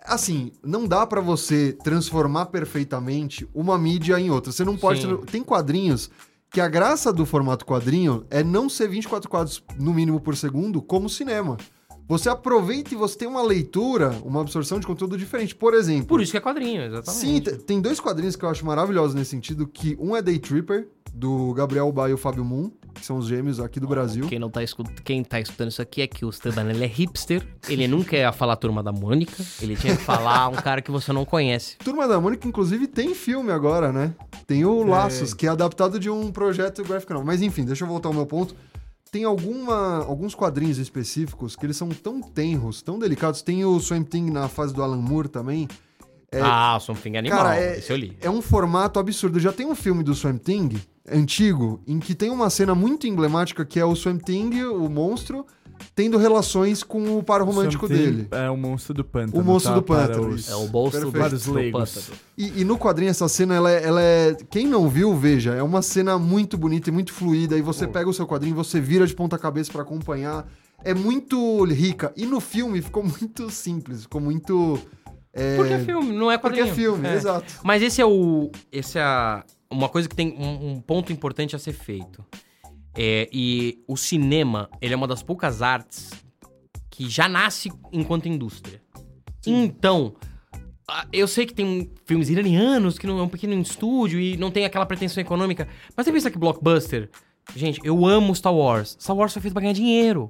assim, 0.05 0.51
não 0.63 0.85
dá 0.87 1.05
pra 1.05 1.21
você 1.21 1.73
transformar 1.83 2.47
perfeitamente 2.47 3.47
uma 3.53 3.77
mídia 3.77 4.19
em 4.19 4.29
outra. 4.29 4.51
Você 4.51 4.63
não 4.65 4.77
pode. 4.77 5.01
Sim. 5.01 5.17
Tem 5.31 5.43
quadrinhos 5.43 6.09
que 6.51 6.59
a 6.59 6.67
graça 6.67 7.13
do 7.13 7.25
formato 7.25 7.65
quadrinho 7.65 8.25
é 8.29 8.43
não 8.43 8.67
ser 8.69 8.87
24 8.89 9.29
quadros 9.29 9.63
no 9.79 9.93
mínimo 9.93 10.19
por 10.19 10.35
segundo, 10.35 10.81
como 10.81 11.09
cinema. 11.09 11.57
Você 12.07 12.27
aproveita 12.27 12.93
e 12.93 12.97
você 12.97 13.17
tem 13.17 13.27
uma 13.27 13.41
leitura, 13.41 14.09
uma 14.25 14.41
absorção 14.41 14.77
de 14.79 14.85
conteúdo 14.85 15.17
diferente. 15.17 15.55
Por 15.55 15.73
exemplo, 15.73 16.07
Por 16.07 16.19
isso 16.21 16.31
que 16.31 16.37
é 16.37 16.41
quadrinho, 16.41 16.81
exatamente. 16.81 17.21
Sim, 17.21 17.39
te- 17.39 17.55
tem 17.59 17.79
dois 17.79 18.01
quadrinhos 18.01 18.35
que 18.35 18.43
eu 18.43 18.49
acho 18.49 18.65
maravilhosos 18.65 19.15
nesse 19.15 19.29
sentido, 19.31 19.65
que 19.65 19.95
um 19.97 20.13
é 20.13 20.21
Day 20.21 20.37
Tripper, 20.37 20.89
do 21.13 21.53
Gabriel 21.53 21.91
Ba 21.91 22.09
e 22.09 22.13
o 22.13 22.17
Fábio 22.17 22.43
Moon, 22.43 22.71
que 22.93 23.05
são 23.05 23.17
os 23.17 23.27
gêmeos 23.27 23.59
aqui 23.59 23.79
do 23.79 23.87
Brasil. 23.87 24.27
Quem, 24.27 24.39
não 24.39 24.49
tá 24.49 24.63
escut... 24.63 24.89
Quem 25.03 25.23
tá 25.23 25.39
escutando 25.39 25.69
isso 25.69 25.81
aqui 25.81 26.01
é 26.01 26.07
que 26.07 26.25
o 26.25 26.29
Esteban 26.29 26.69
ele 26.69 26.83
é 26.83 26.87
hipster. 26.87 27.45
Ele 27.67 27.87
nunca 27.87 28.15
ia 28.15 28.31
falar 28.31 28.55
turma 28.55 28.81
da 28.81 28.91
Mônica. 28.91 29.43
Ele 29.61 29.75
tinha 29.75 29.95
que 29.95 30.03
falar 30.03 30.47
um 30.49 30.55
cara 30.55 30.81
que 30.81 30.91
você 30.91 31.11
não 31.13 31.25
conhece. 31.25 31.77
Turma 31.77 32.07
da 32.07 32.19
Mônica, 32.19 32.47
inclusive, 32.47 32.87
tem 32.87 33.13
filme 33.13 33.51
agora, 33.51 33.91
né? 33.91 34.13
Tem 34.47 34.65
o 34.65 34.83
Laços, 34.83 35.33
que 35.33 35.47
é 35.47 35.49
adaptado 35.49 35.99
de 35.99 36.09
um 36.09 36.31
projeto 36.31 36.83
gráfico 36.83 37.13
não. 37.13 37.23
Mas 37.23 37.41
enfim, 37.41 37.65
deixa 37.65 37.83
eu 37.83 37.87
voltar 37.87 38.09
ao 38.09 38.13
meu 38.13 38.25
ponto. 38.25 38.55
Tem 39.11 39.25
alguma, 39.25 40.05
alguns 40.05 40.33
quadrinhos 40.33 40.77
específicos 40.77 41.55
que 41.55 41.65
eles 41.65 41.75
são 41.75 41.89
tão 41.89 42.21
tenros, 42.21 42.81
tão 42.81 42.97
delicados. 42.97 43.41
Tem 43.41 43.65
o 43.65 43.77
Swamp 43.79 44.07
Thing 44.07 44.29
na 44.31 44.47
fase 44.47 44.73
do 44.73 44.81
Alan 44.81 45.01
Moore 45.01 45.27
também. 45.27 45.67
Ah, 46.39 46.77
Something 46.79 47.17
Animal. 47.17 47.37
Cara, 47.39 47.57
é, 47.57 47.77
Esse 47.77 47.91
eu 47.91 47.97
li. 47.97 48.17
é 48.21 48.29
um 48.29 48.41
formato 48.41 48.99
absurdo. 48.99 49.39
Já 49.39 49.51
tem 49.51 49.65
um 49.65 49.75
filme 49.75 50.01
do 50.03 50.13
Swamp 50.15 50.41
Thing, 50.41 50.69
antigo, 51.11 51.81
em 51.85 51.99
que 51.99 52.15
tem 52.15 52.29
uma 52.29 52.49
cena 52.49 52.73
muito 52.73 53.05
emblemática 53.05 53.65
que 53.65 53.79
é 53.79 53.85
o 53.85 53.93
Swamp 53.95 54.21
Thing, 54.21 54.63
o 54.63 54.87
monstro, 54.89 55.45
tendo 55.93 56.17
relações 56.17 56.83
com 56.83 57.17
o 57.17 57.23
par 57.23 57.41
romântico 57.41 57.85
dele. 57.87 58.27
É 58.31 58.49
o 58.49 58.55
monstro 58.55 58.93
do 58.93 59.03
pântano. 59.03 59.41
O 59.41 59.45
monstro 59.45 59.73
tá? 59.73 59.79
do 59.79 59.83
pântano, 59.83 60.21
Para 60.27 60.33
os-. 60.35 60.49
É 60.49 60.55
o 60.55 60.67
bolso 60.67 60.99
do, 61.01 61.11
Perfeito. 61.11 61.41
Para 61.41 61.63
do 61.65 61.71
pântano. 61.71 62.17
E, 62.37 62.61
e 62.61 62.63
no 62.63 62.77
quadrinho 62.77 63.09
essa 63.09 63.27
cena, 63.27 63.55
ela 63.55 63.69
é, 63.69 63.83
ela 63.83 64.01
é- 64.01 64.37
Quem 64.49 64.65
não 64.67 64.87
viu, 64.87 65.13
veja. 65.15 65.53
É 65.53 65.63
uma 65.63 65.81
cena 65.81 66.17
muito 66.17 66.57
bonita 66.57 66.89
e 66.89 66.93
muito 66.93 67.11
fluida. 67.11 67.57
E 67.57 67.61
você 67.61 67.85
pega 67.87 68.09
o 68.09 68.13
seu 68.13 68.25
quadrinho, 68.25 68.55
você 68.55 68.79
vira 68.79 69.05
de 69.05 69.13
ponta 69.13 69.37
cabeça 69.37 69.69
pra 69.71 69.81
acompanhar. 69.81 70.47
É 70.83 70.93
muito 70.93 71.63
rica. 71.65 72.13
E 72.15 72.25
no 72.25 72.39
filme 72.39 72.81
ficou 72.81 73.03
muito 73.19 73.49
simples, 73.49 74.03
ficou 74.03 74.21
muito. 74.21 74.79
É, 75.33 75.55
Porque 75.55 75.73
é 75.73 75.79
filme, 75.79 76.11
não 76.11 76.29
é 76.31 76.37
porque 76.37 76.57
quadrinho. 76.57 76.73
é 76.73 76.75
filme, 76.75 77.07
É. 77.07 77.13
exato. 77.13 77.53
Mas 77.63 77.81
esse 77.81 78.01
é 78.01 78.05
o. 78.05 78.51
Esse 78.71 78.99
é 78.99 79.43
uma 79.69 79.87
coisa 79.87 80.09
que 80.09 80.15
tem 80.15 80.35
um, 80.37 80.71
um 80.71 80.81
ponto 80.81 81.11
importante 81.13 81.55
a 81.55 81.59
ser 81.59 81.71
feito. 81.73 82.23
É, 82.97 83.29
e 83.31 83.79
o 83.87 83.95
cinema, 83.95 84.69
ele 84.81 84.93
é 84.93 84.97
uma 84.97 85.07
das 85.07 85.23
poucas 85.23 85.61
artes 85.61 86.09
que 86.89 87.09
já 87.09 87.29
nasce 87.29 87.71
enquanto 87.93 88.27
indústria. 88.27 88.81
Então, 89.47 90.13
ah, 90.89 91.07
eu 91.13 91.25
sei 91.27 91.45
que 91.45 91.53
tem 91.53 91.89
filmes 92.05 92.27
iranianos 92.29 92.99
que 92.99 93.07
não 93.07 93.17
é 93.17 93.23
um 93.23 93.29
pequeno 93.29 93.53
estúdio 93.61 94.19
e 94.19 94.35
não 94.35 94.51
tem 94.51 94.65
aquela 94.65 94.85
pretensão 94.85 95.21
econômica. 95.21 95.67
Mas 95.95 96.05
você 96.05 96.11
pensa 96.11 96.29
que 96.29 96.37
blockbuster. 96.37 97.09
Gente, 97.55 97.79
eu 97.83 98.05
amo 98.05 98.35
Star 98.35 98.53
Wars. 98.53 98.97
Star 98.99 99.15
Wars 99.15 99.31
foi 99.31 99.41
feito 99.41 99.53
pra 99.53 99.61
ganhar 99.61 99.73
dinheiro. 99.73 100.29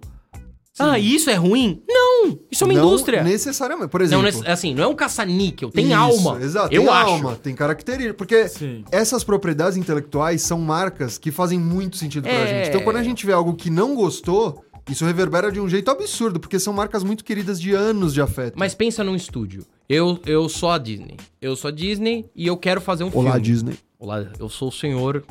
Ah, 0.79 0.97
e 0.99 1.15
isso 1.15 1.29
é 1.31 1.35
ruim? 1.35 1.83
Não! 1.87 2.10
Isso 2.51 2.63
é 2.63 2.67
uma 2.67 2.73
Não 2.73 2.87
indústria. 2.87 3.23
necessariamente. 3.23 3.89
Por 3.89 3.99
Não, 4.01 4.05
exemplo. 4.05 4.23
nesse- 4.23 4.47
assim, 4.47 4.73
não 4.75 4.83
é 4.83 4.87
um 4.87 4.95
caça-níquel, 4.95 5.69
tem 5.71 5.85
Isso, 5.87 5.95
alma. 5.95 6.39
Exato, 6.41 6.73
eu 6.73 6.81
tem 6.83 6.91
acho. 6.91 7.09
alma, 7.09 7.35
tem 7.35 7.55
característica. 7.55 8.13
Porque 8.13 8.47
Sim. 8.47 8.83
essas 8.91 9.23
propriedades 9.23 9.77
intelectuais 9.77 10.41
são 10.41 10.59
marcas 10.59 11.17
que 11.17 11.31
fazem 11.31 11.59
muito 11.59 11.97
sentido 11.97 12.23
pra 12.23 12.31
É. 12.33 12.47
gente. 12.47 12.69
Então, 12.69 12.81
quando 12.81 12.97
a 12.97 13.03
gente 13.03 13.25
vê 13.25 13.33
algo 13.33 13.53
que 13.55 13.69
não 13.69 13.95
gostou, 13.95 14.63
isso 14.89 15.05
reverbera 15.05 15.51
de 15.51 15.59
um 15.59 15.69
jeito 15.69 15.89
absurdo, 15.91 16.39
porque 16.39 16.59
são 16.59 16.73
marcas 16.73 17.03
muito 17.03 17.23
queridas 17.23 17.59
de 17.61 17.73
anos 17.73 18.13
de 18.13 18.21
afeto. 18.21 18.53
Mas 18.57 18.73
pensa 18.75 19.03
num 19.03 19.15
estúdio. 19.15 19.65
Eu, 19.87 20.19
eu 20.25 20.47
sou 20.49 20.69
a 20.71 20.77
Disney. 20.77 21.17
Eu 21.41 21.55
sou 21.55 21.67
a 21.69 21.71
Disney 21.71 22.25
e 22.35 22.47
eu 22.47 22.55
quero 22.57 22.79
fazer 22.81 23.03
um 23.03 23.11
Olá, 23.13 23.31
filme. 23.33 23.41
Disney. 23.41 23.77
Olá, 23.99 24.25
eu 24.39 24.49
sou 24.49 24.69
o 24.69 24.71
senhor. 24.71 25.23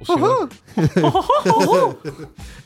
O 0.00 0.04
senhor. 0.04 0.48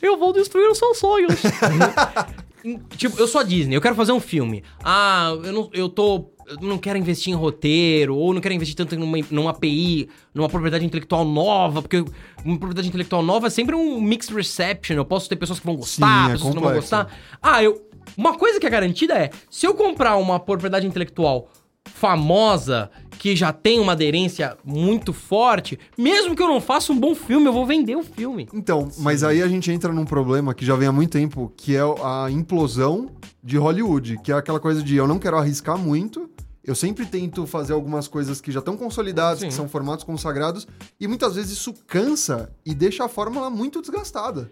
eu 0.01 0.17
vou 0.17 0.33
destruir 0.33 0.69
os 0.69 0.77
seus 0.77 0.97
sonhos. 0.97 1.33
tipo, 2.97 3.19
eu 3.19 3.27
sou 3.27 3.41
a 3.41 3.43
Disney, 3.43 3.75
eu 3.75 3.81
quero 3.81 3.95
fazer 3.95 4.11
um 4.11 4.19
filme. 4.19 4.63
Ah, 4.83 5.31
eu 5.43 5.51
não, 5.51 5.69
eu 5.73 5.89
tô. 5.89 6.29
Eu 6.45 6.57
não 6.61 6.77
quero 6.77 6.97
investir 6.99 7.31
em 7.31 7.35
roteiro, 7.35 8.15
ou 8.17 8.33
não 8.33 8.41
quero 8.41 8.53
investir 8.53 8.75
tanto 8.75 8.97
numa, 8.97 9.17
numa 9.31 9.51
API, 9.51 10.09
numa 10.33 10.49
propriedade 10.49 10.83
intelectual 10.85 11.23
nova, 11.23 11.81
porque 11.81 12.03
uma 12.43 12.57
propriedade 12.57 12.87
intelectual 12.89 13.23
nova 13.23 13.47
é 13.47 13.49
sempre 13.49 13.75
um 13.75 14.01
mixed 14.01 14.35
reception. 14.35 14.95
Eu 14.97 15.05
posso 15.05 15.29
ter 15.29 15.37
pessoas 15.37 15.59
que 15.59 15.65
vão 15.65 15.75
gostar, 15.77 16.25
Sim, 16.25 16.29
é 16.29 16.33
pessoas 16.33 16.49
que 16.49 16.55
não 16.55 16.61
vão 16.61 16.73
complexo. 16.73 16.95
gostar. 16.95 17.17
Ah, 17.41 17.63
eu. 17.63 17.87
Uma 18.17 18.37
coisa 18.37 18.59
que 18.59 18.67
é 18.67 18.69
garantida 18.69 19.13
é: 19.13 19.29
se 19.49 19.65
eu 19.65 19.73
comprar 19.73 20.17
uma 20.17 20.37
propriedade 20.37 20.85
intelectual 20.85 21.47
famosa, 21.85 22.89
que 23.23 23.37
já 23.37 23.53
tem 23.53 23.79
uma 23.79 23.93
aderência 23.93 24.57
muito 24.65 25.13
forte, 25.13 25.79
mesmo 25.97 26.35
que 26.35 26.43
eu 26.43 26.47
não 26.49 26.59
faça 26.59 26.91
um 26.91 26.99
bom 26.99 27.15
filme, 27.15 27.45
eu 27.45 27.53
vou 27.53 27.65
vender 27.65 27.95
o 27.95 28.03
filme. 28.03 28.49
Então, 28.53 28.89
mas 28.97 29.23
aí 29.23 29.41
a 29.41 29.47
gente 29.47 29.71
entra 29.71 29.93
num 29.93 30.03
problema 30.03 30.53
que 30.53 30.65
já 30.65 30.75
vem 30.75 30.89
há 30.89 30.91
muito 30.91 31.11
tempo, 31.11 31.49
que 31.55 31.73
é 31.73 31.79
a 32.03 32.29
implosão 32.29 33.09
de 33.41 33.57
Hollywood, 33.57 34.19
que 34.21 34.29
é 34.29 34.35
aquela 34.35 34.59
coisa 34.59 34.83
de 34.83 34.97
eu 34.97 35.07
não 35.07 35.19
quero 35.19 35.37
arriscar 35.37 35.77
muito, 35.77 36.29
eu 36.65 36.75
sempre 36.75 37.05
tento 37.05 37.47
fazer 37.47 37.71
algumas 37.71 38.09
coisas 38.09 38.41
que 38.41 38.51
já 38.51 38.59
estão 38.59 38.75
consolidadas, 38.75 39.39
Sim. 39.39 39.47
que 39.47 39.53
são 39.53 39.69
formatos 39.69 40.03
consagrados, 40.03 40.67
e 40.99 41.07
muitas 41.07 41.35
vezes 41.35 41.53
isso 41.53 41.73
cansa 41.87 42.51
e 42.65 42.75
deixa 42.75 43.05
a 43.05 43.07
fórmula 43.07 43.49
muito 43.49 43.79
desgastada. 43.79 44.51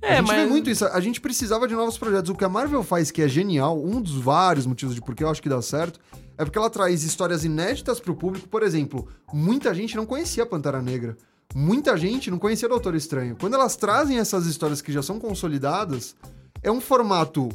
É, 0.00 0.12
a 0.12 0.16
gente 0.18 0.28
mas- 0.28 0.36
vê 0.36 0.46
muito 0.46 0.70
isso, 0.70 0.84
a 0.84 1.00
gente 1.00 1.20
precisava 1.20 1.66
de 1.66 1.74
novos 1.74 1.98
projetos. 1.98 2.30
O 2.30 2.36
que 2.36 2.44
a 2.44 2.48
Marvel 2.48 2.84
faz, 2.84 3.10
que 3.10 3.22
é 3.22 3.26
genial, 3.26 3.76
um 3.84 4.00
dos 4.00 4.14
vários 4.14 4.66
motivos 4.66 4.94
de 4.94 5.00
por 5.00 5.16
que 5.16 5.24
eu 5.24 5.28
acho 5.28 5.42
que 5.42 5.48
dá 5.48 5.60
certo, 5.60 5.98
é 6.36 6.44
porque 6.44 6.58
ela 6.58 6.70
traz 6.70 7.02
histórias 7.04 7.44
inéditas 7.44 8.00
pro 8.00 8.14
público. 8.14 8.48
Por 8.48 8.62
exemplo, 8.62 9.08
muita 9.32 9.74
gente 9.74 9.96
não 9.96 10.06
conhecia 10.06 10.46
Pantera 10.46 10.82
Negra. 10.82 11.16
Muita 11.54 11.96
gente 11.96 12.30
não 12.30 12.38
conhecia 12.38 12.68
Doutor 12.68 12.94
Estranho. 12.94 13.36
Quando 13.38 13.54
elas 13.54 13.76
trazem 13.76 14.18
essas 14.18 14.46
histórias 14.46 14.80
que 14.80 14.92
já 14.92 15.02
são 15.02 15.20
consolidadas, 15.20 16.16
é 16.62 16.70
um 16.70 16.80
formato 16.80 17.48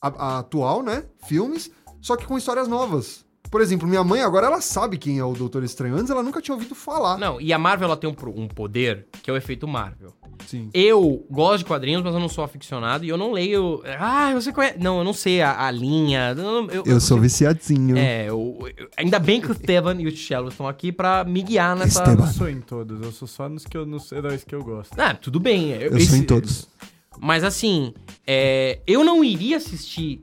atual, 0.00 0.82
né? 0.82 1.04
Filmes, 1.26 1.70
só 2.00 2.16
que 2.16 2.26
com 2.26 2.38
histórias 2.38 2.66
novas. 2.66 3.24
Por 3.50 3.60
exemplo, 3.60 3.88
minha 3.88 4.04
mãe 4.04 4.20
agora 4.22 4.46
ela 4.46 4.60
sabe 4.60 4.98
quem 4.98 5.18
é 5.18 5.24
o 5.24 5.32
Doutor 5.32 5.64
Estranho. 5.64 5.96
Antes 5.96 6.10
ela 6.10 6.22
nunca 6.22 6.40
tinha 6.42 6.54
ouvido 6.54 6.74
falar. 6.74 7.16
Não, 7.18 7.40
e 7.40 7.52
a 7.52 7.58
Marvel 7.58 7.86
ela 7.86 7.96
tem 7.96 8.08
um, 8.10 8.14
um 8.42 8.46
poder 8.48 9.06
que 9.22 9.30
é 9.30 9.32
o 9.32 9.36
efeito 9.36 9.66
Marvel. 9.66 10.12
Sim. 10.46 10.70
Eu 10.72 11.26
gosto 11.30 11.58
de 11.58 11.64
quadrinhos, 11.64 12.02
mas 12.02 12.14
eu 12.14 12.20
não 12.20 12.28
sou 12.28 12.44
aficionado 12.44 13.04
e 13.04 13.08
eu 13.08 13.16
não 13.16 13.32
leio. 13.32 13.82
Ah, 13.98 14.32
você 14.34 14.52
conhece. 14.52 14.78
Não, 14.78 14.98
eu 14.98 15.04
não 15.04 15.12
sei 15.12 15.40
a, 15.42 15.66
a 15.66 15.70
linha. 15.70 16.34
Eu, 16.38 16.70
eu- 16.70 16.82
Eu 16.86 17.00
sou 17.00 17.18
viciadinho. 17.20 17.96
É, 17.98 18.28
eu- 18.28 18.56
eu- 18.76 18.88
ainda 18.96 19.18
bem 19.18 19.40
que 19.40 19.48
o 19.48 19.52
Esteban 19.52 19.96
e 20.00 20.06
o 20.06 20.16
Cello 20.16 20.48
estão 20.48 20.68
aqui 20.68 20.92
pra 20.92 21.24
me 21.24 21.42
guiar 21.42 21.74
nessa. 21.76 22.00
Esteban. 22.00 22.22
Eu 22.22 22.26
não 22.26 22.32
sou 22.32 22.48
em 22.48 22.60
todos, 22.60 23.02
eu 23.02 23.12
sou 23.12 23.26
só 23.26 23.48
nos, 23.48 23.64
que 23.64 23.76
eu, 23.76 23.84
nos 23.84 24.12
heróis 24.12 24.44
que 24.44 24.54
eu 24.54 24.62
gosto. 24.62 24.98
Ah, 24.98 25.12
tudo 25.14 25.40
bem. 25.40 25.70
Eu 25.72 25.96
esse- 25.96 26.06
sou 26.06 26.16
em 26.18 26.22
todos. 26.22 26.68
Mas 27.20 27.42
assim, 27.42 27.92
é, 28.26 28.80
eu 28.86 29.02
não 29.04 29.24
iria 29.24 29.56
assistir 29.56 30.22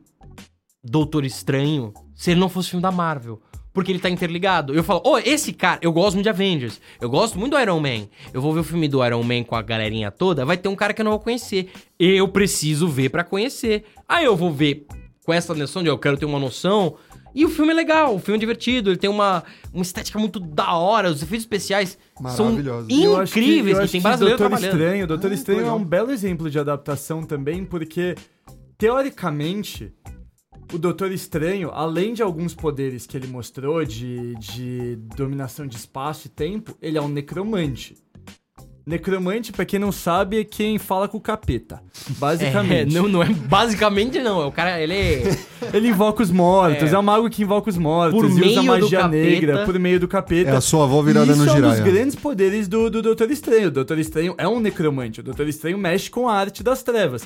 Doutor 0.84 1.26
Estranho 1.26 1.94
se 2.16 2.32
ele 2.32 2.40
não 2.40 2.50
fosse 2.50 2.70
filme 2.72 2.82
da 2.82 2.92
Marvel. 2.92 3.40
Porque 3.74 3.92
ele 3.92 4.00
tá 4.00 4.10
interligado. 4.10 4.74
Eu 4.74 4.86
falo, 4.86 5.02
ô, 5.06 5.18
esse 5.18 5.52
cara, 5.52 5.80
eu 5.82 5.92
gosto 5.92 6.14
muito 6.16 6.24
de 6.24 6.30
Avengers. 6.30 6.80
Eu 7.02 7.10
gosto 7.10 7.38
muito 7.38 7.52
do 7.58 7.60
Iron 7.60 7.78
Man. 7.82 8.08
Eu 8.34 8.42
vou 8.42 8.54
ver 8.54 8.62
o 8.62 8.64
filme 8.64 8.88
do 8.88 9.06
Iron 9.06 9.22
Man 9.22 9.44
com 9.44 9.54
a 9.54 9.62
galerinha 9.62 10.10
toda. 10.10 10.46
Vai 10.46 10.56
ter 10.56 10.70
um 10.70 10.76
cara 10.78 10.94
que 10.94 11.02
eu 11.02 11.04
não 11.04 11.12
vou 11.12 11.20
conhecer. 11.20 11.70
Eu 12.00 12.26
preciso 12.30 12.88
ver 12.88 13.10
pra 13.10 13.22
conhecer. 13.22 13.84
Aí 14.08 14.24
eu 14.24 14.36
vou 14.38 14.50
ver 14.54 14.88
com 15.26 15.34
essa 15.34 15.54
noção 15.54 15.84
de 15.84 15.90
eu 15.90 15.98
quero 15.98 16.16
ter 16.16 16.24
uma 16.24 16.40
noção. 16.40 16.96
E 17.34 17.44
o 17.44 17.50
filme 17.50 17.74
é 17.74 17.76
legal, 17.76 18.16
o 18.16 18.20
filme 18.20 18.38
é 18.38 18.40
divertido, 18.40 18.92
ele 18.92 18.98
tem 18.98 19.10
uma, 19.10 19.44
uma 19.74 19.82
estética 19.82 20.18
muito 20.18 20.40
da 20.40 20.74
hora, 20.76 21.10
os 21.12 21.22
efeitos 21.22 21.44
especiais 21.44 21.98
são 22.34 22.56
que- 22.56 22.94
incríveis, 22.94 23.78
eu 23.78 23.84
e 23.84 23.88
tem 23.90 24.00
que 24.00 24.08
brasileiro 24.08 24.38
Doutor 24.38 24.58
trabalhando. 24.58 24.72
Estranho, 24.82 25.06
Doutor 25.08 25.32
Ah, 25.32 25.34
Estranho 25.34 25.66
é 25.68 25.74
um 25.74 25.84
belo 25.84 26.12
exemplo 26.12 26.50
de 26.50 26.58
adaptação 26.58 27.24
também, 27.24 27.66
porque 27.66 28.16
teoricamente 28.78 29.92
o 30.74 30.78
Doutor 30.78 31.12
Estranho, 31.12 31.70
além 31.72 32.14
de 32.14 32.22
alguns 32.22 32.54
poderes 32.54 33.06
que 33.06 33.16
ele 33.16 33.28
mostrou 33.28 33.84
de, 33.86 34.36
de 34.36 34.96
dominação 35.16 35.66
de 35.68 35.76
espaço 35.78 36.28
e 36.28 36.30
tempo, 36.30 36.76
ele 36.82 36.98
é 36.98 37.02
um 37.02 37.08
necromante. 37.10 37.96
Necromante, 38.88 39.52
pra 39.52 39.66
quem 39.66 39.80
não 39.80 39.92
sabe, 39.92 40.42
é 40.42 40.44
quem 40.44 40.78
fala 40.78 41.08
com 41.08 41.18
o 41.18 41.22
capeta. 41.22 41.82
É, 42.08 42.14
Basicamente. 42.20 42.94
não, 42.94 43.08
não 43.08 43.24
é 43.24 43.30
basicamente 43.34 44.20
não, 44.20 44.40
é 44.42 44.46
o 44.46 44.52
cara, 44.52 44.80
ele 44.80 44.94
é... 44.94 45.24
Ele 45.74 45.88
invoca 45.88 46.22
os 46.22 46.30
mortos, 46.30 46.92
É. 46.92 46.96
é, 46.96 47.00
um 47.00 47.02
mago 47.02 47.28
que 47.30 47.42
invoca 47.42 47.68
os 47.70 47.78
mortos, 47.78 48.14
Por 48.22 48.26
e 48.26 48.34
usa 48.34 48.40
meio 48.40 48.56
do 48.56 48.64
magia 48.64 49.00
capeta. 49.00 49.16
negra 49.30 49.66
por 49.66 49.80
meio 49.80 50.00
do 50.00 50.08
capeta. 50.08 50.52
É 50.52 50.56
a 50.56 50.62
sua 50.62 50.84
avó 50.84 51.02
virada 51.02 51.32
isso 51.32 51.44
no 51.44 51.50
é 51.50 51.54
um 51.54 51.62
dos 51.62 51.80
grandes 51.80 52.16
poderes 52.16 52.68
do, 52.68 52.90
do 52.92 53.02
Doutor 53.02 53.32
Estranho. 53.32 53.70
O 53.70 53.72
Doutor 53.72 53.98
Estranho 53.98 54.36
é 54.38 54.48
um 54.48 54.60
necromante. 54.60 55.22
O 55.22 55.24
Doutor 55.24 55.48
Estranho 55.48 55.78
mexe 55.80 56.10
com 56.12 56.30
a 56.30 56.36
arte 56.36 56.62
das 56.62 56.84
trevas. 56.84 57.24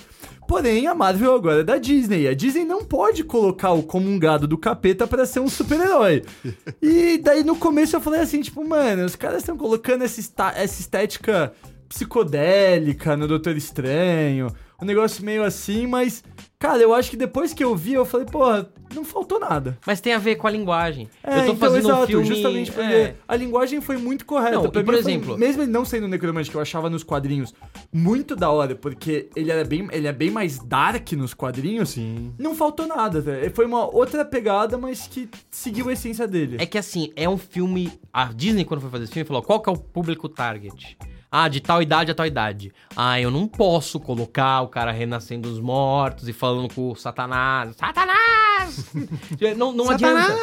Porém, 0.49 0.87
a 0.87 0.95
Marvel 0.95 1.35
agora 1.35 1.61
é 1.61 1.63
da 1.63 1.77
Disney. 1.77 2.27
A 2.27 2.33
Disney 2.33 2.65
não 2.65 2.83
pode 2.83 3.23
colocar 3.23 3.71
o 3.71 3.83
comungado 3.83 4.47
do 4.47 4.57
capeta 4.57 5.05
pra 5.05 5.23
ser 5.23 5.41
um 5.41 5.47
super-herói. 5.47 6.23
e 6.81 7.19
daí 7.19 7.43
no 7.43 7.55
começo 7.55 7.95
eu 7.95 8.01
falei 8.01 8.21
assim, 8.21 8.41
tipo, 8.41 8.67
mano, 8.67 9.05
os 9.05 9.15
caras 9.15 9.43
estão 9.43 9.55
colocando 9.55 10.03
essa, 10.03 10.19
essa 10.55 10.81
estética 10.81 11.53
psicodélica 11.87 13.15
no 13.15 13.27
Doutor 13.27 13.55
Estranho. 13.55 14.51
Um 14.81 14.85
negócio 14.85 15.23
meio 15.23 15.43
assim, 15.43 15.85
mas... 15.85 16.23
Cara, 16.61 16.81
eu 16.83 16.93
acho 16.93 17.09
que 17.09 17.15
depois 17.15 17.53
que 17.53 17.63
eu 17.63 17.73
vi, 17.73 17.93
eu 17.93 18.03
falei, 18.03 18.25
porra, 18.25 18.69
não 18.93 19.05
faltou 19.05 19.39
nada. 19.39 19.77
Mas 19.87 20.01
tem 20.01 20.11
a 20.11 20.17
ver 20.17 20.35
com 20.35 20.45
a 20.45 20.51
linguagem. 20.51 21.09
É, 21.23 21.31
eu 21.31 21.37
tô 21.37 21.43
então, 21.43 21.55
fazendo 21.55 21.85
um 21.85 21.89
exato, 21.91 22.07
filme... 22.07 22.25
justamente 22.25 22.69
porque 22.69 22.93
é. 22.93 23.15
a 23.25 23.35
linguagem 23.37 23.79
foi 23.79 23.95
muito 23.95 24.25
correta. 24.25 24.57
Não, 24.57 24.69
Pra 24.69 24.81
e 24.81 24.83
por 24.83 24.93
mim 24.93 25.01
foi- 25.01 25.11
exemplo- 25.13 25.37
mesmo 25.37 25.61
ele 25.61 25.71
não 25.71 25.85
sendo 25.85 26.05
um 26.05 26.09
necromante 26.09 26.51
que 26.51 26.57
eu 26.57 26.59
achava 26.59 26.89
nos 26.89 27.01
quadrinhos 27.01 27.53
muito 27.93 28.35
da 28.35 28.49
hora, 28.49 28.75
porque 28.75 29.29
ele 29.37 29.49
era 29.49 29.63
bem, 29.63 29.87
ele 29.93 30.05
é 30.05 30.11
bem 30.11 30.29
mais 30.29 30.59
dark 30.59 31.09
nos 31.13 31.33
quadrinhos. 31.33 31.91
Sim. 31.91 32.33
Não 32.37 32.53
faltou 32.53 32.85
nada, 32.85 33.21
velho. 33.21 33.49
Foi 33.55 33.65
uma 33.65 33.85
outra 33.85 34.25
pegada, 34.25 34.77
mas 34.77 35.07
que 35.07 35.29
seguiu 35.49 35.87
a 35.87 35.93
essência 35.93 36.27
dele. 36.27 36.57
É 36.59 36.65
que 36.65 36.77
assim, 36.77 37.13
é 37.15 37.29
um 37.29 37.37
filme. 37.37 37.89
A 38.11 38.25
Disney, 38.33 38.65
quando 38.65 38.81
foi 38.81 38.89
fazer 38.89 39.05
esse 39.05 39.13
filme, 39.13 39.25
falou: 39.25 39.41
qual 39.41 39.61
que 39.61 39.69
é 39.69 39.71
o 39.71 39.77
público 39.77 40.27
target? 40.27 40.97
Ah, 41.31 41.47
de 41.47 41.59
tal 41.59 41.81
idade 41.81 42.11
a 42.11 42.15
tal 42.15 42.25
idade. 42.25 42.71
Ah, 42.95 43.19
eu 43.21 43.29
não 43.29 43.47
posso 43.47 43.99
colocar 43.99 44.61
o 44.61 44.67
cara 44.67 44.91
renascendo 44.91 45.47
dos 45.47 45.59
mortos 45.59 46.27
e 46.27 46.33
falando 46.33 46.73
com 46.73 46.91
o 46.91 46.95
Satanás. 46.95 47.75
Satanás! 47.75 48.85
não 49.55 49.71
não 49.71 49.89
adianta. 49.91 50.35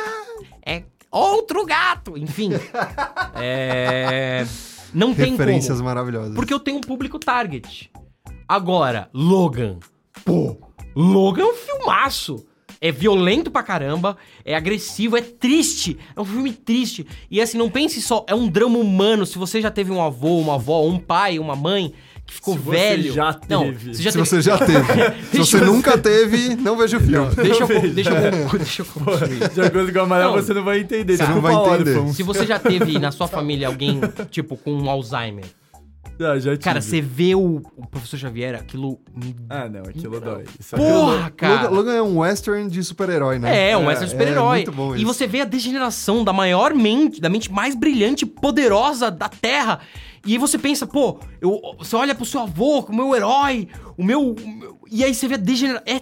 É 0.65 0.85
outro 1.11 1.65
gato! 1.67 2.17
Enfim. 2.17 2.51
É. 3.35 4.47
Não 4.95 5.15
tem 5.15 5.33
Referências 5.33 5.79
como. 5.79 5.89
maravilhosas. 5.89 6.35
Porque 6.35 6.55
eu 6.55 6.61
tenho 6.61 6.79
um 6.79 6.81
público 6.83 7.19
target. 7.19 7.91
Agora, 8.49 9.11
Logan. 9.13 9.79
Pô, 10.25 10.57
Logan 10.95 11.43
é 11.43 11.47
um 11.47 11.55
filmaço. 11.55 12.47
É 12.81 12.93
violento 12.93 13.51
pra 13.51 13.63
caramba, 13.63 14.17
é 14.45 14.55
agressivo, 14.55 15.17
é 15.17 15.21
triste. 15.23 15.97
É 16.15 16.21
um 16.21 16.25
filme 16.25 16.53
triste. 16.53 17.07
E 17.31 17.41
assim, 17.41 17.57
não 17.59 17.71
pense 17.71 18.01
só, 18.03 18.25
é 18.29 18.35
um 18.35 18.49
drama 18.49 18.79
humano. 18.79 19.25
Se 19.25 19.39
você 19.39 19.61
já 19.61 19.71
teve 19.71 19.91
um 19.91 20.03
avô, 20.03 20.39
uma 20.39 20.55
avó, 20.57 20.85
um 20.85 20.99
pai, 20.99 21.39
uma 21.39 21.57
mãe 21.57 21.93
que 22.27 22.35
ficou 22.35 22.55
Se 22.55 22.61
você 22.61 22.71
velho. 22.77 23.13
já 23.15 23.39
Não, 23.49 23.65
teve. 23.67 23.95
você 23.95 24.03
já 24.03 24.11
Se 24.11 24.17
teve. 24.19 24.29
você 24.29 24.43
já 24.43 24.59
teve. 24.59 24.83
Se 25.31 25.39
você 25.39 25.61
nunca 25.61 25.97
teve, 25.97 26.57
não 26.57 26.77
veja 26.77 26.97
o 26.97 27.01
filme. 27.01 27.35
Deixa 27.37 27.63
eu, 27.63 27.67
Veja. 27.69 27.89
deixa 27.89 28.11
eu, 28.11 28.49
deixa 28.59 28.83
eu 28.83 28.87
concluir. 28.87 29.49
De 29.55 29.61
acordo 29.61 29.93
com 29.93 29.99
a 30.01 30.03
Amaral, 30.03 30.35
Não. 30.35 30.43
você 30.43 30.53
não 30.53 30.65
vai 30.65 30.81
entender. 30.81 31.17
Você 31.17 31.23
não 31.27 31.41
vai 31.41 31.55
entender. 31.55 32.13
Se 32.15 32.23
você 32.25 32.45
já 32.45 32.59
teve 32.59 32.99
na 32.99 33.13
sua 33.13 33.29
família 33.29 33.69
alguém, 33.69 34.01
tipo, 34.31 34.57
com 34.57 34.73
um 34.73 34.91
Alzheimer. 36.25 36.59
Já, 36.59 36.65
Cara, 36.65 36.81
você 36.81 37.01
vê 37.01 37.35
o, 37.35 37.63
o 37.77 37.87
professor 37.87 38.17
Xavier, 38.19 38.55
aquilo 38.55 38.99
Ah, 39.49 39.69
não, 39.69 39.83
aquilo 39.83 40.21
dói. 40.21 40.45
Isso 40.59 40.77
Porra, 40.77 41.31
cara. 41.31 41.63
Logan, 41.65 41.77
Logan 41.77 41.95
é 41.95 42.03
um 42.03 42.19
western 42.19 42.69
de 42.71 42.83
super-herói, 42.83 43.39
né? 43.39 43.71
É, 43.71 43.77
um 43.77 43.89
É, 43.89 43.93
extra 43.93 44.07
é 44.07 44.11
super-herói. 44.11 44.57
muito 44.59 44.73
bom 44.73 44.95
e 44.95 44.99
isso. 44.99 45.07
você 45.07 45.27
vê 45.27 45.41
a 45.43 45.45
degeneração 45.45 46.25
da 46.25 46.33
maior 46.33 46.75
mente, 46.75 47.21
da 47.21 47.29
mente 47.29 47.51
mais 47.53 47.75
brilhante 47.75 48.25
e 48.25 48.27
poderosa 48.27 49.11
da 49.11 49.29
Terra. 49.29 49.81
E 50.27 50.33
aí 50.33 50.39
você 50.39 50.59
pensa, 50.59 50.87
pô, 50.87 51.21
eu, 51.41 51.61
você 51.79 51.95
olha 51.95 52.15
pro 52.15 52.25
seu 52.25 52.41
avô, 52.41 52.81
o 52.81 52.95
meu 52.95 53.15
herói, 53.15 53.69
o 53.97 54.03
meu. 54.05 54.31
o 54.33 54.49
meu- 54.59 54.79
e 54.91 55.05
aí 55.05 55.15
você 55.15 55.29
vê 55.29 55.35
a 55.35 55.39
degeneração. 55.39 55.85
É 55.87 56.01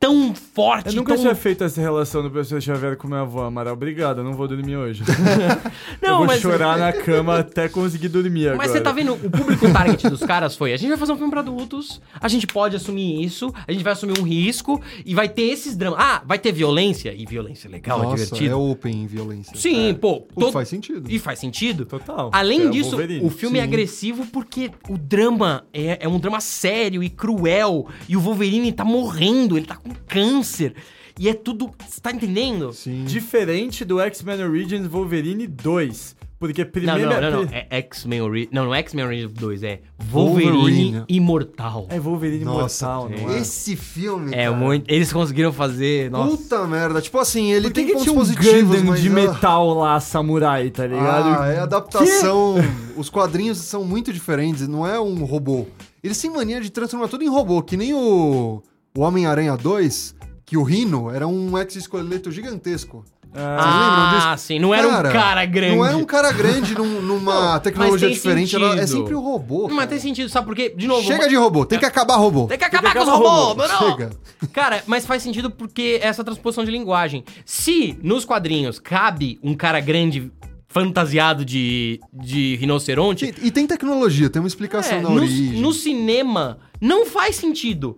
tão 0.00 0.32
forte, 0.34 0.88
Eu 0.90 0.94
nunca 0.94 1.14
tão... 1.14 1.22
tinha 1.22 1.34
feito 1.34 1.64
essa 1.64 1.80
relação 1.80 2.22
do 2.22 2.30
professor 2.30 2.60
Xavier 2.62 2.96
com 2.96 3.08
minha 3.08 3.20
avó, 3.22 3.44
Amaral. 3.46 3.72
Obrigado, 3.74 4.18
eu 4.18 4.24
não 4.24 4.32
vou 4.34 4.46
dormir 4.46 4.76
hoje. 4.76 5.02
eu 6.00 6.08
Não, 6.08 6.18
vou 6.18 6.26
mas. 6.28 6.40
chorar 6.40 6.78
na 6.78 6.92
cama 6.92 7.38
até 7.40 7.68
conseguir 7.68 8.08
dormir 8.08 8.48
agora. 8.48 8.58
Mas 8.58 8.70
você 8.70 8.80
tá 8.80 8.92
vendo, 8.92 9.14
o 9.14 9.30
público 9.30 9.70
target 9.72 10.08
dos 10.08 10.20
caras 10.20 10.54
foi: 10.56 10.72
a 10.72 10.76
gente 10.76 10.88
vai 10.90 10.98
fazer 10.98 11.12
um 11.12 11.16
filme 11.16 11.30
pra 11.30 11.40
adultos, 11.40 12.00
a 12.20 12.28
gente 12.28 12.46
pode 12.46 12.76
assumir 12.76 13.24
isso, 13.24 13.52
a 13.66 13.72
gente 13.72 13.82
vai 13.82 13.92
assumir 13.92 14.18
um 14.18 14.22
risco 14.22 14.80
e 15.04 15.14
vai 15.14 15.28
ter 15.28 15.42
esses 15.42 15.76
dramas. 15.76 15.98
Ah, 16.00 16.22
vai 16.24 16.38
ter 16.38 16.52
violência, 16.52 17.12
e 17.16 17.26
violência 17.26 17.68
legal, 17.68 17.98
é 18.00 18.02
Nossa, 18.04 18.24
divertido. 18.24 18.52
é 18.52 18.56
open 18.56 19.06
violência. 19.06 19.56
Sim, 19.56 19.94
pô. 20.00 20.20
Pô, 20.20 20.40
todo- 20.42 20.52
faz 20.52 20.68
sentido. 20.68 21.10
E 21.10 21.18
faz 21.18 21.38
sentido. 21.38 21.84
Total. 21.84 22.30
Além 22.32 22.66
É 22.66 22.70
disso, 22.70 22.90
Wolverine. 22.90 23.24
o 23.26 23.30
filme 23.30 23.58
é 23.58 23.62
Sim. 23.62 23.68
agressivo 23.68 24.26
porque 24.26 24.70
o 24.88 24.96
drama 24.96 25.64
é, 25.72 25.98
é 26.04 26.08
um 26.08 26.18
drama 26.20 26.40
sério 26.40 27.02
e 27.02 27.10
cruel. 27.10 27.86
E 28.08 28.16
o 28.16 28.20
Wolverine 28.20 28.70
tá 28.72 28.84
morrendo, 28.84 29.56
ele 29.56 29.66
tá 29.66 29.76
com 29.76 29.87
câncer. 30.06 30.74
E 31.18 31.28
é 31.28 31.34
tudo. 31.34 31.70
Você 31.88 32.00
tá 32.00 32.12
entendendo? 32.12 32.72
Sim. 32.72 33.04
Diferente 33.04 33.84
do 33.84 34.00
X-Men 34.00 34.44
Origins 34.44 34.86
Wolverine 34.86 35.46
2. 35.46 36.16
Porque 36.38 36.62
Não, 36.62 36.70
primeiro. 36.70 37.08
não, 37.10 37.20
não, 37.20 37.42
não. 37.42 37.48
É 37.50 37.66
X-Men 37.78 38.22
Origins. 38.22 38.52
Não, 38.52 38.66
não 38.66 38.74
é 38.74 38.78
X-Men 38.78 39.06
Origins 39.06 39.32
2, 39.32 39.62
é 39.64 39.80
Wolverine, 39.98 40.52
Wolverine. 40.52 41.04
Imortal. 41.08 41.86
É 41.90 41.98
Wolverine 41.98 42.44
Nossa, 42.44 42.86
Mortal, 42.86 43.10
não 43.10 43.34
é? 43.34 43.38
esse 43.40 43.74
filme, 43.74 44.32
É 44.32 44.44
cara, 44.44 44.52
muito. 44.52 44.88
Eles 44.88 45.12
conseguiram 45.12 45.52
fazer. 45.52 46.08
Nossa. 46.12 46.36
Puta 46.36 46.66
merda. 46.68 47.02
Tipo 47.02 47.18
assim, 47.18 47.50
ele 47.50 47.62
Por 47.62 47.72
que, 47.72 47.74
tem 47.74 47.86
que 47.86 47.92
pontos 47.94 48.04
tinha 48.04 48.14
um 48.14 48.18
positivos, 48.18 48.76
Gundam 48.76 48.84
mas... 48.84 49.00
de 49.00 49.08
ah, 49.08 49.12
metal 49.12 49.74
lá, 49.74 49.98
samurai, 49.98 50.70
tá 50.70 50.86
ligado? 50.86 51.42
Ah, 51.42 51.48
é 51.48 51.58
adaptação. 51.58 52.54
Os 52.96 53.10
quadrinhos 53.10 53.58
são 53.58 53.82
muito 53.82 54.12
diferentes, 54.12 54.68
não 54.68 54.86
é 54.86 55.00
um 55.00 55.24
robô. 55.24 55.66
Eles 56.04 56.20
têm 56.20 56.30
mania 56.30 56.60
de 56.60 56.70
transformar 56.70 57.08
tudo 57.08 57.24
em 57.24 57.28
robô, 57.28 57.60
que 57.62 57.76
nem 57.76 57.92
o, 57.92 58.62
o 58.98 59.02
Homem-Aranha 59.02 59.56
2, 59.56 60.14
que 60.44 60.56
o 60.56 60.62
Rhino 60.64 61.08
era 61.10 61.26
um 61.26 61.56
exoesqueleto 61.56 62.32
gigantesco. 62.32 63.04
Ah, 63.32 63.60
Vocês 63.60 63.74
lembram 63.74 64.08
disso? 64.14 64.26
Ah, 64.26 64.36
sim. 64.38 64.58
Não 64.58 64.74
era 64.74 64.88
um 64.88 65.12
cara 65.12 65.44
grande. 65.44 65.76
Não 65.76 65.84
era 65.86 65.96
um 65.96 66.04
cara 66.04 66.32
grande 66.32 66.74
num- 66.74 67.00
numa 67.02 67.52
Não, 67.52 67.60
tecnologia 67.60 67.92
mas 67.92 68.00
tem 68.00 68.12
diferente, 68.32 68.56
era- 68.56 68.80
é 68.82 68.86
sempre 68.86 69.14
o 69.14 69.20
robô. 69.20 69.68
Mas 69.68 69.76
cara. 69.76 69.86
tem 69.86 69.98
sentido, 70.00 70.28
sabe 70.28 70.46
por 70.46 70.56
quê? 70.56 70.74
De 70.76 70.86
novo. 70.88 71.02
Chega 71.06 71.28
de 71.28 71.36
robô, 71.36 71.64
tem 71.64 71.78
que 71.78 71.84
acabar 71.84 72.16
robô. 72.16 72.46
Tem 72.46 72.58
que 72.58 72.64
acabar 72.64 72.92
que 72.92 72.96
com 72.98 73.02
os 73.04 73.08
acabar 73.08 73.24
robôs, 73.28 73.70
robô. 73.70 73.76
mano! 73.78 73.90
Chega. 73.92 74.10
Cara, 74.52 74.82
mas 74.86 75.04
faz 75.06 75.22
sentido 75.22 75.50
porque 75.50 76.00
essa 76.02 76.24
transposição 76.24 76.64
de 76.64 76.70
linguagem. 76.70 77.22
Se 77.44 77.96
nos 78.02 78.24
quadrinhos 78.24 78.78
cabe 78.80 79.38
um 79.42 79.54
cara 79.54 79.78
grande 79.78 80.32
fantasiado 80.66 81.44
de, 81.44 82.00
de 82.12 82.56
rinoceronte, 82.56 83.34
E, 83.42 83.46
e 83.46 83.50
tem 83.50 83.66
tecnologia, 83.66 84.28
tem 84.30 84.40
uma 84.40 84.48
explicação 84.48 84.98
é, 84.98 85.02
na 85.02 85.08
no, 85.10 85.16
origem. 85.16 85.60
no 85.60 85.72
cinema 85.72 86.58
não 86.80 87.04
faz 87.06 87.36
sentido. 87.36 87.96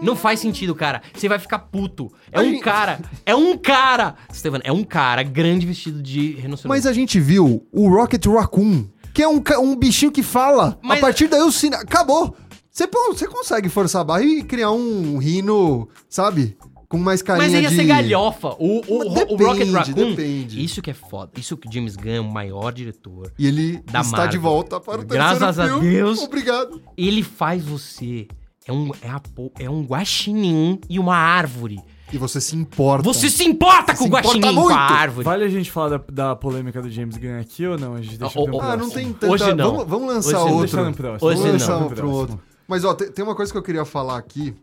Não 0.00 0.16
faz 0.16 0.40
sentido, 0.40 0.74
cara. 0.74 1.00
Você 1.14 1.28
vai 1.28 1.38
ficar 1.38 1.60
puto. 1.60 2.12
É 2.32 2.40
um 2.40 2.58
cara. 2.60 3.00
É 3.24 3.34
um 3.36 3.56
cara. 3.56 4.16
Stefano, 4.34 4.62
é 4.66 4.72
um 4.72 4.82
cara 4.82 5.22
grande 5.22 5.64
vestido 5.64 6.02
de 6.02 6.32
rinoceronte. 6.32 6.68
Mas 6.68 6.86
a 6.86 6.92
gente 6.92 7.20
viu 7.20 7.64
o 7.72 7.88
Rocket 7.88 8.26
Raccoon, 8.26 8.86
que 9.14 9.22
é 9.22 9.28
um, 9.28 9.40
ca- 9.40 9.60
um 9.60 9.76
bichinho 9.76 10.10
que 10.10 10.22
fala. 10.22 10.76
Mas- 10.82 10.98
A 10.98 11.00
partir 11.00 11.28
daí 11.28 11.40
o 11.42 11.52
cine... 11.52 11.76
Acabou. 11.76 12.34
Você, 12.70 12.86
pô, 12.88 13.12
você 13.12 13.28
consegue 13.28 13.68
forçar 13.68 14.00
a 14.00 14.04
barra 14.04 14.22
e 14.24 14.42
criar 14.42 14.72
um 14.72 15.18
rino, 15.18 15.88
sabe? 16.08 16.56
Com 16.88 16.98
mais 16.98 17.22
carinha 17.22 17.48
Mas 17.50 17.62
ia 17.62 17.68
de... 17.68 17.76
ser 17.76 17.84
galhofa. 17.84 18.48
O, 18.58 18.80
o, 18.80 18.98
Mas 18.98 19.06
o 19.06 19.14
depende, 19.14 19.44
Rocket 19.44 19.70
Raccoon. 19.72 19.92
depende. 20.10 20.64
Isso 20.64 20.82
que 20.82 20.90
é 20.90 20.94
foda. 20.94 21.32
Isso 21.38 21.56
que 21.56 21.68
o 21.68 21.72
James 21.72 21.96
Gunn 21.96 22.10
é 22.10 22.20
o 22.20 22.24
maior 22.32 22.72
diretor. 22.72 23.30
E 23.38 23.46
ele 23.46 23.78
Da 23.90 24.00
está 24.00 24.16
Marvel. 24.16 24.28
de 24.32 24.38
volta 24.38 24.80
para 24.80 25.00
o 25.00 25.04
Graças 25.04 25.38
terceiro 25.56 25.76
a 25.76 25.80
filme. 25.80 25.94
Deus. 25.94 26.18
Obrigado. 26.22 26.82
Ele 26.96 27.22
faz 27.22 27.62
você. 27.64 28.26
É 28.66 28.72
um, 28.72 28.90
é, 29.02 29.08
a 29.08 29.20
é 29.58 29.70
um 29.70 29.82
guaxinim 29.82 30.80
e 30.88 30.98
uma 30.98 31.16
árvore. 31.16 31.80
E 32.12 32.18
você 32.18 32.40
se 32.40 32.54
importa. 32.54 33.02
Você 33.02 33.30
se 33.30 33.42
importa 33.44 33.94
com 33.94 34.04
Se 34.04 34.08
o 34.08 34.12
guaxinim 34.12 34.52
e 34.52 34.54
com 34.54 34.68
a 34.68 34.76
árvore. 34.76 35.24
Vale 35.24 35.44
a 35.44 35.48
gente 35.48 35.70
falar 35.70 35.98
da, 35.98 36.04
da 36.12 36.36
polêmica 36.36 36.80
do 36.82 36.90
James 36.90 37.16
Gunn 37.16 37.40
aqui 37.40 37.66
ou 37.66 37.78
não? 37.78 37.94
A 37.94 38.02
gente 38.02 38.18
deixa 38.18 38.38
Oh, 38.38 38.46
oh, 38.52 38.60
Ah, 38.60 38.76
não 38.76 38.90
tem 38.90 39.12
tanta... 39.12 39.32
Hoje 39.32 39.54
não. 39.54 39.70
Vamos, 39.72 39.88
vamos 39.88 40.14
lançar 40.14 40.28
Hoje 40.28 40.50
não. 40.50 40.56
outro. 40.58 40.76
Deixa 40.76 40.84
no 40.90 40.94
próximo. 40.94 41.28
Hoje 41.30 41.38
Vamos 41.42 41.52
não. 41.52 41.52
lançar 41.52 41.76
um 41.76 41.86
pro 41.86 41.96
próximo. 41.96 42.16
outro. 42.18 42.40
Mas, 42.68 42.84
ó, 42.84 42.94
tem, 42.94 43.10
tem 43.10 43.24
uma 43.24 43.34
coisa 43.34 43.50
que 43.50 43.58
eu 43.58 43.62
queria 43.62 43.84
falar 43.84 44.18
aqui, 44.18 44.54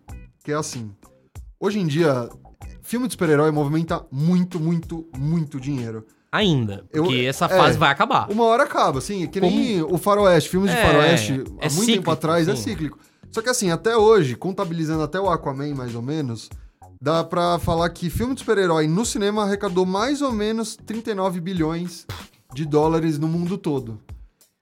que 0.43 0.51
é 0.51 0.55
assim... 0.55 0.91
Hoje 1.59 1.79
em 1.79 1.87
dia, 1.87 2.29
filme 2.83 3.07
de 3.07 3.13
super-herói 3.13 3.51
movimenta 3.51 4.05
muito, 4.11 4.59
muito, 4.59 5.05
muito 5.17 5.59
dinheiro. 5.59 6.05
Ainda. 6.31 6.85
Eu- 6.93 7.03
Porque 7.03 7.25
essa 7.25 7.45
é. 7.45 7.49
fase 7.49 7.77
vai 7.77 7.91
acabar. 7.91 8.29
Uma 8.31 8.45
hora 8.45 8.63
acaba, 8.63 8.99
assim, 8.99 9.27
que 9.27 9.41
nem 9.41 9.81
o 9.81 9.97
Faroeste, 9.97 10.49
filmes 10.49 10.71
de 10.71 10.77
É, 10.77 10.85
Faroeste, 10.85 11.31
há 11.33 11.35
é 11.35 11.39
muito 11.39 11.71
cíclico, 11.71 11.91
tempo 11.97 12.11
atrás, 12.11 12.47
é 12.47 12.55
sim. 12.55 12.61
cíclico. 12.63 12.99
Só 13.31 13.41
que 13.41 13.49
assim, 13.49 13.69
até 13.71 13.95
hoje, 13.95 14.35
contabilizando 14.35 15.03
até 15.03 15.19
o 15.19 15.29
Aquaman, 15.29 15.73
mais 15.75 15.93
ou 15.95 16.01
menos, 16.01 16.49
dá 17.01 17.23
pra 17.23 17.59
falar 17.59 17.89
que 17.89 18.09
filme 18.09 18.33
de 18.33 18.39
super-herói 18.39 18.87
no 18.87 19.05
cinema 19.05 19.43
arrecadou 19.43 19.85
mais 19.85 20.21
ou 20.21 20.31
menos 20.31 20.75
39 20.75 21.39
bilhões 21.39 22.05
de 22.53 22.65
dólares 22.65 23.19
no 23.19 23.27
mundo 23.27 23.57
todo. 23.57 23.99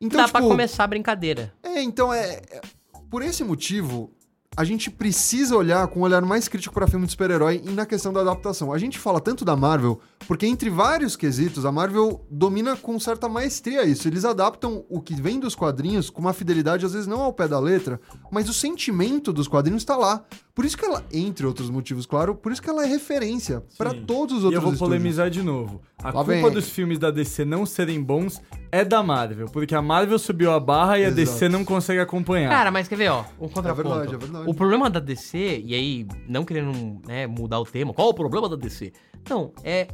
Então, 0.01 0.20
Dá 0.20 0.26
tipo, 0.28 0.38
pra 0.39 0.47
começar 0.47 0.84
a 0.84 0.88
brincadeira. 0.88 1.53
É, 1.63 1.82
então 1.82 2.13
é, 2.13 2.41
é- 2.51 2.61
Por 3.09 3.22
esse 3.22 3.43
motivo, 3.43 4.11
a 4.58 4.64
gente 4.64 4.89
precisa 4.89 5.55
olhar 5.55 5.88
com 5.88 5.99
um 5.99 6.03
olhar 6.03 6.24
mais 6.24 6.47
crítico 6.47 6.74
pra 6.74 6.88
filme 6.88 7.05
de 7.05 7.12
super-herói 7.12 7.62
e 7.64 7.70
na 7.70 7.86
questão 7.86 8.12
da 8.12 8.22
adaptação. 8.22 8.74
A 8.74 8.80
gente 8.80 8.97
fala 8.97 9.22
tanto 9.22 9.45
da 9.45 9.55
Marvel, 9.55 9.99
porque 10.28 10.47
entre 10.47 10.68
vários 10.68 11.16
quesitos, 11.16 11.64
a 11.64 11.72
Marvel 11.72 12.26
domina 12.28 12.76
com 12.76 12.99
certa 12.99 13.30
maestria 13.30 13.86
isso. 13.86 14.08
Eles 14.08 14.26
adaptam 14.26 14.84
o 14.89 14.99
que 14.99 15.14
vem 15.14 15.39
dos 15.39 15.53
quadrinhos 15.53 16.10
com 16.10 16.22
uma 16.22 16.34
fidelidade, 16.34 16.88
às 16.88 16.93
vezes 16.93 17.05
não 17.05 17.22
ao 17.22 17.32
pé 17.32 17.47
da 17.47 17.60
letra, 17.60 18.01
mas 18.32 18.49
o 18.49 18.53
sentimento 18.53 19.32
dos 19.32 19.47
quadrinhos 19.47 19.86
tá 19.86 19.95
lá. 19.95 20.26
Por 20.58 20.66
isso 20.66 20.76
que 20.76 20.84
ela, 20.84 21.05
entre 21.14 21.45
outros 21.45 21.70
motivos, 21.70 22.08
claro, 22.08 22.34
por 22.34 22.51
isso 22.51 22.60
que 22.60 22.68
ela 22.68 22.84
é 22.84 22.88
referência 22.88 23.62
pra 23.78 23.91
Sim. 23.91 24.03
todos 24.08 24.38
os 24.38 24.41
E 24.41 24.45
outros 24.45 24.55
eu 24.55 24.62
vou 24.62 24.74
estúdios. 24.74 24.80
polemizar 24.97 25.30
de 25.30 25.43
novo. 25.43 25.80
A 26.01 26.08
Lá 26.08 26.12
culpa 26.14 26.32
vem. 26.32 26.51
dos 26.51 26.68
filmes 26.68 26.97
da 26.97 27.12
DC 27.12 27.45
não 27.45 27.64
serem 27.64 28.01
bons 28.01 28.41
é 28.72 28.84
da 28.84 29.03
Marvel, 29.03 29.45
porque 29.53 29.76
a 29.76 29.84
Marvel 29.84 30.18
subiu 30.18 30.51
a 30.51 30.60
barra 30.60 30.97
e 30.97 31.03
a 31.05 31.10
Exato. 31.10 31.16
DC 31.16 31.47
não 31.47 31.64
consegue 31.64 31.99
acompanhar. 31.99 32.49
Cara, 32.49 32.72
mas 32.72 32.88
quer 32.88 32.95
ver, 32.95 33.10
ó, 33.10 33.24
um 33.39 33.47
contraponto. 33.47 33.88
verdade, 33.88 34.16
é 34.16 34.18
verdade. 34.18 34.49
O 34.49 34.53
problema 34.55 34.89
da 34.89 34.99
DC, 34.99 35.62
e 35.64 35.76
aí, 35.76 36.08
não 36.28 36.43
querendo 36.43 36.99
né, 37.08 37.28
mudar 37.28 37.60
o 37.60 37.64
tema, 37.64 37.93
qual 37.93 38.10
o 38.10 38.14
problema 38.16 38.49
da 38.49 38.55
DC? 38.55 38.91
Não, 39.30 39.53
é. 39.64 39.88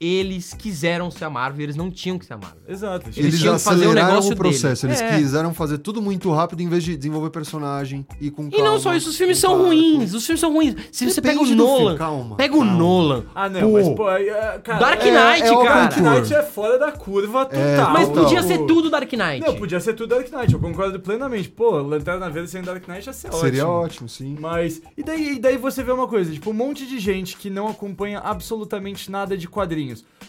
Eles 0.00 0.52
quiseram 0.54 1.10
ser 1.10 1.24
a 1.24 1.30
Marvel 1.30 1.60
e 1.60 1.62
eles 1.64 1.76
não 1.76 1.88
tinham 1.90 2.18
que 2.18 2.26
ser 2.26 2.32
a 2.34 2.36
Marvel. 2.36 2.60
Exato. 2.66 3.06
Eles 3.06 3.16
Eles, 3.18 3.40
tinham 3.40 3.56
que 3.56 3.62
fazer 3.62 3.84
o 3.86 3.90
aceleraram 3.90 4.08
negócio 4.14 4.32
o 4.32 4.36
processo. 4.36 4.86
deles. 4.86 5.00
Eles 5.00 5.12
É. 5.14 5.18
quiseram 5.18 5.54
fazer 5.54 5.78
tudo 5.78 6.02
muito 6.02 6.30
rápido 6.32 6.60
em 6.62 6.68
vez 6.68 6.82
de 6.82 6.96
desenvolver 6.96 7.30
personagem 7.30 8.04
e 8.20 8.30
com 8.30 8.48
E 8.48 8.50
calma. 8.50 8.64
não 8.64 8.78
só 8.80 8.94
isso, 8.94 9.10
os 9.10 9.16
filmes 9.16 9.38
são 9.38 9.52
calma. 9.52 9.66
ruins. 9.68 10.12
Os 10.12 10.26
filmes 10.26 10.40
são 10.40 10.52
ruins. 10.52 10.74
Se 10.90 11.08
você 11.08 11.20
pega 11.22 11.36
o 11.40 11.44
Depende 11.44 11.56
filme, 11.62 11.78
Nolan. 11.80 11.96
calma, 11.96 12.36
pega 12.36 12.54
o 12.56 12.58
calma. 12.58 12.74
Nolan. 12.74 13.24
Ah, 13.34 13.48
não, 13.48 13.60
pô, 13.60 13.72
mas 13.72 13.88
pô, 13.90 14.08
aí, 14.08 14.28
é, 14.28 14.58
cara, 14.64 14.78
Dark 14.80 15.00
é- 15.02 15.10
Knight, 15.10 15.42
é 15.46 15.52
o 15.52 15.62
cara. 15.62 15.74
Dark 15.86 15.96
Knight 15.98 16.34
é 16.34 16.42
fora 16.42 16.78
da 16.78 16.90
curva 16.92 17.46
total. 17.46 17.92
Mas 17.92 18.08
total. 18.08 18.24
podia 18.24 18.42
ser 18.42 18.58
tudo 18.66 18.90
Dark 18.90 19.12
Knight. 19.12 19.46
Não, 19.46 19.54
podia 19.54 19.80
ser 19.80 19.94
tudo 19.94 20.10
Dark 20.14 20.28
Knight, 20.32 20.52
eu 20.52 20.58
concordo 20.60 20.98
plenamente. 20.98 21.48
Pô, 21.50 21.70
Lanterna 21.78 22.28
Verde 22.30 22.50
sem 22.50 22.62
Dark 22.62 22.86
Knight 22.88 23.06
ia 23.06 23.12
ser 23.12 23.28
ótimo. 23.28 23.40
Seria 23.42 23.68
ótimo, 23.68 24.08
sim. 24.08 24.36
Mas, 24.40 24.82
e 24.96 25.02
daí, 25.04 25.34
e 25.34 25.38
daí 25.38 25.56
você 25.56 25.84
vê 25.84 25.92
uma 25.92 26.08
coisa, 26.08 26.32
tipo, 26.32 26.50
um 26.50 26.54
monte 26.54 26.84
de 26.86 26.98
gente 26.98 27.36
que 27.36 27.48
não 27.48 27.68
acompanha 27.68 28.18
absolutamente 28.18 29.10
nada 29.10 29.36
de 29.36 29.46
quadrinhos. 29.46 29.73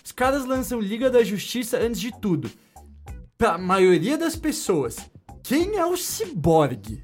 Os 0.04 0.12
caras 0.12 0.46
lançam 0.46 0.80
Liga 0.80 1.10
da 1.10 1.24
Justiça 1.24 1.78
antes 1.78 2.00
de 2.00 2.12
tudo. 2.20 2.50
Pra 3.38 3.58
maioria 3.58 4.18
das 4.18 4.36
pessoas, 4.36 4.98
quem 5.44 5.78
é 5.78 5.86
o 5.86 5.96
Cyborg? 5.98 7.04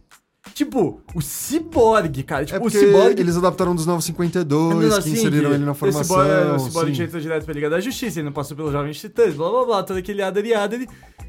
Tipo, 0.53 1.01
o 1.13 1.21
Cyborg, 1.21 2.23
cara. 2.23 2.45
Tipo, 2.45 2.63
É 2.63 2.67
o 2.67 2.69
Cyborg... 2.69 3.19
eles 3.19 3.37
adaptaram 3.37 3.75
dos 3.75 3.85
952, 3.85 4.73
Não, 4.73 4.89
que 4.89 4.97
assim, 4.97 5.11
inseriram 5.11 5.49
que 5.49 5.55
ele 5.55 5.65
na 5.65 5.73
formação. 5.73 6.03
Cyborg, 6.03 6.55
o 6.55 6.59
Cyborg 6.59 6.91
tinha 6.93 7.05
entrado 7.07 7.21
direto 7.21 7.45
pra 7.45 7.53
Liga 7.53 7.69
da 7.69 7.79
Justiça, 7.79 8.19
ele 8.19 8.25
não 8.25 8.33
passou 8.33 8.55
pelos 8.57 8.71
Jovens 8.71 8.99
Titãs, 8.99 9.33
blá 9.35 9.49
blá 9.49 9.65
blá, 9.65 9.83
todo 9.83 9.97
aquele 9.97 10.21
adere 10.21 10.53
adere. 10.53 10.87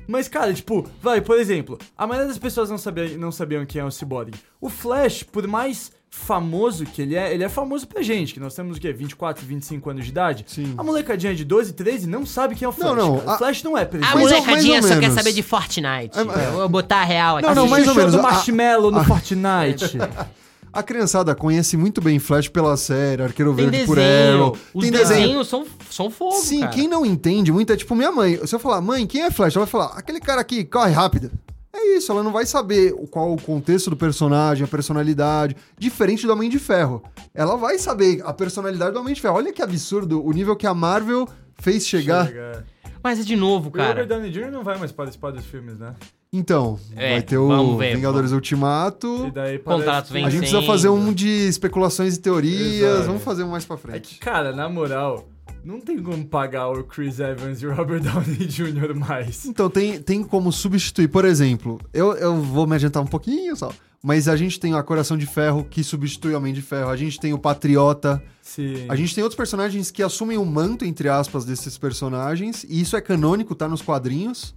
Mas, 0.09 0.29
cara, 0.29 0.53
tipo, 0.53 0.87
vai, 1.01 1.21
por 1.21 1.39
exemplo, 1.39 1.79
a 1.97 2.07
maioria 2.07 2.29
das 2.29 2.39
pessoas 2.39 2.69
não, 2.71 2.79
sabia, 2.79 3.17
não 3.17 3.31
sabiam 3.31 3.65
quem 3.65 3.81
é 3.81 3.85
o 3.85 3.91
Cyborg. 3.91 4.33
O 4.61 4.69
Flash, 4.69 5.23
por 5.23 5.47
mais 5.47 5.93
famoso 6.15 6.85
que 6.85 7.01
ele 7.01 7.17
é, 7.17 7.33
ele 7.33 7.43
é 7.43 7.49
famoso 7.49 7.87
pra 7.89 8.03
gente, 8.03 8.35
que 8.35 8.39
nós 8.39 8.55
temos 8.55 8.77
o 8.77 8.81
quê? 8.81 8.93
24, 8.93 9.45
25 9.47 9.91
anos 9.91 10.05
de 10.05 10.11
idade? 10.11 10.45
Sim. 10.47 10.75
A 10.77 10.83
molecadinha 10.85 11.35
de 11.35 11.43
12, 11.43 11.73
13 11.73 12.07
não 12.07 12.27
sabe 12.27 12.55
quem 12.55 12.67
é 12.67 12.69
o 12.69 12.73
Flash. 12.73 12.89
Não, 12.91 12.97
não, 12.97 13.19
cara. 13.19 13.31
a- 13.31 13.35
O 13.35 13.39
Flash 13.39 13.63
não 13.63 13.77
é 13.79 13.85
pra 13.87 13.99
A 13.99 14.03
Mais 14.03 14.15
ou- 14.15 14.21
molecadinha 14.21 14.73
mais 14.75 14.85
ou 14.85 14.89
só 14.91 14.95
quer 14.95 15.01
menos. 15.01 15.15
saber 15.15 15.33
de 15.33 15.43
Fortnite. 15.43 16.19
É, 16.19 16.21
é. 16.21 16.47
Eu 16.49 16.53
vou 16.53 16.69
botar 16.69 16.99
a 17.01 17.05
real 17.05 17.39
aqui. 17.39 17.47
Não, 17.49 17.55
não, 17.55 17.69
mais 17.69 17.87
o 17.87 17.91
ou 17.91 17.97
menos. 17.97 18.13
do 18.13 18.19
A- 18.21 18.23
Marshmallow 18.23 18.91
no 18.91 19.03
Fortnite. 19.05 19.99
A 20.75 20.83
criançada 20.83 21.35
conhece 21.35 21.77
muito 21.77 22.01
bem 22.01 22.19
Flash 22.19 22.49
pela 22.49 22.75
série, 22.79 23.23
Arqueiro 23.23 23.55
Tem 23.55 23.69
Verde 23.69 23.85
por 23.87 23.97
desenho. 23.97 24.35
Arrow. 24.45 24.57
Os 24.73 24.83
Tem 24.83 24.91
desenho. 24.91 25.21
desenhos 25.21 25.49
são, 25.49 25.67
são 25.91 26.11
fogo, 26.11 26.37
Sim, 26.37 26.61
cara. 26.61 26.73
quem 26.73 26.89
não 26.89 27.05
entende 27.05 27.53
muito 27.53 27.71
é 27.73 27.77
tipo 27.77 27.95
minha 27.95 28.11
mãe. 28.11 28.39
Se 28.47 28.55
eu 28.55 28.59
falar, 28.59 28.81
mãe, 28.81 29.07
quem 29.07 29.21
é 29.23 29.31
Flash? 29.31 29.55
Ela 29.55 29.67
vai 29.67 29.71
falar, 29.71 29.99
aquele 29.99 30.19
cara 30.19 30.41
aqui, 30.41 30.65
corre 30.65 30.93
rápido. 30.93 31.31
É 31.75 31.97
isso, 31.97 32.13
ela 32.13 32.23
não 32.23 32.33
vai 32.33 32.45
saber 32.45 32.93
o- 32.93 33.07
qual 33.07 33.33
o 33.33 33.41
contexto 33.41 33.89
do 33.91 33.97
personagem, 33.97 34.65
a 34.65 34.69
personalidade, 34.69 35.57
diferente 35.79 36.27
do 36.27 36.33
Homem 36.33 36.51
de 36.51 36.59
Ferro. 36.59 37.03
Ela 37.35 37.57
vai 37.57 37.79
saber 37.79 38.21
a 38.25 38.33
personalidade 38.33 38.93
do 38.93 39.01
Homem 39.01 39.15
de 39.15 39.21
Ferro. 39.21 39.37
Olha 39.37 39.53
que 39.53 39.63
absurdo 39.63 40.25
o 40.25 40.31
nível 40.33 40.55
que 40.55 40.67
a 40.67 40.75
Marvel 40.75 41.27
fez 41.59 41.87
chegar. 41.87 42.27
Chega. 42.27 42.65
Mas 43.03 43.19
é 43.19 43.23
de 43.23 43.35
novo, 43.35 43.69
O 43.69 43.71
Robert 43.73 43.87
cara. 43.95 44.07
Downey 44.07 44.31
Jr. 44.31 44.51
não 44.53 44.63
vai 44.63 44.79
mais 44.79 44.93
participar 44.93 45.33
dos 45.33 45.45
filmes, 45.45 45.77
né? 45.79 45.95
Então, 46.33 46.79
É, 46.97 47.13
vai 47.15 47.23
ter 47.23 47.37
o 47.37 47.77
ver, 47.77 47.95
Vingadores 47.97 48.31
vamos. 48.31 48.43
Ultimato. 48.43 49.27
E 49.27 49.31
daí 49.33 49.59
Contratos 49.59 49.85
parece 50.11 50.13
que- 50.13 50.19
A 50.19 50.31
gente 50.31 50.39
precisa 50.41 50.63
fazer 50.63 50.89
um 50.89 51.13
de 51.13 51.29
especulações 51.49 52.17
e 52.17 52.21
teorias. 52.21 52.91
Exato. 52.91 53.07
Vamos 53.07 53.23
fazer 53.23 53.43
um 53.45 53.49
mais 53.49 53.65
pra 53.65 53.75
É 53.75 53.79
que, 53.79 53.83
frente. 53.83 54.19
cara, 54.19 54.53
na 54.55 54.69
moral, 54.69 55.27
não 55.65 55.81
tem 55.81 56.03
como 56.03 56.25
pagar 56.27 56.69
o 56.69 56.85
Chris 56.85 57.21
Evans 57.21 57.63
e 57.63 57.67
o 57.67 57.75
Robert 57.75 58.01
Downey 58.03 58.47
Jr. 58.47 58.95
mais. 58.95 59.45
Então, 59.45 59.71
tem, 59.71 60.01
tem 60.01 60.23
como 60.23 60.53
substituir. 60.53 61.09
Por 61.09 61.25
exemplo, 61.25 61.81
eu, 61.93 62.15
eu 62.15 62.41
vou 62.41 62.67
me 62.67 62.75
adiantar 62.75 63.03
um 63.03 63.07
pouquinho 63.07 63.55
só. 63.57 63.73
Mas 64.03 64.27
a 64.27 64.37
gente 64.37 64.59
tem 64.59 64.75
a 64.75 64.83
Coração 64.83 65.17
de 65.17 65.27
Ferro, 65.27 65.65
que 65.65 65.85
substitui 65.85 66.35
o 66.35 66.37
Homem 66.37 66.53
de 66.53 66.61
Ferro. 66.61 66.91
A 66.91 66.97
gente 66.97 67.21
tem 67.21 67.33
o 67.33 67.39
Patriota. 67.39 68.21
Sim. 68.43 68.87
A 68.89 68.97
gente 68.97 69.15
tem 69.15 69.23
outros 69.23 69.37
personagens 69.37 69.93
que 69.93 70.03
assumem 70.03 70.37
o 70.37 70.45
manto, 70.45 70.85
entre 70.85 71.09
aspas, 71.09 71.45
desses 71.45 71.79
personagens. 71.79 72.65
E 72.69 72.81
isso 72.81 72.97
é 72.97 73.01
canônico, 73.01 73.55
tá 73.55 73.69
nos 73.69 73.81
quadrinhos. 73.81 74.57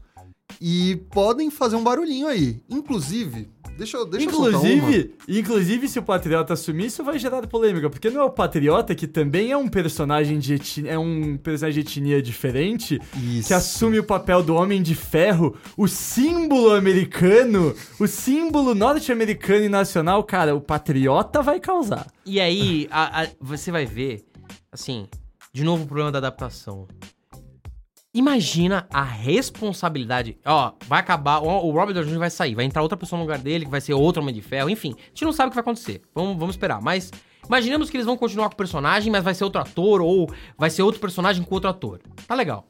E 0.60 0.96
podem 1.12 1.52
fazer 1.52 1.76
um 1.76 1.84
barulhinho 1.84 2.28
aí. 2.28 2.60
Inclusive, 2.68 3.50
deixa 3.78 3.98
eu, 3.98 4.06
deixa 4.06 4.28
eu 4.28 4.32
soltar 4.32 4.60
uma. 4.62 4.70
Inclusive, 4.70 5.16
inclusive, 5.28 5.88
se 5.88 6.00
o 6.00 6.04
Patriota 6.04 6.54
assumir, 6.54 6.86
isso 6.88 7.04
vai 7.04 7.18
gerar 7.20 7.46
polêmica, 7.48 7.90
porque 7.90 8.10
não 8.10 8.22
é 8.22 8.24
o 8.24 8.30
Patriota 8.30 8.94
que 8.96 9.08
também 9.08 9.52
é 9.52 9.58
um 9.58 9.68
personagem 9.68 10.40
de 10.40 10.54
etnia, 10.56 10.92
é 10.92 10.98
um 11.00 11.38
personagem 11.38 11.84
de 11.84 11.90
etnia 11.90 12.22
diferente, 12.22 13.00
Isso. 13.22 13.48
que 13.48 13.54
assume 13.54 14.00
o 14.00 14.04
papel 14.04 14.42
do 14.42 14.56
Homem 14.56 14.82
de 14.82 14.96
Ferro, 14.96 15.56
o 15.78 15.88
símbolo 15.88 16.72
americano, 16.74 17.76
o 18.00 18.08
símbolo 18.08 18.74
norte-americano 18.74 19.66
e 19.66 19.70
nacional, 19.70 20.24
cara, 20.24 20.56
o 20.56 20.62
Patriota 20.62 21.42
vai 21.42 21.60
causar. 21.60 22.08
E 22.26 22.40
aí, 22.40 22.88
a- 22.90 23.24
a- 23.24 23.28
você 23.40 23.72
vai 23.72 23.86
ver, 23.86 24.26
assim, 24.72 25.08
de 25.54 25.64
novo 25.64 25.84
o 25.84 25.86
problema 25.86 26.12
da 26.12 26.18
adaptação. 26.18 26.88
Imagina 28.16 28.88
a 28.90 29.04
responsabilidade. 29.04 30.38
Ó, 30.46 30.72
vai 30.88 31.02
acabar. 31.02 31.40
O 31.40 31.68
o 31.68 31.72
Robert 31.72 31.94
Downey 31.94 32.12
Jr. 32.12 32.18
vai 32.20 32.30
sair, 32.30 32.56
vai 32.56 32.64
entrar 32.64 32.82
outra 32.82 32.98
pessoa 32.98 33.18
no 33.18 33.26
lugar 33.26 33.40
dele, 33.40 33.66
que 33.66 33.72
vai 33.72 33.82
ser 33.82 33.94
outro 33.94 34.22
Homem 34.22 34.34
de 34.34 34.42
Ferro. 34.42 34.70
Enfim, 34.70 34.96
a 34.98 35.08
gente 35.10 35.26
não 35.26 35.34
sabe 35.34 35.48
o 35.48 35.52
que 35.52 35.56
vai 35.56 35.62
acontecer. 35.62 36.02
Vamos, 36.16 36.38
vamos 36.38 36.56
esperar. 36.56 36.82
Mas 36.82 37.12
imaginemos 37.46 37.90
que 37.90 37.98
eles 37.98 38.06
vão 38.06 38.16
continuar 38.16 38.48
com 38.48 38.54
o 38.54 38.58
personagem, 38.58 39.12
mas 39.12 39.22
vai 39.22 39.34
ser 39.34 39.44
outro 39.44 39.60
ator, 39.60 40.02
ou 40.02 40.32
vai 40.58 40.70
ser 40.70 40.82
outro 40.82 41.02
personagem 41.02 41.44
com 41.44 41.54
outro 41.54 41.70
ator. 41.70 42.00
Tá 42.26 42.34
legal. 42.36 42.66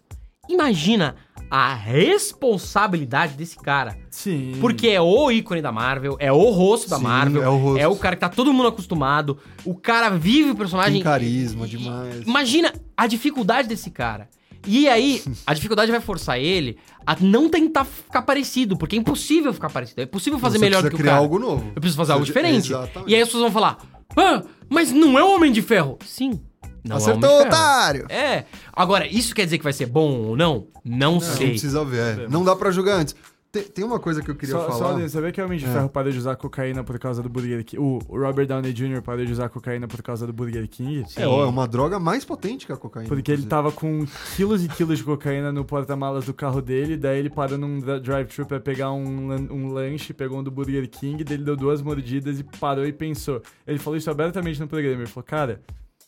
Imagina 0.49 1.15
a 1.49 1.73
responsabilidade 1.73 3.33
desse 3.33 3.55
cara. 3.55 3.97
Sim. 4.09 4.53
Porque 4.59 4.87
é 4.87 5.01
o 5.01 5.31
ícone 5.31 5.61
da 5.61 5.71
Marvel, 5.71 6.17
é 6.19 6.31
o 6.31 6.49
rosto 6.49 6.89
da 6.89 6.97
Sim, 6.97 7.03
Marvel, 7.03 7.43
é 7.43 7.49
o 7.49 7.57
rosto. 7.57 8.01
cara 8.01 8.15
que 8.15 8.19
tá 8.21 8.29
todo 8.29 8.51
mundo 8.53 8.67
acostumado, 8.67 9.37
o 9.63 9.75
cara 9.75 10.09
vive 10.09 10.51
o 10.51 10.55
personagem. 10.55 10.93
Tem 10.93 11.03
carisma 11.03 11.67
demais. 11.67 12.21
Imagina 12.25 12.73
a 12.97 13.05
dificuldade 13.07 13.67
desse 13.67 13.91
cara. 13.91 14.27
E 14.65 14.87
aí, 14.87 15.23
a 15.45 15.53
dificuldade 15.53 15.91
vai 15.91 15.99
forçar 16.01 16.39
ele 16.39 16.77
a 17.05 17.15
não 17.19 17.49
tentar 17.49 17.85
ficar 17.85 18.21
parecido, 18.23 18.77
porque 18.77 18.95
é 18.95 18.99
impossível 18.99 19.53
ficar 19.53 19.69
parecido. 19.69 20.01
É 20.01 20.03
impossível 20.05 20.39
fazer 20.39 20.57
Você 20.57 20.65
melhor 20.65 20.81
do 20.83 20.89
que 20.89 20.95
o 20.95 20.97
criar 20.97 21.11
cara. 21.13 21.23
algo 21.23 21.37
novo. 21.39 21.65
Eu 21.75 21.81
preciso 21.81 21.97
fazer 21.97 22.13
algo 22.13 22.25
diferente. 22.25 22.67
Exatamente. 22.71 23.11
E 23.11 23.15
aí 23.15 23.21
as 23.21 23.27
pessoas 23.27 23.43
vão 23.43 23.51
falar: 23.51 23.77
Ah, 24.17 24.43
mas 24.69 24.91
não 24.91 25.17
é 25.19 25.23
o 25.23 25.35
Homem 25.35 25.51
de 25.51 25.61
Ferro. 25.61 25.97
Sim. 26.05 26.39
Não 26.83 26.97
Acertou, 26.97 27.29
é 27.29 27.33
de 27.33 27.37
Ferro. 27.37 27.47
otário! 27.47 28.05
É. 28.09 28.45
Agora, 28.71 29.07
isso 29.07 29.33
quer 29.33 29.45
dizer 29.45 29.57
que 29.57 29.63
vai 29.63 29.73
ser 29.73 29.87
bom 29.87 30.27
ou 30.27 30.37
não? 30.37 30.67
Não, 30.83 31.13
Não 31.13 31.19
sei. 31.19 31.49
precisa 31.49 31.83
ver. 31.83 32.19
é. 32.19 32.27
Não 32.27 32.43
dá 32.43 32.55
pra 32.55 32.69
julgar 32.69 32.99
antes. 32.99 33.15
Tem, 33.55 33.63
tem 33.63 33.85
uma 33.85 33.99
coisa 33.99 34.21
que 34.21 34.29
eu 34.29 34.35
queria 34.35 34.53
Só, 34.53 34.67
falar. 34.67 34.99
só 34.99 35.07
sabia 35.07 35.31
que 35.31 35.41
o 35.41 35.45
Homem 35.45 35.57
de 35.57 35.63
É. 35.65 35.69
Ferro 35.71 35.87
parou 35.87 36.11
de 36.11 36.17
usar 36.17 36.35
cocaína 36.35 36.83
por 36.83 36.99
causa 36.99 37.23
do 37.23 37.29
Burger 37.29 37.63
King? 37.63 37.81
O, 37.81 37.99
Robert 38.09 38.45
Downey 38.47 38.73
Jr. 38.73 39.01
parou 39.01 39.25
de 39.25 39.31
usar 39.31 39.47
cocaína 39.47 39.87
por 39.87 40.01
causa 40.03 40.27
do 40.27 40.33
Burger 40.33 40.67
King? 40.67 41.05
Sim. 41.09 41.21
É, 41.21 41.23
é 41.23 41.27
uma 41.27 41.65
droga 41.65 41.97
mais 41.97 42.25
potente 42.25 42.65
que 42.65 42.73
a 42.73 42.75
cocaína. 42.75 43.07
Porque 43.07 43.31
ele 43.31 43.45
tava 43.45 43.71
com 43.71 44.05
quilos 44.35 44.65
e 44.65 44.67
quilos 44.67 44.97
de 44.97 45.05
cocaína 45.05 45.53
no 45.53 45.63
porta-malas 45.63 46.25
do 46.25 46.33
carro 46.33 46.61
dele, 46.61 46.97
daí 46.97 47.19
ele 47.19 47.29
parou 47.29 47.57
num 47.57 47.79
dri- 47.79 48.01
drive-thru 48.01 48.45
pra 48.45 48.59
pegar 48.59 48.91
um, 48.91 49.31
um 49.49 49.71
lanche, 49.71 50.13
pegou 50.13 50.39
um 50.39 50.43
do 50.43 50.51
Burger 50.51 50.89
King, 50.89 51.23
daí 51.23 51.35
ele 51.37 51.45
deu 51.45 51.55
duas 51.55 51.81
mordidas 51.81 52.39
e 52.39 52.43
parou 52.59 52.85
e 52.85 52.91
pensou. 52.91 53.41
Ele 53.65 53.79
falou 53.79 53.95
isso 53.95 54.11
abertamente 54.11 54.59
no 54.59 54.67
programa, 54.67 54.97
ele 54.97 55.07
falou, 55.07 55.23
cara, 55.25 55.61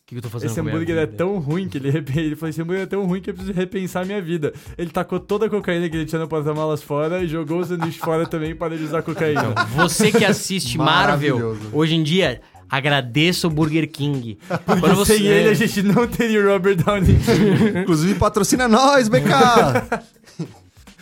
que 0.07 0.15
que 0.15 0.19
eu 0.19 0.21
tô 0.21 0.29
fazendo 0.29 0.51
esse 0.51 0.59
hambúrguer 0.61 0.97
é 0.97 1.05
tão 1.05 1.37
ruim 1.37 1.67
que 1.67 1.77
ele, 1.77 1.89
ele 2.15 2.35
falou, 2.37 2.49
esse 2.49 2.61
hambúrguer 2.61 2.83
é 2.83 2.85
tão 2.85 3.05
ruim 3.05 3.19
que 3.19 3.29
eu 3.29 3.33
preciso 3.33 3.53
repensar 3.53 4.05
minha 4.05 4.21
vida. 4.21 4.53
Ele 4.77 4.89
tacou 4.89 5.19
toda 5.19 5.47
a 5.47 5.49
cocaína 5.49 5.89
que 5.89 5.97
ele 5.97 6.05
tinha 6.05 6.21
no 6.21 6.29
porta-malas 6.29 6.81
fora 6.81 7.21
e 7.21 7.27
jogou 7.27 7.59
os 7.59 7.67
sanduíches 7.67 7.99
fora 7.99 8.25
também 8.25 8.51
e 8.51 8.55
parou 8.55 8.77
de 8.77 8.85
usar 8.85 9.01
cocaína. 9.01 9.53
Você 9.75 10.09
que 10.09 10.23
assiste 10.23 10.77
Marvel, 10.77 11.57
hoje 11.73 11.95
em 11.95 12.03
dia, 12.03 12.39
agradeça 12.69 13.47
o 13.47 13.49
Burger 13.49 13.91
King. 13.91 14.37
Quando 14.65 14.95
você... 14.95 15.17
Sem 15.17 15.27
ele, 15.27 15.49
a 15.49 15.53
gente 15.53 15.83
não 15.83 16.07
teria 16.07 16.39
o 16.39 16.53
Robert 16.53 16.77
Downey 16.77 17.17
Jr. 17.17 17.81
Inclusive, 17.81 18.15
patrocina 18.15 18.65
nós, 18.65 19.09
BK! 19.09 19.27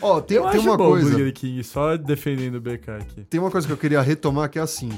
Ó, 0.02 0.20
tem, 0.20 0.38
Eu 0.38 0.50
tem 0.50 0.62
uma 0.62 0.78
coisa. 0.78 1.12
Burger 1.12 1.32
King, 1.32 1.64
só 1.64 1.96
defendendo 1.96 2.56
o 2.56 2.62
BK 2.62 2.90
aqui. 2.90 3.24
Tem 3.30 3.40
uma 3.40 3.52
coisa 3.52 3.68
que 3.68 3.74
eu 3.74 3.78
queria 3.78 4.02
retomar 4.02 4.50
que 4.50 4.58
é 4.58 4.62
assim. 4.64 4.92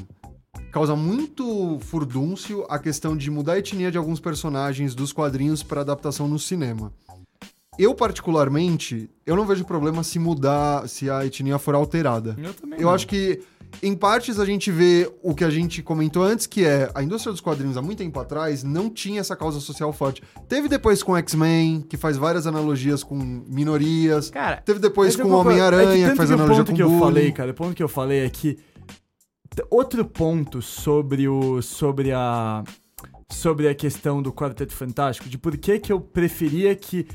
Causa 0.71 0.95
muito 0.95 1.79
furdúncio 1.81 2.65
a 2.69 2.77
questão 2.77 3.15
de 3.17 3.29
mudar 3.31 3.53
a 3.53 3.59
etnia 3.59 3.91
de 3.91 3.97
alguns 3.97 4.19
personagens 4.19 4.93
dos 4.93 5.11
quadrinhos 5.11 5.63
para 5.63 5.81
adaptação 5.81 6.27
no 6.27 6.37
cinema. 6.37 6.91
Eu, 7.79 7.93
particularmente, 7.93 9.09
eu 9.25 9.35
não 9.35 9.45
vejo 9.45 9.63
problema 9.63 10.03
se 10.03 10.17
mudar, 10.17 10.87
se 10.89 11.09
a 11.09 11.25
etnia 11.25 11.59
for 11.59 11.75
alterada. 11.75 12.35
Eu 12.37 12.53
também 12.53 12.79
Eu 12.79 12.87
não. 12.87 12.93
acho 12.93 13.05
que, 13.07 13.39
em 13.83 13.95
partes, 13.95 14.39
a 14.39 14.45
gente 14.45 14.71
vê 14.71 15.07
o 15.21 15.35
que 15.35 15.43
a 15.43 15.49
gente 15.51 15.83
comentou 15.83 16.23
antes, 16.23 16.47
que 16.47 16.65
é 16.65 16.89
a 16.95 17.03
indústria 17.03 17.31
dos 17.31 17.39
quadrinhos 17.39 17.77
há 17.77 17.81
muito 17.81 17.99
tempo 17.99 18.19
atrás 18.19 18.63
não 18.63 18.89
tinha 18.89 19.19
essa 19.19 19.35
causa 19.35 19.59
social 19.59 19.93
forte. 19.93 20.23
Teve 20.49 20.67
depois 20.67 21.03
com 21.03 21.15
X-Men, 21.17 21.81
que 21.81 21.97
faz 21.97 22.17
várias 22.17 22.47
analogias 22.47 23.03
com 23.03 23.15
minorias. 23.15 24.31
Cara, 24.31 24.57
Teve 24.57 24.79
depois 24.79 25.15
com 25.15 25.21
o 25.23 25.25
concordo. 25.25 25.51
É 25.51 25.53
Homem-Aranha, 25.53 26.05
que 26.05 26.11
que, 26.11 26.17
faz 26.17 26.29
que 26.29 26.33
analogia 26.33 26.57
ponto 26.63 26.71
com 26.71 26.75
que 26.75 26.81
eu 26.83 26.87
bullying. 26.89 26.99
falei, 27.01 27.31
cara, 27.31 27.51
o 27.51 27.53
ponto 27.53 27.75
que 27.75 27.83
eu 27.83 27.89
falei 27.89 28.25
é 28.25 28.29
que 28.29 28.57
outro 29.69 30.05
ponto 30.05 30.61
sobre 30.61 31.27
o 31.27 31.61
sobre 31.61 32.11
a 32.11 32.63
sobre 33.31 33.67
a 33.67 33.75
questão 33.75 34.21
do 34.21 34.31
Quarteto 34.31 34.73
Fantástico, 34.73 35.29
de 35.29 35.37
por 35.37 35.57
que 35.57 35.79
que 35.79 35.91
eu 35.91 35.99
preferia 35.99 36.75
que 36.75 37.07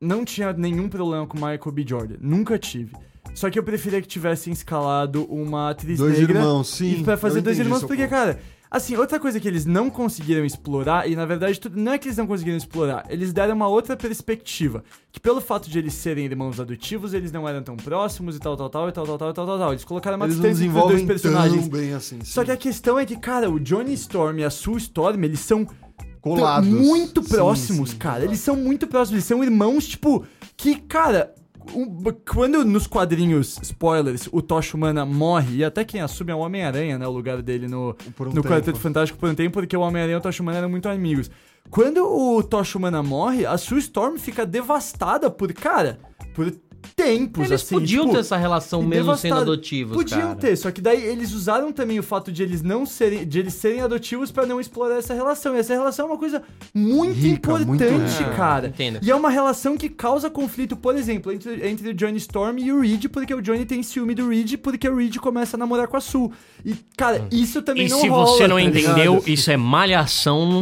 não 0.00 0.24
tinha 0.24 0.52
nenhum 0.52 0.88
problema 0.88 1.26
com 1.26 1.36
Michael 1.36 1.72
B. 1.72 1.84
Jordan, 1.86 2.16
nunca 2.20 2.58
tive. 2.58 2.94
Só 3.34 3.50
que 3.50 3.58
eu 3.58 3.62
preferia 3.64 4.00
que 4.00 4.06
tivessem 4.06 4.52
escalado 4.52 5.24
uma 5.24 5.70
atriz 5.70 5.98
Dois 5.98 6.18
negra 6.18 6.38
irmãos, 6.38 6.68
sim. 6.68 7.00
e 7.00 7.04
pra 7.04 7.16
fazer 7.16 7.40
dois 7.40 7.58
irmãos, 7.58 7.82
porque, 7.82 8.02
ponto. 8.02 8.10
cara, 8.10 8.40
assim, 8.74 8.96
outra 8.96 9.20
coisa 9.20 9.38
que 9.38 9.46
eles 9.46 9.64
não 9.64 9.88
conseguiram 9.88 10.44
explorar, 10.44 11.08
e 11.08 11.14
na 11.14 11.24
verdade 11.24 11.60
não 11.74 11.92
é 11.92 11.98
que 11.98 12.08
eles 12.08 12.18
não 12.18 12.26
conseguiram 12.26 12.56
explorar, 12.56 13.04
eles 13.08 13.32
deram 13.32 13.54
uma 13.54 13.68
outra 13.68 13.96
perspectiva. 13.96 14.82
Que 15.12 15.20
pelo 15.20 15.40
fato 15.40 15.70
de 15.70 15.78
eles 15.78 15.94
serem 15.94 16.24
irmãos 16.24 16.58
adotivos, 16.58 17.14
eles 17.14 17.30
não 17.30 17.48
eram 17.48 17.62
tão 17.62 17.76
próximos 17.76 18.34
e 18.34 18.40
tal, 18.40 18.56
tal, 18.56 18.68
tal, 18.68 18.88
e 18.88 18.92
tal, 18.92 19.06
tal, 19.06 19.18
tal, 19.18 19.30
e 19.30 19.32
tal, 19.32 19.46
tal, 19.46 19.58
tal. 19.58 19.72
Eles 19.72 19.84
colocaram 19.84 20.16
uma 20.16 20.26
Eles 20.26 20.36
distância 20.36 20.64
entre 20.64 20.78
os 20.78 20.88
dois 20.88 21.02
personagens. 21.04 21.68
bem 21.68 21.92
assim. 21.94 22.18
Só 22.24 22.40
sim. 22.40 22.46
que 22.46 22.50
a 22.52 22.56
questão 22.56 22.98
é 22.98 23.06
que, 23.06 23.16
cara, 23.16 23.48
o 23.48 23.60
Johnny 23.60 23.94
Storm 23.94 24.40
e 24.40 24.44
a 24.44 24.50
Sue 24.50 24.76
Storm, 24.78 25.22
eles 25.22 25.38
são 25.38 25.64
Colados. 26.20 26.68
muito 26.68 27.22
Sim, 27.22 27.28
próximos, 27.28 27.90
sim, 27.90 27.96
cara. 27.96 28.16
exato. 28.16 28.30
Eles 28.30 28.40
são 28.40 28.56
muito 28.56 28.88
próximos. 28.88 29.18
Eles 29.18 29.24
são 29.24 29.44
irmãos, 29.44 29.86
tipo, 29.86 30.24
que, 30.56 30.74
cara. 30.76 31.32
Um- 31.74 32.02
quando 32.28 32.64
nos 32.64 32.86
quadrinhos, 32.86 33.58
spoilers, 33.62 34.28
o 34.32 34.42
Tocha 34.42 34.76
Humana 34.76 35.04
morre, 35.04 35.56
e 35.58 35.64
até 35.64 35.84
quem 35.84 36.00
assume 36.00 36.32
é 36.32 36.34
o 36.34 36.38
Homem-Aranha, 36.38 36.98
né? 36.98 37.06
O 37.06 37.10
lugar 37.10 37.40
dele 37.42 37.68
no, 37.68 37.96
um 38.20 38.24
no. 38.32 38.42
Quarteto 38.42 38.78
Fantástico 38.78 39.18
por 39.18 39.28
um 39.28 39.34
tempo, 39.34 39.54
porque 39.54 39.76
o 39.76 39.80
Homem-Aranha 39.80 40.16
e 40.16 40.18
o 40.18 40.22
Tocha 40.22 40.42
Humana 40.42 40.58
eram 40.58 40.68
muito 40.68 40.88
amigos. 40.88 41.30
Quando 41.70 42.04
o 42.04 42.42
Tocha 42.42 42.76
Humana 42.76 43.02
morre, 43.02 43.46
a 43.46 43.56
Sue 43.56 43.78
Storm 43.78 44.18
fica 44.18 44.44
devastada 44.44 45.30
por, 45.30 45.52
cara, 45.52 45.98
por 46.34 46.52
tempos, 46.96 47.46
eles 47.46 47.62
assim. 47.62 47.74
podiam 47.74 48.02
tipo, 48.04 48.14
ter 48.14 48.20
essa 48.20 48.36
relação 48.36 48.82
e 48.82 48.86
mesmo 48.86 49.14
sendo 49.16 49.22
devastado. 49.34 49.52
adotivos, 49.52 49.96
Podiam 49.96 50.20
cara. 50.20 50.34
ter, 50.36 50.56
só 50.56 50.70
que 50.70 50.80
daí 50.80 51.02
eles 51.04 51.32
usaram 51.32 51.72
também 51.72 51.98
o 51.98 52.02
fato 52.02 52.30
de 52.32 52.42
eles 52.42 52.62
não 52.62 52.84
serem, 52.86 53.26
de 53.26 53.38
eles 53.38 53.54
serem 53.54 53.80
adotivos 53.80 54.30
pra 54.30 54.46
não 54.46 54.60
explorar 54.60 54.96
essa 54.96 55.14
relação. 55.14 55.54
E 55.54 55.58
essa 55.58 55.72
relação 55.74 56.06
é 56.06 56.08
uma 56.10 56.18
coisa 56.18 56.42
muito 56.74 57.14
Rica, 57.18 57.50
muito 57.52 57.72
importante, 57.84 58.18
rica. 58.18 58.30
cara. 58.36 58.68
Entendo. 58.68 58.98
E 59.02 59.10
é 59.10 59.14
uma 59.14 59.30
relação 59.30 59.76
que 59.76 59.88
causa 59.88 60.28
conflito, 60.30 60.76
por 60.76 60.96
exemplo, 60.96 61.32
entre, 61.32 61.66
entre 61.68 61.88
o 61.90 61.94
Johnny 61.94 62.18
Storm 62.18 62.58
e 62.58 62.72
o 62.72 62.80
Reed, 62.80 63.06
porque 63.08 63.34
o 63.34 63.40
Johnny 63.42 63.64
tem 63.64 63.82
ciúme 63.82 64.14
do 64.14 64.28
Reed, 64.28 64.56
porque 64.58 64.88
o 64.88 64.96
Reed 64.96 65.16
começa 65.18 65.56
a 65.56 65.58
namorar 65.58 65.88
com 65.88 65.96
a 65.96 66.00
Sue. 66.00 66.30
E, 66.64 66.74
cara, 66.96 67.26
isso 67.30 67.62
também 67.62 67.86
E 67.86 67.88
não 67.90 68.00
se 68.00 68.08
rola, 68.08 68.26
você 68.26 68.46
não 68.48 68.56
tá 68.56 68.62
entendeu, 68.62 69.14
ligado? 69.14 69.28
isso 69.28 69.50
é 69.50 69.56
malhação 69.56 70.60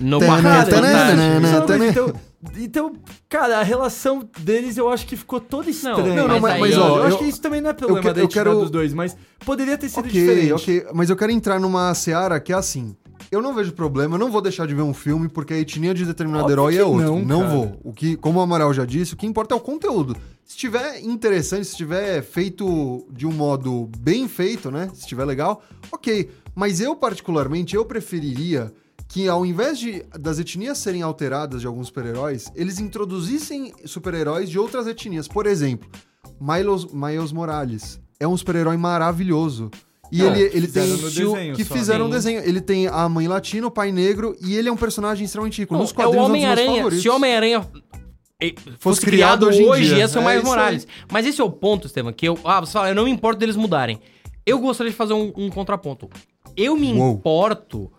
no, 0.00 0.18
Tá, 0.20 0.26
Quarteto 0.26 0.70
tá, 0.70 0.80
né, 0.80 1.14
né, 1.14 1.40
né, 1.40 1.74
é 1.74 1.78
né? 1.78 1.88
então, 1.88 2.12
então, 2.56 2.92
cara, 3.28 3.58
a 3.58 3.62
relação 3.62 4.28
deles 4.40 4.76
eu 4.76 4.88
acho 4.88 5.06
que 5.06 5.16
ficou 5.16 5.40
toda 5.40 5.68
estranha. 5.70 6.14
não, 6.14 6.28
não, 6.28 6.40
mas- 6.40 6.60
mas, 6.60 6.78
ó, 6.78 6.98
eu 6.98 7.02
acho 7.04 7.14
eu- 7.16 7.18
que 7.18 7.24
isso 7.24 7.40
também 7.40 7.60
não 7.60 7.70
é 7.70 7.72
problema 7.72 8.02
que- 8.02 8.12
da 8.14 8.20
eu 8.20 8.28
quero- 8.28 8.60
dos 8.60 8.70
dois, 8.70 8.92
mas 8.92 9.16
poderia 9.44 9.76
ter 9.78 9.88
sido 9.88 10.00
Ok, 10.00 10.10
diferente. 10.12 10.52
ok. 10.52 10.86
Mas 10.94 11.10
eu 11.10 11.16
quero 11.16 11.32
entrar 11.32 11.58
numa 11.60 11.92
seara 11.94 12.38
que 12.40 12.52
é 12.52 12.56
assim. 12.56 12.96
Eu 13.30 13.40
não 13.40 13.54
vejo 13.54 13.72
problema, 13.72 14.14
eu 14.14 14.18
não 14.18 14.30
vou 14.30 14.40
deixar 14.40 14.66
de 14.66 14.74
ver 14.74 14.82
um 14.82 14.92
filme 14.94 15.28
porque 15.28 15.54
a 15.54 15.58
etnia 15.58 15.94
de 15.94 16.04
determinado 16.04 16.44
Óbvio 16.44 16.54
herói 16.54 16.76
é 16.76 16.84
outro. 16.84 17.02
não, 17.04 17.24
Não, 17.24 17.40
cara. 17.40 17.50
vou. 17.52 17.80
O 17.82 17.92
que, 17.92 18.16
como 18.16 18.38
o 18.38 18.42
Amaral 18.42 18.72
já 18.72 18.84
disse, 18.84 19.14
o 19.14 19.16
que 19.16 19.26
importa 19.26 19.54
é 19.54 19.56
o 19.56 19.60
conteúdo. 19.60 20.14
Se 20.44 20.54
estiver 20.56 21.00
interessante, 21.02 21.64
se 21.64 21.70
estiver 21.72 22.22
feito 22.22 23.06
de 23.10 23.26
um 23.26 23.32
modo 23.32 23.88
bem 23.98 24.28
feito, 24.28 24.70
né? 24.70 24.90
Se 24.92 25.00
estiver 25.00 25.24
legal, 25.24 25.62
ok. 25.90 26.30
Mas 26.54 26.80
eu, 26.80 26.94
particularmente, 26.94 27.74
eu 27.74 27.84
preferiria 27.84 28.72
que 29.14 29.28
ao 29.28 29.46
invés 29.46 29.78
de 29.78 30.04
das 30.18 30.40
etnias 30.40 30.76
serem 30.78 31.00
alteradas 31.00 31.60
de 31.60 31.68
alguns 31.68 31.86
super-heróis, 31.86 32.50
eles 32.56 32.80
introduzissem 32.80 33.72
super-heróis 33.84 34.50
de 34.50 34.58
outras 34.58 34.88
etnias. 34.88 35.28
Por 35.28 35.46
exemplo, 35.46 35.88
Miles, 36.40 36.84
Miles 36.92 37.30
Morales 37.30 38.00
é 38.18 38.26
um 38.26 38.36
super-herói 38.36 38.76
maravilhoso. 38.76 39.70
E 40.10 40.18
Não, 40.18 40.34
ele, 40.34 40.50
ele 40.52 40.66
tem. 40.66 40.92
o- 40.92 40.96
desenho 40.96 41.54
que 41.54 41.64
só. 41.64 41.74
fizeram 41.74 42.06
um 42.06 42.10
desenho. 42.10 42.40
Ele 42.44 42.60
tem 42.60 42.88
a 42.88 43.08
mãe 43.08 43.28
latina, 43.28 43.68
o 43.68 43.70
pai 43.70 43.92
negro, 43.92 44.36
e 44.42 44.56
ele 44.56 44.68
é 44.68 44.72
um 44.72 44.76
personagem 44.76 45.24
extremamente 45.24 45.60
rico. 45.60 45.76
Nos 45.76 45.90
é 45.90 45.92
o 45.92 45.94
quadrinhos 45.94 46.16
é 46.16 46.20
um 46.20 46.32
dos 46.32 46.40
meus 46.40 46.48
Homem-Aranha. 46.58 46.90
Se 47.00 47.08
o 47.08 47.14
Homem-Aranha 47.14 47.68
eh, 48.42 48.54
fosse 48.80 49.00
criado 49.00 49.46
criado 49.46 49.46
hoje 49.46 49.62
hoje, 49.64 49.82
em 49.82 49.86
dia, 49.90 49.98
ia 49.98 50.08
ser 50.08 50.18
o 50.18 50.22
é 50.22 50.24
Miles 50.24 50.42
isso 50.42 50.52
aí. 50.52 50.58
Morales. 50.58 50.86
Mas 51.12 51.24
esse 51.24 51.40
é 51.40 51.44
o 51.44 51.50
ponto, 51.50 51.86
Estevam, 51.86 52.12
que 52.12 52.26
eu. 52.26 52.36
Ah, 52.44 52.58
você 52.58 52.72
fala, 52.72 52.88
eu 52.88 52.96
não 52.96 53.04
me 53.04 53.12
importo 53.12 53.38
deles 53.38 53.54
mudarem. 53.54 54.00
Eu 54.44 54.58
gostaria 54.58 54.90
de 54.90 54.96
fazer 54.96 55.14
um, 55.14 55.32
um 55.36 55.50
contraponto. 55.50 56.10
Eu 56.56 56.76
me 56.76 56.92
Uou. 56.92 57.12
importo 57.14 57.90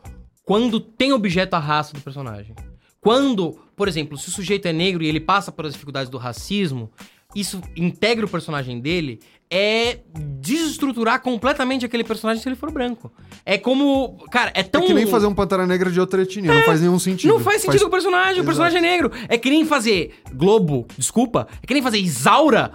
quando 0.46 0.80
tem 0.80 1.12
objeto 1.12 1.56
a 1.56 1.60
raça 1.60 1.94
do 1.94 2.00
personagem. 2.02 2.56
Quando, 3.02 3.60
por 3.76 3.88
exemplo, 3.88 4.18
se 4.18 4.30
o 4.30 4.32
sujeito 4.32 4.68
é 4.68 4.74
negro 4.74 5.04
e 5.04 5.08
ele 5.08 5.20
passa 5.20 5.52
por 5.52 5.66
as 5.66 5.74
dificuldades 5.74 6.10
do 6.10 6.18
racismo, 6.18 6.92
isso 7.36 7.62
integra 7.76 8.26
o 8.26 8.30
personagem 8.30 8.80
dele, 8.80 9.20
é 9.50 10.00
desestruturar 10.40 11.22
completamente 11.22 11.86
aquele 11.86 12.04
personagem 12.04 12.42
se 12.42 12.48
ele 12.50 12.56
for 12.56 12.72
branco. 12.72 13.12
É 13.46 13.58
como. 13.58 14.18
Cara, 14.32 14.52
é 14.56 14.64
tão. 14.64 14.84
É 14.84 14.88
que 14.88 14.94
nem 14.94 15.06
fazer 15.06 15.28
um 15.28 15.36
Pantera 15.36 15.68
Negra 15.68 15.92
de 15.92 16.00
outra 16.00 16.22
etnia. 16.24 16.54
não 16.54 16.64
faz 16.64 16.82
nenhum 16.82 16.98
sentido. 16.98 17.32
Não 17.32 17.40
faz 17.40 17.62
sentido 17.62 17.82
com 17.82 17.88
o 17.88 17.92
personagem, 17.92 18.34
o 18.42 18.44
Exato. 18.44 18.46
personagem 18.46 18.78
é 18.80 18.82
negro. 18.82 19.12
É 19.28 19.38
que 19.38 19.50
nem 19.50 19.66
fazer 19.66 20.16
Globo, 20.34 20.88
desculpa, 20.98 21.48
é 21.62 21.68
que 21.68 21.74
nem 21.74 21.84
fazer 21.84 22.00
Isaura, 22.00 22.72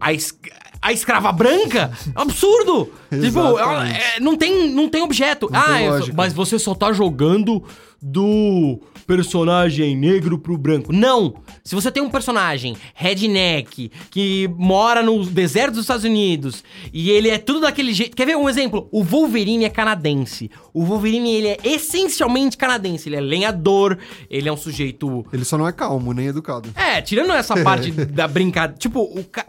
a, 0.00 0.12
es- 0.12 0.38
a 0.84 0.92
escrava 0.92 1.32
branca. 1.32 1.90
Absurdo. 2.14 2.92
tipo, 3.08 3.38
ela- 3.38 3.88
é, 3.88 4.20
não, 4.20 4.36
tem, 4.36 4.70
não 4.70 4.86
tem 4.86 5.02
objeto. 5.02 5.48
Não 5.50 5.58
ah, 5.58 5.64
tem 5.64 5.86
é 5.86 6.12
mas 6.14 6.34
você 6.34 6.58
só 6.58 6.74
tá 6.74 6.92
jogando 6.92 7.64
do 8.02 8.78
personagem 9.06 9.96
negro 9.96 10.38
pro 10.38 10.58
branco. 10.58 10.92
Não! 10.92 11.36
Se 11.62 11.74
você 11.74 11.90
tem 11.90 12.02
um 12.02 12.10
personagem 12.10 12.76
redneck 12.94 13.90
que 14.10 14.46
mora 14.58 15.02
no 15.02 15.24
deserto 15.24 15.74
dos 15.74 15.84
Estados 15.84 16.04
Unidos 16.04 16.62
e 16.92 17.10
ele 17.10 17.30
é 17.30 17.38
tudo 17.38 17.60
daquele 17.60 17.94
jeito. 17.94 18.14
Quer 18.14 18.26
ver 18.26 18.36
um 18.36 18.46
exemplo? 18.46 18.86
O 18.92 19.02
Wolverine 19.02 19.64
é 19.64 19.70
canadense. 19.70 20.50
O 20.74 20.84
Wolverine 20.84 21.34
ele 21.34 21.48
é 21.48 21.58
essencialmente 21.64 22.58
canadense. 22.58 23.08
Ele 23.08 23.16
é 23.16 23.20
lenhador, 23.22 23.96
ele 24.28 24.50
é 24.50 24.52
um 24.52 24.56
sujeito. 24.56 25.24
Ele 25.32 25.44
só 25.46 25.56
não 25.56 25.66
é 25.66 25.72
calmo, 25.72 26.12
nem 26.12 26.26
educado. 26.26 26.68
É, 26.74 27.00
tirando 27.00 27.32
essa 27.32 27.56
parte 27.62 27.90
da 28.04 28.28
brincadeira. 28.28 28.78
Tipo, 28.78 29.00
o 29.00 29.24
ca... 29.24 29.46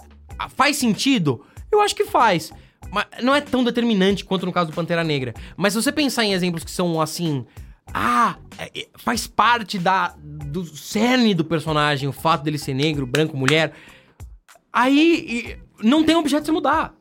faz 0.55 0.77
sentido? 0.77 1.43
Eu 1.71 1.81
acho 1.81 1.95
que 1.95 2.05
faz. 2.05 2.51
Mas 2.91 3.05
não 3.23 3.33
é 3.35 3.41
tão 3.41 3.63
determinante 3.63 4.23
quanto 4.23 4.45
no 4.45 4.51
caso 4.53 4.69
do 4.71 4.75
Pantera 4.75 5.03
Negra. 5.03 5.33
Mas 5.57 5.73
se 5.73 5.81
você 5.81 5.91
pensar 5.91 6.23
em 6.23 6.33
exemplos 6.33 6.63
que 6.63 6.71
são 6.71 7.01
assim. 7.01 7.45
Ah, 7.93 8.35
é- 8.57 8.71
é- 8.81 8.87
faz 8.97 9.27
parte 9.27 9.77
da, 9.77 10.15
do 10.19 10.65
cerne 10.65 11.33
do 11.35 11.45
personagem 11.45 12.09
o 12.09 12.11
fato 12.11 12.43
dele 12.43 12.57
ser 12.57 12.73
negro, 12.73 13.05
branco, 13.05 13.37
mulher. 13.37 13.73
Aí 14.73 15.57
não 15.83 16.03
tem 16.03 16.15
objeto 16.15 16.41
de 16.41 16.45
você 16.47 16.51
mudar. 16.51 16.93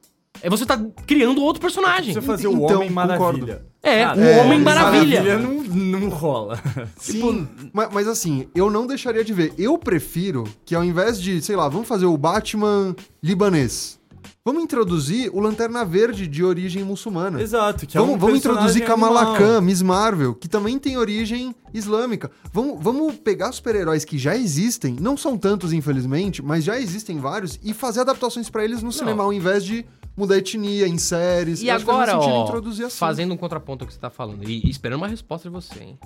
É 0.42 0.50
você 0.50 0.66
tá 0.66 0.78
criando 1.06 1.42
outro 1.42 1.60
personagem. 1.60 2.12
Você 2.12 2.20
fazer 2.22 2.48
o 2.48 2.52
Então, 2.64 2.76
Homem 2.78 2.90
Maravilha. 2.90 3.66
É, 3.84 4.02
Cara, 4.02 4.18
o 4.18 4.38
Homem 4.40 4.60
Maravilha. 4.60 5.38
não, 5.38 5.62
não 5.62 6.08
rola. 6.08 6.58
Sim, 6.98 7.46
mas, 7.72 7.88
mas 7.92 8.08
assim, 8.08 8.48
eu 8.54 8.70
não 8.70 8.86
deixaria 8.86 9.22
de 9.22 9.32
ver. 9.32 9.52
Eu 9.58 9.76
prefiro 9.76 10.44
que 10.64 10.74
ao 10.74 10.82
invés 10.82 11.20
de, 11.20 11.42
sei 11.42 11.54
lá, 11.54 11.68
vamos 11.68 11.86
fazer 11.86 12.06
o 12.06 12.16
Batman 12.16 12.96
libanês, 13.22 13.98
vamos 14.42 14.62
introduzir 14.62 15.30
o 15.34 15.40
Lanterna 15.40 15.84
Verde 15.84 16.26
de 16.26 16.42
origem 16.42 16.82
muçulmana. 16.82 17.42
Exato, 17.42 17.86
que 17.86 17.96
é 17.96 18.00
Vamos, 18.00 18.16
um 18.16 18.18
vamos 18.18 18.38
introduzir 18.38 18.84
Kamala 18.86 19.20
animal. 19.20 19.36
Khan, 19.36 19.60
Miss 19.60 19.82
Marvel, 19.82 20.34
que 20.34 20.48
também 20.48 20.78
tem 20.78 20.96
origem 20.96 21.54
islâmica. 21.72 22.30
Vamos, 22.52 22.78
vamos 22.82 23.14
pegar 23.16 23.52
super-heróis 23.52 24.04
que 24.04 24.16
já 24.16 24.34
existem, 24.36 24.96
não 24.98 25.16
são 25.16 25.36
tantos, 25.36 25.72
infelizmente, 25.74 26.42
mas 26.42 26.64
já 26.64 26.80
existem 26.80 27.18
vários, 27.18 27.58
e 27.62 27.74
fazer 27.74 28.00
adaptações 28.00 28.48
pra 28.48 28.64
eles 28.64 28.82
no 28.82 28.90
cinema, 28.92 29.22
ao 29.24 29.32
invés 29.32 29.62
de 29.64 29.84
mudar 30.16 30.38
etnia 30.38 30.86
em 30.86 30.98
séries. 30.98 31.62
E 31.62 31.70
agora, 31.70 32.18
ó, 32.18 32.46
fazendo 32.90 33.34
um 33.34 33.36
contraponto 33.36 33.84
ao 33.84 33.88
que 33.88 33.94
você 33.94 34.00
tá 34.00 34.10
falando 34.10 34.48
e, 34.48 34.68
esperando 34.68 35.00
uma 35.00 35.08
resposta 35.08 35.48
de 35.48 35.52
você, 35.52 35.82
hein? 35.82 35.98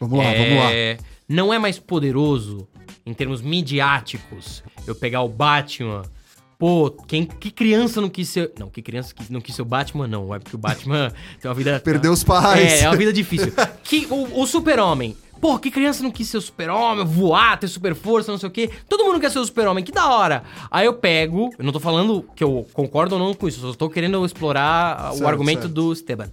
Vamos 0.00 0.18
lá, 0.18 0.24
vamos 0.32 0.56
lá. 0.56 0.72
É, 0.72 0.98
Não 1.28 1.52
é 1.52 1.58
mais 1.58 1.78
poderoso, 1.78 2.66
em 3.04 3.12
termos 3.14 3.42
midiáticos, 3.42 4.62
eu 4.86 4.94
pegar 4.94 5.22
o 5.22 5.28
Batman. 5.28 6.02
Pô, 6.58 6.90
quem, 7.08 7.26
que 7.26 7.50
criança 7.50 8.00
não 8.00 8.08
quis 8.08 8.28
ser. 8.28 8.52
Não, 8.56 8.70
que 8.70 8.80
criança 8.80 9.12
que 9.12 9.32
não 9.32 9.40
quis 9.40 9.54
ser 9.54 9.62
o 9.62 9.64
Batman, 9.64 10.06
não. 10.06 10.32
É 10.32 10.38
porque 10.38 10.54
o 10.54 10.58
Batman 10.58 11.10
tem 11.40 11.48
uma 11.48 11.54
vida. 11.54 11.80
Perdeu 11.80 12.12
os 12.12 12.22
pais. 12.22 12.60
É, 12.60 12.80
é 12.82 12.88
uma 12.88 12.96
vida 12.96 13.12
difícil. 13.12 13.52
que, 13.82 14.06
o, 14.08 14.40
o 14.40 14.46
super-homem. 14.46 15.16
Pô, 15.42 15.58
que 15.58 15.72
criança 15.72 16.04
não 16.04 16.12
quis 16.12 16.28
ser 16.28 16.36
o 16.36 16.40
super-homem, 16.40 17.04
voar, 17.04 17.58
ter 17.58 17.66
super 17.66 17.96
força, 17.96 18.30
não 18.30 18.38
sei 18.38 18.48
o 18.48 18.52
quê. 18.52 18.70
Todo 18.88 19.04
mundo 19.04 19.18
quer 19.18 19.28
ser 19.28 19.40
o 19.40 19.44
super-homem, 19.44 19.82
que 19.82 19.90
da 19.90 20.08
hora. 20.08 20.44
Aí 20.70 20.86
eu 20.86 20.94
pego, 20.94 21.50
eu 21.58 21.64
não 21.64 21.72
tô 21.72 21.80
falando 21.80 22.24
que 22.36 22.44
eu 22.44 22.64
concordo 22.72 23.16
ou 23.16 23.18
não 23.18 23.34
com 23.34 23.48
isso, 23.48 23.58
eu 23.66 23.72
só 23.72 23.76
tô 23.76 23.90
querendo 23.90 24.24
explorar 24.24 25.10
o 25.10 25.14
Certo, 25.16 25.26
argumento 25.28 25.62
certo. 25.62 25.74
do 25.74 25.92
Esteban. 25.92 26.30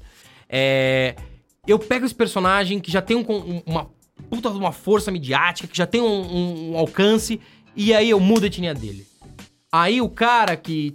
É, 0.47 1.15
eu 1.65 1.79
pego 1.79 2.05
esse 2.05 2.13
personagem 2.13 2.79
que 2.79 2.91
já 2.91 3.01
tem 3.01 3.17
um 3.17 3.21
um- 3.31 3.63
uma 3.65 3.87
puta 4.29 4.47
uma 4.49 4.71
força 4.71 5.09
midiática, 5.09 5.67
que 5.67 5.75
já 5.77 5.87
tem 5.87 6.01
um, 6.01 6.05
um- 6.21 6.71
um 6.73 6.77
alcance, 6.77 7.41
e 7.75 7.91
aí 7.95 8.11
eu 8.11 8.19
mudo 8.19 8.43
a 8.43 8.45
etnia 8.47 8.75
dele. 8.75 9.07
Aí 9.71 10.01
o 10.01 10.09
cara 10.09 10.55
que. 10.57 10.93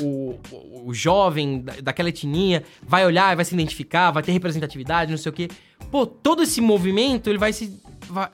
O, 0.00 0.38
o, 0.52 0.88
o 0.90 0.94
jovem 0.94 1.60
da- 1.60 1.74
daquela 1.82 2.08
etnia 2.08 2.62
vai 2.80 3.04
olhar, 3.04 3.34
vai 3.34 3.44
se 3.44 3.52
identificar, 3.52 4.12
vai 4.12 4.22
ter 4.22 4.30
representatividade, 4.30 5.10
não 5.10 5.18
sei 5.18 5.30
o 5.30 5.32
quê. 5.32 5.48
Pô, 5.90 6.06
todo 6.06 6.42
esse 6.42 6.60
movimento, 6.60 7.28
ele 7.28 7.38
vai 7.38 7.52
se. 7.52 7.78
vai- 8.08 8.30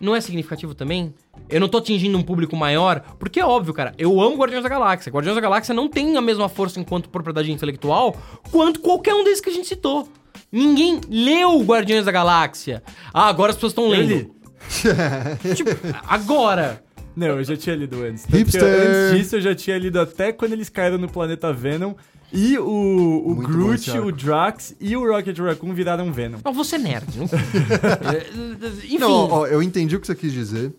Não 0.00 0.14
é 0.14 0.20
significativo 0.20 0.74
também? 0.74 1.12
Eu 1.48 1.60
não 1.60 1.68
tô 1.68 1.78
atingindo 1.78 2.16
um 2.18 2.22
público 2.22 2.54
maior, 2.56 3.00
porque 3.18 3.40
é 3.40 3.44
óbvio, 3.44 3.72
cara. 3.74 3.94
Eu 3.98 4.20
amo 4.20 4.36
Guardiões 4.36 4.62
da 4.62 4.68
Galáxia. 4.68 5.10
Guardiões 5.10 5.34
da 5.34 5.40
Galáxia 5.40 5.74
não 5.74 5.88
tem 5.88 6.16
a 6.16 6.20
mesma 6.20 6.48
força 6.48 6.78
enquanto 6.78 7.08
propriedade 7.08 7.50
intelectual 7.50 8.16
quanto 8.50 8.80
qualquer 8.80 9.14
um 9.14 9.24
desses 9.24 9.40
que 9.40 9.50
a 9.50 9.52
gente 9.52 9.66
citou. 9.66 10.08
Ninguém 10.52 11.00
leu 11.08 11.60
Guardiões 11.62 12.04
da 12.04 12.12
Galáxia. 12.12 12.82
Ah, 13.12 13.28
agora 13.28 13.50
as 13.50 13.56
pessoas 13.56 13.72
estão 13.72 13.88
lendo. 13.88 14.34
Tipo, 15.54 15.70
agora. 16.06 16.82
Não, 17.16 17.26
eu 17.28 17.44
já 17.44 17.56
tinha 17.56 17.74
lido 17.74 18.02
antes. 18.02 18.24
Hipster. 18.26 18.62
Antes 18.62 19.18
disso, 19.18 19.36
eu 19.36 19.40
já 19.40 19.54
tinha 19.54 19.76
lido 19.78 19.98
até 20.00 20.32
quando 20.32 20.52
eles 20.52 20.68
caíram 20.68 20.98
no 20.98 21.08
planeta 21.08 21.52
Venom. 21.52 21.94
E 22.32 22.58
o, 22.58 22.64
o 22.66 23.34
Muito 23.34 23.50
bom 23.50 23.58
Groot, 23.58 23.90
arco. 23.90 24.06
o 24.06 24.12
Drax 24.12 24.74
e 24.78 24.96
o 24.96 25.06
Rocket 25.10 25.38
Raccoon 25.38 25.72
viraram 25.72 26.12
Venom. 26.12 26.38
Não, 26.44 26.52
você 26.52 26.76
é 26.76 26.78
nerd. 26.78 27.06
Não... 27.16 27.24
Enfim. 28.84 28.98
Não, 28.98 29.30
ó, 29.30 29.46
eu 29.46 29.62
entendi 29.62 29.96
o 29.96 30.00
que 30.00 30.06
você 30.06 30.14
quis 30.14 30.32
dizer. 30.32 30.74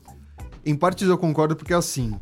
Em 0.65 0.75
partes 0.75 1.07
eu 1.07 1.17
concordo 1.17 1.55
porque 1.55 1.73
assim, 1.73 2.19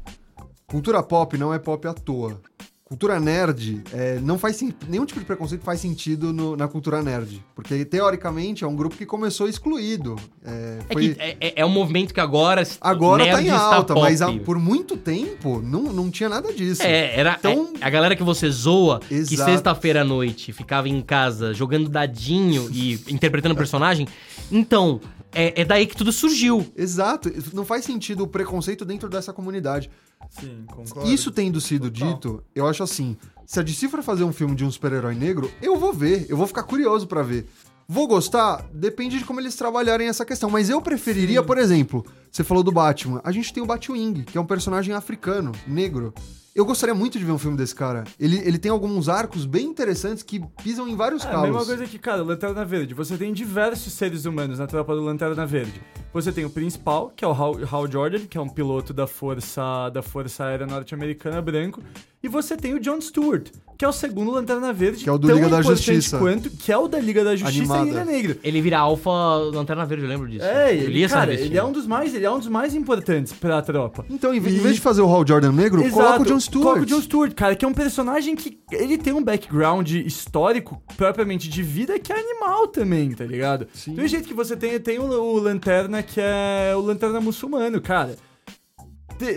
cultura 0.65 1.03
pop 1.03 1.37
não 1.37 1.53
é 1.53 1.59
pop 1.59 1.85
à 1.87 1.93
toa. 1.93 2.39
Cultura 2.87 3.19
nerd 3.19 3.83
é, 3.91 4.17
não 4.21 4.39
faz 4.39 4.61
nenhum 4.87 5.05
tipo 5.05 5.19
de 5.19 5.25
preconceito 5.25 5.61
faz 5.61 5.81
sentido 5.81 6.31
no- 6.31 6.55
na 6.55 6.69
cultura 6.69 7.01
nerd, 7.03 7.43
porque 7.53 7.83
teoricamente 7.83 8.63
é 8.63 8.67
um 8.67 8.77
grupo 8.77 8.95
que 8.95 9.05
começou 9.05 9.49
excluído. 9.49 10.15
É, 10.41 10.79
É, 10.87 10.93
foi- 10.93 11.13
que 11.13 11.21
é, 11.21 11.37
é- 11.41 11.53
é 11.57 11.65
um 11.65 11.69
movimento 11.69 12.13
que 12.13 12.19
agora. 12.21 12.63
agora 12.79 13.29
tá 13.29 13.41
em 13.41 13.49
alta, 13.49 13.93
mas 13.93 14.21
há- 14.21 14.31
por 14.31 14.57
muito 14.57 14.95
tempo 14.95 15.61
não, 15.61 15.83
não 15.91 16.09
tinha 16.09 16.29
nada 16.29 16.53
disso. 16.53 16.81
É, 16.81 17.19
era 17.19 17.35
Então- 17.37 17.73
é, 17.81 17.85
a 17.85 17.89
galera 17.89 18.15
que 18.15 18.23
você 18.23 18.49
zoa, 18.49 19.01
que 19.01 19.13
Exato. 19.15 19.51
sexta-feira 19.51 20.03
à 20.03 20.05
noite 20.05 20.53
ficava 20.53 20.87
em 20.87 21.01
casa 21.01 21.53
jogando 21.53 21.89
dadinho 21.89 22.69
e 22.71 22.93
interpretando 23.13 23.53
personagem. 23.53 24.07
Então, 24.49 25.01
é, 25.33 25.61
é 25.61 25.65
daí 25.65 25.85
que 25.87 25.95
tudo 25.97 26.13
surgiu. 26.13 26.65
Exato, 26.73 27.29
não 27.53 27.65
faz 27.65 27.83
sentido 27.83 28.23
o 28.23 28.27
preconceito 28.27 28.85
dentro 28.85 29.09
dessa 29.09 29.33
comunidade. 29.33 29.89
Sim, 30.29 30.65
concordo. 30.67 31.09
Isso 31.09 31.31
tendo 31.31 31.59
sido 31.61 31.89
dito, 31.89 32.43
eu 32.53 32.67
acho 32.67 32.83
assim: 32.83 33.17
se 33.45 33.59
a 33.59 33.63
DC 33.63 33.87
for 33.89 34.03
fazer 34.03 34.23
um 34.23 34.33
filme 34.33 34.55
de 34.55 34.65
um 34.65 34.71
super-herói 34.71 35.15
negro, 35.15 35.51
eu 35.61 35.77
vou 35.77 35.93
ver, 35.93 36.25
eu 36.29 36.37
vou 36.37 36.47
ficar 36.47 36.63
curioso 36.63 37.07
pra 37.07 37.23
ver. 37.23 37.47
Vou 37.89 38.05
gostar? 38.05 38.65
Depende 38.73 39.17
de 39.17 39.23
como 39.23 39.39
eles 39.39 39.55
trabalharem 39.55 40.09
essa 40.09 40.25
questão. 40.25 40.49
Mas 40.49 40.69
eu 40.69 40.81
preferiria, 40.81 41.41
por 41.41 41.57
exemplo, 41.57 42.05
você 42.31 42.43
falou 42.43 42.63
do 42.63 42.71
Batman. 42.71 43.21
A 43.23 43.31
gente 43.31 43.53
tem 43.53 43.61
o 43.61 43.65
Batwing, 43.65 44.23
que 44.23 44.37
é 44.37 44.41
um 44.41 44.45
personagem 44.45 44.93
africano, 44.93 45.51
negro. 45.67 46.13
Eu 46.55 46.65
gostaria 46.65 46.95
muito 46.95 47.19
de 47.19 47.23
ver 47.25 47.31
um 47.31 47.37
filme 47.37 47.55
desse 47.55 47.75
cara. 47.75 48.03
Ele, 48.19 48.39
ele 48.39 48.57
tem 48.57 48.71
alguns 48.71 49.07
arcos 49.07 49.45
bem 49.45 49.67
interessantes 49.67 50.23
que 50.23 50.41
pisam 50.63 50.87
em 50.87 50.95
vários 50.95 51.23
É 51.23 51.27
a 51.27 51.31
calos. 51.31 51.49
mesma 51.49 51.65
coisa 51.65 51.85
que, 51.85 51.99
cara, 51.99 52.23
Lanterna 52.23 52.65
Verde. 52.65 52.95
Você 52.95 53.15
tem 53.15 53.31
diversos 53.31 53.93
seres 53.93 54.25
humanos 54.25 54.57
na 54.57 54.65
tropa 54.65 54.95
do 54.95 55.01
Lanterna 55.03 55.45
Verde. 55.45 55.79
Você 56.11 56.31
tem 56.31 56.45
o 56.45 56.49
principal, 56.49 57.13
que 57.15 57.23
é 57.23 57.27
o 57.27 57.31
Hal, 57.31 57.57
Hal 57.71 57.91
Jordan, 57.91 58.21
que 58.27 58.39
é 58.39 58.41
um 58.41 58.49
piloto 58.49 58.91
da 58.91 59.05
Força, 59.05 59.89
da 59.93 60.01
Força 60.01 60.45
Aérea 60.45 60.65
Norte-Americana 60.65 61.39
branco. 61.43 61.79
E 62.23 62.27
você 62.27 62.57
tem 62.57 62.73
o 62.73 62.79
John 62.79 62.99
Stewart, 62.99 63.49
que 63.77 63.85
é 63.85 63.87
o 63.87 63.93
segundo 63.93 64.31
Lanterna 64.31 64.73
Verde, 64.73 65.03
Que 65.03 65.09
é 65.09 65.11
o 65.11 65.19
do 65.19 65.31
Liga 65.31 65.47
da 65.49 65.61
Justiça. 65.61 66.17
quanto, 66.17 66.49
que 66.49 66.71
é 66.71 66.77
o 66.77 66.87
da 66.87 66.99
Liga 66.99 67.23
da 67.23 67.35
Justiça 67.35 67.75
Animada. 67.75 67.85
e 67.85 67.89
ele 67.91 67.99
é 67.99 68.03
negro. 68.05 68.39
Ele 68.43 68.61
vira 68.61 68.79
alfa 68.79 69.11
Lanterna 69.53 69.85
Verde, 69.85 70.05
eu 70.05 70.09
lembro 70.09 70.27
disso. 70.27 70.43
É, 70.43 70.75
ele, 70.75 71.07
cara, 71.07 71.31
ele 71.31 71.55
é 71.55 71.63
um 71.63 71.71
dos 71.71 71.85
mais, 71.85 72.15
ele 72.17 72.25
é 72.25 72.31
um 72.31 72.37
dos 72.37 72.47
mais 72.47 72.75
importantes 72.75 73.31
pra 73.33 73.61
tropa. 73.61 74.05
Então, 74.09 74.33
em, 74.33 74.39
ve- 74.39 74.49
em 74.51 74.55
E- 74.55 74.59
vez 74.59 74.75
de 74.75 74.81
fazer 74.81 75.01
o 75.01 75.07
Hal 75.13 75.25
Jordan 75.25 75.51
negro, 75.51 75.81
Exato, 75.81 75.95
coloca 76.03 76.21
o 76.21 76.25
John 76.25 76.39
Stewart. 76.39 76.63
Coloca 76.63 76.81
o 76.81 76.85
John 76.85 77.01
Stewart, 77.01 77.33
cara, 77.33 77.55
que 77.55 77.63
é 77.63 77.67
um 77.67 77.73
personagem 77.73 78.35
que 78.35 78.59
ele 78.71 78.97
tem 78.97 79.13
um 79.13 79.23
background 79.23 79.89
histórico 79.91 80.81
propriamente 80.97 81.47
de 81.49 81.63
vida 81.63 81.97
que 81.99 82.11
é 82.11 82.19
animal 82.19 82.67
também, 82.67 83.11
tá 83.11 83.23
ligado? 83.25 83.67
Sim. 83.73 83.93
Do 83.93 84.05
jeito 84.07 84.27
que 84.27 84.33
você 84.33 84.55
tem, 84.57 84.79
tem 84.79 84.99
o, 84.99 85.03
o 85.05 85.39
Lanterna, 85.39 86.03
que 86.03 86.19
é 86.21 86.73
o 86.75 86.81
Lanterna 86.81 87.21
muçulmano, 87.21 87.79
cara. 87.81 88.15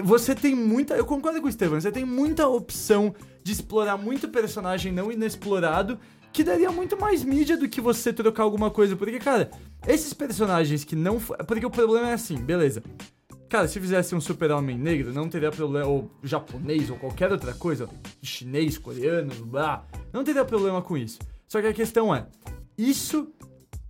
Você 0.05 0.35
tem 0.35 0.55
muita. 0.55 0.95
Eu 0.95 1.07
concordo 1.07 1.41
com 1.41 1.47
o 1.47 1.49
Estevam, 1.49 1.81
você 1.81 1.91
tem 1.91 2.05
muita 2.05 2.47
opção 2.47 3.14
de 3.43 3.53
explorar 3.53 3.97
muito 3.97 4.28
personagem 4.28 4.93
não 4.93 5.11
inexplorado. 5.11 5.99
Que 6.33 6.45
daria 6.45 6.70
muito 6.70 6.99
mais 6.99 7.24
mídia 7.24 7.57
do 7.57 7.68
que 7.68 7.81
você 7.81 8.12
trocar 8.12 8.45
alguma 8.45 8.70
coisa. 8.70 8.95
Porque, 8.97 9.18
cara, 9.18 9.51
esses 9.87 10.12
personagens 10.12 10.85
que 10.85 10.95
não. 10.95 11.18
Porque 11.20 11.66
o 11.66 11.70
problema 11.70 12.11
é 12.11 12.12
assim, 12.12 12.37
beleza. 12.37 12.83
Cara, 13.49 13.66
se 13.66 13.81
fizesse 13.81 14.14
um 14.14 14.20
super-homem 14.20 14.78
negro, 14.78 15.12
não 15.12 15.28
teria 15.28 15.51
problema. 15.51 15.89
Ou 15.89 16.11
japonês, 16.22 16.89
ou 16.89 16.97
qualquer 16.97 17.33
outra 17.33 17.53
coisa. 17.53 17.89
Chinês, 18.22 18.78
coreano, 18.78 19.35
blá. 19.45 19.85
Não 20.12 20.22
teria 20.22 20.45
problema 20.45 20.81
com 20.81 20.97
isso. 20.97 21.18
Só 21.49 21.61
que 21.61 21.66
a 21.66 21.72
questão 21.72 22.14
é: 22.14 22.26
isso, 22.78 23.33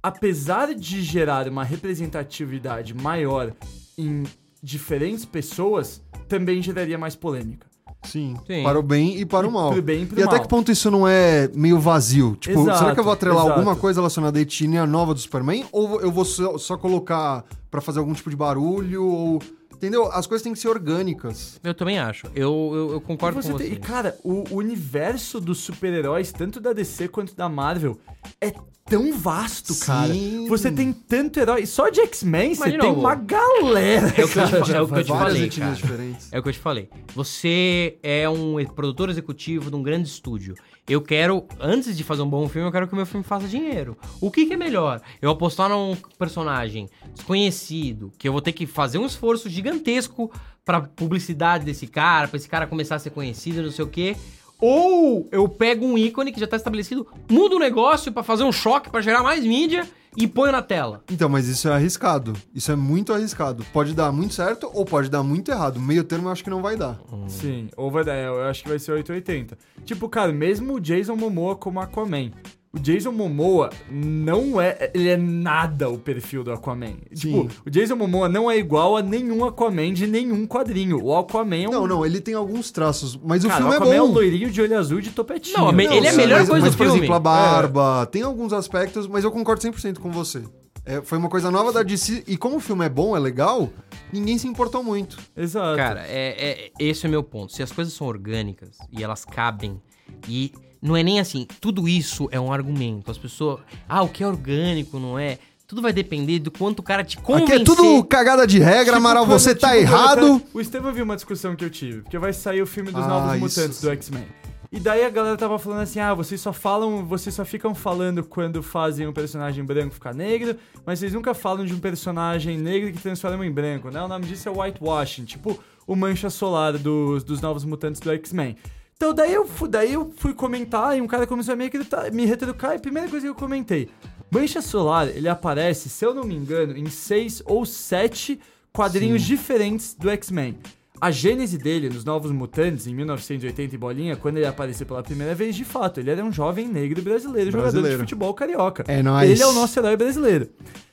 apesar 0.02 0.74
de 0.74 1.02
gerar 1.02 1.46
uma 1.46 1.62
representatividade 1.62 2.94
maior 2.94 3.54
em 3.98 4.24
diferentes 4.62 5.26
pessoas, 5.26 6.02
também 6.26 6.62
geraria 6.62 6.96
mais 6.96 7.14
polêmica. 7.14 7.69
Sim, 8.02 8.34
Sim. 8.46 8.62
para 8.62 8.78
o 8.78 8.82
bem 8.82 9.18
e 9.18 9.26
para 9.26 9.46
o 9.46 9.50
mal. 9.52 9.72
pro 9.72 9.82
bem 9.82 10.02
e 10.02 10.06
pro 10.06 10.18
e 10.18 10.22
até 10.22 10.36
mal. 10.36 10.42
que 10.42 10.48
ponto 10.48 10.72
isso 10.72 10.90
não 10.90 11.06
é 11.06 11.48
meio 11.54 11.78
vazio? 11.78 12.34
Tipo, 12.36 12.60
Exato, 12.62 12.78
será 12.78 12.94
que 12.94 13.00
eu 13.00 13.04
vou 13.04 13.12
atrelar 13.12 13.44
exato. 13.44 13.58
alguma 13.58 13.76
coisa 13.76 14.00
relacionada 14.00 14.38
à 14.38 14.42
etnia 14.42 14.86
nova 14.86 15.12
do 15.12 15.20
Superman? 15.20 15.64
Ou 15.70 16.00
eu 16.00 16.10
vou 16.10 16.24
só, 16.24 16.56
só 16.58 16.76
colocar 16.78 17.44
pra 17.70 17.80
fazer 17.80 17.98
algum 17.98 18.14
tipo 18.14 18.30
de 18.30 18.36
barulho? 18.36 19.04
Ou. 19.04 19.42
Entendeu? 19.74 20.10
As 20.12 20.26
coisas 20.26 20.42
têm 20.42 20.52
que 20.52 20.58
ser 20.58 20.68
orgânicas. 20.68 21.58
Eu 21.64 21.72
também 21.74 21.98
acho. 21.98 22.26
Eu, 22.34 22.70
eu, 22.74 22.92
eu 22.92 23.00
concordo 23.00 23.38
E 23.38 23.42
você 23.42 23.52
com 23.52 23.58
tem- 23.58 23.68
você. 23.68 23.74
e, 23.74 23.78
cara, 23.78 24.16
o 24.22 24.44
universo 24.54 25.40
dos 25.40 25.58
super-heróis, 25.58 26.32
tanto 26.32 26.60
da 26.60 26.72
DC 26.74 27.08
quanto 27.08 27.34
da 27.34 27.48
Marvel, 27.48 27.98
é 28.40 28.52
tão 28.90 29.12
vasto, 29.12 29.72
cara. 29.76 30.12
Sim. 30.12 30.48
Você 30.48 30.70
tem 30.70 30.92
tanto 30.92 31.38
herói. 31.38 31.64
Só 31.64 31.88
de 31.88 32.00
X-Men 32.00 32.56
você 32.56 32.76
tem 32.76 32.90
uma 32.90 33.14
galera. 33.14 34.12
É 34.16 34.24
o 34.24 34.28
que 34.28 34.38
eu 34.38 34.46
te, 34.46 34.50
cara. 34.50 34.78
é 34.78 34.80
o 34.82 34.88
que 34.88 34.94
eu 34.94 35.04
te 35.04 35.08
falei, 35.12 35.48
cara. 35.48 35.74
diferentes. 35.74 36.28
É 36.32 36.38
o 36.38 36.42
que 36.42 36.48
eu 36.48 36.52
te 36.52 36.58
falei. 36.58 36.88
Você 37.14 37.98
é 38.02 38.28
um 38.28 38.56
produtor 38.74 39.08
executivo 39.08 39.70
de 39.70 39.76
um 39.76 39.82
grande 39.82 40.08
estúdio. 40.08 40.56
Eu 40.88 41.00
quero, 41.00 41.46
antes 41.60 41.96
de 41.96 42.02
fazer 42.02 42.22
um 42.22 42.28
bom 42.28 42.48
filme, 42.48 42.66
eu 42.66 42.72
quero 42.72 42.88
que 42.88 42.92
o 42.92 42.96
meu 42.96 43.06
filme 43.06 43.22
faça 43.22 43.46
dinheiro. 43.46 43.96
O 44.20 44.28
que, 44.28 44.44
que 44.44 44.54
é 44.54 44.56
melhor? 44.56 45.00
Eu 45.22 45.30
apostar 45.30 45.68
num 45.68 45.96
personagem 46.18 46.88
desconhecido, 47.14 48.12
que 48.18 48.26
eu 48.26 48.32
vou 48.32 48.42
ter 48.42 48.52
que 48.52 48.66
fazer 48.66 48.98
um 48.98 49.06
esforço 49.06 49.48
gigantesco 49.48 50.32
pra 50.64 50.80
publicidade 50.80 51.64
desse 51.64 51.86
cara, 51.86 52.26
pra 52.26 52.36
esse 52.36 52.48
cara 52.48 52.66
começar 52.66 52.96
a 52.96 52.98
ser 52.98 53.10
conhecido, 53.10 53.62
não 53.62 53.70
sei 53.70 53.84
o 53.84 53.88
quê. 53.88 54.16
Ou 54.60 55.28
eu 55.32 55.48
pego 55.48 55.86
um 55.86 55.96
ícone 55.96 56.32
que 56.32 56.40
já 56.40 56.46
tá 56.46 56.56
estabelecido, 56.56 57.06
mudo 57.30 57.56
o 57.56 57.58
negócio 57.58 58.12
pra 58.12 58.22
fazer 58.22 58.44
um 58.44 58.52
choque, 58.52 58.90
pra 58.90 59.00
gerar 59.00 59.22
mais 59.22 59.44
mídia 59.44 59.88
e 60.16 60.26
ponho 60.26 60.52
na 60.52 60.60
tela. 60.60 61.02
Então, 61.10 61.28
mas 61.28 61.48
isso 61.48 61.68
é 61.68 61.72
arriscado. 61.72 62.34
Isso 62.54 62.70
é 62.70 62.76
muito 62.76 63.12
arriscado. 63.12 63.64
Pode 63.72 63.94
dar 63.94 64.12
muito 64.12 64.34
certo 64.34 64.70
ou 64.72 64.84
pode 64.84 65.08
dar 65.08 65.22
muito 65.22 65.50
errado. 65.50 65.80
Meio 65.80 66.04
termo 66.04 66.28
eu 66.28 66.32
acho 66.32 66.44
que 66.44 66.50
não 66.50 66.62
vai 66.62 66.76
dar. 66.76 66.98
Sim, 67.28 67.68
ou 67.76 67.90
vai 67.90 68.04
dar, 68.04 68.16
eu 68.16 68.42
acho 68.42 68.62
que 68.62 68.68
vai 68.68 68.78
ser 68.78 68.92
880. 68.92 69.56
Tipo, 69.84 70.08
cara, 70.08 70.32
mesmo 70.32 70.74
o 70.74 70.80
Jason 70.80 71.16
Momoa 71.16 71.56
como 71.56 71.80
Aquaman. 71.80 72.32
O 72.72 72.78
Jason 72.78 73.10
Momoa 73.10 73.70
não 73.90 74.60
é. 74.60 74.92
Ele 74.94 75.08
é 75.08 75.16
nada 75.16 75.88
o 75.88 75.98
perfil 75.98 76.44
do 76.44 76.52
Aquaman. 76.52 76.98
Sim. 77.12 77.42
Tipo, 77.42 77.48
o 77.66 77.70
Jason 77.70 77.96
Momoa 77.96 78.28
não 78.28 78.48
é 78.48 78.56
igual 78.56 78.96
a 78.96 79.02
nenhum 79.02 79.44
Aquaman 79.44 79.92
de 79.92 80.06
nenhum 80.06 80.46
quadrinho. 80.46 81.02
O 81.02 81.16
Aquaman 81.16 81.56
é 81.56 81.68
um. 81.68 81.72
Não, 81.72 81.86
não, 81.88 82.06
ele 82.06 82.20
tem 82.20 82.34
alguns 82.34 82.70
traços, 82.70 83.16
mas 83.16 83.44
o 83.44 83.48
Cara, 83.48 83.58
filme 83.58 83.72
o 83.72 83.74
é 83.74 83.76
Aquaman 83.76 83.94
é, 83.94 83.98
bom. 83.98 84.08
um 84.08 84.12
loirinho 84.12 84.50
de 84.52 84.62
olho 84.62 84.78
azul 84.78 85.00
de 85.00 85.10
topetinho. 85.10 85.58
Não, 85.58 85.70
ele 85.70 86.06
é 86.06 86.10
a 86.10 86.12
melhor 86.12 86.38
mas, 86.40 86.48
coisa 86.48 86.66
mas, 86.66 86.74
do 86.74 86.78
por 86.78 86.84
filme. 86.84 86.98
exemplo, 87.00 87.16
a 87.16 87.20
barba, 87.20 88.06
tem 88.06 88.22
alguns 88.22 88.52
aspectos, 88.52 89.08
mas 89.08 89.24
eu 89.24 89.32
concordo 89.32 89.60
100% 89.60 89.98
com 89.98 90.10
você. 90.12 90.44
É, 90.84 91.02
foi 91.02 91.18
uma 91.18 91.28
coisa 91.28 91.50
nova 91.50 91.72
da 91.72 91.82
DC, 91.82 92.24
e 92.26 92.36
como 92.36 92.56
o 92.56 92.60
filme 92.60 92.86
é 92.86 92.88
bom, 92.88 93.16
é 93.16 93.20
legal, 93.20 93.68
ninguém 94.12 94.38
se 94.38 94.46
importou 94.46 94.82
muito. 94.82 95.18
Exato. 95.36 95.76
Cara, 95.76 96.04
é, 96.06 96.68
é- 96.68 96.70
esse 96.78 97.04
é 97.04 97.08
o 97.08 97.10
meu 97.10 97.22
ponto. 97.22 97.52
Se 97.52 97.62
as 97.62 97.72
coisas 97.72 97.92
são 97.92 98.06
orgânicas 98.06 98.78
e 98.90 99.02
elas 99.02 99.24
cabem, 99.24 99.80
e 100.28 100.52
não 100.82 100.96
é 100.96 101.02
nem 101.02 101.20
assim, 101.20 101.46
tudo 101.60 101.88
isso 101.88 102.28
é 102.32 102.40
um 102.40 102.52
argumento. 102.52 103.10
As 103.10 103.18
pessoas. 103.18 103.60
Ah, 103.88 104.02
o 104.02 104.08
que 104.08 104.22
é 104.22 104.26
orgânico, 104.26 104.98
não 104.98 105.18
é? 105.18 105.38
Tudo 105.66 105.80
vai 105.82 105.92
depender 105.92 106.40
do 106.40 106.50
quanto 106.50 106.80
o 106.80 106.82
cara 106.82 107.04
te 107.04 107.16
convencer. 107.16 107.54
Aqui 107.54 107.62
é 107.62 107.64
tudo 107.64 108.02
cagada 108.04 108.44
de 108.46 108.58
regra, 108.58 108.84
Tipo, 108.86 108.96
Amaral, 108.96 109.24
quando- 109.24 109.38
você 109.38 109.54
tá 109.54 109.68
tipo, 109.76 109.88
quando 109.88 109.94
errado. 109.94 110.42
O 110.52 110.60
Estevam 110.60 110.92
viu 110.92 111.04
uma 111.04 111.14
discussão 111.14 111.54
que 111.54 111.64
eu 111.64 111.70
tive, 111.70 112.02
porque 112.02 112.18
vai 112.18 112.32
sair 112.32 112.60
o 112.60 112.66
filme 112.66 112.90
dos 112.90 113.04
Ah, 113.04 113.08
Novos 113.08 113.30
isso 113.34 113.60
Mutantes 113.60 113.78
sim. 113.78 113.86
do 113.86 113.92
X-Men. 113.92 114.24
E 114.72 114.78
daí 114.80 115.04
a 115.04 115.10
galera 115.10 115.36
tava 115.36 115.58
falando 115.58 115.80
assim: 115.80 116.00
ah, 116.00 116.14
vocês 116.14 116.40
só 116.40 116.52
falam, 116.52 117.04
vocês 117.04 117.34
só 117.34 117.44
ficam 117.44 117.74
falando 117.74 118.22
quando 118.24 118.62
fazem 118.62 119.06
um 119.06 119.12
personagem 119.12 119.64
branco 119.64 119.94
ficar 119.94 120.14
negro, 120.14 120.56
mas 120.86 120.98
vocês 121.00 121.12
nunca 121.12 121.34
falam 121.34 121.64
de 121.64 121.72
um 121.74 121.78
personagem 121.78 122.56
negro 122.58 122.92
que 122.92 122.98
transforma 123.00 123.44
em 123.46 123.50
branco, 123.50 123.90
né? 123.90 124.00
O 124.02 124.08
nome 124.08 124.26
disso 124.26 124.48
é 124.48 124.52
whitewashing, 124.52 125.24
tipo 125.24 125.58
o 125.86 125.96
mancha 125.96 126.30
solar 126.30 126.78
dos, 126.78 127.24
dos 127.24 127.40
Novos 127.40 127.64
Mutantes 127.64 128.00
do 128.00 128.10
X-Men. 128.12 128.56
Então 129.02 129.14
daí 129.14 129.32
eu, 129.32 129.46
fu- 129.46 129.66
daí 129.66 129.94
eu 129.94 130.12
fui 130.14 130.34
comentar 130.34 130.94
e 130.94 131.00
um 131.00 131.06
cara 131.06 131.26
começou 131.26 131.54
a 131.54 131.56
me, 131.56 131.70
me 132.12 132.26
retrucar 132.26 132.72
e 132.72 132.76
a 132.76 132.78
primeira 132.78 133.08
coisa 133.08 133.24
que 133.24 133.30
eu 133.30 133.34
comentei. 133.34 133.88
Mancha 134.30 134.60
Solar, 134.60 135.08
ele 135.08 135.26
aparece, 135.26 135.88
se 135.88 136.04
eu 136.04 136.12
não 136.12 136.22
me 136.22 136.34
engano, 136.34 136.76
em 136.76 136.84
seis 136.90 137.42
ou 137.46 137.64
sete 137.64 138.38
quadrinhos 138.70 139.22
diferentes 139.22 139.94
do 139.94 140.10
X-Men. 140.10 140.58
A 141.00 141.10
gênese 141.10 141.56
dele 141.56 141.88
nos 141.88 142.04
Novos 142.04 142.30
Mutantes, 142.30 142.86
em 142.86 142.94
1980 142.94 143.74
e 143.74 143.78
bolinha, 143.78 144.16
quando 144.16 144.36
ele 144.36 144.44
apareceu 144.46 144.86
pela 144.86 145.02
primeira 145.02 145.34
vez, 145.34 145.56
de 145.56 145.64
fato, 145.64 145.98
ele 145.98 146.10
era 146.10 146.22
um 146.22 146.30
jovem 146.30 146.68
negro 146.68 147.00
brasileiro, 147.00 147.50
jogador 147.50 147.68
de 147.68 147.72
Brasileiro. 147.72 148.00
futebol 148.00 148.34
carioca. 148.34 148.84
É 148.86 149.02
nóis. 149.02 149.30
Ele 149.30 149.42
é 149.42 149.46
o 149.46 149.52
nosso 149.52 149.78
herói 149.80 149.96
brasileiro. 149.96 150.50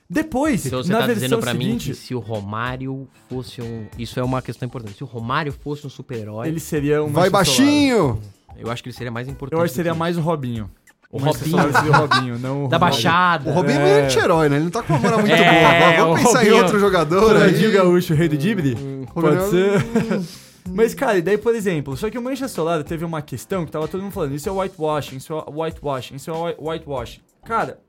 Depois, 0.09 0.65
Então 0.65 0.81
você 0.81 0.91
na 0.91 0.99
tá 0.99 1.07
versão 1.07 1.23
dizendo 1.23 1.39
pra 1.41 1.51
seguinte, 1.51 1.89
mim 1.89 1.93
que 1.93 1.99
se 1.99 2.15
o 2.15 2.19
Romário 2.19 3.07
fosse 3.29 3.61
um. 3.61 3.87
Isso 3.99 4.19
é 4.19 4.23
uma 4.23 4.41
questão 4.41 4.65
importante. 4.65 4.95
Se 4.95 5.03
o 5.03 5.07
Romário 5.07 5.51
fosse 5.51 5.85
um 5.85 5.89
super-herói, 5.89 6.47
ele 6.47 6.59
seria 6.61 7.03
um 7.03 7.07
Vai 7.11 7.29
baixinho! 7.29 8.19
eu 8.57 8.71
acho 8.71 8.81
que 8.81 8.89
ele 8.89 8.95
seria 8.95 9.11
mais 9.11 9.27
importante. 9.27 9.57
Eu 9.59 9.63
acho 9.63 9.71
que 9.71 9.75
seria 9.75 9.91
que 9.91 9.97
mais 9.99 10.17
o 10.17 10.21
Robinho. 10.21 10.69
O 11.11 11.19
Robinho. 11.19 11.57
O 11.57 11.91
Robinho, 11.91 12.39
não 12.39 12.65
o 12.65 12.67
Da 12.69 12.77
Romário. 12.77 12.95
Baixada. 12.95 13.49
O 13.49 13.53
Robinho 13.53 13.79
é, 13.79 13.81
É. 13.81 13.83
meio 13.95 14.05
anti-herói, 14.05 14.49
né? 14.49 14.55
Ele 14.55 14.63
não 14.65 14.71
tá 14.71 14.81
com 14.83 14.93
uma 14.93 14.99
moral 14.99 15.19
muito 15.19 15.33
É, 15.33 15.97
boa. 15.97 16.05
Vamos 16.05 16.21
o 16.21 16.25
pensar 16.25 16.41
em 16.41 16.45
Robinho- 16.47 16.63
outro 16.63 16.79
jogador 16.79 17.23
Ronaldinho 17.33 17.67
aí. 17.69 17.73
Gaúcho, 17.73 18.13
rei 18.13 18.27
do 18.29 18.37
Dibre? 18.37 18.75
Pode 19.13 19.27
Robinho- 19.37 19.49
ser. 19.49 19.85
Mas, 20.69 20.93
cara, 20.93 21.17
e 21.17 21.21
daí, 21.21 21.37
por 21.37 21.55
exemplo, 21.55 21.95
só 21.95 22.09
que 22.09 22.17
o 22.17 22.21
Mancha 22.21 22.47
Solar 22.49 22.83
teve 22.83 23.05
uma 23.05 23.21
questão 23.21 23.65
que 23.65 23.71
tava 23.71 23.87
todo 23.87 24.01
mundo 24.03 24.11
falando, 24.11 24.35
isso 24.35 24.49
é 24.49 24.51
whitewashing, 24.51 25.15
isso 25.15 25.33
é 25.33 25.43
whitewashing, 25.49 26.15
isso 26.15 26.29
é 26.29 26.33
whi- 26.33 26.55
whitewashing. 26.59 27.21
Cara, 27.45 27.79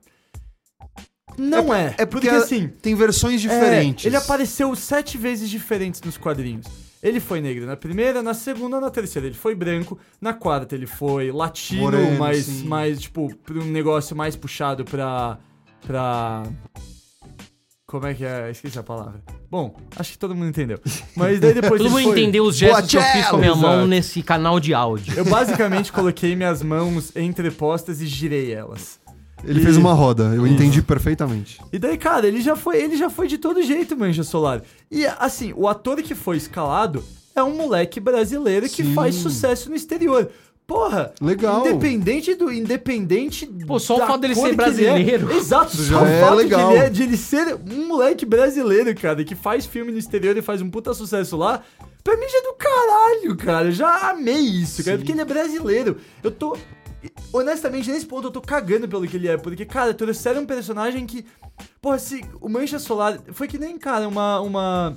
não 1.38 1.72
é. 1.72 1.94
É 1.98 2.04
porque, 2.04 2.28
porque 2.28 2.28
assim, 2.28 2.68
tem 2.82 2.94
versões 2.94 3.36
é, 3.44 3.48
diferentes. 3.48 4.04
ele 4.04 4.16
apareceu 4.16 4.74
sete 4.74 5.16
vezes 5.16 5.48
diferentes 5.48 6.00
nos 6.02 6.16
quadrinhos. 6.18 6.66
Ele 7.00 7.20
foi 7.20 7.40
negro 7.40 7.64
na 7.64 7.76
primeira, 7.76 8.22
na 8.22 8.34
segunda, 8.34 8.80
na 8.80 8.90
terceira 8.90 9.28
ele 9.28 9.36
foi 9.36 9.54
branco, 9.54 9.96
na 10.20 10.34
quarta 10.34 10.74
ele 10.74 10.86
foi 10.86 11.30
latino, 11.30 11.82
Moreno, 11.82 12.18
mas, 12.18 12.44
sim. 12.46 12.64
mais, 12.66 13.00
tipo, 13.00 13.32
pra 13.36 13.54
um 13.58 13.64
negócio 13.70 14.16
mais 14.16 14.34
puxado 14.34 14.84
pra. 14.84 15.38
pra. 15.86 16.42
Como 17.86 18.06
é 18.06 18.12
que 18.12 18.22
é? 18.22 18.50
Esqueci 18.50 18.78
a 18.78 18.82
palavra. 18.82 19.22
Bom, 19.50 19.74
acho 19.96 20.12
que 20.12 20.18
todo 20.18 20.34
mundo 20.34 20.48
entendeu. 20.48 20.78
Mas 21.16 21.40
daí 21.40 21.54
depois 21.54 21.80
Todo 21.80 21.90
mundo 21.90 22.02
foi- 22.02 22.12
entendeu 22.20 22.44
os 22.44 22.54
gestos 22.56 22.90
que 22.90 22.96
eu 22.98 23.02
fiz 23.02 23.26
com 23.28 23.36
a 23.36 23.38
minha 23.38 23.52
Exato. 23.52 23.62
mão 23.66 23.86
nesse 23.86 24.22
canal 24.22 24.60
de 24.60 24.74
áudio. 24.74 25.14
Eu 25.16 25.24
basicamente 25.24 25.90
coloquei 25.90 26.36
minhas 26.36 26.62
mãos 26.62 27.16
entrepostas 27.16 28.02
e 28.02 28.06
girei 28.06 28.52
elas. 28.52 28.97
Ele 29.44 29.60
E- 29.60 29.62
fez 29.62 29.76
uma 29.76 29.92
roda, 29.92 30.32
eu 30.34 30.46
entendi 30.46 30.82
perfeitamente. 30.82 31.60
E 31.72 31.78
daí, 31.78 31.96
cara, 31.96 32.26
ele 32.26 32.40
já 32.40 32.56
foi, 32.56 32.76
ele 32.82 32.96
já 32.96 33.08
foi 33.08 33.28
de 33.28 33.38
todo 33.38 33.62
jeito, 33.62 33.96
Mancha 33.96 34.24
Solar. 34.24 34.62
E 34.90 35.06
assim, 35.06 35.52
o 35.56 35.68
ator 35.68 36.02
que 36.02 36.14
foi 36.14 36.36
escalado 36.36 37.04
é 37.34 37.42
um 37.42 37.54
moleque 37.56 38.00
brasileiro 38.00 38.68
que 38.68 38.82
Sim. 38.82 38.94
faz 38.94 39.14
sucesso 39.14 39.70
no 39.70 39.76
exterior. 39.76 40.28
Porra, 40.66 41.14
Legal. 41.18 41.66
independente 41.66 42.34
do 42.34 42.52
independente 42.52 43.46
Pô, 43.66 43.78
só 43.78 43.96
o 43.96 43.98
fato 44.06 44.18
dele 44.18 44.34
ser 44.34 44.48
é. 44.50 44.52
brasileiro. 44.54 45.32
Exato, 45.32 45.72
Isso 45.74 45.84
só 45.84 45.90
já 45.92 46.02
o 46.02 46.06
é 46.06 46.20
fato 46.20 46.34
legal. 46.34 46.68
que 46.68 46.74
ele 46.76 46.84
é 46.84 46.90
de 46.90 47.02
ele 47.04 47.16
ser 47.16 47.54
um 47.72 47.86
moleque 47.88 48.26
brasileiro, 48.26 48.94
cara, 48.94 49.24
que 49.24 49.34
faz 49.34 49.64
filme 49.64 49.90
no 49.90 49.96
exterior 49.98 50.36
e 50.36 50.42
faz 50.42 50.60
um 50.60 50.68
puta 50.68 50.92
sucesso 50.92 51.38
lá. 51.38 51.62
Pra 52.04 52.16
mim 52.18 52.26
já 52.28 52.38
é 52.38 52.42
do 52.42 52.54
caralho, 52.54 53.36
cara. 53.38 53.68
Eu 53.68 53.72
já 53.72 54.10
amei 54.10 54.40
isso, 54.40 54.84
cara, 54.84 54.96
Sim. 54.96 55.02
porque 55.02 55.12
ele 55.12 55.20
é 55.22 55.24
brasileiro. 55.24 55.96
Eu 56.22 56.30
tô 56.30 56.54
honestamente, 57.32 57.90
nesse 57.90 58.06
ponto 58.06 58.28
eu 58.28 58.30
tô 58.30 58.40
cagando 58.40 58.88
pelo 58.88 59.06
que 59.06 59.16
ele 59.16 59.28
é, 59.28 59.36
porque, 59.36 59.64
cara, 59.64 59.92
trouxeram 59.94 60.42
um 60.42 60.46
personagem 60.46 61.06
que. 61.06 61.24
Porra, 61.80 61.98
se 61.98 62.24
o 62.40 62.48
Mancha 62.48 62.78
Solar. 62.78 63.20
Foi 63.32 63.46
que 63.48 63.58
nem, 63.58 63.78
cara, 63.78 64.06
uma. 64.08 64.40
Uma, 64.40 64.96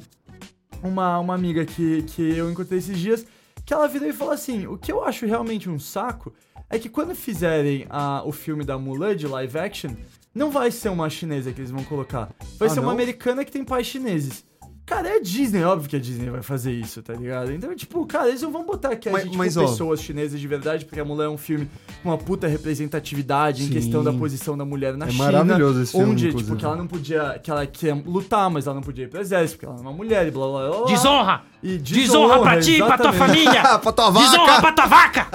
uma, 0.83 1.19
uma 1.19 1.35
amiga 1.35 1.65
que, 1.65 2.03
que 2.03 2.35
eu 2.37 2.49
encontrei 2.49 2.79
esses 2.79 2.97
dias, 2.97 3.25
que 3.65 3.73
ela 3.73 3.87
virou 3.87 4.07
e 4.09 4.13
falou 4.13 4.33
assim: 4.33 4.65
o 4.67 4.77
que 4.77 4.91
eu 4.91 5.03
acho 5.03 5.25
realmente 5.25 5.69
um 5.69 5.79
saco 5.79 6.33
é 6.69 6.79
que 6.79 6.89
quando 6.89 7.13
fizerem 7.15 7.85
a, 7.89 8.23
o 8.25 8.31
filme 8.31 8.63
da 8.63 8.77
Mulan 8.77 9.15
de 9.15 9.27
live 9.27 9.57
action, 9.57 9.91
não 10.33 10.49
vai 10.49 10.71
ser 10.71 10.89
uma 10.89 11.09
chinesa 11.09 11.51
que 11.51 11.59
eles 11.59 11.71
vão 11.71 11.83
colocar. 11.83 12.29
Vai 12.57 12.67
Ah, 12.67 12.71
ser 12.71 12.79
uma 12.79 12.87
não? 12.87 12.91
americana 12.93 13.43
que 13.43 13.51
tem 13.51 13.63
pais 13.63 13.85
chineses. 13.87 14.43
Cara, 14.91 15.07
é 15.07 15.19
Disney, 15.21 15.63
óbvio 15.63 15.89
que 15.89 15.95
a 15.95 15.99
Disney 15.99 16.29
vai 16.29 16.41
fazer 16.41 16.73
isso, 16.73 17.01
tá 17.01 17.13
ligado? 17.13 17.49
Então, 17.53 17.73
tipo, 17.73 18.05
cara, 18.05 18.27
eles 18.27 18.41
não 18.41 18.51
vão 18.51 18.65
botar 18.65 18.89
aqui 18.89 19.07
a 19.07 19.11
Mas- 19.13 19.23
gente 19.23 19.37
mas, 19.37 19.55
com 19.55 19.61
ó, 19.63 19.67
pessoas 19.67 20.01
chinesas 20.01 20.37
de 20.37 20.45
verdade, 20.47 20.83
porque 20.83 20.99
a 20.99 21.05
Mulan 21.05 21.25
é 21.25 21.29
um 21.29 21.37
filme 21.37 21.69
com 22.03 22.09
uma 22.09 22.17
puta 22.17 22.45
representatividade 22.45 23.63
em 23.63 23.67
Sim. 23.67 23.71
questão 23.73 24.03
da 24.03 24.11
posição 24.11 24.57
da 24.57 24.65
mulher 24.65 24.97
na 24.97 25.07
É 25.07 25.11
China. 25.11 25.23
maravilhoso 25.31 25.81
esse 25.81 25.91
filme, 25.93 26.11
Onde, 26.11 26.27
inclusive. 26.27 26.49
tipo, 26.51 26.59
que 26.59 26.65
ela 26.65 26.75
não 26.75 26.87
podia. 26.87 27.39
Que 27.41 27.49
ela 27.49 27.65
quer 27.65 27.93
lutar, 28.05 28.49
mas 28.49 28.67
ela 28.67 28.75
não 28.75 28.81
podia 28.83 29.05
ir 29.05 29.07
pro 29.07 29.21
exército, 29.21 29.59
porque 29.59 29.65
ela 29.65 29.77
é 29.77 29.81
uma 29.81 29.93
mulher 29.93 30.27
e 30.27 30.31
blá 30.31 30.45
blá 30.45 30.69
blá. 30.69 30.77
blá. 30.79 30.87
Desonra! 30.87 31.41
E 31.63 31.77
Desonra 31.77 32.39
pra 32.41 32.59
ti, 32.59 32.77
pra 32.79 32.97
tua 32.97 33.09
exatamente. 33.11 33.17
família! 33.45 33.77
pra 33.79 33.91
tua 33.93 34.11
Desonra 34.11 34.45
vaca! 34.47 34.61
pra 34.61 34.71
tua 34.73 34.85
vaca! 34.87 35.27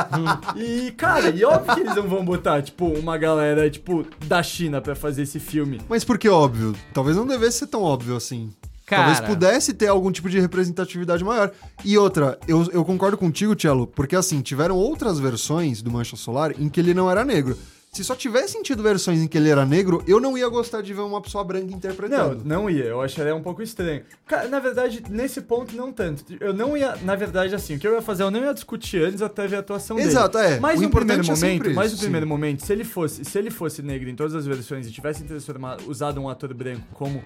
E, 0.56 0.90
cara, 0.92 1.30
e 1.30 1.44
óbvio 1.44 1.74
que 1.74 1.80
eles 1.80 1.96
não 1.96 2.02
vão 2.08 2.24
botar, 2.24 2.60
tipo, 2.62 2.86
uma 2.86 3.16
galera, 3.16 3.68
tipo, 3.70 4.04
da 4.26 4.42
China 4.42 4.80
pra 4.80 4.94
fazer 4.94 5.22
esse 5.22 5.40
filme. 5.40 5.80
Mas 5.88 6.04
por 6.04 6.18
que 6.18 6.28
óbvio? 6.28 6.74
Talvez 6.92 7.16
não 7.16 7.26
devesse 7.26 7.58
ser 7.60 7.66
tão 7.68 7.82
óbvio 7.82 8.16
assim. 8.16 8.50
Cara. 8.86 9.02
Talvez 9.02 9.28
pudesse 9.28 9.74
ter 9.74 9.88
algum 9.88 10.12
tipo 10.12 10.30
de 10.30 10.38
representatividade 10.38 11.24
maior. 11.24 11.50
E 11.84 11.98
outra, 11.98 12.38
eu, 12.46 12.68
eu 12.72 12.84
concordo 12.84 13.18
contigo, 13.18 13.60
Cello, 13.60 13.86
porque 13.86 14.14
assim, 14.14 14.40
tiveram 14.40 14.76
outras 14.76 15.18
versões 15.18 15.82
do 15.82 15.90
Mancha 15.90 16.16
Solar 16.16 16.52
em 16.58 16.68
que 16.68 16.78
ele 16.78 16.94
não 16.94 17.10
era 17.10 17.24
negro. 17.24 17.58
Se 17.92 18.04
só 18.04 18.14
tivessem 18.14 18.62
tido 18.62 18.82
versões 18.82 19.22
em 19.22 19.26
que 19.26 19.38
ele 19.38 19.48
era 19.48 19.64
negro, 19.64 20.04
eu 20.06 20.20
não 20.20 20.36
ia 20.36 20.46
gostar 20.48 20.82
de 20.82 20.92
ver 20.92 21.00
uma 21.00 21.20
pessoa 21.22 21.42
branca 21.42 21.66
Não, 21.70 21.76
interpretando. 21.78 22.42
não 22.44 22.68
ia, 22.68 22.84
eu 22.84 23.00
acharia 23.00 23.34
um 23.34 23.42
pouco 23.42 23.62
estranho. 23.62 24.02
Cara, 24.26 24.48
na 24.48 24.60
verdade, 24.60 25.02
nesse 25.08 25.40
ponto, 25.40 25.74
não 25.74 25.90
tanto. 25.90 26.22
Eu 26.38 26.52
não 26.52 26.76
ia, 26.76 26.94
na 27.02 27.16
verdade, 27.16 27.54
assim, 27.54 27.76
o 27.76 27.78
que 27.78 27.88
eu 27.88 27.94
ia 27.94 28.02
fazer, 28.02 28.22
eu 28.24 28.30
não 28.30 28.44
ia 28.44 28.52
discutir 28.52 29.02
antes 29.02 29.22
até 29.22 29.46
ver 29.46 29.56
a 29.56 29.60
atuação 29.60 29.96
dele. 29.96 30.08
Exato, 30.08 30.36
é. 30.36 30.60
Mas 30.60 30.78
O 30.78 30.82
no 30.82 30.90
primeiro 30.90 31.22
é 31.22 31.26
momento, 31.26 31.70
mas 31.74 31.92
no 31.92 31.98
primeiro 31.98 32.26
momento, 32.26 32.66
se 32.66 32.70
ele 32.70 32.84
fosse, 32.84 33.24
se 33.24 33.38
ele 33.38 33.50
fosse 33.50 33.80
negro 33.80 34.10
em 34.10 34.14
todas 34.14 34.34
as 34.34 34.46
versões 34.46 34.86
e 34.86 34.92
tivesse 34.92 35.24
transformado, 35.24 35.82
usado 35.88 36.20
um 36.20 36.28
ator 36.28 36.52
branco 36.52 36.82
como 36.92 37.24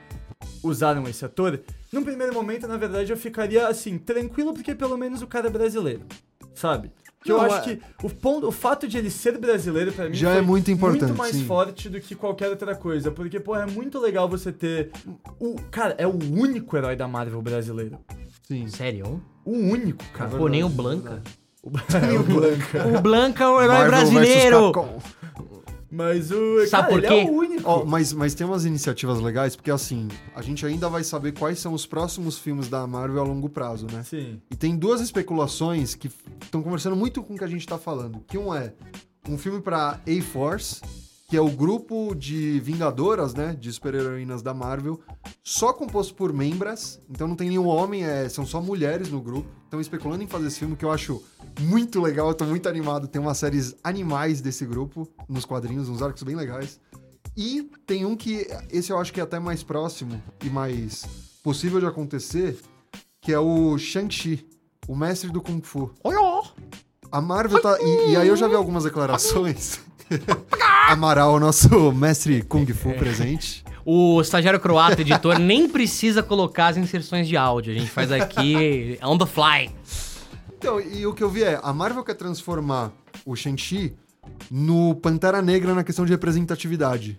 usaram 0.62 1.06
esse 1.08 1.24
ator, 1.24 1.60
no 1.92 2.02
primeiro 2.02 2.32
momento, 2.34 2.66
na 2.68 2.76
verdade, 2.76 3.10
eu 3.12 3.16
ficaria 3.16 3.66
assim, 3.68 3.98
tranquilo, 3.98 4.52
porque 4.52 4.74
pelo 4.74 4.96
menos 4.96 5.22
o 5.22 5.26
cara 5.26 5.46
é 5.48 5.50
brasileiro. 5.50 6.02
Sabe? 6.54 6.90
Que 7.22 7.30
eu 7.32 7.36
Não, 7.36 7.44
acho 7.44 7.68
é- 7.70 7.76
que 7.76 7.82
o, 8.02 8.08
ponto, 8.08 8.48
o 8.48 8.52
fato 8.52 8.88
de 8.88 8.96
ele 8.96 9.10
ser 9.10 9.36
brasileiro, 9.38 9.92
pra 9.92 10.08
mim, 10.08 10.14
Já 10.14 10.30
foi 10.30 10.38
é 10.38 10.40
muito 10.42 10.70
importante, 10.70 11.04
muito 11.04 11.18
mais 11.18 11.36
sim. 11.36 11.44
forte 11.44 11.88
do 11.90 12.00
que 12.00 12.14
qualquer 12.14 12.48
outra 12.48 12.74
coisa. 12.74 13.10
Porque, 13.10 13.38
pô, 13.38 13.54
é 13.54 13.66
muito 13.66 13.98
legal 13.98 14.26
você 14.26 14.50
ter. 14.50 14.90
O, 15.38 15.54
cara, 15.70 15.94
é 15.98 16.06
o 16.06 16.18
único 16.32 16.74
herói 16.78 16.96
da 16.96 17.06
Marvel 17.06 17.42
brasileiro. 17.42 17.98
Sim. 18.48 18.66
Sério? 18.68 19.22
O 19.44 19.52
único, 19.52 20.02
cara. 20.14 20.30
Pô, 20.30 20.48
nem 20.48 20.64
o 20.64 20.68
Blanca. 20.68 21.22
O, 21.62 21.68
é 21.76 22.16
o 22.18 22.22
Blanca. 22.22 22.88
O 22.88 23.00
Blanca 23.02 23.44
é 23.44 23.46
o 23.46 23.60
herói 23.60 23.76
Marvel 23.76 23.90
versus 23.90 24.14
brasileiro! 24.14 24.72
Mas 25.90 26.30
o. 26.30 26.66
Sabe 26.66 26.70
cara, 26.70 26.86
por 26.88 26.98
ele 26.98 27.08
quê? 27.08 27.14
é 27.14 27.24
o 27.24 27.34
único. 27.34 27.68
Ó, 27.68 27.84
mas, 27.84 28.12
mas 28.12 28.34
tem 28.34 28.46
umas 28.46 28.64
iniciativas 28.64 29.20
legais, 29.20 29.56
porque 29.56 29.70
assim, 29.70 30.06
a 30.34 30.40
gente 30.40 30.64
ainda 30.64 30.88
vai 30.88 31.02
saber 31.02 31.32
quais 31.32 31.58
são 31.58 31.74
os 31.74 31.84
próximos 31.84 32.38
filmes 32.38 32.68
da 32.68 32.86
Marvel 32.86 33.20
a 33.20 33.24
longo 33.24 33.48
prazo, 33.48 33.86
né? 33.90 34.02
Sim. 34.04 34.40
E 34.50 34.54
tem 34.54 34.76
duas 34.76 35.00
especulações 35.00 35.94
que 35.94 36.10
estão 36.42 36.62
conversando 36.62 36.94
muito 36.94 37.22
com 37.22 37.34
o 37.34 37.38
que 37.38 37.44
a 37.44 37.48
gente 37.48 37.66
tá 37.66 37.76
falando. 37.76 38.20
Que 38.26 38.38
um 38.38 38.54
é 38.54 38.72
um 39.28 39.36
filme 39.36 39.60
pra 39.60 40.00
A-Force, 40.06 40.80
que 41.30 41.36
é 41.36 41.40
o 41.40 41.48
grupo 41.48 42.12
de 42.12 42.58
vingadoras, 42.58 43.34
né? 43.34 43.56
De 43.58 43.72
super-heroínas 43.72 44.42
da 44.42 44.52
Marvel, 44.52 44.98
só 45.44 45.72
composto 45.72 46.12
por 46.12 46.32
membras. 46.32 47.00
Então 47.08 47.28
não 47.28 47.36
tem 47.36 47.48
nenhum 47.48 47.68
homem, 47.68 48.02
é, 48.02 48.28
são 48.28 48.44
só 48.44 48.60
mulheres 48.60 49.10
no 49.10 49.20
grupo. 49.20 49.48
Estão 49.62 49.80
especulando 49.80 50.24
em 50.24 50.26
fazer 50.26 50.48
esse 50.48 50.58
filme 50.58 50.74
que 50.74 50.84
eu 50.84 50.90
acho 50.90 51.22
muito 51.60 52.00
legal, 52.00 52.26
eu 52.26 52.34
tô 52.34 52.44
muito 52.44 52.68
animado. 52.68 53.06
Tem 53.06 53.22
umas 53.22 53.38
séries 53.38 53.76
animais 53.84 54.40
desse 54.40 54.66
grupo 54.66 55.08
nos 55.28 55.44
quadrinhos, 55.44 55.88
uns 55.88 56.02
arcos 56.02 56.24
bem 56.24 56.34
legais. 56.34 56.80
E 57.36 57.70
tem 57.86 58.04
um 58.04 58.16
que, 58.16 58.48
esse 58.68 58.90
eu 58.90 58.98
acho 58.98 59.12
que 59.12 59.20
é 59.20 59.22
até 59.22 59.38
mais 59.38 59.62
próximo 59.62 60.20
e 60.44 60.50
mais 60.50 61.04
possível 61.44 61.78
de 61.78 61.86
acontecer, 61.86 62.58
que 63.20 63.32
é 63.32 63.38
o 63.38 63.78
Shang-Chi, 63.78 64.44
o 64.88 64.96
mestre 64.96 65.30
do 65.30 65.40
Kung 65.40 65.62
Fu. 65.62 65.92
A 67.12 67.20
Marvel 67.20 67.62
tá. 67.62 67.78
E, 67.80 68.10
e 68.10 68.16
aí 68.16 68.26
eu 68.26 68.36
já 68.36 68.48
vi 68.48 68.56
algumas 68.56 68.82
declarações. 68.82 69.78
Amaral, 70.88 71.38
nosso 71.38 71.92
mestre 71.92 72.42
Kung 72.42 72.66
Fu 72.72 72.92
presente. 72.94 73.64
O 73.84 74.20
estagiário 74.20 74.60
croata, 74.60 75.00
editor, 75.00 75.38
nem 75.40 75.68
precisa 75.68 76.22
colocar 76.22 76.68
as 76.68 76.76
inserções 76.76 77.26
de 77.28 77.36
áudio. 77.36 77.72
A 77.72 77.78
gente 77.78 77.90
faz 77.90 78.12
aqui 78.12 78.98
on 79.02 79.16
the 79.16 79.26
fly. 79.26 79.70
Então, 80.58 80.80
e 80.80 81.06
o 81.06 81.14
que 81.14 81.22
eu 81.22 81.30
vi 81.30 81.42
é, 81.42 81.58
a 81.62 81.72
Marvel 81.72 82.04
quer 82.04 82.14
transformar 82.14 82.92
o 83.24 83.34
Shang-Chi 83.34 83.94
no 84.50 84.94
Pantera 84.96 85.40
Negra 85.40 85.74
na 85.74 85.82
questão 85.82 86.04
de 86.04 86.12
representatividade. 86.12 87.18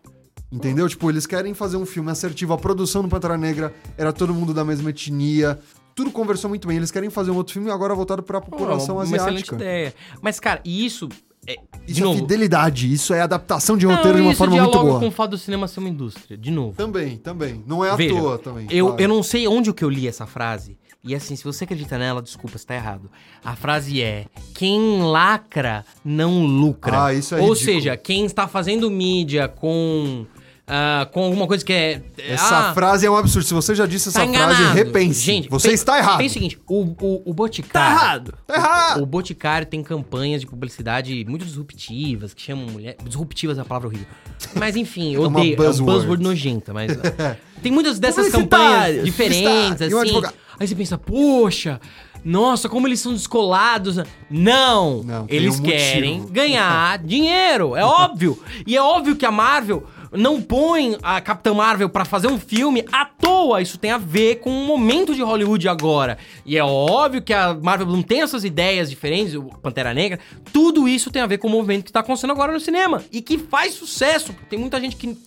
Entendeu? 0.51 0.87
Tipo, 0.87 1.09
eles 1.09 1.25
querem 1.25 1.53
fazer 1.53 1.77
um 1.77 1.85
filme 1.85 2.11
assertivo. 2.11 2.53
A 2.53 2.57
produção 2.57 3.01
do 3.01 3.07
Pantera 3.07 3.37
Negra 3.37 3.73
era 3.97 4.11
todo 4.11 4.33
mundo 4.33 4.53
da 4.53 4.65
mesma 4.65 4.89
etnia. 4.89 5.57
Tudo 5.95 6.11
conversou 6.11 6.49
muito 6.49 6.67
bem. 6.67 6.77
Eles 6.77 6.91
querem 6.91 7.09
fazer 7.09 7.31
um 7.31 7.35
outro 7.35 7.53
filme 7.53 7.71
agora 7.71 7.95
voltado 7.95 8.21
pra 8.21 8.41
população 8.41 8.95
Pô, 8.95 9.01
uma 9.01 9.03
excelente 9.03 9.27
asiática. 9.27 9.55
ideia. 9.55 9.93
Mas, 10.21 10.39
cara, 10.39 10.61
e 10.65 10.85
isso... 10.85 11.07
É, 11.47 11.55
de 11.85 11.91
Isso 11.93 12.01
é 12.01 12.03
novo, 12.03 12.19
fidelidade, 12.19 12.93
isso 12.93 13.13
é 13.13 13.21
adaptação 13.21 13.75
de 13.75 13.87
não, 13.87 13.95
roteiro 13.95 14.17
de 14.19 14.23
uma 14.23 14.35
forma 14.35 14.55
muito 14.61 14.79
boa. 14.79 14.99
com 14.99 15.07
o 15.07 15.11
fato 15.11 15.31
do 15.31 15.37
cinema 15.39 15.67
ser 15.67 15.79
uma 15.79 15.89
indústria. 15.89 16.37
De 16.37 16.51
novo. 16.51 16.75
Também, 16.77 17.17
também. 17.17 17.63
Não 17.65 17.83
é 17.83 17.89
à 17.89 17.95
Veja, 17.95 18.13
toa 18.15 18.37
também. 18.37 18.67
Eu, 18.69 18.87
claro. 18.87 19.01
eu 19.01 19.07
não 19.07 19.23
sei 19.23 19.47
onde 19.47 19.73
que 19.73 19.83
eu 19.83 19.89
li 19.89 20.07
essa 20.07 20.27
frase, 20.27 20.77
E 21.03 21.15
assim, 21.15 21.35
se 21.35 21.43
você 21.43 21.63
acredita 21.63 21.97
nela, 21.97 22.21
desculpa, 22.21 22.59
você 22.59 22.65
tá 22.67 22.75
errado. 22.75 23.09
A 23.43 23.55
frase 23.55 24.03
é: 24.03 24.27
quem 24.53 25.01
lacra 25.01 25.83
não 26.05 26.45
lucra. 26.45 27.05
Ah, 27.05 27.13
isso 27.13 27.33
é 27.33 27.39
Ou 27.39 27.53
ridículo. 27.53 27.73
seja, 27.73 27.97
quem 27.97 28.23
está 28.25 28.47
fazendo 28.47 28.89
mídia 28.91 29.47
com. 29.47 30.27
Ah, 30.67 31.07
com 31.11 31.23
alguma 31.23 31.47
coisa 31.47 31.65
que 31.65 31.73
é. 31.73 32.01
Essa 32.17 32.69
ah, 32.69 32.73
frase 32.73 33.05
é 33.05 33.11
um 33.11 33.15
absurdo. 33.15 33.45
Se 33.45 33.53
você 33.53 33.75
já 33.75 33.85
disse 33.85 34.09
essa 34.09 34.19
tá 34.19 34.25
enganado. 34.25 34.55
frase, 34.55 34.73
repense. 34.73 35.21
Gente, 35.21 35.49
você 35.49 35.71
está 35.71 35.97
errado. 35.97 36.19
Pensa 36.19 36.31
o 36.31 36.33
seguinte: 36.33 36.59
o, 36.67 36.81
o, 36.83 37.23
o 37.25 37.33
Boticário. 37.33 37.71
Tá 37.73 37.91
errado. 37.91 38.33
Tá 38.47 38.55
errado. 38.55 39.03
O 39.03 39.05
Boticário 39.05 39.67
tem 39.67 39.83
campanhas 39.83 40.41
de 40.41 40.47
publicidade 40.47 41.25
muito 41.27 41.45
disruptivas, 41.45 42.33
que 42.33 42.41
chamam 42.41 42.67
mulher. 42.67 42.95
Disruptivas 43.03 43.57
é 43.57 43.61
a 43.61 43.65
palavra 43.65 43.89
horrível. 43.89 44.07
Mas 44.55 44.75
enfim, 44.75 45.13
eu 45.13 45.25
É 45.25 45.27
uma 45.27 45.39
odeio. 45.39 45.55
É 45.55 45.59
um 45.59 45.65
buzzword. 45.65 45.99
buzzword 45.99 46.23
nojenta, 46.23 46.73
mas. 46.73 46.91
tem 47.61 47.71
muitas 47.71 47.99
dessas 47.99 48.29
campanhas 48.29 49.03
diferentes, 49.03 49.81
assim. 49.81 50.21
Aí 50.59 50.67
você 50.67 50.75
pensa, 50.75 50.95
poxa, 50.95 51.81
nossa, 52.23 52.69
como 52.69 52.87
eles 52.87 52.99
são 52.99 53.13
descolados. 53.13 53.97
Não, 54.29 55.03
Não, 55.03 55.25
eles 55.27 55.59
um 55.59 55.63
querem 55.63 56.19
motivo. 56.19 56.33
ganhar 56.33 56.99
dinheiro, 57.03 57.75
é 57.75 57.83
óbvio. 57.83 58.39
E 58.65 58.77
é 58.77 58.81
óbvio 58.81 59.15
que 59.15 59.25
a 59.25 59.31
Marvel 59.31 59.83
não 60.11 60.41
põe 60.41 60.97
a 61.01 61.21
Capitã 61.21 61.53
Marvel 61.53 61.89
pra 61.89 62.05
fazer 62.05 62.27
um 62.27 62.39
filme 62.39 62.85
à 62.91 63.05
toa. 63.05 63.61
Isso 63.61 63.77
tem 63.77 63.91
a 63.91 63.97
ver 63.97 64.35
com 64.39 64.49
o 64.49 64.65
momento 64.65 65.15
de 65.15 65.21
Hollywood 65.21 65.67
agora. 65.67 66.17
E 66.45 66.57
é 66.57 66.63
óbvio 66.63 67.21
que 67.21 67.33
a 67.33 67.53
Marvel 67.53 67.87
não 67.87 68.01
tem 68.01 68.21
essas 68.21 68.43
ideias 68.43 68.89
diferentes, 68.89 69.35
o 69.35 69.43
Pantera 69.43 69.93
Negra. 69.93 70.19
Tudo 70.51 70.87
isso 70.87 71.09
tem 71.11 71.21
a 71.21 71.27
ver 71.27 71.37
com 71.37 71.47
o 71.47 71.51
movimento 71.51 71.85
que 71.85 71.91
tá 71.91 72.01
acontecendo 72.01 72.31
agora 72.31 72.51
no 72.51 72.59
cinema. 72.59 73.03
E 73.11 73.21
que 73.21 73.37
faz 73.37 73.73
sucesso. 73.73 74.35
Tem 74.49 74.59
muita 74.59 74.79
gente 74.79 74.95
que 74.95 75.17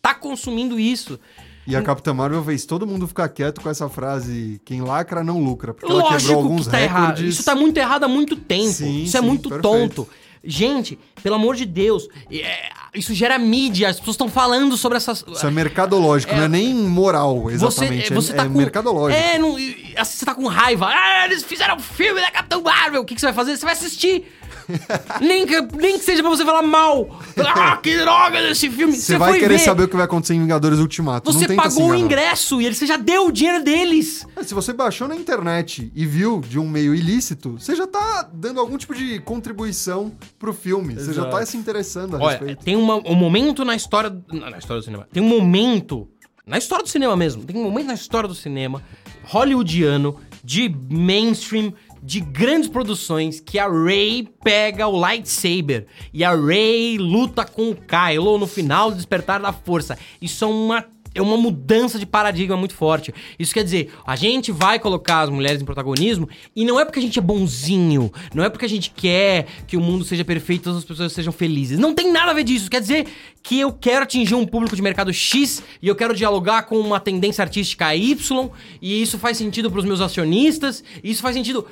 tá 0.00 0.14
consumindo 0.14 0.78
isso. 0.78 1.18
E 1.66 1.76
a 1.76 1.82
Capitã 1.82 2.12
Marvel 2.12 2.42
fez 2.42 2.64
todo 2.64 2.86
mundo 2.86 3.06
ficar 3.06 3.28
quieto 3.28 3.60
com 3.60 3.68
essa 3.68 3.88
frase: 3.88 4.60
quem 4.64 4.80
lacra 4.80 5.22
não 5.22 5.38
lucra. 5.38 5.74
Porque 5.74 5.90
ela 5.90 6.02
quebrou 6.02 6.12
Lógico 6.12 6.34
alguns 6.34 6.64
que 6.64 6.70
tá 6.70 6.80
errado. 6.80 7.00
recordes. 7.00 7.34
Isso 7.34 7.44
tá 7.44 7.54
muito 7.54 7.76
errado 7.76 8.04
há 8.04 8.08
muito 8.08 8.34
tempo. 8.34 8.72
Sim, 8.72 9.02
isso 9.04 9.16
é 9.16 9.20
sim, 9.20 9.26
muito 9.26 9.48
perfeito. 9.48 9.62
tonto. 9.62 10.08
Gente, 10.42 10.98
pelo 11.22 11.34
amor 11.34 11.54
de 11.54 11.66
Deus, 11.66 12.08
é, 12.30 12.70
isso 12.94 13.12
gera 13.12 13.38
mídia, 13.38 13.88
as 13.88 13.98
pessoas 13.98 14.14
estão 14.14 14.28
falando 14.28 14.74
sobre 14.76 14.96
essas. 14.96 15.22
Isso 15.28 15.46
é 15.46 15.50
mercadológico, 15.50 16.34
não 16.34 16.44
é 16.44 16.48
nem 16.48 16.74
moral, 16.74 17.42
Você, 17.42 17.54
exatamente. 17.54 18.12
você 18.12 18.32
é, 18.32 18.36
tá 18.36 18.44
é 18.44 18.48
com. 18.48 18.56
mercadológico. 18.56 19.22
É, 19.22 19.38
não, 19.38 19.54
assim, 19.96 20.18
você 20.18 20.24
tá 20.24 20.34
com 20.34 20.46
raiva. 20.46 20.88
Ah, 20.88 21.26
eles 21.26 21.44
fizeram 21.44 21.76
um 21.76 21.80
filme 21.80 22.20
da 22.22 22.30
Capitão 22.30 22.62
Marvel. 22.62 23.02
O 23.02 23.04
que, 23.04 23.14
que 23.14 23.20
você 23.20 23.26
vai 23.26 23.34
fazer? 23.34 23.56
Você 23.56 23.64
vai 23.66 23.74
assistir. 23.74 24.24
nem, 25.20 25.46
que, 25.46 25.60
nem 25.76 25.98
que 25.98 26.04
seja 26.04 26.22
pra 26.22 26.30
você 26.30 26.44
falar 26.44 26.62
mal. 26.62 27.20
Ah, 27.38 27.76
que 27.76 27.96
droga 27.98 28.40
desse 28.42 28.68
filme. 28.70 28.94
Você 28.96 29.16
vai 29.18 29.30
foi 29.32 29.40
querer 29.40 29.58
ver. 29.58 29.64
saber 29.64 29.82
o 29.84 29.88
que 29.88 29.96
vai 29.96 30.04
acontecer 30.04 30.34
em 30.34 30.40
Vingadores 30.40 30.78
Ultimato. 30.78 31.32
Você 31.32 31.54
pagou 31.54 31.90
o 31.90 31.94
ingresso 31.94 32.60
e 32.60 32.66
ele- 32.66 32.74
você 32.74 32.86
já 32.86 32.96
deu 32.96 33.26
o 33.26 33.32
dinheiro 33.32 33.62
deles. 33.64 34.26
É, 34.36 34.42
Se 34.42 34.54
você 34.54 34.72
baixou 34.72 35.06
na 35.08 35.16
internet 35.16 35.90
e 35.94 36.06
viu 36.06 36.40
de 36.40 36.58
um 36.58 36.68
meio 36.68 36.94
ilícito, 36.94 37.58
você 37.58 37.74
já 37.74 37.86
tá 37.86 38.28
dando 38.32 38.60
algum 38.60 38.76
tipo 38.78 38.94
de 38.94 39.18
contribuição 39.20 40.12
pro 40.38 40.52
filme. 40.52 40.94
Você 40.94 41.12
já 41.12 41.22
tá 41.24 41.28
Exato. 41.38 41.46
se 41.46 41.56
interessando 41.56 42.16
a 42.16 42.20
Olha, 42.20 42.36
respeito. 42.38 42.64
tem 42.64 42.76
uma- 42.76 42.96
um 42.96 43.14
momento 43.14 43.64
na 43.64 43.74
história. 43.74 44.10
Na, 44.32 44.50
na 44.50 44.58
história 44.58 44.80
do 44.80 44.84
cinema. 44.84 45.06
Tem 45.12 45.22
um 45.22 45.28
momento. 45.28 46.08
Na 46.46 46.58
história 46.58 46.82
do 46.82 46.88
cinema 46.88 47.16
mesmo. 47.16 47.44
Tem 47.44 47.56
um 47.56 47.62
momento 47.62 47.86
na 47.86 47.94
história 47.94 48.28
do 48.28 48.34
cinema 48.34 48.82
hollywoodiano, 49.24 50.16
de 50.42 50.74
mainstream, 50.90 51.72
de 52.02 52.20
grandes 52.20 52.68
produções, 52.68 53.40
que 53.40 53.58
a 53.58 53.68
Ray 53.68 54.28
pega 54.42 54.86
o 54.86 54.98
lightsaber 54.98 55.86
e 56.12 56.24
a 56.24 56.34
Ray 56.34 56.98
luta 56.98 57.44
com 57.44 57.70
o 57.70 57.76
Kylo 57.76 58.38
no 58.38 58.46
final 58.46 58.90
do 58.90 58.96
Despertar 58.96 59.40
da 59.40 59.52
Força. 59.52 59.98
Isso 60.20 60.44
é 60.44 60.48
uma. 60.48 60.86
É 61.14 61.20
uma 61.20 61.36
mudança 61.36 61.98
de 61.98 62.06
paradigma 62.06 62.56
muito 62.56 62.74
forte. 62.74 63.12
Isso 63.38 63.52
quer 63.52 63.64
dizer, 63.64 63.92
a 64.06 64.14
gente 64.16 64.52
vai 64.52 64.78
colocar 64.78 65.22
as 65.22 65.30
mulheres 65.30 65.60
em 65.60 65.64
protagonismo 65.64 66.28
e 66.54 66.64
não 66.64 66.78
é 66.78 66.84
porque 66.84 66.98
a 66.98 67.02
gente 67.02 67.18
é 67.18 67.22
bonzinho, 67.22 68.12
não 68.34 68.44
é 68.44 68.48
porque 68.48 68.64
a 68.64 68.68
gente 68.68 68.90
quer 68.90 69.46
que 69.66 69.76
o 69.76 69.80
mundo 69.80 70.04
seja 70.04 70.24
perfeito 70.24 70.60
e 70.60 70.64
todas 70.64 70.78
as 70.78 70.84
pessoas 70.84 71.12
sejam 71.12 71.32
felizes. 71.32 71.78
Não 71.78 71.94
tem 71.94 72.12
nada 72.12 72.30
a 72.30 72.34
ver 72.34 72.44
disso. 72.44 72.70
Quer 72.70 72.80
dizer 72.80 73.06
que 73.42 73.58
eu 73.58 73.72
quero 73.72 74.02
atingir 74.02 74.34
um 74.34 74.46
público 74.46 74.76
de 74.76 74.82
mercado 74.82 75.12
X 75.12 75.62
e 75.82 75.88
eu 75.88 75.96
quero 75.96 76.14
dialogar 76.14 76.64
com 76.64 76.78
uma 76.78 77.00
tendência 77.00 77.42
artística 77.42 77.94
Y 77.94 78.50
e 78.80 79.02
isso 79.02 79.18
faz 79.18 79.36
sentido 79.36 79.70
pros 79.70 79.84
meus 79.84 80.00
acionistas, 80.00 80.84
e 81.02 81.10
isso 81.10 81.22
faz 81.22 81.34
sentido. 81.34 81.66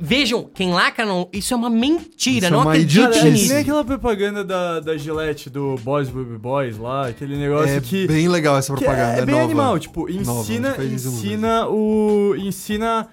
Vejam, 0.00 0.48
quem 0.54 0.72
lacra 0.72 1.04
não. 1.04 1.28
Isso 1.32 1.52
é 1.54 1.56
uma 1.56 1.70
mentira, 1.70 2.38
Isso 2.38 2.46
é 2.46 2.50
não 2.50 2.62
uma 2.62 2.72
acreditem 2.72 3.04
Cara, 3.04 3.18
é 3.18 3.22
nem 3.24 3.32
nisso. 3.32 3.54
aquela 3.56 3.84
propaganda 3.84 4.44
da, 4.44 4.80
da 4.80 4.96
Gillette, 4.96 5.50
do 5.50 5.76
Boys 5.82 6.08
Be 6.08 6.24
Boys 6.38 6.78
lá, 6.78 7.08
aquele 7.08 7.36
negócio 7.36 7.76
É 7.76 7.80
que... 7.80 8.06
bem 8.06 8.28
legal 8.28 8.55
essa 8.58 8.74
que 8.74 8.84
propaganda. 8.84 9.18
é, 9.18 9.22
é 9.22 9.26
bem 9.26 9.34
nova. 9.34 9.44
animal, 9.44 9.78
tipo, 9.78 10.00
Nova, 10.00 10.40
ensina, 10.40 10.76
mesmo. 10.78 11.12
ensina 11.12 11.68
o... 11.68 12.34
Ensina... 12.36 13.08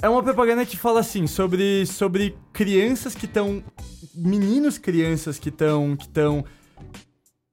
É 0.00 0.08
uma 0.08 0.22
propaganda 0.22 0.64
que 0.64 0.76
fala 0.76 1.00
assim, 1.00 1.26
sobre, 1.26 1.84
sobre 1.86 2.36
crianças 2.52 3.14
que 3.14 3.26
estão... 3.26 3.62
Meninos 4.14 4.78
crianças 4.78 5.38
que 5.38 5.48
estão... 5.48 5.96
Que 5.96 6.04
estão 6.04 6.44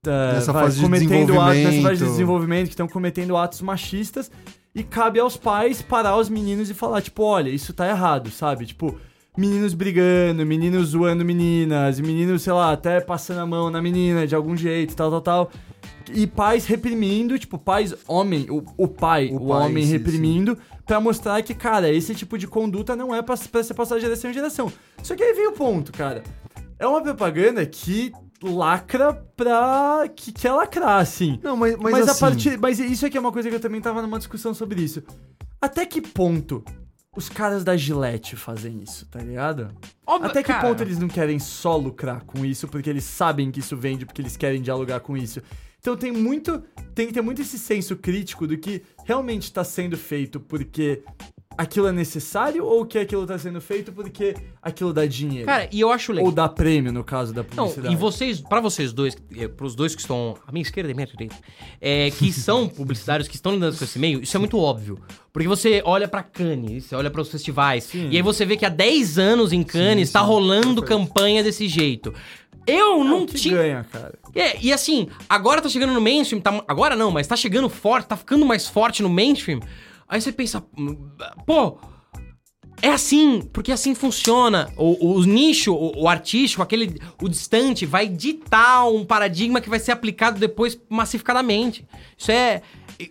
Nessa 0.06 0.54
fase 0.54 0.78
de 0.78 0.84
cometendo 0.84 1.40
atos, 1.40 1.58
nessa 1.64 1.82
fase 1.82 2.04
de 2.04 2.10
desenvolvimento, 2.10 2.66
que 2.68 2.74
estão 2.74 2.88
cometendo 2.88 3.36
atos 3.36 3.62
machistas, 3.62 4.30
e 4.74 4.84
cabe 4.84 5.20
aos 5.20 5.38
pais 5.38 5.82
parar 5.82 6.18
os 6.18 6.30
meninos 6.30 6.70
e 6.70 6.74
falar, 6.74 7.02
tipo, 7.02 7.24
olha, 7.24 7.50
isso 7.50 7.74
tá 7.74 7.88
errado, 7.90 8.30
sabe? 8.30 8.66
Tipo, 8.66 8.96
meninos 9.38 9.74
brigando, 9.74 10.46
meninos 10.46 10.90
zoando 10.90 11.26
meninas, 11.26 12.00
meninos, 12.00 12.42
sei 12.42 12.54
lá, 12.54 12.72
até 12.72 13.02
passando 13.02 13.40
a 13.40 13.46
mão 13.46 13.70
na 13.70 13.82
menina 13.82 14.28
de 14.28 14.36
algum 14.36 14.56
jeito, 14.56 14.96
tal, 14.96 15.10
tal, 15.10 15.22
tal. 15.22 15.52
E 16.14 16.28
pais 16.28 16.66
reprimindo, 16.66 17.38
tipo, 17.40 17.58
pais, 17.58 17.94
homem, 18.08 18.48
o, 18.50 18.64
o 18.78 18.88
pai, 18.88 19.30
o, 19.30 19.38
O 19.38 19.48
pai, 19.48 19.66
homem 19.68 19.86
sim, 19.86 19.92
reprimindo, 19.92 20.58
pra 20.86 21.00
mostrar 21.00 21.42
que, 21.42 21.54
cara, 21.54 21.90
esse 21.92 22.14
tipo 22.14 22.38
de 22.38 22.48
conduta 22.48 22.96
não 22.96 23.14
é 23.14 23.22
pra, 23.22 23.36
pra 23.38 23.64
ser 23.64 23.74
passado 23.74 23.98
de 23.98 24.06
geração 24.06 24.30
em 24.30 24.34
geração. 24.34 24.72
Só 25.02 25.16
que 25.16 25.24
aí 25.24 25.34
vem 25.34 25.48
o 25.48 25.54
ponto, 25.54 25.92
cara. 25.92 26.24
É 26.78 26.86
uma 26.86 27.02
propaganda 27.02 27.66
que 27.66 28.12
lacra 28.44 29.14
pra. 29.14 30.08
que 30.16 30.32
quer 30.32 30.52
lacrar, 30.52 31.00
assim. 31.00 31.40
Não, 31.42 31.56
mas, 31.56 31.76
mas, 31.78 31.92
Mas, 31.94 32.10
assim, 32.10 32.26
a 32.26 32.28
partir. 32.30 32.60
Mas 32.60 32.80
isso 32.80 33.06
aqui 33.06 33.18
é 33.18 33.20
uma 33.20 33.32
coisa 33.32 33.50
que 33.50 33.56
eu 33.56 33.60
também 33.60 33.82
tava 33.82 34.02
numa 34.02 34.18
discussão 34.18 34.54
sobre 34.54 34.82
isso. 34.82 35.02
Até 35.62 35.86
que 35.86 36.02
ponto 36.02 36.64
os 37.16 37.30
caras 37.30 37.64
da 37.64 37.78
Gillette 37.78 38.36
fazem 38.36 38.84
isso, 38.84 39.06
tá 39.06 39.20
ligado? 39.20 39.72
Óbvio, 40.06 40.30
Até 40.30 40.44
que 40.44 40.52
cara. 40.52 40.68
ponto 40.68 40.84
eles 40.84 41.00
não 41.00 41.08
querem 41.08 41.40
só 41.40 41.78
lucrar 41.78 42.22
com 42.26 42.46
isso, 42.46 42.68
porque 42.68 42.90
eles 42.90 43.06
sabem 43.06 43.50
que 43.50 43.62
isso 43.62 43.78
vende, 43.78 44.06
porque 44.06 44.22
eles 44.22 44.36
querem 44.36 44.62
dialogar 44.62 45.00
com 45.00 45.16
isso. 45.16 45.42
Então 45.86 45.96
tem 45.96 46.12
muito. 46.12 46.64
Tem 46.96 47.06
que 47.06 47.14
ter 47.14 47.22
muito 47.22 47.44
esse 47.44 47.60
senso 47.60 47.96
crítico 47.96 48.48
do 48.48 48.58
que 48.58 48.82
realmente 49.06 49.54
tá 49.54 49.64
sendo 49.64 49.96
feito 49.96 50.40
porque 50.40 51.04
aquilo 51.58 51.88
é 51.88 51.92
necessário 51.92 52.66
ou 52.66 52.86
que 52.86 52.98
aquilo 52.98 53.26
tá 53.26 53.38
sendo 53.38 53.62
feito 53.62 53.92
porque 53.92 54.36
aquilo 54.62 54.92
dá 54.92 55.06
dinheiro. 55.06 55.46
Cara, 55.46 55.70
e 55.72 55.80
eu 55.80 55.92
acho 55.92 56.12
legal. 56.12 56.26
ou 56.26 56.32
dá 56.32 56.50
prêmio, 56.50 56.92
no 56.92 57.04
caso 57.04 57.34
da 57.34 57.44
Não, 57.44 57.68
publicidade. 57.68 57.94
e 57.94 57.98
vocês, 57.98 58.42
pra 58.42 58.60
vocês 58.60 58.92
dois, 58.92 59.16
eh, 59.38 59.48
pros 59.48 59.76
dois 59.76 59.94
que 59.94 60.02
estão 60.02 60.36
à 60.48 60.52
minha 60.52 60.64
esquerda 60.64 60.90
e 60.90 60.94
à 60.94 60.96
minha 60.96 61.08
direita, 61.08 61.36
é, 61.80 62.10
que 62.12 62.32
são 62.32 62.68
publicitários, 62.70 63.28
que 63.28 63.36
estão 63.36 63.54
lidando 63.54 63.78
com 63.78 63.84
esse 63.84 64.00
meio, 64.00 64.22
isso 64.22 64.36
é 64.36 64.40
muito 64.40 64.58
óbvio. 64.58 65.00
Porque 65.32 65.48
você 65.48 65.82
olha 65.84 66.08
pra 66.08 66.24
Cannes, 66.24 66.86
você 66.86 66.96
olha 66.96 67.12
pros 67.12 67.30
festivais, 67.30 67.94
e 67.94 68.16
aí 68.16 68.22
você 68.22 68.46
vê 68.46 68.56
que 68.56 68.66
há 68.66 68.70
10 68.70 69.20
anos 69.20 69.52
em 69.52 69.64
Cannes 69.64 70.08
Sim, 70.08 70.14
tá 70.14 70.22
sim, 70.22 70.28
rolando 70.28 70.82
campanha 70.82 71.44
desse 71.44 71.68
jeito. 71.68 72.14
Eu 72.68 73.04
não 73.04 73.20
Não, 73.22 73.26
que 73.26 73.36
tinha. 73.36 73.56
ganha, 73.56 73.86
cara. 73.92 74.14
É, 74.34 74.58
e 74.60 74.74
assim, 74.74 75.08
agora 75.30 75.62
tá 75.62 75.70
chegando 75.70 75.94
no 75.94 76.02
mainstream, 76.02 76.42
tá, 76.42 76.64
agora 76.68 76.96
não, 76.96 77.12
mas 77.12 77.28
tá 77.28 77.36
chegando 77.36 77.70
forte, 77.70 78.08
tá 78.08 78.18
ficando 78.18 78.46
mais 78.46 78.68
forte 78.68 79.04
no 79.04 79.10
mainstream. 79.10 79.60
Aí 80.08 80.20
você 80.20 80.32
pensa, 80.32 80.64
hum, 80.78 80.98
pô, 81.46 81.78
é 82.82 82.90
assim, 82.90 83.42
porque 83.54 83.72
assim 83.72 83.96
funciona. 83.96 84.72
O, 84.78 85.14
o 85.16 85.24
nicho, 85.24 85.74
o, 85.74 86.04
o 86.04 86.08
artístico, 86.10 86.62
aquele, 86.62 87.00
o 87.22 87.30
distante, 87.30 87.86
vai 87.86 88.08
ditar 88.08 88.88
um 88.88 89.06
paradigma 89.06 89.62
que 89.62 89.70
vai 89.70 89.80
ser 89.80 89.92
aplicado 89.92 90.40
depois 90.40 90.80
massificadamente. 90.90 91.86
Isso 92.18 92.32
é. 92.32 92.62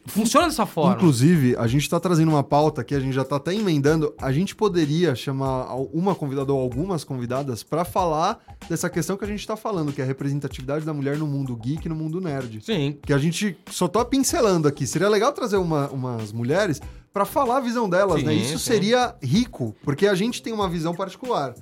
Funciona 0.06 0.46
dessa 0.46 0.64
forma. 0.66 0.94
Inclusive, 0.94 1.56
a 1.56 1.66
gente 1.66 1.88
tá 1.88 1.98
trazendo 2.00 2.28
uma 2.30 2.42
pauta 2.42 2.82
que 2.84 2.94
a 2.94 3.00
gente 3.00 3.12
já 3.14 3.24
tá 3.24 3.36
até 3.36 3.54
emendando. 3.54 4.14
A 4.20 4.32
gente 4.32 4.54
poderia 4.54 5.14
chamar 5.14 5.74
uma 5.92 6.14
convidada 6.14 6.52
ou 6.52 6.60
algumas 6.60 7.04
convidadas 7.04 7.62
pra 7.62 7.84
falar 7.84 8.38
dessa 8.68 8.88
questão 8.88 9.16
que 9.16 9.24
a 9.24 9.28
gente 9.28 9.46
tá 9.46 9.56
falando, 9.56 9.92
que 9.92 10.00
é 10.00 10.04
a 10.04 10.06
representatividade 10.06 10.84
da 10.84 10.94
mulher 10.94 11.16
no 11.18 11.26
mundo 11.26 11.54
geek 11.56 11.86
e 11.86 11.88
no 11.88 11.94
mundo 11.94 12.20
nerd. 12.20 12.60
Sim. 12.64 12.96
Que 13.02 13.12
a 13.12 13.18
gente 13.18 13.56
só 13.70 13.86
tá 13.88 14.04
pincelando 14.04 14.66
aqui. 14.68 14.86
Seria 14.86 15.08
legal 15.08 15.32
trazer 15.32 15.56
uma- 15.56 15.88
umas 15.88 16.32
mulheres 16.32 16.80
pra 17.12 17.24
falar 17.24 17.58
a 17.58 17.60
visão 17.60 17.88
delas, 17.88 18.20
Sim, 18.20 18.26
né? 18.26 18.34
Isso 18.34 18.58
sim. 18.58 18.72
seria 18.72 19.14
rico, 19.22 19.74
porque 19.84 20.06
a 20.06 20.14
gente 20.14 20.42
tem 20.42 20.52
uma 20.52 20.68
visão 20.68 20.94
particular. 20.94 21.54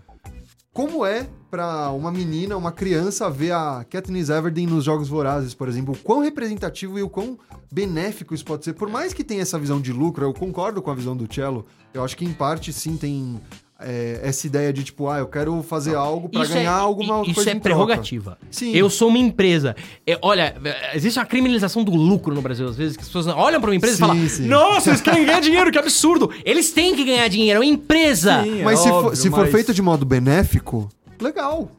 Como 0.72 1.04
é 1.04 1.28
pra 1.50 1.90
uma 1.90 2.10
menina, 2.10 2.56
uma 2.56 2.72
criança, 2.72 3.28
ver 3.28 3.52
a 3.52 3.84
Katniss 3.84 4.30
Everdeen 4.30 4.66
nos 4.66 4.84
Jogos 4.84 5.06
Vorazes, 5.06 5.52
por 5.52 5.68
exemplo? 5.68 5.92
O 5.92 5.98
quão 5.98 6.20
representativo 6.22 6.98
e 6.98 7.02
o 7.02 7.10
quão 7.10 7.38
benéfico 7.70 8.34
isso 8.34 8.42
pode 8.42 8.64
ser. 8.64 8.72
Por 8.72 8.88
mais 8.88 9.12
que 9.12 9.22
tenha 9.22 9.42
essa 9.42 9.58
visão 9.58 9.82
de 9.82 9.92
lucro, 9.92 10.24
eu 10.24 10.32
concordo 10.32 10.80
com 10.80 10.90
a 10.90 10.94
visão 10.94 11.14
do 11.14 11.32
Cello. 11.32 11.66
Eu 11.92 12.02
acho 12.02 12.16
que, 12.16 12.24
em 12.24 12.32
parte, 12.32 12.72
sim, 12.72 12.96
tem 12.96 13.38
é, 13.84 14.20
essa 14.22 14.46
ideia 14.46 14.72
de 14.72 14.84
tipo, 14.84 15.08
ah, 15.08 15.18
eu 15.18 15.26
quero 15.26 15.62
fazer 15.62 15.94
algo 15.94 16.28
pra 16.28 16.42
Isso 16.42 16.52
ganhar 16.52 16.70
é, 16.78 16.80
alguma 16.80 17.22
Isso 17.22 17.34
coisa 17.34 17.50
é 17.50 17.54
em 17.54 17.60
troca. 17.60 17.62
prerrogativa. 17.62 18.38
Sim. 18.50 18.72
Eu 18.72 18.88
sou 18.90 19.08
uma 19.08 19.18
empresa. 19.18 19.74
É, 20.06 20.18
olha, 20.22 20.54
é, 20.64 20.96
existe 20.96 21.18
uma 21.18 21.26
criminalização 21.26 21.84
do 21.84 21.92
lucro 21.94 22.34
no 22.34 22.42
Brasil, 22.42 22.66
às 22.68 22.76
vezes, 22.76 22.96
que 22.96 23.02
as 23.02 23.08
pessoas 23.08 23.26
olham 23.28 23.60
pra 23.60 23.70
uma 23.70 23.76
empresa 23.76 23.96
Sim, 23.96 24.04
e 24.04 24.06
falam: 24.06 24.28
sim. 24.28 24.46
Nossa, 24.46 24.90
eles 24.90 25.00
querem 25.00 25.24
ganhar 25.24 25.40
dinheiro, 25.40 25.70
que 25.70 25.78
absurdo! 25.78 26.30
Eles 26.44 26.70
têm 26.72 26.94
que 26.94 27.04
ganhar 27.04 27.28
dinheiro, 27.28 27.58
é 27.58 27.60
uma 27.60 27.66
empresa. 27.66 28.42
Sim, 28.42 28.62
Mas 28.62 28.80
é 28.80 28.82
se, 28.82 28.88
for, 28.88 28.94
óbvio, 28.94 29.16
se 29.16 29.30
for 29.30 29.46
feito 29.48 29.74
de 29.74 29.82
modo 29.82 30.04
benéfico, 30.04 30.88
legal. 31.20 31.70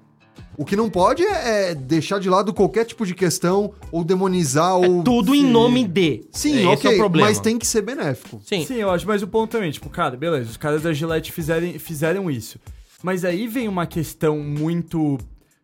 O 0.57 0.63
que 0.65 0.75
não 0.75 0.89
pode 0.89 1.23
é, 1.23 1.71
é 1.71 1.75
deixar 1.75 2.19
de 2.19 2.29
lado 2.29 2.53
qualquer 2.53 2.85
tipo 2.85 3.05
de 3.05 3.15
questão 3.15 3.73
ou 3.91 4.03
demonizar 4.03 4.75
ou. 4.75 5.01
É 5.01 5.03
Tudo 5.03 5.33
em 5.33 5.43
nome 5.43 5.83
de. 5.87 6.25
Sim, 6.31 6.57
Esse 6.57 6.65
ok, 6.67 6.91
é 6.91 6.93
o 6.93 6.97
problema. 6.97 7.27
mas 7.27 7.39
tem 7.39 7.57
que 7.57 7.65
ser 7.65 7.81
benéfico. 7.81 8.39
Sim. 8.45 8.65
Sim, 8.65 8.75
eu 8.75 8.91
acho, 8.91 9.07
mas 9.07 9.23
o 9.23 9.27
ponto 9.27 9.51
também, 9.51 9.71
tipo, 9.71 9.89
cara, 9.89 10.15
beleza, 10.15 10.49
os 10.51 10.57
caras 10.57 10.83
da 10.83 10.93
Gillette 10.93 11.31
fizeram, 11.31 11.67
fizeram 11.79 12.29
isso. 12.29 12.59
Mas 13.01 13.25
aí 13.25 13.47
vem 13.47 13.67
uma 13.67 13.85
questão 13.87 14.37
muito 14.39 15.17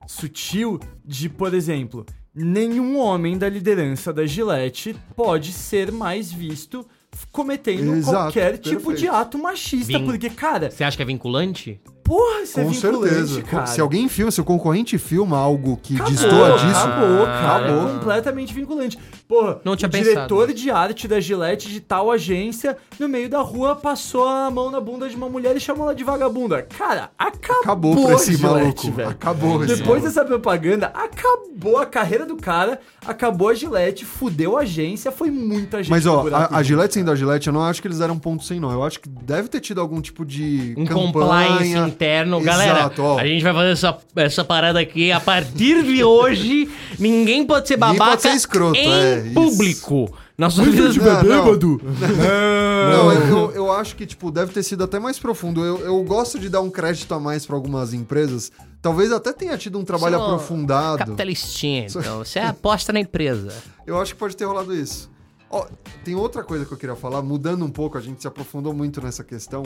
sutil 0.08 0.80
de, 1.06 1.30
por 1.30 1.54
exemplo, 1.54 2.06
nenhum 2.34 2.98
homem 2.98 3.38
da 3.38 3.48
liderança 3.48 4.12
da 4.12 4.26
Gillette 4.26 4.96
pode 5.16 5.52
ser 5.54 5.92
mais 5.92 6.32
visto 6.32 6.86
cometendo 7.32 7.94
Exato, 7.96 8.18
qualquer 8.18 8.58
tipo 8.58 8.76
perfeito. 8.88 9.00
de 9.00 9.08
ato 9.08 9.38
machista, 9.38 9.98
Vin- 9.98 10.06
porque, 10.06 10.30
cara, 10.30 10.70
Você 10.72 10.84
acha 10.84 10.96
que 10.98 11.04
é 11.04 11.06
vinculante? 11.06 11.80
Porra, 12.10 12.42
isso 12.42 12.60
é 12.60 12.64
Com 12.64 12.70
vinculante, 12.72 13.10
certeza. 13.16 13.42
cara. 13.44 13.66
Se 13.68 13.80
alguém 13.80 14.10
filma, 14.10 14.32
se 14.32 14.42
o 14.42 14.44
concorrente 14.44 14.98
filma 14.98 15.38
algo 15.38 15.78
que 15.82 15.96
Acabou, 15.96 16.12
destoa 16.12 16.52
disso, 16.58 16.80
Acabou, 16.80 17.26
cara. 17.26 17.56
acabou. 17.66 17.88
É 17.90 17.94
completamente 17.94 18.54
vinculante. 18.54 19.00
Porra, 19.28 19.60
Não 19.64 19.76
tinha 19.76 19.88
o 19.88 19.92
pensado 19.92 20.12
diretor 20.16 20.54
de 20.54 20.72
arte 20.72 21.08
da 21.08 21.20
Gillette 21.20 21.70
de 21.70 21.80
tal 21.80 22.10
agência, 22.10 22.76
no 23.00 23.08
meio 23.08 23.30
da 23.30 23.42
rua, 23.42 23.76
passou 23.76 24.28
a 24.28 24.50
mão 24.50 24.72
na 24.72 24.82
bunda 24.82 25.08
de 25.08 25.16
uma 25.16 25.30
mulher 25.30 25.56
e 25.56 25.60
chamou 25.60 25.86
ela 25.86 25.94
de 25.94 26.04
vagabunda. 26.04 26.64
Cara, 26.64 27.12
acabou, 27.18 27.62
Acabou 27.62 28.06
pra 28.08 28.16
esse 28.16 28.36
Gillette, 28.36 28.48
maluco. 28.88 28.92
velho. 28.92 29.10
Acabou 29.10 29.64
esse 29.64 29.76
Depois 29.76 29.88
maluco. 30.02 30.08
dessa 30.08 30.26
propaganda, 30.26 30.88
acabou 30.88 31.78
a 31.78 31.86
carreira 31.86 32.26
do 32.26 32.36
cara, 32.38 32.80
acabou 33.06 33.50
a 33.50 33.54
Gillette, 33.54 34.04
fudeu 34.04 34.58
a 34.58 34.62
agência, 34.62 35.12
foi 35.12 35.30
muita 35.30 35.78
gente 35.84 35.92
Mas 35.92 36.06
ó, 36.08 36.26
a, 36.34 36.58
a 36.58 36.64
Gillette 36.64 36.96
sendo 36.96 37.12
a 37.12 37.16
Gillette, 37.16 37.48
eu 37.48 37.54
não 37.54 37.62
acho 37.64 37.82
que 37.82 37.88
eles 37.88 38.00
deram 38.00 38.18
ponto 38.18 38.44
sem 38.44 38.60
não. 38.60 38.72
Eu 38.72 38.84
acho 38.84 39.00
que 39.00 39.08
deve 39.08 39.48
ter 39.48 39.60
tido 39.60 39.80
algum 39.80 40.02
tipo 40.02 40.26
de 40.26 40.74
Um 40.76 40.86
campanha. 40.86 41.84
Interno. 42.00 42.40
Galera, 42.42 42.80
Exato, 42.80 43.02
ó. 43.04 43.20
a 43.20 43.26
gente 43.28 43.44
vai 43.44 43.54
fazer 43.54 43.72
essa, 43.72 43.98
essa 44.16 44.46
parada 44.46 44.80
aqui. 44.80 45.12
A 45.12 45.20
partir 45.20 45.84
de 45.84 46.04
hoje, 46.04 46.70
ninguém 46.98 47.46
pode 47.46 47.68
ser 47.68 47.76
Ninguém 47.78 47.98
babaca 47.98 48.12
pode 48.12 48.22
ser 48.22 48.30
escroto, 48.38 48.78
em 48.78 48.90
é, 48.92 49.20
isso. 49.26 49.34
público. 49.34 50.18
Na 50.38 50.50
sua 50.50 50.64
vida... 50.64 50.84
Não, 50.88 51.24
não. 51.24 51.44
bêbado? 51.46 51.82
Não, 51.84 53.12
eu, 53.12 53.28
eu- 53.28 53.52
eu 53.52 53.72
acho 53.74 53.94
que, 53.98 54.06
tipo, 54.06 54.32
deve 54.32 54.54
ter 54.54 54.64
sido 54.64 54.86
até 54.86 54.98
mais 54.98 55.20
profundo. 55.20 55.64
Eu, 55.66 55.80
eu 55.80 56.02
gosto 56.04 56.40
de 56.40 56.48
dar 56.48 56.62
um 56.62 56.70
crédito 56.70 57.14
a 57.14 57.20
mais 57.20 57.46
pra 57.46 57.58
algumas 57.58 57.94
empresas. 57.94 58.50
Talvez 58.82 59.12
até 59.12 59.34
tenha 59.34 59.58
tido 59.58 59.78
um 59.78 59.84
trabalho 59.84 60.16
Sou 60.16 60.26
aprofundado. 60.26 61.00
Capitalistinha, 61.00 61.88
então. 61.90 62.20
Você 62.20 62.40
aposta 62.40 62.94
na 62.94 63.02
empresa. 63.02 63.54
Eu 63.86 64.00
acho 64.00 64.14
que 64.14 64.20
pode 64.20 64.38
ter 64.38 64.46
rolado 64.46 64.74
isso. 64.74 65.10
Ó, 65.52 65.66
tem 66.06 66.16
outra 66.16 66.42
coisa 66.42 66.64
que 66.66 66.72
eu 66.72 66.78
queria 66.78 66.96
falar, 66.96 67.22
mudando 67.22 67.66
um 67.66 67.70
pouco, 67.70 67.98
a 67.98 68.02
gente 68.02 68.22
se 68.22 68.28
aprofundou 68.28 68.74
muito 68.74 69.02
nessa 69.02 69.24
questão, 69.26 69.64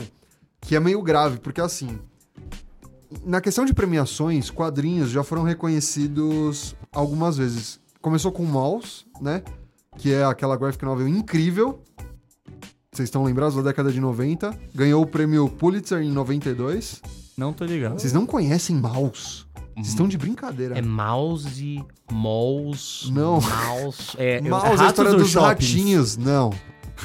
que 0.60 0.74
é 0.74 0.80
meio 0.80 1.00
grave, 1.02 1.38
porque 1.38 1.60
assim, 1.60 1.98
na 3.24 3.40
questão 3.40 3.64
de 3.64 3.72
premiações, 3.72 4.50
quadrinhos 4.50 5.10
já 5.10 5.22
foram 5.22 5.42
reconhecidos 5.42 6.74
algumas 6.92 7.36
vezes. 7.36 7.80
Começou 8.00 8.32
com 8.32 8.44
Mouse, 8.44 9.04
né? 9.20 9.42
Que 9.96 10.12
é 10.12 10.24
aquela 10.24 10.56
graphic 10.56 10.84
novel 10.84 11.06
incrível. 11.08 11.80
Vocês 12.92 13.08
estão 13.08 13.24
lembrados 13.24 13.56
da 13.56 13.62
década 13.62 13.90
de 13.90 14.00
90? 14.00 14.56
Ganhou 14.74 15.02
o 15.02 15.06
prêmio 15.06 15.48
Pulitzer 15.48 16.00
em 16.02 16.10
92. 16.10 17.00
Não 17.36 17.52
tô 17.52 17.64
ligado. 17.64 17.98
Vocês 17.98 18.12
não 18.12 18.26
conhecem 18.26 18.76
Mouse? 18.76 19.44
Vocês 19.74 19.88
estão 19.88 20.06
de 20.06 20.16
brincadeira. 20.16 20.78
É 20.78 20.82
mouse, 20.82 21.84
mouse, 22.12 23.10
Não. 23.12 23.40
mouse. 23.40 24.12
É, 24.16 24.40
Mouse 24.40 24.80
é 24.80 24.84
a 24.84 24.86
história 24.86 25.12
dos 25.14 25.28
shoppings? 25.30 25.68
ratinhos. 25.72 26.16
Não. 26.16 26.50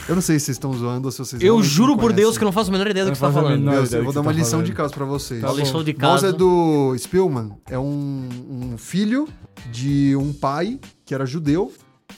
Eu 0.07 0.15
não 0.15 0.21
sei 0.21 0.39
se 0.39 0.45
vocês 0.45 0.55
estão 0.55 0.71
zoando 0.73 1.07
ou 1.07 1.11
se 1.11 1.17
vocês 1.19 1.41
eu 1.41 1.61
juro 1.63 1.97
por 1.97 2.13
Deus 2.13 2.37
que 2.37 2.43
eu 2.43 2.45
não 2.45 2.51
faço 2.51 2.69
a 2.69 2.71
menor 2.71 2.87
ideia 2.87 3.05
do 3.05 3.09
Eu 3.09 3.13
que 3.13 3.17
você 3.19 3.25
tá 3.25 3.31
falando. 3.31 3.61
Meu, 3.63 3.83
eu 3.83 4.03
vou 4.03 4.13
dar 4.13 4.21
uma 4.21 4.31
tá 4.31 4.37
lição 4.37 4.51
falando. 4.51 4.65
de 4.65 4.73
casa 4.73 4.93
pra 4.93 5.05
vocês. 5.05 5.41
Tá 5.41 5.51
Uma 5.51 5.59
lição 5.59 5.83
de 5.83 5.93
Mouse 5.93 6.21
casa. 6.23 6.27
é 6.29 6.31
do 6.37 6.95
Spielman. 6.97 7.51
É 7.69 7.77
um, 7.79 8.29
um 8.49 8.77
filho 8.77 9.27
de 9.71 10.15
um 10.15 10.31
pai 10.33 10.79
que 11.05 11.13
era 11.13 11.25
judeu 11.25 11.71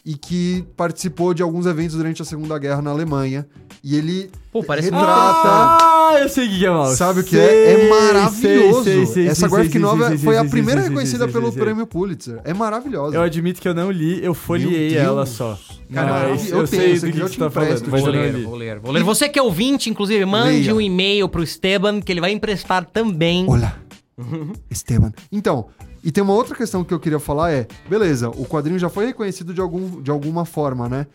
e 0.06 0.16
que 0.16 0.66
participou 0.76 1.34
de 1.34 1.42
alguns 1.42 1.66
eventos 1.66 1.96
durante 1.96 2.22
a 2.22 2.26
Segunda 2.26 2.58
Guerra 2.58 2.82
na 2.82 2.92
Alemanha. 2.92 3.48
E 3.84 3.96
ele 3.96 4.32
Pô, 4.52 4.62
parece 4.62 4.90
retrata... 4.90 5.78
Ah, 6.12 6.18
eu 6.20 6.28
sei 6.28 6.46
o 6.46 6.50
que 6.50 6.66
é 6.66 6.70
mal. 6.70 6.88
Sabe 6.88 7.22
o 7.22 7.24
que 7.24 7.30
Sei, 7.30 7.40
é? 7.40 7.72
É 7.72 7.90
maravilhoso. 7.90 8.84
sei, 8.84 9.06
sei, 9.06 9.28
Essa 9.28 9.48
sei, 9.48 9.50
graphic 9.50 9.72
sei, 9.72 9.82
novel 9.82 10.08
sei, 10.10 10.18
foi 10.18 10.36
sei, 10.36 10.46
a 10.46 10.50
primeira 10.50 10.82
reconhecida 10.82 11.24
sei, 11.24 11.34
pelo 11.34 11.52
sei. 11.54 11.62
prêmio 11.62 11.88
Pulitzer. 11.88 12.42
É 12.44 12.54
maravilhosa. 12.54 13.16
Eu 13.16 13.22
admito 13.22 13.62
que 13.62 13.68
eu 13.68 13.74
não 13.74 13.90
li, 13.90 14.22
eu 14.22 14.34
folhei 14.34 14.98
ela 14.98 15.26
só. 15.26 15.58
Cara, 15.94 16.30
Mas 16.30 16.50
eu 16.50 16.60
eu, 16.60 16.68
tenho, 16.68 16.84
sei 16.84 16.98
se 16.98 17.06
do 17.06 17.14
que 17.14 17.20
eu 17.20 17.28
você 17.28 17.34
te 17.34 17.40
tá 17.40 17.50
falando, 17.50 17.90
Vou 17.90 18.00
eu 18.00 18.06
não 18.06 18.12
ler, 18.12 18.44
vou 18.44 18.56
ler, 18.56 18.80
vou 18.80 18.92
ler. 18.92 19.04
Você 19.04 19.30
que 19.30 19.40
é 19.40 19.42
ouvinte, 19.42 19.90
inclusive, 19.90 20.26
mande 20.26 20.64
Leia. 20.64 20.76
um 20.76 20.82
e-mail 20.82 21.30
pro 21.30 21.42
Esteban, 21.44 22.02
que 22.02 22.12
ele 22.12 22.20
vai 22.22 22.32
emprestar 22.32 22.86
também. 22.86 23.46
Olá, 23.50 23.78
Esteban. 24.70 25.14
Então, 25.32 25.68
e 26.04 26.12
tem 26.12 26.22
uma 26.22 26.34
outra 26.34 26.56
questão 26.56 26.84
que 26.84 26.94
eu 26.94 27.00
queria 27.00 27.20
falar 27.20 27.52
é, 27.54 27.68
beleza, 27.90 28.30
o 28.30 28.46
quadrinho 28.46 28.78
já 28.80 28.90
foi 28.90 29.06
reconhecido 29.06 29.54
de, 29.54 29.62
algum, 29.62 30.02
de 30.02 30.12
alguma 30.12 30.44
forma, 30.44 30.90
né? 30.90 31.08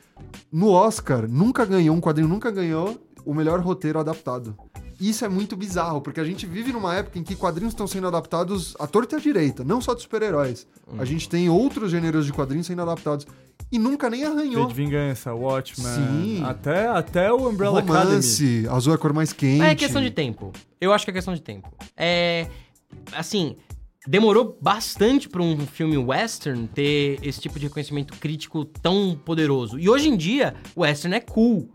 No 0.51 0.71
Oscar, 0.71 1.29
nunca 1.29 1.65
ganhou, 1.67 1.95
um 1.95 2.01
quadrinho 2.01 2.29
nunca 2.29 2.51
ganhou 2.51 2.99
o 3.27 3.35
melhor 3.35 3.61
roteiro 3.61 3.99
adaptado. 3.99 4.57
Isso 4.99 5.25
é 5.25 5.29
muito 5.29 5.57
bizarro, 5.57 6.01
porque 6.01 6.21
a 6.21 6.25
gente 6.25 6.47
vive 6.47 6.73
numa 6.73 6.95
época 6.95 7.19
em 7.19 7.23
que 7.23 7.35
quadrinhos 7.35 7.75
estão 7.75 7.87
sendo 7.87 8.07
adaptados 8.07 8.75
à 8.79 8.87
torta 8.87 9.17
e 9.17 9.19
à 9.19 9.21
direita, 9.21 9.63
não 9.63 9.81
só 9.81 9.93
de 9.93 10.01
super-heróis. 10.01 10.67
A 10.97 11.05
gente 11.05 11.29
tem 11.29 11.51
outros 11.51 11.91
gêneros 11.91 12.25
de 12.25 12.33
quadrinhos 12.33 12.67
sendo 12.67 12.81
adaptados. 12.83 13.27
E 13.71 13.79
nunca 13.79 14.09
nem 14.09 14.21
V 14.21 14.27
arranhou. 14.27 14.67
de 14.69 14.75
Vingança, 14.75 15.35
Watchmen, 15.35 15.93
Sim. 15.93 16.45
até, 16.45 16.87
até 16.87 17.33
o 17.33 17.49
Umbrella 17.49 17.81
Academy. 17.81 18.05
Romance, 18.05 18.67
azul 18.71 18.93
é 18.93 18.97
a 18.97 18.99
cor 18.99 19.13
mais 19.13 19.33
quente. 19.33 19.63
É 19.63 19.75
questão 19.75 20.01
de 20.01 20.11
tempo. 20.11 20.53
Eu 20.81 20.93
acho 20.93 21.05
que 21.05 21.11
é 21.11 21.15
questão 21.15 21.35
de 21.35 21.43
tempo. 21.43 21.69
É. 21.97 22.47
Assim. 23.13 23.57
Demorou 24.09 24.57
bastante 24.63 25.29
pra 25.29 25.43
um 25.43 25.67
filme 25.67 25.99
western 25.99 26.69
ter 26.69 27.19
esse 27.25 27.41
tipo 27.41 27.59
de 27.59 27.67
reconhecimento 27.67 28.15
crítico 28.15 28.65
tão 28.65 29.21
poderoso. 29.25 29.81
E 29.81 29.89
hoje 29.89 30.09
em 30.09 30.17
dia, 30.17 30.55
o 30.77 30.83
western 30.83 31.17
é 31.17 31.21
cool. 31.21 31.69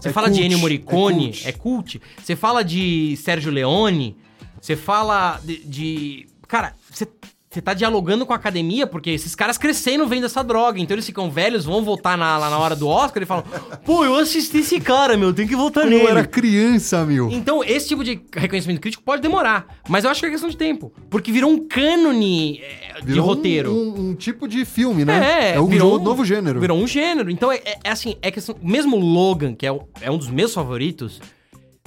Você 0.00 0.08
É 0.08 0.12
fala 0.12 0.28
de 0.28 0.34
cult, 0.34 0.44
Ennio 0.46 0.56
é 0.58 0.60
Morricone, 0.60 1.24
cult. 1.26 1.48
é 1.48 1.52
cult. 1.52 2.02
Você 2.22 2.34
fala 2.36 2.62
de 2.64 3.16
Sérgio 3.18 3.50
Leone, 3.52 4.16
você 4.60 4.76
fala 4.76 5.40
de. 5.44 5.58
de- 5.64 6.26
Cara, 6.48 6.74
você. 6.90 7.06
Você 7.52 7.60
tá 7.60 7.74
dialogando 7.74 8.24
com 8.24 8.32
a 8.32 8.36
academia, 8.36 8.86
porque 8.86 9.10
esses 9.10 9.34
caras 9.34 9.58
crescendo 9.58 10.06
vendo 10.06 10.24
essa 10.24 10.40
droga, 10.40 10.78
então 10.78 10.94
eles 10.94 11.04
ficam 11.04 11.28
velhos, 11.28 11.64
vão 11.64 11.82
voltar 11.82 12.16
na, 12.16 12.38
lá 12.38 12.48
na 12.48 12.56
hora 12.56 12.76
do 12.76 12.86
Oscar 12.86 13.20
e 13.20 13.26
falam: 13.26 13.42
Pô, 13.84 14.04
eu 14.04 14.14
assisti 14.14 14.58
esse 14.58 14.78
cara, 14.78 15.16
meu, 15.16 15.34
tem 15.34 15.48
que 15.48 15.56
voltar 15.56 15.80
Quando 15.80 15.90
nele. 15.90 16.04
eu 16.04 16.08
era 16.10 16.24
criança, 16.24 17.04
meu. 17.04 17.28
Então, 17.28 17.64
esse 17.64 17.88
tipo 17.88 18.04
de 18.04 18.22
reconhecimento 18.36 18.80
crítico 18.80 19.02
pode 19.02 19.20
demorar, 19.20 19.66
mas 19.88 20.04
eu 20.04 20.10
acho 20.12 20.20
que 20.20 20.26
é 20.26 20.30
questão 20.30 20.48
de 20.48 20.56
tempo. 20.56 20.92
Porque 21.10 21.32
virou 21.32 21.50
um 21.50 21.66
cânone 21.66 22.60
é, 22.60 23.00
de 23.00 23.06
Virou 23.06 23.24
um- 23.24 23.28
roteiro. 23.28 23.72
Um, 23.74 24.10
um 24.10 24.14
tipo 24.14 24.46
de 24.46 24.64
filme, 24.64 25.04
né? 25.04 25.54
É, 25.56 25.60
um 25.60 25.66
virou 25.66 25.98
jo- 25.98 26.04
novo 26.04 26.24
gênero. 26.24 26.60
Virou 26.60 26.78
um 26.78 26.86
gênero. 26.86 27.32
Então, 27.32 27.50
é, 27.50 27.56
é- 27.64 27.78
é 27.82 27.90
assim, 27.90 28.14
é 28.22 28.30
questão. 28.30 28.54
Mesmo 28.62 28.96
Logan, 28.96 29.56
que 29.56 29.66
é, 29.66 29.76
é 30.02 30.08
um 30.08 30.18
dos 30.18 30.28
meus 30.30 30.54
favoritos, 30.54 31.20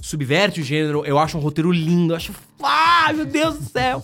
subverte 0.02 0.60
o 0.60 0.64
gênero. 0.64 1.06
Eu 1.06 1.18
acho 1.18 1.38
um 1.38 1.42
roteiro 1.42 1.72
lindo. 1.72 2.12
Eu 2.12 2.18
acho. 2.18 2.34
Ah, 2.62 3.14
meu 3.16 3.24
Deus 3.24 3.58
do 3.60 3.64
céu! 3.64 4.04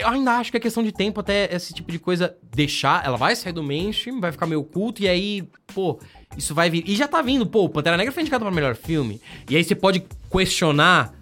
Eu 0.00 0.08
ainda 0.08 0.32
acho 0.32 0.50
que 0.50 0.56
é 0.56 0.60
questão 0.60 0.82
de 0.82 0.92
tempo 0.92 1.20
até 1.20 1.48
esse 1.54 1.72
tipo 1.74 1.90
de 1.92 1.98
coisa 1.98 2.34
deixar. 2.54 3.04
Ela 3.04 3.16
vai 3.16 3.34
sair 3.36 3.52
do 3.52 3.62
mainstream, 3.62 4.20
vai 4.20 4.32
ficar 4.32 4.46
meio 4.46 4.62
culto, 4.64 5.02
e 5.02 5.08
aí, 5.08 5.48
pô, 5.74 5.98
isso 6.36 6.54
vai 6.54 6.70
vir. 6.70 6.84
E 6.86 6.94
já 6.96 7.06
tá 7.06 7.20
vindo, 7.22 7.46
pô, 7.46 7.68
Pantera 7.68 7.96
Negra 7.96 8.12
foi 8.12 8.22
indicado 8.22 8.44
pra 8.44 8.52
melhor 8.54 8.74
filme. 8.74 9.20
E 9.48 9.56
aí 9.56 9.64
você 9.64 9.74
pode 9.74 10.04
questionar. 10.30 11.14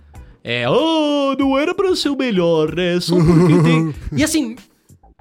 É, 0.43 0.68
oh, 0.70 1.35
não 1.39 1.59
era 1.59 1.74
pra 1.74 1.95
ser 1.95 2.09
o 2.09 2.16
melhor, 2.16 2.74
né? 2.74 2.99
Só 3.01 3.16
porque 3.16 3.62
tem. 3.62 3.95
E 4.16 4.24
assim, 4.24 4.57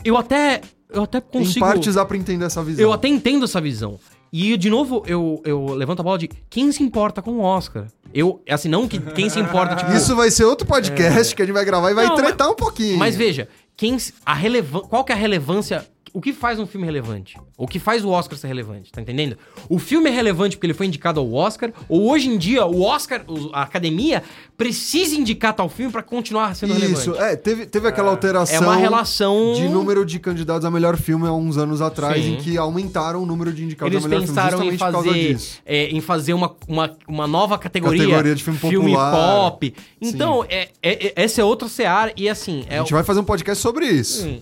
eu 0.03 0.15
até. 0.15 0.61
Eu 0.89 1.03
até 1.03 1.17
Em 1.17 1.21
consigo. 1.21 1.65
partes 1.65 1.95
dá 1.95 2.05
pra 2.05 2.15
entender 2.15 2.45
essa 2.45 2.63
visão. 2.63 2.81
Eu 2.81 2.93
até 2.93 3.07
entendo 3.09 3.43
essa 3.43 3.59
visão. 3.59 3.99
E, 4.31 4.57
de 4.57 4.69
novo, 4.69 5.03
eu, 5.07 5.41
eu 5.45 5.73
levanto 5.73 5.99
a 6.01 6.03
bola 6.03 6.17
de 6.17 6.27
quem 6.49 6.71
se 6.71 6.83
importa 6.83 7.21
com 7.21 7.31
o 7.31 7.41
Oscar? 7.41 7.87
Eu, 8.13 8.41
assim, 8.49 8.69
não 8.69 8.87
que 8.87 8.99
quem 8.99 9.29
se 9.29 9.39
importa, 9.39 9.75
tipo... 9.75 9.91
Isso 9.93 10.15
vai 10.15 10.31
ser 10.31 10.45
outro 10.45 10.65
podcast 10.67 11.35
que 11.35 11.41
a 11.41 11.45
gente 11.45 11.53
vai 11.53 11.65
gravar 11.65 11.91
e 11.91 11.93
vai 11.93 12.07
Não, 12.07 12.15
tretar 12.15 12.49
um 12.49 12.55
pouquinho. 12.55 12.97
Mas 12.97 13.15
veja, 13.15 13.47
quem, 13.75 13.97
a 14.25 14.33
relevan, 14.33 14.79
qual 14.81 15.03
que 15.03 15.11
é 15.11 15.15
a 15.15 15.17
relevância 15.17 15.85
o 16.13 16.21
que 16.21 16.33
faz 16.33 16.59
um 16.59 16.65
filme 16.65 16.85
relevante? 16.85 17.35
O 17.57 17.67
que 17.67 17.79
faz 17.79 18.03
o 18.03 18.09
Oscar 18.09 18.37
ser 18.37 18.47
relevante, 18.47 18.91
tá 18.91 19.01
entendendo? 19.01 19.37
O 19.69 19.77
filme 19.79 20.09
é 20.09 20.13
relevante 20.13 20.55
porque 20.57 20.65
ele 20.67 20.73
foi 20.73 20.85
indicado 20.85 21.19
ao 21.19 21.33
Oscar, 21.33 21.71
ou 21.87 22.09
hoje 22.09 22.29
em 22.29 22.37
dia 22.37 22.65
o 22.65 22.81
Oscar, 22.81 23.23
o- 23.27 23.49
a 23.53 23.61
academia, 23.63 24.23
precisa 24.57 25.15
indicar 25.15 25.53
tal 25.53 25.69
filme 25.69 25.91
pra 25.91 26.01
continuar 26.03 26.55
sendo 26.55 26.73
Isso, 26.73 27.11
relevante. 27.11 27.19
é, 27.23 27.35
teve, 27.35 27.65
teve 27.65 27.87
aquela 27.87 28.09
alteração. 28.11 28.55
É 28.55 28.59
uma 28.59 28.75
relação- 28.75 29.53
De 29.53 29.67
número 29.67 30.05
de 30.05 30.19
candidatos 30.19 30.65
a 30.65 30.71
melhor 30.71 30.97
filme 30.97 31.27
há 31.27 31.33
uns 31.33 31.57
anos 31.57 31.81
atrás, 31.81 32.23
Sim. 32.23 32.33
em 32.33 32.37
que 32.37 32.57
aumentaram 32.57 33.21
o 33.23 33.25
número 33.25 33.53
de 33.53 33.63
indicados 33.63 33.93
Eles 33.93 34.05
a 34.05 34.07
melhor 34.07 34.21
pensaram 34.25 34.57
filme 34.59 34.73
em 34.73 34.77
por 34.77 34.91
causa 34.91 35.07
fazer, 35.09 35.37
é, 35.65 35.87
em 35.89 36.01
fazer 36.01 36.33
uma, 36.33 36.55
uma, 36.67 36.97
uma 37.07 37.27
nova 37.27 37.57
categoria, 37.57 38.01
Categoria 38.03 38.35
de 38.35 38.43
filme 38.43 38.57
popular. 38.59 39.11
pop. 39.13 39.73
Então, 40.01 40.43
é, 40.49 40.69
é, 40.81 41.07
é- 41.07 41.13
essa 41.15 41.41
é 41.41 41.43
outra 41.43 41.67
seara 41.67 42.11
e 42.17 42.27
assim... 42.29 42.65
É 42.69 42.77
A 42.77 42.81
gente 42.81 42.93
vai 42.93 43.03
fazer 43.03 43.19
um 43.19 43.23
podcast 43.23 43.61
sobre 43.61 43.85
isso. 43.85 44.23
Sim. 44.23 44.41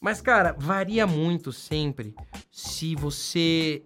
Mas, 0.00 0.20
cara, 0.20 0.54
varia 0.58 1.06
muito 1.06 1.52
sempre 1.52 2.14
se 2.50 2.94
você 2.94 3.82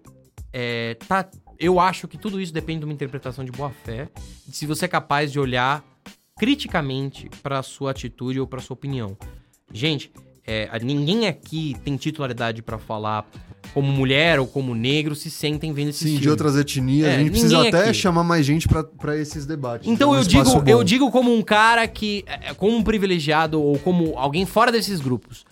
é, 0.52 0.96
tá. 1.06 1.28
Eu 1.58 1.78
acho 1.78 2.08
que 2.08 2.16
tudo 2.18 2.40
isso 2.40 2.52
depende 2.52 2.80
de 2.80 2.84
uma 2.86 2.92
interpretação 2.94 3.44
de 3.44 3.52
boa 3.52 3.70
fé, 3.84 4.08
de 4.46 4.56
se 4.56 4.66
você 4.66 4.86
é 4.86 4.88
capaz 4.88 5.30
de 5.30 5.38
olhar 5.38 5.84
criticamente 6.38 7.28
pra 7.42 7.62
sua 7.62 7.90
atitude 7.90 8.40
ou 8.40 8.46
pra 8.46 8.60
sua 8.60 8.74
opinião. 8.74 9.16
Gente, 9.72 10.10
é, 10.46 10.68
ninguém 10.80 11.26
aqui 11.28 11.76
tem 11.84 11.96
titularidade 11.96 12.62
pra 12.62 12.78
falar 12.78 13.28
como 13.74 13.86
mulher 13.92 14.40
ou 14.40 14.46
como 14.46 14.74
negro 14.74 15.14
se 15.14 15.30
sentem 15.30 15.72
vendo 15.72 15.90
esse 15.90 15.98
Sim, 16.00 16.04
filme. 16.06 16.20
de 16.22 16.30
outras 16.30 16.56
etnias. 16.56 17.08
É, 17.08 17.14
a 17.14 17.18
gente 17.18 17.30
precisa 17.30 17.68
até 17.68 17.84
aqui. 17.84 17.94
chamar 17.94 18.24
mais 18.24 18.44
gente 18.44 18.66
pra, 18.66 18.82
pra 18.82 19.16
esses 19.16 19.44
debates. 19.46 19.86
Então 19.86 20.14
É 20.14 20.16
um 20.16 20.20
eu 20.20 20.26
digo, 20.26 20.44
bom. 20.60 20.64
eu 20.66 20.82
digo 20.82 21.10
como 21.10 21.32
um 21.32 21.42
cara 21.42 21.86
que, 21.86 22.24
é, 22.26 22.54
como 22.54 22.76
um 22.76 22.82
privilegiado 22.82 23.62
ou 23.62 23.78
como 23.78 24.16
alguém 24.16 24.44
fora 24.46 24.72
desses 24.72 24.98
grupos. 25.00 25.44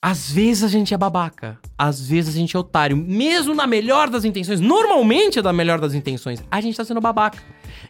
Às 0.00 0.30
vezes 0.30 0.62
a 0.62 0.68
gente 0.68 0.94
é 0.94 0.96
babaca, 0.96 1.58
às 1.76 2.08
vezes 2.08 2.32
a 2.32 2.38
gente 2.38 2.54
é 2.54 2.58
otário, 2.58 2.96
mesmo 2.96 3.52
na 3.52 3.66
melhor 3.66 4.08
das 4.08 4.24
intenções, 4.24 4.60
normalmente 4.60 5.40
é 5.40 5.42
da 5.42 5.52
melhor 5.52 5.80
das 5.80 5.92
intenções, 5.92 6.40
a 6.48 6.60
gente 6.60 6.76
tá 6.76 6.84
sendo 6.84 7.00
babaca. 7.00 7.42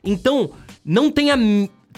Então, 0.02 0.50
não 0.82 1.10
tenha, 1.10 1.36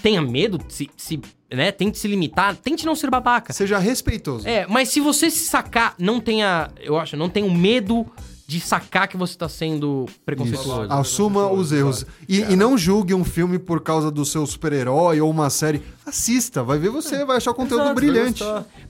tenha 0.03 0.21
medo, 0.21 0.59
se, 0.69 0.91
se, 0.97 1.21
né, 1.49 1.71
tente 1.71 1.97
se 1.97 2.09
limitar, 2.09 2.57
tente 2.57 2.85
não 2.85 2.97
ser 2.97 3.09
babaca. 3.09 3.53
Seja 3.53 3.79
respeitoso. 3.79 4.49
É, 4.49 4.67
mas 4.67 4.89
se 4.89 4.99
você 4.99 5.31
se 5.31 5.45
sacar, 5.45 5.95
não 5.97 6.19
tenha, 6.19 6.73
eu 6.81 6.99
acho, 6.99 7.17
não 7.17 7.29
tenha 7.29 7.49
medo 7.49 8.05
de 8.51 8.59
sacar 8.59 9.07
que 9.07 9.17
você 9.17 9.39
tá 9.39 9.49
sendo 9.49 10.07
preconceituoso. 10.27 10.93
Assuma 10.93 11.49
os 11.53 11.71
erros. 11.71 12.05
E, 12.29 12.41
e 12.41 12.57
não 12.57 12.77
julgue 12.77 13.15
um 13.15 13.23
filme 13.25 13.61
por 13.61 13.81
causa 13.81 14.11
do 14.11 14.25
seu 14.25 14.45
super-herói 14.45 15.21
ou 15.21 15.31
uma 15.31 15.49
série. 15.51 15.81
Assista, 16.05 16.61
vai 16.65 16.77
ver 16.77 16.89
você, 16.91 17.25
vai 17.25 17.37
achar 17.37 17.53
o 17.53 17.55
conteúdo 17.55 17.83
Exato, 17.83 17.95
brilhante. 17.95 18.43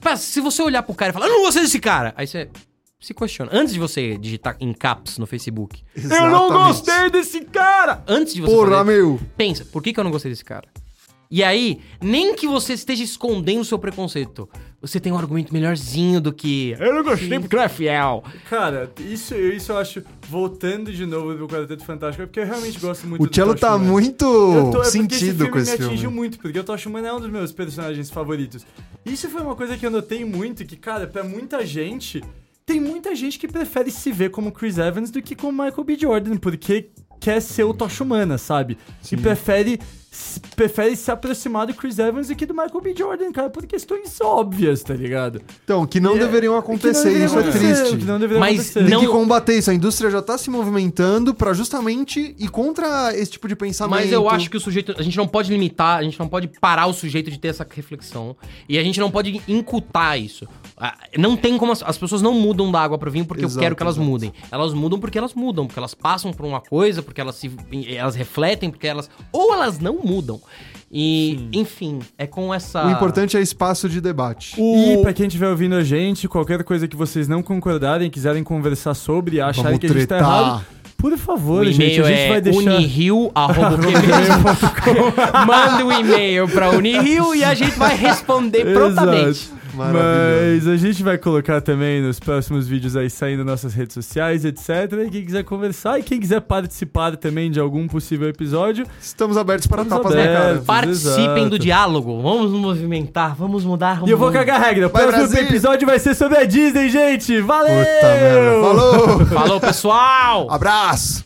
Mas 0.03 0.21
se 0.21 0.41
você 0.41 0.63
olhar 0.63 0.81
pro 0.81 0.95
cara 0.95 1.11
e 1.11 1.13
falar, 1.13 1.27
eu 1.27 1.33
não 1.33 1.43
gostei 1.43 1.61
desse 1.61 1.79
cara, 1.79 2.11
aí 2.17 2.25
você 2.25 2.49
se 2.99 3.13
questiona. 3.13 3.51
Antes 3.53 3.71
de 3.71 3.79
você 3.79 4.17
digitar 4.17 4.57
em 4.59 4.73
caps 4.73 5.19
no 5.19 5.27
Facebook, 5.27 5.83
Eu 5.95 6.09
não 6.09 6.47
Exatamente. 6.47 6.53
gostei 6.65 7.09
desse 7.11 7.41
cara! 7.41 8.03
antes 8.07 8.33
de 8.33 8.41
você 8.41 8.51
Porra, 8.51 8.77
fazer, 8.77 8.83
meu. 8.91 9.19
pensa, 9.37 9.63
por 9.63 9.83
que, 9.83 9.93
que 9.93 9.99
eu 9.99 10.03
não 10.03 10.09
gostei 10.09 10.31
desse 10.31 10.43
cara? 10.43 10.67
E 11.29 11.43
aí, 11.43 11.79
nem 12.01 12.35
que 12.35 12.47
você 12.47 12.73
esteja 12.73 13.03
escondendo 13.03 13.61
o 13.61 13.65
seu 13.65 13.77
preconceito, 13.77 14.49
você 14.81 14.99
tem 14.99 15.11
um 15.11 15.17
argumento 15.17 15.53
melhorzinho 15.53 16.19
do 16.19 16.33
que 16.33 16.75
eu 16.79 16.93
não 16.93 17.03
gostei 17.03 17.39
porque 17.39 17.55
ele 17.55 17.63
é 17.63 17.69
fiel. 17.69 18.23
Cara, 18.49 18.91
isso, 18.99 19.35
isso 19.35 19.71
eu 19.71 19.77
acho, 19.77 20.01
voltando 20.27 20.91
de 20.91 21.05
novo 21.05 21.35
pro 21.35 21.47
Quarteto 21.47 21.85
Fantástico, 21.85 22.23
é 22.23 22.25
porque 22.25 22.39
eu 22.39 22.45
realmente 22.45 22.79
gosto 22.79 23.05
muito 23.07 23.21
O 23.23 23.27
do 23.27 23.35
Cello 23.35 23.51
Tosh 23.51 23.61
tá 23.61 23.77
muito 23.77 24.25
tô- 24.25 24.57
é 24.57 24.63
porque 24.63 24.77
esse 24.81 24.91
sentido 24.91 25.35
filme 25.37 25.51
com 25.51 25.59
esse 25.59 25.71
me 25.71 25.77
filme. 25.77 25.93
atingiu 25.93 26.11
muito, 26.11 26.39
porque 26.39 26.57
o 26.59 26.63
Tosh 26.63 26.85
Humana 26.87 27.09
é 27.09 27.13
um 27.13 27.19
dos 27.19 27.29
meus 27.29 27.51
personagens 27.51 28.09
favoritos. 28.09 28.65
Isso 29.05 29.29
foi 29.29 29.41
uma 29.41 29.55
coisa 29.55 29.77
que 29.77 29.85
eu 29.85 29.91
notei 29.91 30.25
muito, 30.25 30.65
que, 30.65 30.75
cara, 30.75 31.05
pra 31.05 31.23
muita 31.23 31.65
gente, 31.65 32.23
tem 32.65 32.79
muita 32.79 33.15
gente 33.15 33.37
que 33.37 33.47
prefere 33.47 33.91
se 33.91 34.11
ver 34.11 34.29
como 34.31 34.51
Chris 34.51 34.77
Evans 34.77 35.11
do 35.11 35.21
que 35.21 35.35
como 35.35 35.63
Michael 35.63 35.83
B. 35.83 35.97
Jordan, 35.99 36.37
porque 36.37 36.89
quer 37.19 37.39
ser 37.39 37.65
o 37.65 37.73
Tosh 37.73 38.01
Humana, 38.01 38.37
sabe? 38.39 38.77
E 39.11 39.15
prefere, 39.17 39.79
prefere 40.55 40.95
se 40.95 41.09
aproximar 41.09 41.65
do 41.65 41.73
Chris 41.73 41.97
Evans 41.97 42.27
do 42.27 42.35
que 42.35 42.45
do 42.45 42.53
Michael 42.53 42.81
B. 42.81 42.93
Jordan, 42.97 43.31
cara, 43.31 43.49
por 43.49 43.65
questões 43.65 44.19
óbvias, 44.19 44.83
tá 44.83 44.93
ligado? 44.93 45.41
Então, 45.63 45.85
que 45.87 45.99
não 45.99 46.15
E 46.15 46.17
é- 46.17 46.19
deveriam 46.19 46.57
acontecer, 46.57 47.17
não 47.17 47.25
isso 47.25 47.39
é 47.39 47.43
triste. 47.51 47.97
que 47.97 48.05
não 48.05 48.19
Mas 48.19 48.31
acontecer. 48.59 48.79
Tem 48.81 48.89
não- 48.89 48.99
que 49.01 49.07
combater 49.07 49.57
isso. 49.57 49.71
A 49.71 49.73
indústria 49.73 50.11
já 50.11 50.21
tá 50.21 50.37
se 50.37 50.49
movimentando 50.49 51.33
pra 51.33 51.53
justamente 51.53 52.35
ir 52.37 52.49
contra 52.49 53.15
esse 53.17 53.31
tipo 53.31 53.47
de 53.47 53.55
pensamento. 53.55 53.99
Mas 54.01 54.11
eu 54.11 54.29
acho 54.29 54.49
que 54.49 54.57
o 54.57 54.59
sujeito. 54.59 54.93
A 54.97 55.01
gente 55.01 55.15
não 55.17 55.27
pode 55.27 55.49
limitar, 55.49 55.99
a 55.99 56.03
gente 56.03 56.19
não 56.19 56.27
pode 56.27 56.47
parar 56.59 56.87
o 56.87 56.93
sujeito 56.93 57.31
de 57.31 57.39
ter 57.39 57.47
essa 57.47 57.65
reflexão. 57.69 58.35
E 58.67 58.77
a 58.77 58.83
gente 58.83 58.99
não 58.99 59.09
pode 59.09 59.41
incutar 59.47 60.17
isso. 60.19 60.47
Ah, 60.77 60.95
Não 61.17 61.37
tem 61.37 61.57
como. 61.57 61.71
As, 61.71 61.83
as 61.83 61.97
pessoas 61.97 62.21
não 62.21 62.33
mudam 62.33 62.71
da 62.71 62.81
água 62.81 62.97
pro 62.97 63.11
vinho 63.11 63.23
porque 63.25 63.45
Exato, 63.45 63.59
eu 63.59 63.61
quero 63.61 63.75
que 63.75 63.83
elas 63.83 63.95
exato. 63.95 64.09
mudem. 64.09 64.33
Elas 64.51 64.73
mudam 64.73 64.99
porque 64.99 65.17
elas 65.17 65.33
mudam, 65.33 65.67
porque 65.67 65.79
elas 65.79 65.93
passam 65.93 66.33
por 66.33 66.45
uma 66.45 66.59
coisa, 66.59 67.01
porque 67.01 67.21
elas 67.21 67.35
se. 67.35 67.51
Elas 67.95 68.15
refletem, 68.15 68.69
porque 68.71 68.87
elas. 68.87 69.09
Ou 69.31 69.53
elas 69.53 69.79
não 69.79 70.00
mudam. 70.03 70.39
E, 70.91 71.47
enfim, 71.53 71.99
é 72.17 72.27
com 72.27 72.53
essa. 72.53 72.85
O 72.85 72.91
importante 72.91 73.37
é 73.37 73.41
espaço 73.41 73.87
de 73.87 74.01
debate. 74.01 74.59
E 74.59 74.97
pra 75.01 75.13
quem 75.13 75.27
estiver 75.27 75.47
ouvindo 75.47 75.75
a 75.75 75.83
gente, 75.83 76.27
qualquer 76.27 76.63
coisa 76.63 76.87
que 76.87 76.97
vocês 76.97 77.27
não 77.29 77.41
concordarem, 77.41 78.09
quiserem 78.09 78.43
conversar 78.43 78.93
sobre, 78.93 79.39
acharem 79.39 79.63
Vamos 79.63 79.79
que 79.79 79.85
a 79.85 79.89
gente 79.89 80.07
tá 80.07 80.17
tretar. 80.17 80.41
errado, 80.41 80.65
por 80.97 81.17
favor, 81.17 81.61
O 81.61 81.71
gente, 81.71 81.97
e-mail 81.97 82.05
a 82.05 82.09
gente 82.09 82.19
é 82.19 82.29
vai 82.29 82.41
deixar... 82.41 82.59
uniril.com. 82.75 83.31
Manda 85.47 85.85
um 85.85 85.91
e-mail 85.91 86.47
pra 86.47 86.69
Uniril 86.71 87.35
e 87.35 87.43
a 87.43 87.53
gente 87.53 87.77
vai 87.77 87.95
responder 87.95 88.73
prontamente. 88.73 89.49
Mas 89.73 90.67
a 90.67 90.75
gente 90.77 91.01
vai 91.03 91.17
colocar 91.17 91.61
também 91.61 92.01
nos 92.01 92.19
próximos 92.19 92.67
vídeos 92.67 92.95
aí 92.95 93.09
saindo 93.09 93.43
nossas 93.45 93.73
redes 93.73 93.93
sociais, 93.93 94.43
etc. 94.45 94.69
E 95.07 95.09
quem 95.09 95.25
quiser 95.25 95.43
conversar 95.43 95.99
e 95.99 96.03
quem 96.03 96.19
quiser 96.19 96.41
participar 96.41 97.15
também 97.17 97.49
de 97.49 97.59
algum 97.59 97.87
possível 97.87 98.27
episódio, 98.29 98.85
Estamos 99.01 99.37
abertos 99.37 99.67
para 99.67 99.83
Estamos 99.83 100.03
tapas 100.03 100.17
na 100.17 100.23
cara. 100.25 100.45
abertos. 100.45 100.65
Participem 100.65 101.23
Exato. 101.35 101.49
do 101.49 101.59
diálogo. 101.59 102.21
Vamos 102.21 102.51
nos 102.51 102.61
movimentar, 102.61 103.35
vamos 103.35 103.63
mudar. 103.63 104.01
E 104.05 104.11
eu 104.11 104.17
vou 104.17 104.31
vamos- 104.31 104.33
cagar 104.33 104.61
a 104.61 104.65
regra. 104.65 104.87
O 104.87 104.89
próximo 104.89 105.11
Brasil! 105.29 105.39
episódio 105.47 105.85
vai 105.87 105.99
ser 105.99 106.15
sobre 106.15 106.37
a 106.37 106.45
Disney, 106.45 106.89
gente! 106.89 107.39
Valeu! 107.41 107.85
Puta 107.85 108.07
merda. 108.07 108.61
Falou! 108.61 109.25
Falou, 109.27 109.59
pessoal! 109.59 110.51
Abraço! 110.51 111.25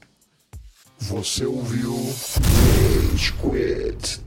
Você 1.00 1.46
ouviu 1.46 1.94
Rage 3.12 3.34
Quit. 3.34 4.25